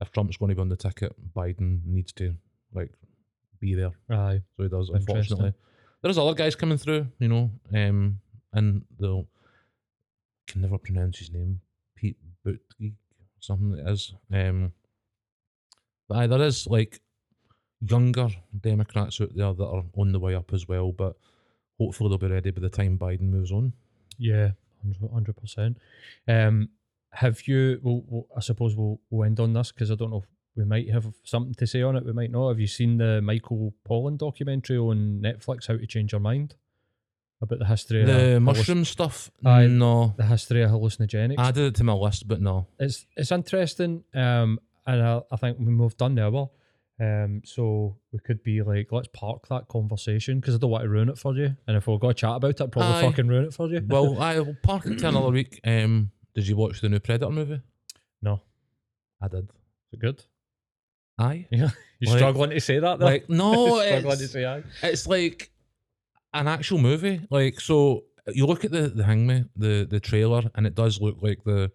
if 0.00 0.10
Trump's 0.12 0.36
going 0.36 0.48
to 0.50 0.54
be 0.54 0.60
on 0.60 0.68
the 0.68 0.76
ticket, 0.76 1.14
Biden 1.34 1.80
needs 1.84 2.12
to 2.14 2.34
like 2.72 2.92
be 3.60 3.74
there. 3.74 3.92
Aye, 4.10 4.40
So 4.56 4.62
he 4.62 4.68
does, 4.68 4.90
unfortunately. 4.90 5.52
There's 6.02 6.18
other 6.18 6.34
guys 6.34 6.56
coming 6.56 6.78
through, 6.78 7.06
you 7.20 7.28
know, 7.28 7.50
um, 7.74 8.18
and 8.52 8.82
they'll 8.98 9.26
can 10.48 10.62
never 10.62 10.78
pronounce 10.78 11.18
his 11.18 11.30
name, 11.30 11.60
Pete 11.94 12.16
Buttigieg, 12.44 12.94
something 13.38 13.78
it 13.78 13.88
is. 13.88 14.12
Um, 14.32 14.72
but 16.12 16.18
aye, 16.18 16.26
there 16.26 16.42
is 16.42 16.66
like 16.66 17.00
younger 17.80 18.28
Democrats 18.58 19.20
out 19.20 19.34
there 19.34 19.52
that 19.52 19.64
are 19.66 19.84
on 19.96 20.12
the 20.12 20.20
way 20.20 20.34
up 20.34 20.52
as 20.52 20.68
well, 20.68 20.92
but 20.92 21.16
hopefully 21.78 22.08
they'll 22.10 22.18
be 22.18 22.26
ready 22.34 22.50
by 22.50 22.60
the 22.60 22.68
time 22.68 22.98
Biden 22.98 23.22
moves 23.30 23.50
on. 23.52 23.72
yeah, 24.18 24.50
hundred 25.12 25.36
percent. 25.36 25.78
Um, 26.28 26.68
have 27.10 27.46
you? 27.46 27.80
Well, 27.82 28.02
well, 28.06 28.26
I 28.36 28.40
suppose 28.40 28.74
we'll, 28.76 29.00
we'll 29.10 29.24
end 29.26 29.40
on 29.40 29.52
this 29.52 29.72
because 29.72 29.90
I 29.90 29.94
don't 29.96 30.10
know. 30.10 30.18
if 30.18 30.26
We 30.56 30.64
might 30.64 30.90
have 30.90 31.06
something 31.24 31.54
to 31.54 31.66
say 31.66 31.82
on 31.82 31.96
it. 31.96 32.04
We 32.06 32.12
might 32.12 32.30
not. 32.30 32.48
Have 32.48 32.60
you 32.60 32.66
seen 32.66 32.98
the 32.98 33.20
Michael 33.22 33.74
Pollan 33.88 34.16
documentary 34.18 34.78
on 34.78 35.20
Netflix? 35.22 35.66
How 35.68 35.76
to 35.76 35.86
Change 35.86 36.12
Your 36.12 36.20
Mind 36.20 36.54
about 37.42 37.58
the 37.58 37.66
history 37.66 38.02
of 38.02 38.06
The 38.06 38.12
halluc- 38.12 38.42
mushroom 38.42 38.84
stuff, 38.84 39.30
Aye. 39.44 39.66
no. 39.66 40.14
the 40.16 40.24
history 40.24 40.62
of 40.62 40.70
hallucinogenics. 40.70 41.38
I 41.38 41.48
added 41.48 41.64
it 41.64 41.74
to 41.76 41.84
my 41.84 41.92
list, 41.92 42.28
but 42.28 42.40
no. 42.40 42.66
it's 42.78 43.04
it's 43.16 43.32
interesting. 43.32 44.04
Um, 44.14 44.58
and 44.86 45.02
I, 45.02 45.20
I 45.30 45.36
think 45.36 45.58
we've 45.60 45.96
done 45.96 46.14
the 46.14 46.24
hour, 46.26 46.50
um, 47.00 47.42
so 47.44 47.96
we 48.12 48.18
could 48.20 48.42
be 48.42 48.62
like, 48.62 48.88
let's 48.92 49.08
park 49.12 49.48
that 49.48 49.68
conversation 49.68 50.40
because 50.40 50.54
I 50.54 50.58
don't 50.58 50.70
want 50.70 50.84
to 50.84 50.88
ruin 50.90 51.08
it 51.08 51.18
for 51.18 51.34
you. 51.34 51.56
And 51.66 51.76
if 51.76 51.86
we're 51.86 51.98
going 51.98 52.14
to 52.14 52.20
chat 52.20 52.36
about 52.36 52.50
it, 52.50 52.60
I'd 52.60 52.72
probably 52.72 52.92
Aye. 52.94 53.02
fucking 53.10 53.28
ruin 53.28 53.44
it 53.46 53.54
for 53.54 53.68
you. 53.68 53.80
Well, 53.86 54.18
I 54.20 54.38
will 54.40 54.56
park 54.62 54.86
it 54.86 54.98
to 54.98 55.08
another 55.08 55.30
week. 55.30 55.60
Um, 55.64 56.10
did 56.34 56.46
you 56.46 56.56
watch 56.56 56.80
the 56.80 56.88
new 56.88 57.00
Predator 57.00 57.30
movie? 57.30 57.60
no, 58.20 58.40
I 59.20 59.28
did. 59.28 59.44
is 59.44 59.92
it 59.94 60.00
good? 60.00 60.24
Aye. 61.18 61.46
Yeah, 61.50 61.70
you're 62.00 62.10
Like- 62.10 62.18
struggling 62.18 62.50
to 62.50 62.60
say 62.60 62.78
that, 62.78 62.98
though. 62.98 63.04
Like 63.04 63.28
no, 63.28 63.80
struggling 63.84 64.16
to 64.18 64.24
it's, 64.24 64.32
say 64.32 64.44
aye. 64.44 64.62
it's 64.82 65.06
like 65.06 65.50
an 66.34 66.48
actual 66.48 66.78
movie. 66.78 67.20
Like 67.30 67.60
so, 67.60 68.04
you 68.32 68.46
look 68.46 68.64
at 68.64 68.70
the 68.70 68.88
the 68.88 69.04
hangman, 69.04 69.50
the 69.56 69.86
the 69.88 70.00
trailer, 70.00 70.42
and 70.54 70.66
it 70.66 70.74
does 70.74 71.00
look 71.00 71.18
like 71.20 71.44
the, 71.44 71.70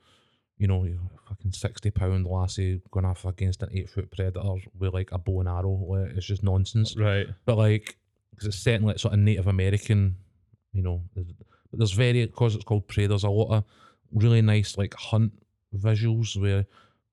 you 0.58 0.68
know, 0.68 0.84
you 0.86 1.00
fucking 1.48 1.54
sixty 1.54 1.92
pound 1.92 2.26
lassie 2.26 2.82
going 2.92 3.06
off 3.06 3.26
against 3.26 3.64
an 3.64 3.70
eight 3.74 3.90
foot 3.90 4.12
predator 4.12 4.56
with 4.78 4.94
like 4.94 5.12
a 5.12 5.18
bow 5.18 5.40
and 5.42 5.50
arrow. 5.50 5.86
Like, 5.88 6.16
it's 6.18 6.26
just 6.26 6.44
nonsense. 6.44 6.96
Right. 6.98 7.28
But 7.46 7.58
like, 7.58 7.98
because 8.32 8.48
it's 8.48 8.58
set 8.60 8.76
in 8.76 8.84
like 8.86 9.00
sort 9.00 9.14
of 9.14 9.20
Native 9.20 9.48
American, 9.48 10.16
you 10.74 10.82
know, 10.84 11.04
but 11.16 11.26
there's 11.74 11.92
very 11.94 12.26
because 12.26 12.56
it's 12.56 12.64
called 12.64 12.88
prey. 12.88 13.08
There's 13.08 13.24
a 13.24 13.30
lot 13.30 13.52
of 13.56 13.64
really 14.12 14.42
nice 14.42 14.78
like 14.78 14.94
hunt 14.96 15.32
visuals 15.76 16.40
where 16.40 16.66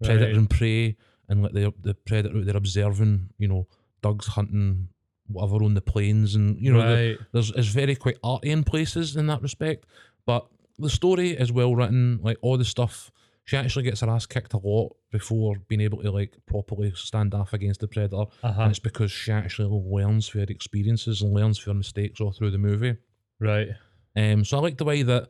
predator 0.03 0.27
Right. 0.27 0.37
and 0.37 0.51
prey, 0.51 0.97
and 1.29 1.43
like 1.43 1.53
the 1.53 1.73
the 1.83 1.95
predator 1.95 2.45
they're 2.45 2.57
observing, 2.57 3.31
you 3.39 3.49
know, 3.49 3.67
dogs 4.03 4.27
hunting 4.27 4.89
whatever 5.29 5.65
on 5.65 5.73
the 5.75 5.81
plains, 5.81 6.35
and 6.35 6.61
you 6.61 6.73
know, 6.73 6.81
the- 6.83 7.19
there's 7.33 7.51
it's 7.51 7.69
very 7.69 7.95
quite 7.97 8.19
arty 8.23 8.51
in 8.51 8.63
places 8.65 9.17
in 9.17 9.27
that 9.29 9.41
respect. 9.43 9.87
But 10.27 10.47
the 10.79 10.91
story 10.91 11.31
is 11.31 11.51
well 11.53 11.75
written, 11.75 12.21
like 12.23 12.37
all 12.43 12.59
the 12.59 12.65
stuff. 12.65 13.11
She 13.47 13.57
actually 13.59 13.83
gets 13.85 14.01
her 14.01 14.09
ass 14.09 14.25
kicked 14.27 14.55
a 14.55 14.59
lot 14.59 14.97
before 15.13 15.57
being 15.69 15.83
able 15.83 16.03
to 16.03 16.11
like 16.11 16.35
properly 16.47 16.93
stand 16.97 17.35
off 17.35 17.53
against 17.53 17.81
the 17.81 17.89
predator, 17.89 18.25
Uh-huh. 18.43 18.63
and 18.63 18.71
it's 18.71 18.79
because 18.79 19.13
she 19.13 19.31
actually 19.33 19.69
learns 19.69 20.27
from 20.29 20.41
her 20.41 20.47
experiences 20.49 21.21
and 21.23 21.33
learns 21.35 21.59
from 21.59 21.73
her 21.73 21.79
mistakes 21.79 22.21
all 22.21 22.33
through 22.33 22.51
the 22.53 22.59
movie. 22.59 22.97
Right. 23.39 23.69
Um, 24.17 24.45
so 24.45 24.57
I 24.57 24.61
like 24.61 24.79
the 24.79 24.85
way 24.85 25.03
that 25.03 25.29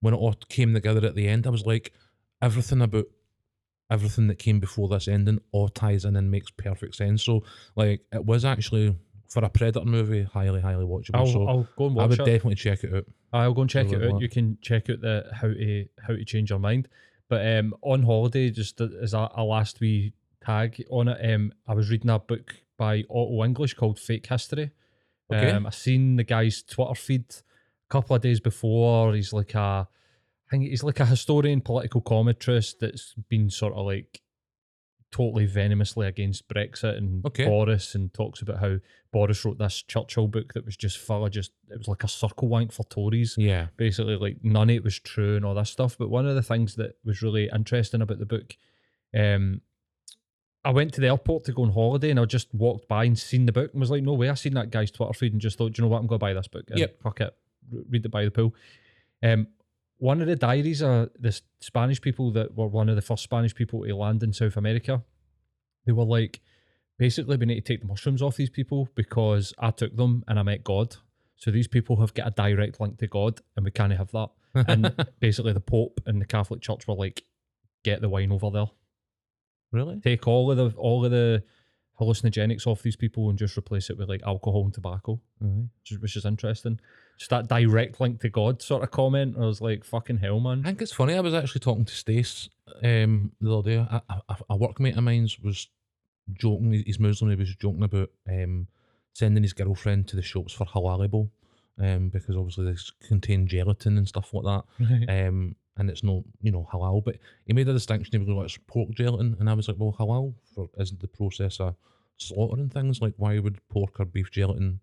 when 0.00 0.12
it 0.12 0.18
all 0.18 0.34
came 0.48 0.74
together 0.74 1.06
at 1.06 1.14
the 1.14 1.26
end, 1.28 1.46
I 1.46 1.50
was 1.50 1.64
like, 1.64 1.92
everything 2.42 2.82
about 2.82 3.06
everything 3.90 4.26
that 4.26 4.38
came 4.38 4.58
before 4.60 4.88
this 4.88 5.06
ending 5.08 5.38
all 5.52 5.68
ties 5.68 6.04
in 6.04 6.16
and 6.16 6.30
makes 6.30 6.50
perfect 6.50 6.94
sense. 6.96 7.22
So 7.22 7.44
like 7.76 8.02
it 8.12 8.24
was 8.24 8.44
actually 8.44 8.96
for 9.28 9.44
a 9.44 9.48
Predator 9.48 9.84
movie, 9.84 10.24
highly, 10.24 10.60
highly 10.60 10.84
watchable. 10.84 11.14
I'll, 11.14 11.26
so 11.26 11.46
I'll 11.46 11.68
go 11.76 11.86
and 11.86 11.94
watch 11.96 12.02
it. 12.02 12.04
I 12.04 12.08
would 12.08 12.20
it. 12.28 12.32
definitely 12.32 12.54
check 12.56 12.84
it 12.84 12.94
out. 12.94 13.04
I'll 13.32 13.54
go 13.54 13.60
and 13.62 13.70
check 13.70 13.90
it 13.92 14.02
out. 14.02 14.10
want- 14.10 14.22
You 14.22 14.28
can 14.28 14.58
check 14.60 14.90
out 14.90 15.00
the 15.00 15.24
how 15.32 15.48
to 15.48 15.86
how 16.00 16.14
to 16.14 16.24
change 16.24 16.50
your 16.50 16.58
mind. 16.58 16.88
But 17.28 17.46
um, 17.58 17.74
on 17.82 18.02
holiday, 18.02 18.50
just 18.50 18.80
as 18.80 19.14
a, 19.14 19.28
a 19.34 19.42
last 19.42 19.80
wee 19.80 20.12
tag 20.44 20.82
on 20.90 21.08
it, 21.08 21.34
um, 21.34 21.52
I 21.66 21.74
was 21.74 21.90
reading 21.90 22.10
a 22.10 22.18
book 22.18 22.54
by 22.76 23.04
Otto 23.10 23.44
English 23.44 23.74
called 23.74 23.98
Fake 23.98 24.26
History. 24.26 24.70
Okay. 25.32 25.50
Um, 25.50 25.66
I 25.66 25.70
seen 25.70 26.16
the 26.16 26.24
guy's 26.24 26.62
Twitter 26.62 26.94
feed 26.94 27.24
a 27.30 27.90
couple 27.90 28.14
of 28.14 28.22
days 28.22 28.38
before. 28.38 29.14
He's 29.14 29.32
like 29.32 29.54
a, 29.54 29.88
I 29.88 30.50
think 30.50 30.64
he's 30.64 30.84
like 30.84 31.00
a 31.00 31.06
historian, 31.06 31.60
political 31.60 32.00
commentarist 32.00 32.78
that's 32.80 33.14
been 33.28 33.50
sort 33.50 33.74
of 33.74 33.86
like 33.86 34.20
totally 35.16 35.46
venomously 35.46 36.06
against 36.06 36.46
Brexit 36.48 36.96
and 36.98 37.24
Okay. 37.24 37.44
Boris, 37.46 37.94
and 37.94 38.12
talks 38.12 38.42
about 38.42 38.58
how 38.58 38.76
Boris 39.12 39.44
wrote 39.44 39.58
this 39.58 39.82
Churchill 39.82 40.28
book 40.28 40.52
that 40.52 40.64
was 40.66 40.76
just 40.76 40.98
full 40.98 41.24
of 41.24 41.32
just 41.32 41.52
it 41.70 41.78
was 41.78 41.88
like 41.88 42.04
a 42.04 42.08
circle 42.08 42.48
wank 42.48 42.70
for 42.72 42.84
Tories 42.84 43.34
Yeah. 43.38 43.68
basically 43.76 44.16
like 44.16 44.36
none 44.42 44.68
of 44.68 44.76
it 44.76 44.84
was 44.84 44.98
true 44.98 45.36
and 45.36 45.44
all 45.44 45.54
this 45.54 45.70
stuff. 45.70 45.96
But 45.98 46.10
one 46.10 46.26
of 46.26 46.34
the 46.34 46.42
things 46.42 46.74
that 46.76 46.96
was 47.04 47.22
really 47.22 47.48
interesting 47.54 48.02
about 48.02 48.18
the 48.18 48.26
book, 48.26 48.56
um, 49.14 49.62
I 50.64 50.70
went 50.70 50.92
to 50.94 51.00
the 51.00 51.06
airport 51.06 51.44
to 51.44 51.52
go 51.52 51.62
on 51.62 51.70
holiday 51.72 52.10
and 52.10 52.18
I 52.20 52.24
just 52.24 52.52
walked 52.52 52.88
by 52.88 53.04
and 53.04 53.18
seen 53.18 53.46
the 53.46 53.52
book 53.52 53.70
and 53.72 53.80
was 53.80 53.90
like, 53.90 54.02
no 54.02 54.14
way, 54.14 54.28
I 54.28 54.34
seen 54.34 54.54
that 54.54 54.70
guy's 54.70 54.90
Twitter 54.90 55.12
feed 55.14 55.32
and 55.32 55.40
just 55.40 55.56
thought, 55.58 55.72
do 55.72 55.80
you 55.80 55.84
know 55.86 55.92
what, 55.92 55.98
I'm 56.00 56.06
going 56.08 56.18
to 56.18 56.24
buy 56.24 56.34
this 56.34 56.48
book. 56.48 56.64
And 56.70 56.78
Yep. 56.80 57.02
Fuck 57.02 57.20
it, 57.20 57.36
read 57.88 58.04
it 58.04 58.10
by 58.10 58.24
the 58.24 58.30
pool. 58.32 58.52
Um, 59.22 59.46
one 59.98 60.20
of 60.20 60.26
the 60.26 60.36
diaries 60.36 60.82
are 60.82 61.10
the 61.18 61.38
Spanish 61.60 62.00
people 62.00 62.30
that 62.32 62.54
were 62.54 62.66
one 62.66 62.88
of 62.88 62.96
the 62.96 63.02
first 63.02 63.22
Spanish 63.22 63.54
people 63.54 63.84
to 63.84 63.96
land 63.96 64.22
in 64.22 64.32
South 64.32 64.56
America. 64.56 65.02
They 65.86 65.92
were 65.92 66.04
like, 66.04 66.40
basically, 66.98 67.36
we 67.36 67.46
need 67.46 67.64
to 67.64 67.72
take 67.72 67.80
the 67.80 67.86
mushrooms 67.86 68.22
off 68.22 68.36
these 68.36 68.50
people 68.50 68.88
because 68.94 69.54
I 69.58 69.70
took 69.70 69.96
them 69.96 70.24
and 70.28 70.38
I 70.38 70.42
met 70.42 70.64
God. 70.64 70.96
So 71.36 71.50
these 71.50 71.68
people 71.68 71.96
have 71.96 72.14
got 72.14 72.28
a 72.28 72.30
direct 72.30 72.80
link 72.80 72.98
to 72.98 73.06
God 73.06 73.40
and 73.56 73.64
we 73.64 73.70
can't 73.70 73.92
have 73.92 74.10
that. 74.12 74.28
And 74.54 74.92
basically, 75.20 75.52
the 75.52 75.60
Pope 75.60 76.00
and 76.06 76.20
the 76.20 76.26
Catholic 76.26 76.60
Church 76.60 76.86
were 76.86 76.94
like, 76.94 77.24
get 77.84 78.00
the 78.00 78.08
wine 78.08 78.32
over 78.32 78.50
there. 78.50 78.66
really? 79.72 80.00
Take 80.00 80.26
all 80.26 80.50
of 80.50 80.56
the 80.56 80.76
all 80.78 81.04
of 81.04 81.10
the 81.10 81.42
hallucinogenics 82.00 82.66
off 82.66 82.82
these 82.82 82.96
people 82.96 83.30
and 83.30 83.38
just 83.38 83.56
replace 83.56 83.90
it 83.90 83.98
with 83.98 84.08
like 84.08 84.22
alcohol 84.26 84.64
and 84.64 84.74
tobacco, 84.74 85.20
Aye. 85.42 85.68
which 85.98 86.16
is, 86.16 86.24
interesting. 86.24 86.78
Just 87.18 87.30
that 87.30 87.48
direct 87.48 88.00
link 88.00 88.20
to 88.20 88.28
God 88.28 88.60
sort 88.60 88.82
of 88.82 88.90
comment. 88.90 89.36
I 89.38 89.46
was 89.46 89.60
like, 89.60 89.84
fucking 89.84 90.18
hell, 90.18 90.40
man. 90.40 90.60
I 90.64 90.68
think 90.68 90.82
it's 90.82 90.92
funny. 90.92 91.14
I 91.14 91.20
was 91.20 91.34
actually 91.34 91.60
talking 91.60 91.86
to 91.86 91.94
Stace 91.94 92.50
um, 92.82 93.32
the 93.40 93.58
other 93.58 93.70
day. 93.70 93.76
A, 93.76 94.02
a, 94.10 94.36
a 94.50 94.58
workmate 94.58 94.98
of 94.98 95.04
mine's 95.04 95.40
was 95.40 95.68
joking. 96.34 96.72
He's 96.72 96.98
Muslim. 96.98 97.30
He 97.30 97.36
was 97.36 97.54
joking 97.54 97.82
about 97.82 98.10
um, 98.28 98.66
sending 99.14 99.42
his 99.42 99.54
girlfriend 99.54 100.08
to 100.08 100.16
the 100.16 100.22
shops 100.22 100.52
for 100.52 100.66
halalibo, 100.66 101.30
um, 101.80 102.10
because 102.10 102.36
obviously 102.36 102.70
they 102.70 103.06
contain 103.08 103.46
gelatin 103.46 103.96
and 103.96 104.06
stuff 104.06 104.34
like 104.34 104.44
that. 104.44 105.06
Um, 105.28 105.56
and 105.76 105.90
it's 105.90 106.02
not 106.02 106.22
you 106.42 106.52
know 106.52 106.68
halal. 106.72 107.04
But 107.04 107.18
he 107.46 107.52
made 107.52 107.68
a 107.68 107.72
distinction. 107.72 108.12
He 108.12 108.18
was 108.18 108.28
like, 108.28 108.46
"It's 108.46 108.58
pork 108.66 108.90
gelatin," 108.90 109.36
and 109.38 109.48
I 109.48 109.54
was 109.54 109.68
like, 109.68 109.76
"Well, 109.78 109.96
halal 109.98 110.34
for, 110.54 110.68
isn't 110.78 111.00
the 111.00 111.08
process 111.08 111.60
of 111.60 111.74
slaughtering 112.16 112.70
things. 112.70 113.00
Like, 113.00 113.14
why 113.16 113.38
would 113.38 113.66
pork 113.68 114.00
or 114.00 114.04
beef 114.04 114.30
gelatin?" 114.30 114.80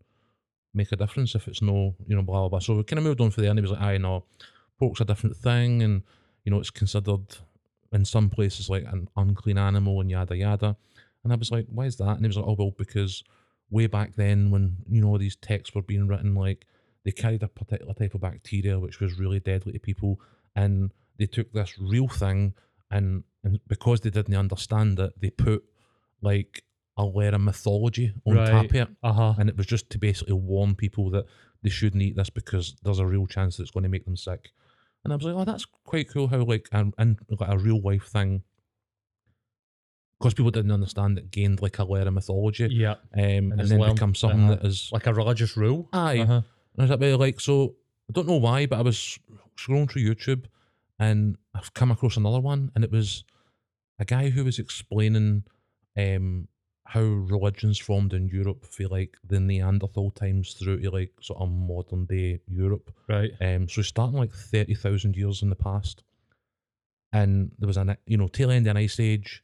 Make 0.75 0.91
a 0.91 0.95
difference 0.95 1.35
if 1.35 1.47
it's 1.47 1.61
no, 1.61 1.95
you 2.07 2.15
know, 2.15 2.23
blah 2.23 2.41
blah 2.41 2.49
blah. 2.49 2.59
So 2.59 2.75
we 2.75 2.83
kind 2.83 2.97
of 2.97 3.03
moved 3.05 3.21
on 3.21 3.29
for 3.29 3.41
the 3.41 3.47
end. 3.47 3.59
he 3.59 3.61
was 3.61 3.71
like, 3.71 3.81
"I 3.81 3.97
know, 3.97 4.25
pork's 4.79 5.01
a 5.01 5.05
different 5.05 5.37
thing, 5.37 5.83
and 5.83 6.03
you 6.43 6.51
know, 6.51 6.59
it's 6.59 6.71
considered 6.71 7.37
in 7.93 8.03
some 8.05 8.29
places 8.29 8.69
like 8.69 8.83
an 8.85 9.07
unclean 9.15 9.57
animal 9.57 10.01
and 10.01 10.09
yada 10.09 10.35
yada. 10.35 10.75
And 11.23 11.31
I 11.31 11.35
was 11.35 11.51
like, 11.51 11.67
why 11.69 11.85
is 11.85 11.95
that? 11.97 12.09
And 12.09 12.21
he 12.21 12.27
was 12.27 12.37
like, 12.37 12.45
oh, 12.45 12.55
well, 12.57 12.73
because 12.77 13.23
way 13.69 13.87
back 13.87 14.15
then 14.15 14.51
when, 14.51 14.77
you 14.89 15.01
know, 15.01 15.17
these 15.17 15.37
texts 15.37 15.73
were 15.73 15.81
being 15.81 16.07
written, 16.07 16.35
like 16.35 16.65
they 17.05 17.11
carried 17.11 17.43
a 17.43 17.47
particular 17.47 17.93
type 17.93 18.13
of 18.13 18.21
bacteria 18.21 18.79
which 18.79 18.99
was 18.99 19.19
really 19.19 19.39
deadly 19.39 19.73
to 19.73 19.79
people. 19.79 20.19
And 20.55 20.91
they 21.17 21.25
took 21.25 21.51
this 21.53 21.77
real 21.79 22.07
thing 22.07 22.53
and, 22.91 23.23
and 23.43 23.59
because 23.67 24.01
they 24.01 24.09
didn't 24.09 24.35
understand 24.35 24.99
it, 24.99 25.13
they 25.19 25.29
put 25.29 25.63
like 26.21 26.63
a 26.97 27.05
layer 27.05 27.29
of 27.33 27.41
mythology 27.41 28.13
on 28.25 28.35
Right. 28.35 28.49
top 28.49 28.65
of 28.65 28.75
it. 28.75 28.87
Uh 29.01 29.13
huh. 29.13 29.33
And 29.39 29.49
it 29.49 29.57
was 29.57 29.65
just 29.65 29.89
to 29.91 29.97
basically 29.97 30.33
warn 30.33 30.75
people 30.75 31.09
that 31.11 31.25
they 31.63 31.69
shouldn't 31.69 32.03
eat 32.03 32.15
this 32.15 32.29
because 32.29 32.75
there's 32.83 32.99
a 32.99 33.05
real 33.05 33.25
chance 33.25 33.57
that 33.57 33.63
it's 33.63 33.71
going 33.71 33.83
to 33.83 33.89
make 33.89 34.05
them 34.05 34.15
sick. 34.17 34.51
And 35.03 35.11
I 35.11 35.15
was 35.15 35.25
like, 35.25 35.35
oh, 35.35 35.43
that's 35.43 35.65
quite 35.85 36.09
cool 36.09 36.27
how 36.27 36.43
like 36.43 36.69
an 36.71 36.93
and 36.97 37.17
like 37.39 37.49
a 37.49 37.57
real 37.57 37.81
life 37.81 38.05
thing, 38.07 38.43
because 40.19 40.33
people 40.33 40.51
didn't 40.51 40.71
understand 40.71 41.17
it, 41.17 41.31
gained 41.31 41.61
like 41.61 41.79
a 41.79 41.83
layer 41.83 42.07
of 42.07 42.13
mythology, 42.13 42.67
Yeah. 42.71 42.91
um, 42.91 42.97
and, 43.51 43.59
it's 43.59 43.69
then 43.69 43.79
learned, 43.79 43.95
becomes 43.95 44.19
something 44.19 44.45
uh, 44.49 44.55
that 44.55 44.65
is 44.65 44.89
Like 44.93 45.07
a 45.07 45.13
religious 45.13 45.57
rule. 45.57 45.89
aye. 45.91 46.19
Uh-huh. 46.19 46.33
And 46.33 46.43
I 46.77 46.81
was 46.83 46.89
like, 46.91 46.99
well, 47.01 47.17
like 47.17 47.39
so. 47.39 47.75
I 48.09 48.13
don't 48.13 48.27
know 48.27 48.35
why, 48.37 48.65
but 48.65 48.79
I 48.79 48.81
was 48.81 49.17
scrolling 49.57 49.89
through 49.89 50.03
YouTube, 50.03 50.45
and 50.99 51.37
I've 51.53 51.73
come 51.73 51.91
across 51.91 52.17
another 52.17 52.39
one, 52.39 52.71
and 52.75 52.83
it 52.83 52.91
was 52.91 53.23
a 53.99 54.05
guy 54.05 54.29
who 54.29 54.43
was 54.43 54.59
explaining 54.59 55.43
um 55.97 56.47
how 56.85 57.01
religions 57.01 57.79
formed 57.79 58.13
in 58.13 58.27
Europe 58.27 58.65
for 58.65 58.87
like 58.87 59.17
the 59.25 59.39
Neanderthal 59.39 60.11
times 60.11 60.53
through 60.53 60.81
to 60.81 60.91
like 60.91 61.11
sort 61.21 61.41
of 61.41 61.49
modern 61.49 62.05
day 62.05 62.39
Europe. 62.47 62.91
Right. 63.07 63.31
Um, 63.41 63.67
so 63.69 63.81
starting 63.81 64.19
like 64.19 64.33
thirty 64.33 64.75
thousand 64.75 65.15
years 65.15 65.41
in 65.41 65.49
the 65.49 65.55
past, 65.55 66.03
and 67.11 67.51
there 67.57 67.67
was 67.67 67.77
an 67.77 67.95
you 68.05 68.17
know 68.17 68.27
tail 68.27 68.51
end 68.51 68.67
of 68.67 68.71
an 68.71 68.77
ice 68.77 68.99
age, 68.99 69.43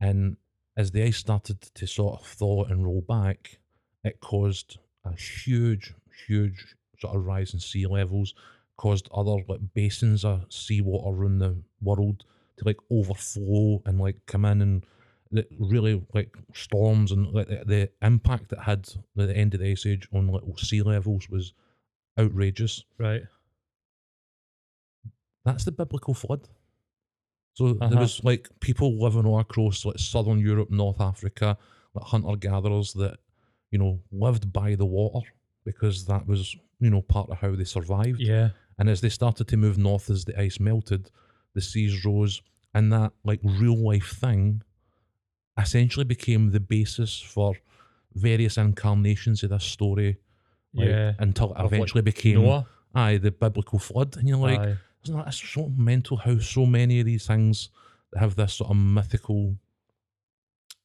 and 0.00 0.36
as 0.76 0.90
the 0.90 1.02
ice 1.02 1.16
started 1.16 1.60
to 1.62 1.86
sort 1.86 2.20
of 2.20 2.26
thaw 2.26 2.64
and 2.64 2.84
roll 2.84 3.00
back, 3.00 3.58
it 4.04 4.20
caused 4.20 4.78
a 5.04 5.12
huge, 5.14 5.94
huge 6.26 6.76
sort 6.98 7.16
of 7.16 7.24
rise 7.24 7.54
in 7.54 7.60
sea 7.60 7.86
levels, 7.86 8.34
caused 8.76 9.08
other 9.12 9.36
like 9.48 9.60
basins 9.74 10.24
of 10.24 10.44
seawater 10.50 11.08
around 11.16 11.38
the 11.38 11.56
world 11.82 12.24
to 12.58 12.64
like 12.64 12.78
overflow 12.90 13.82
and 13.86 13.98
like 14.00 14.16
come 14.26 14.44
in 14.44 14.62
and 14.62 14.86
the 15.30 15.46
really 15.58 16.04
like 16.14 16.36
storms 16.54 17.10
and 17.12 17.32
like 17.32 17.48
the, 17.48 17.64
the 17.66 17.90
impact 18.02 18.52
it 18.52 18.60
had 18.60 18.88
at 19.18 19.26
the 19.28 19.36
end 19.36 19.54
of 19.54 19.60
the 19.60 19.66
ice 19.70 19.84
age 19.86 20.08
on 20.12 20.28
like 20.28 20.42
sea 20.58 20.82
levels 20.82 21.28
was 21.28 21.52
outrageous. 22.18 22.84
Right. 22.98 23.22
That's 25.44 25.64
the 25.64 25.72
biblical 25.72 26.14
flood. 26.14 26.48
So 27.54 27.72
there 27.72 27.82
Uh-huh. 27.82 28.00
was 28.00 28.22
like 28.24 28.48
people 28.60 28.98
living 29.00 29.24
all 29.26 29.38
across 29.40 29.84
like 29.84 29.98
southern 29.98 30.38
Europe, 30.40 30.70
North 30.70 31.00
Africa, 31.00 31.56
like 31.94 32.04
hunter 32.04 32.36
gatherers 32.36 32.92
that 32.94 33.18
you 33.70 33.78
know 33.78 34.00
lived 34.12 34.52
by 34.52 34.74
the 34.74 34.84
water 34.86 35.26
because 35.64 36.04
that 36.06 36.26
was 36.26 36.54
you 36.80 36.90
know 36.90 37.02
part 37.02 37.30
of 37.30 37.38
how 37.38 37.54
they 37.54 37.64
survived. 37.64 38.20
Yeah. 38.20 38.50
And 38.78 38.88
as 38.90 39.00
they 39.00 39.08
started 39.08 39.48
to 39.48 39.56
move 39.56 39.78
north, 39.78 40.10
as 40.10 40.24
the 40.24 40.38
ice 40.40 40.60
melted, 40.60 41.10
the 41.54 41.60
seas 41.60 42.04
rose, 42.04 42.42
and 42.74 42.92
that 42.92 43.12
like 43.24 43.40
real 43.42 43.76
life 43.76 44.10
thing 44.20 44.62
essentially 45.58 46.04
became 46.04 46.50
the 46.50 46.60
basis 46.60 47.18
for 47.20 47.54
various 48.14 48.56
incarnations 48.58 49.42
of 49.42 49.50
this 49.50 49.64
story. 49.64 50.18
like, 50.74 50.88
Yeah. 50.88 51.12
Until 51.18 51.52
it 51.52 51.56
Of, 51.56 51.64
like, 51.64 51.72
eventually 51.72 52.02
became 52.02 52.42
Noah. 52.42 52.66
aye 52.94 53.16
the 53.16 53.30
biblical 53.30 53.78
flood, 53.78 54.16
and 54.18 54.28
you're 54.28 54.36
like, 54.38 54.60
Aye. 54.60 54.76
isn't 55.04 55.16
that 55.16 55.32
so 55.32 55.68
mental 55.76 56.18
how 56.18 56.38
so 56.38 56.66
many 56.66 57.00
of 57.00 57.06
these 57.06 57.26
things 57.26 57.70
have 58.14 58.34
this 58.36 58.54
sort 58.54 58.70
of 58.70 58.76
mythical 58.76 59.56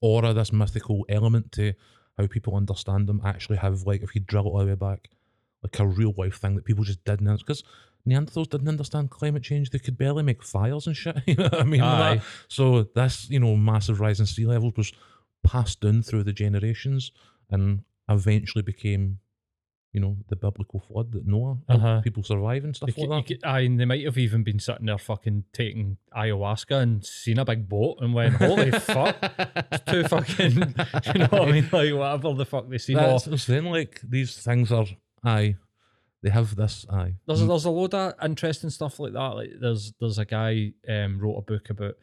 aura, 0.02 0.34
this 0.34 0.52
mythical 0.54 1.06
element 1.10 1.52
to 1.54 1.74
how 2.18 2.28
people 2.28 2.56
understand 2.56 3.08
them 3.08 3.22
actually 3.24 3.58
have 3.58 3.84
like 3.84 4.02
if 4.02 4.16
you 4.16 4.22
drill 4.22 4.46
it 4.48 4.50
all 4.50 4.60
the 4.60 4.66
way 4.68 4.76
back, 4.76 5.10
like 5.64 5.80
a 5.80 5.86
real 5.86 6.14
life 6.18 6.38
thing 6.40 6.56
that 6.56 6.66
people 6.66 6.84
just 6.84 7.04
didn't 7.06 7.38
because 7.38 7.64
Neanderthals 8.08 8.50
didn't 8.50 8.68
understand 8.68 9.12
climate 9.12 9.44
change. 9.44 9.70
They 9.70 9.78
could 9.80 9.98
barely 9.98 10.24
make 10.24 10.42
fires 10.44 10.88
and 10.88 10.96
shit. 10.98 11.18
You 11.28 11.36
know 11.36 11.44
what 11.44 11.60
I 11.62 11.64
mean? 11.64 11.82
Aye. 11.82 12.22
So 12.48 12.84
this, 12.96 13.30
you 13.30 13.40
know, 13.40 13.56
massive 13.56 14.00
rise 14.00 14.20
in 14.20 14.26
sea 14.26 14.46
levels 14.48 14.74
was 14.76 14.92
passed 15.44 15.82
down 15.82 16.02
through 16.02 16.24
the 16.24 16.34
generations 16.34 17.12
and 17.52 17.84
eventually 18.10 18.64
became 18.64 19.20
you 19.94 20.00
know, 20.00 20.16
the 20.30 20.38
biblical 20.38 20.80
flood 20.80 21.12
that 21.12 21.28
Noah 21.28 21.58
Uh-huh. 21.68 22.00
people 22.02 22.24
survive 22.24 22.64
and 22.64 22.74
stuff 22.74 22.98
You 22.98 23.08
like 23.08 23.28
that. 23.28 23.34
c- 23.34 23.40
aye, 23.44 23.60
and 23.60 23.78
they 23.78 23.84
might 23.84 24.06
have 24.06 24.18
even 24.18 24.42
been 24.42 24.58
sitting 24.58 24.86
there 24.86 24.98
fucking 24.98 25.44
taking 25.52 25.98
ayahuasca 26.16 26.82
and 26.82 27.06
seen 27.06 27.38
a 27.40 27.44
big 27.44 27.68
boat 27.68 27.98
and 28.00 28.14
went, 28.14 28.36
"Holy 28.36 28.72
fuck!" 28.96 29.18
It's 29.22 29.92
too 29.92 30.04
fucking, 30.06 30.52
you 31.14 31.20
know 31.20 31.28
what 31.28 31.42
I 31.50 31.52
mean? 31.52 31.68
Like 31.74 31.94
whatever 31.94 32.34
the 32.36 32.46
fuck 32.46 32.70
they 32.70 32.78
see. 32.78 32.94
That's 32.94 33.44
saying. 33.44 33.66
Like 33.66 34.00
these 34.02 34.38
things 34.38 34.72
are, 34.72 34.86
aye, 35.24 35.56
they 36.24 36.30
have 36.30 36.56
this, 36.56 36.86
aye. 36.90 37.16
there's 37.28 37.46
there's 37.46 37.66
a 37.66 37.70
load 37.72 37.94
of 37.94 38.14
interesting 38.24 38.70
stuff 38.70 39.00
like 39.00 39.14
that. 39.14 39.36
Like 39.36 39.52
there's 39.60 39.94
there's 40.00 40.20
a 40.20 40.26
guy 40.26 40.74
um 40.88 41.20
wrote 41.20 41.38
a 41.38 41.42
book 41.42 41.70
about 41.70 41.96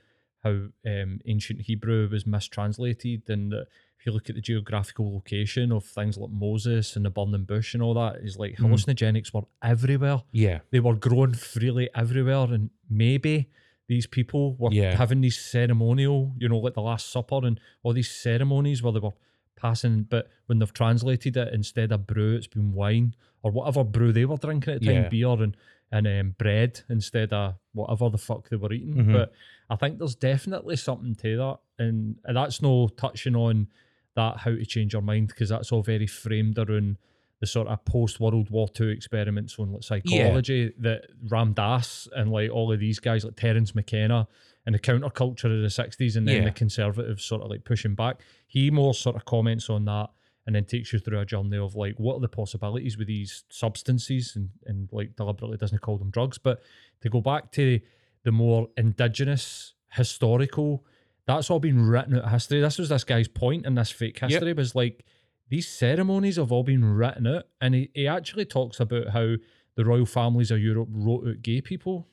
how 0.45 0.51
um 0.87 1.21
ancient 1.27 1.63
Hebrew 1.63 2.09
was 2.11 2.27
mistranslated 2.27 3.23
and 3.29 3.53
that 3.53 3.67
if 3.99 4.07
you 4.07 4.13
look 4.13 4.29
at 4.29 4.37
the 4.37 4.41
geographical 4.41 5.13
location 5.15 5.73
of 5.73 5.85
things 5.85 6.17
like 6.17 6.31
Moses 6.31 6.95
and 6.95 7.05
the 7.05 7.11
burning 7.11 7.45
bush 7.45 7.75
and 7.75 7.83
all 7.83 7.95
that, 7.95 8.17
is 8.23 8.37
like 8.39 8.57
Mhm. 8.57 8.71
hallucinogenics 8.71 9.33
were 9.35 9.43
everywhere. 9.63 10.23
yeah, 10.31 10.61
They 10.71 10.79
were 10.81 10.95
growing 10.95 11.35
freely 11.35 11.91
everywhere, 11.97 12.53
and 12.55 12.71
maybe 12.89 13.51
these 13.89 14.07
people 14.07 14.55
were 14.57 14.73
Yeah. 14.73 14.95
having 14.97 15.21
these 15.21 15.39
ceremonial, 15.41 16.33
you 16.39 16.49
know, 16.49 16.59
like 16.59 16.75
the 16.75 16.83
Last 16.83 17.11
Supper 17.11 17.41
and 17.45 17.59
all 17.83 17.93
these 17.93 18.11
ceremonies 18.11 18.83
where 18.85 18.93
they 18.93 19.01
were 19.01 19.15
passing, 19.59 20.03
but 20.05 20.29
when 20.47 20.59
they've 20.59 20.73
translated 20.73 21.37
it 21.37 21.53
instead 21.53 21.93
of 21.93 22.07
brew, 22.07 22.37
it's 22.37 22.47
been 22.47 22.73
wine 22.73 23.15
or 23.43 23.51
whatever 23.51 23.85
brew 23.85 24.13
they 24.13 24.25
were 24.25 24.37
drinking 24.37 24.75
at 24.75 24.81
the 24.81 24.87
time, 24.87 25.03
Yeah. 25.05 25.09
beer 25.09 25.43
and 25.43 25.57
and 25.91 26.07
um, 26.07 26.35
bread 26.37 26.83
instead 26.91 27.33
of 27.33 27.55
whatever 27.73 28.11
the 28.11 28.19
fuck 28.19 28.47
they 28.51 28.57
were 28.57 28.73
eating. 28.75 28.95
Mhm. 29.07 29.13
But 29.15 29.33
I 29.71 29.77
think 29.77 29.99
there's 29.99 30.15
definitely 30.15 30.77
something 30.77 31.15
to 31.15 31.37
that, 31.39 31.59
and, 31.79 32.17
and 32.25 32.37
that's 32.37 32.61
no 32.61 32.89
touching 32.89 33.35
on 33.35 33.69
that 34.15 34.37
how 34.37 34.51
to 34.51 34.67
change 34.67 34.93
your 34.93 35.01
mind 35.01 35.29
because 35.29 35.49
that's 35.49 35.73
all 35.73 35.83
very 35.83 36.07
framed 36.07 36.59
around 36.59 36.99
the 37.41 37.47
sort 37.47 37.69
of 37.69 37.83
post 37.87 38.21
World 38.21 38.51
War 38.51 38.69
II 38.79 38.91
experiments 38.91 39.59
on 39.59 39.73
like 39.73 39.83
psychology 39.83 40.75
that 40.79 41.07
Ram 41.31 41.55
Dass 41.55 42.07
and 42.15 42.31
like 42.31 42.51
all 42.51 42.71
of 42.71 42.81
these 42.81 42.99
guys 42.99 43.25
like 43.25 43.37
Terence 43.37 43.75
McKenna 43.75 44.29
and 44.69 44.75
the 44.75 44.79
counterculture 44.79 45.45
of 45.45 45.63
the 45.63 45.69
60s 45.83 46.15
and 46.15 46.29
then 46.29 46.37
Yeah. 46.43 46.45
the 46.45 46.51
conservatives 46.51 47.25
sort 47.25 47.41
of 47.41 47.49
like 47.49 47.65
pushing 47.65 47.95
back. 47.95 48.21
He 48.47 48.71
more 48.71 48.93
sort 48.93 49.17
of 49.17 49.25
comments 49.25 49.71
on 49.71 49.87
that 49.87 50.11
and 50.47 50.55
then 50.55 50.65
takes 50.67 50.93
you 50.93 50.99
through 50.99 51.21
a 51.21 51.25
journey 51.25 51.57
of 51.57 51.75
like 51.75 51.95
what 51.99 52.17
are 52.17 52.21
the 52.21 52.29
possibilities 52.29 52.99
with 52.99 53.07
these 53.09 53.45
substances 53.49 54.37
and, 54.37 54.51
and 54.67 54.91
like 54.93 55.17
deliberately 55.17 55.57
doesn't 55.57 55.81
call 55.81 55.97
them 55.97 56.11
drugs. 56.11 56.37
But 56.37 56.61
to 57.01 57.09
go 57.09 57.23
back 57.23 57.51
to 57.53 57.81
the 58.25 58.33
more 58.33 58.69
indigenous 58.77 59.73
historical, 59.93 60.85
that's 61.27 61.51
all 61.51 61.61
been 61.61 61.87
written 61.87 62.17
out 62.19 62.31
history. 62.31 62.61
This 62.61 62.79
was 62.79 62.91
this 62.91 63.05
guy's 63.05 63.29
point 63.29 63.65
in 63.65 63.75
this 63.75 63.91
fake 63.91 64.21
Yep. 64.21 64.31
history 64.31 64.53
was 64.53 64.75
like 64.75 65.05
these 65.49 65.67
ceremonies 65.67 66.37
have 66.37 66.53
all 66.53 66.63
been 66.63 66.85
written 66.85 67.27
out. 67.27 67.45
And 67.61 67.75
he, 67.75 67.91
he 67.95 68.07
actually 68.07 68.45
talks 68.45 68.81
about 68.81 69.09
how 69.09 69.37
the 69.77 69.85
royal 69.85 70.05
families 70.07 70.51
of 70.51 70.61
Europe 70.61 70.89
wrote 70.91 71.27
out 71.27 71.41
gay 71.43 71.61
people, 71.63 72.07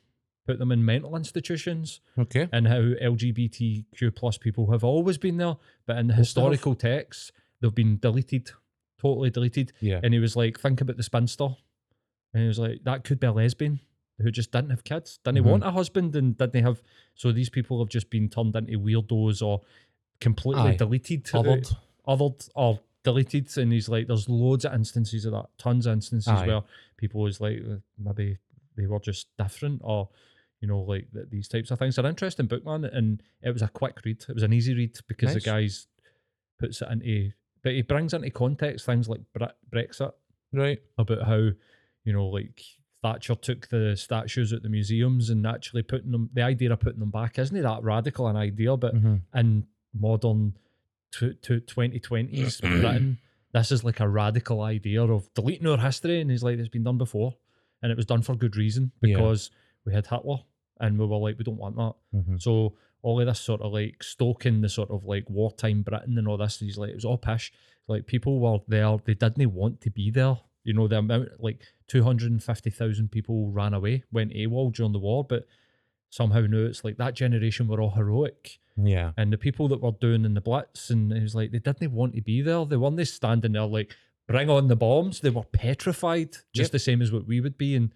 put 0.45 0.59
them 0.59 0.71
in 0.71 0.85
mental 0.85 1.15
institutions, 1.15 2.01
okay. 2.19 2.47
and 2.51 2.67
how 2.67 2.79
LGBTQ 2.79 4.15
plus 4.15 4.37
people 4.37 4.71
have 4.71 4.83
always 4.83 5.17
been 5.17 5.37
there, 5.37 5.55
but 5.85 5.97
in 5.97 6.07
the 6.07 6.13
historical 6.13 6.75
texts, 6.75 7.31
they've 7.61 7.73
been 7.73 7.97
deleted, 7.97 8.51
totally 8.99 9.29
deleted. 9.29 9.73
Yeah. 9.79 9.99
And 10.03 10.13
he 10.13 10.19
was 10.19 10.35
like, 10.35 10.59
think 10.59 10.81
about 10.81 10.97
the 10.97 11.03
spinster. 11.03 11.47
And 12.33 12.41
he 12.43 12.47
was 12.47 12.59
like, 12.59 12.83
that 12.83 13.03
could 13.03 13.19
be 13.19 13.27
a 13.27 13.31
lesbian 13.31 13.79
who 14.19 14.29
just 14.31 14.51
didn't 14.51 14.69
have 14.69 14.83
kids, 14.83 15.19
didn't 15.25 15.43
Mhm. 15.43 15.49
want 15.49 15.63
a 15.63 15.71
husband, 15.71 16.15
and 16.15 16.37
didn't 16.37 16.63
have. 16.63 16.81
So 17.15 17.31
these 17.31 17.49
people 17.49 17.79
have 17.79 17.89
just 17.89 18.09
been 18.09 18.29
turned 18.29 18.55
into 18.55 18.79
weirdos 18.79 19.41
or 19.45 19.61
completely 20.21 20.71
Aye. 20.71 20.75
deleted, 20.77 21.23
Othered. 21.25 21.75
othered 22.07 22.49
or 22.55 22.79
deleted. 23.03 23.57
And 23.57 23.73
he's 23.73 23.89
like, 23.89 24.07
there's 24.07 24.29
loads 24.29 24.63
of 24.65 24.73
instances 24.73 25.25
of 25.25 25.33
that, 25.33 25.47
tons 25.57 25.85
of 25.85 25.93
instances 25.93 26.27
Aye. 26.29 26.47
where 26.47 26.61
people 26.97 27.21
was 27.21 27.41
like, 27.41 27.59
uh, 27.69 27.77
maybe 27.97 28.37
they 28.77 28.85
were 28.87 28.99
just 28.99 29.27
different 29.37 29.81
or 29.83 30.09
you 30.65 30.71
know, 30.71 30.81
like 30.81 31.07
th- 31.13 31.27
these 31.29 31.47
types 31.47 31.69
of 31.69 31.77
things. 31.77 31.95
They're 31.95 32.05
interesting 32.07 32.47
book, 32.47 32.65
man, 32.65 32.85
and 32.85 33.21
it 33.43 33.51
was 33.51 33.61
a 33.61 33.67
quick 33.67 33.97
read. 34.03 34.23
It 34.27 34.33
was 34.33 34.41
an 34.43 34.51
easy 34.53 34.73
read 34.73 34.97
because 35.07 35.33
Nice. 35.35 35.43
the 35.43 35.49
guys 35.49 35.87
puts 36.59 36.81
it 36.81 36.87
into, 36.91 37.31
but 37.61 37.73
he 37.73 37.83
brings 37.83 38.13
into 38.15 38.31
context 38.31 38.85
things 38.85 39.07
like 39.07 39.21
Bre- 39.33 39.45
Brexit 39.71 40.13
Right. 40.51 40.81
about 40.97 41.21
how, 41.27 41.35
you 42.03 42.13
know, 42.13 42.27
like 42.27 42.61
Thatcher 43.03 43.35
took 43.35 43.67
the 43.67 43.95
statues 43.95 44.53
at 44.53 44.63
the 44.63 44.69
museums 44.69 45.29
and 45.29 45.45
actually 45.45 45.83
putting 45.83 46.11
them. 46.11 46.31
The 46.33 46.41
idea 46.41 46.73
of 46.73 46.79
putting 46.79 46.99
them 46.99 47.11
back 47.11 47.37
isn't 47.37 47.55
it 47.55 47.61
that 47.61 47.83
radical 47.83 48.27
an 48.27 48.35
idea, 48.35 48.75
but 48.75 48.95
Mhm. 48.95 49.21
in 49.35 49.67
modern 49.93 50.57
to 51.11 51.33
to 51.33 51.59
twenty 51.59 51.99
twenties 51.99 52.59
Britain, 52.61 53.19
this 53.53 53.71
is 53.71 53.83
like 53.83 53.99
a 53.99 54.09
radical 54.09 54.61
idea 54.61 55.03
of 55.03 55.31
deleting 55.35 55.67
our 55.67 55.77
history, 55.77 56.19
and 56.21 56.31
he's 56.31 56.41
like, 56.43 56.57
it's 56.57 56.67
been 56.69 56.83
done 56.83 56.97
before, 56.97 57.35
and 57.83 57.91
it 57.91 57.95
was 57.95 58.05
done 58.07 58.21
for 58.23 58.35
good 58.35 58.55
reason 58.55 58.91
Yeah. 59.03 59.17
because 59.17 59.51
we 59.85 59.93
had 59.93 60.07
Hitler, 60.07 60.37
and 60.79 60.97
we 60.99 61.05
were 61.05 61.17
like, 61.17 61.37
we 61.37 61.43
don't 61.43 61.57
want 61.57 61.75
that. 61.77 61.93
Mhm. 62.13 62.41
So 62.41 62.75
all 63.01 63.19
of 63.19 63.27
this 63.27 63.39
sort 63.39 63.61
of 63.61 63.71
like 63.71 64.01
stoking 64.03 64.61
the 64.61 64.69
sort 64.69 64.89
of 64.91 65.03
like 65.05 65.29
wartime 65.29 65.83
Britain 65.83 66.17
and 66.17 66.27
all 66.27 66.37
this, 66.37 66.59
he's 66.59 66.77
like, 66.77 66.89
it 66.89 66.95
was 66.95 67.05
all 67.05 67.17
pish. 67.17 67.51
Like 67.87 68.07
people 68.07 68.39
were 68.39 68.59
there, 68.67 68.97
they 69.05 69.13
didn't 69.13 69.53
want 69.53 69.81
to 69.81 69.89
be 69.91 70.09
there. 70.11 70.37
You 70.63 70.73
know, 70.73 70.87
the 70.87 70.97
amount 70.97 71.29
like 71.39 71.61
two 71.87 72.03
hundred 72.03 72.31
and 72.31 72.43
fifty 72.43 72.71
thousand 72.71 73.11
people 73.11 73.51
ran 73.51 73.73
away, 73.75 74.03
went 74.11 74.33
AWOL 74.33 74.73
during 74.73 74.93
the 74.93 74.99
war, 74.99 75.23
but 75.23 75.45
somehow 76.09 76.41
now 76.41 76.65
it's 76.65 76.83
like 76.83 76.97
that 76.97 77.13
generation 77.13 77.67
were 77.67 77.79
all 77.81 77.91
heroic. 77.91 78.59
Yeah. 78.75 79.11
And 79.17 79.31
the 79.31 79.37
people 79.37 79.67
that 79.69 79.81
were 79.81 79.91
doing 79.91 80.25
in 80.25 80.33
the 80.33 80.41
Blitz, 80.41 80.89
and 80.89 81.13
it 81.13 81.21
was 81.21 81.35
like 81.35 81.51
they 81.51 81.59
didn't 81.59 81.91
want 81.93 82.15
to 82.15 82.21
be 82.21 82.41
there. 82.41 82.65
They 82.65 82.77
weren't 82.77 83.07
standing 83.07 83.51
there 83.53 83.65
like, 83.65 83.95
bring 84.27 84.49
on 84.49 84.67
the 84.67 84.75
bombs. 84.75 85.19
They 85.21 85.29
were 85.29 85.43
petrified, 85.43 86.31
just 86.53 86.69
Yep. 86.69 86.71
the 86.71 86.79
same 86.79 87.01
as 87.03 87.11
what 87.11 87.27
we 87.27 87.39
would 87.39 87.57
be. 87.57 87.75
And 87.75 87.91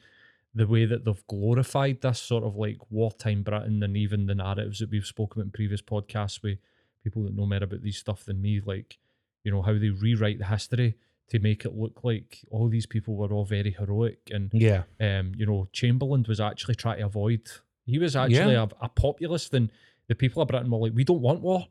the 0.56 0.68
way 0.68 0.86
that 0.86 1.06
they've 1.06 1.28
glorified 1.28 2.02
this 2.02 2.20
sort 2.20 2.44
of 2.44 2.56
like 2.56 2.78
wartime 2.90 3.44
Britain 3.44 3.82
and 3.84 3.96
even 3.96 4.26
the 4.26 4.36
narratives 4.36 4.80
that 4.80 4.90
we've 4.90 5.06
spoken 5.06 5.42
about 5.42 5.46
in 5.48 5.52
previous 5.52 5.82
podcasts 5.82 6.42
with 6.42 6.58
people 7.04 7.24
that 7.24 7.36
know 7.36 7.46
more 7.46 7.64
about 7.64 7.82
these 7.82 7.98
stuff 7.98 8.26
than 8.26 8.42
me, 8.42 8.60
like, 8.66 8.98
you 9.44 9.52
know, 9.52 9.62
how 9.62 9.74
they 9.74 9.90
rewrite 9.90 10.40
the 10.40 10.46
history 10.46 10.96
to 11.30 11.40
make 11.40 11.64
it 11.66 11.76
look 11.76 12.04
like 12.04 12.40
all 12.50 12.68
these 12.68 12.88
people 12.88 13.16
were 13.16 13.32
all 13.32 13.46
very 13.46 13.72
heroic 13.72 14.20
and 14.32 14.50
Yeah. 14.54 14.84
um, 15.00 15.34
you 15.38 15.46
know, 15.46 15.68
Chamberlain 15.72 16.26
was 16.28 16.40
actually 16.40 16.76
trying 16.76 16.98
to 17.00 17.06
avoid. 17.06 17.42
He 17.86 18.00
was 18.00 18.16
actually 18.16 18.56
a, 18.56 18.68
a 18.82 18.90
populist, 18.90 19.54
and 19.54 19.72
the 20.08 20.16
people 20.16 20.42
of 20.42 20.48
Britain 20.48 20.70
were 20.72 20.80
like, 20.80 20.94
"We 20.96 21.04
don't 21.04 21.22
want 21.22 21.42
war," 21.42 21.68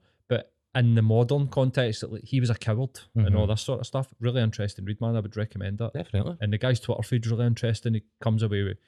in 0.86 0.94
the 0.94 1.02
modern 1.02 1.48
context, 1.48 2.04
he 2.24 2.40
was 2.40 2.50
a 2.50 2.54
coward 2.54 3.00
and 3.14 3.34
all 3.36 3.46
this 3.46 3.62
sort 3.62 3.80
of 3.80 3.86
stuff. 3.86 4.08
Really 4.20 4.40
interesting 4.42 4.84
read, 4.84 5.00
man. 5.00 5.16
I 5.16 5.20
would 5.20 5.36
recommend 5.36 5.78
that. 5.78 5.92
Definitely. 5.94 6.36
And 6.40 6.52
the 6.52 6.58
guy's 6.58 6.78
Twitter 6.80 7.02
feed's 7.02 7.28
really 7.28 7.46
interesting. 7.46 7.94
He 7.94 8.02
comes 8.20 8.42
away 8.42 8.62
with 8.62 8.78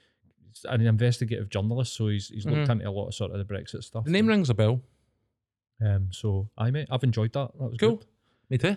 an 0.68 0.80
investigative 0.80 1.48
journalist, 1.48 1.94
so 1.94 2.08
he's 2.08 2.28
he's 2.28 2.44
looked 2.46 2.68
Mhm. 2.68 2.70
into 2.70 2.88
a 2.88 2.90
lot 2.90 3.06
of 3.08 3.14
sort 3.14 3.30
of 3.32 3.38
the 3.38 3.54
Brexit 3.54 3.82
stuff. 3.84 4.04
The 4.04 4.10
name 4.10 4.26
rings 4.26 4.50
a 4.50 4.54
bell. 4.54 4.82
Um, 5.80 6.08
so 6.12 6.50
I 6.58 6.70
mate, 6.70 6.88
I've 6.90 7.04
enjoyed 7.04 7.32
that. 7.32 7.52
That 7.58 7.70
was 7.70 7.76
Cool. 7.78 7.96
good. 7.96 8.06
Me 8.50 8.58
too. 8.58 8.76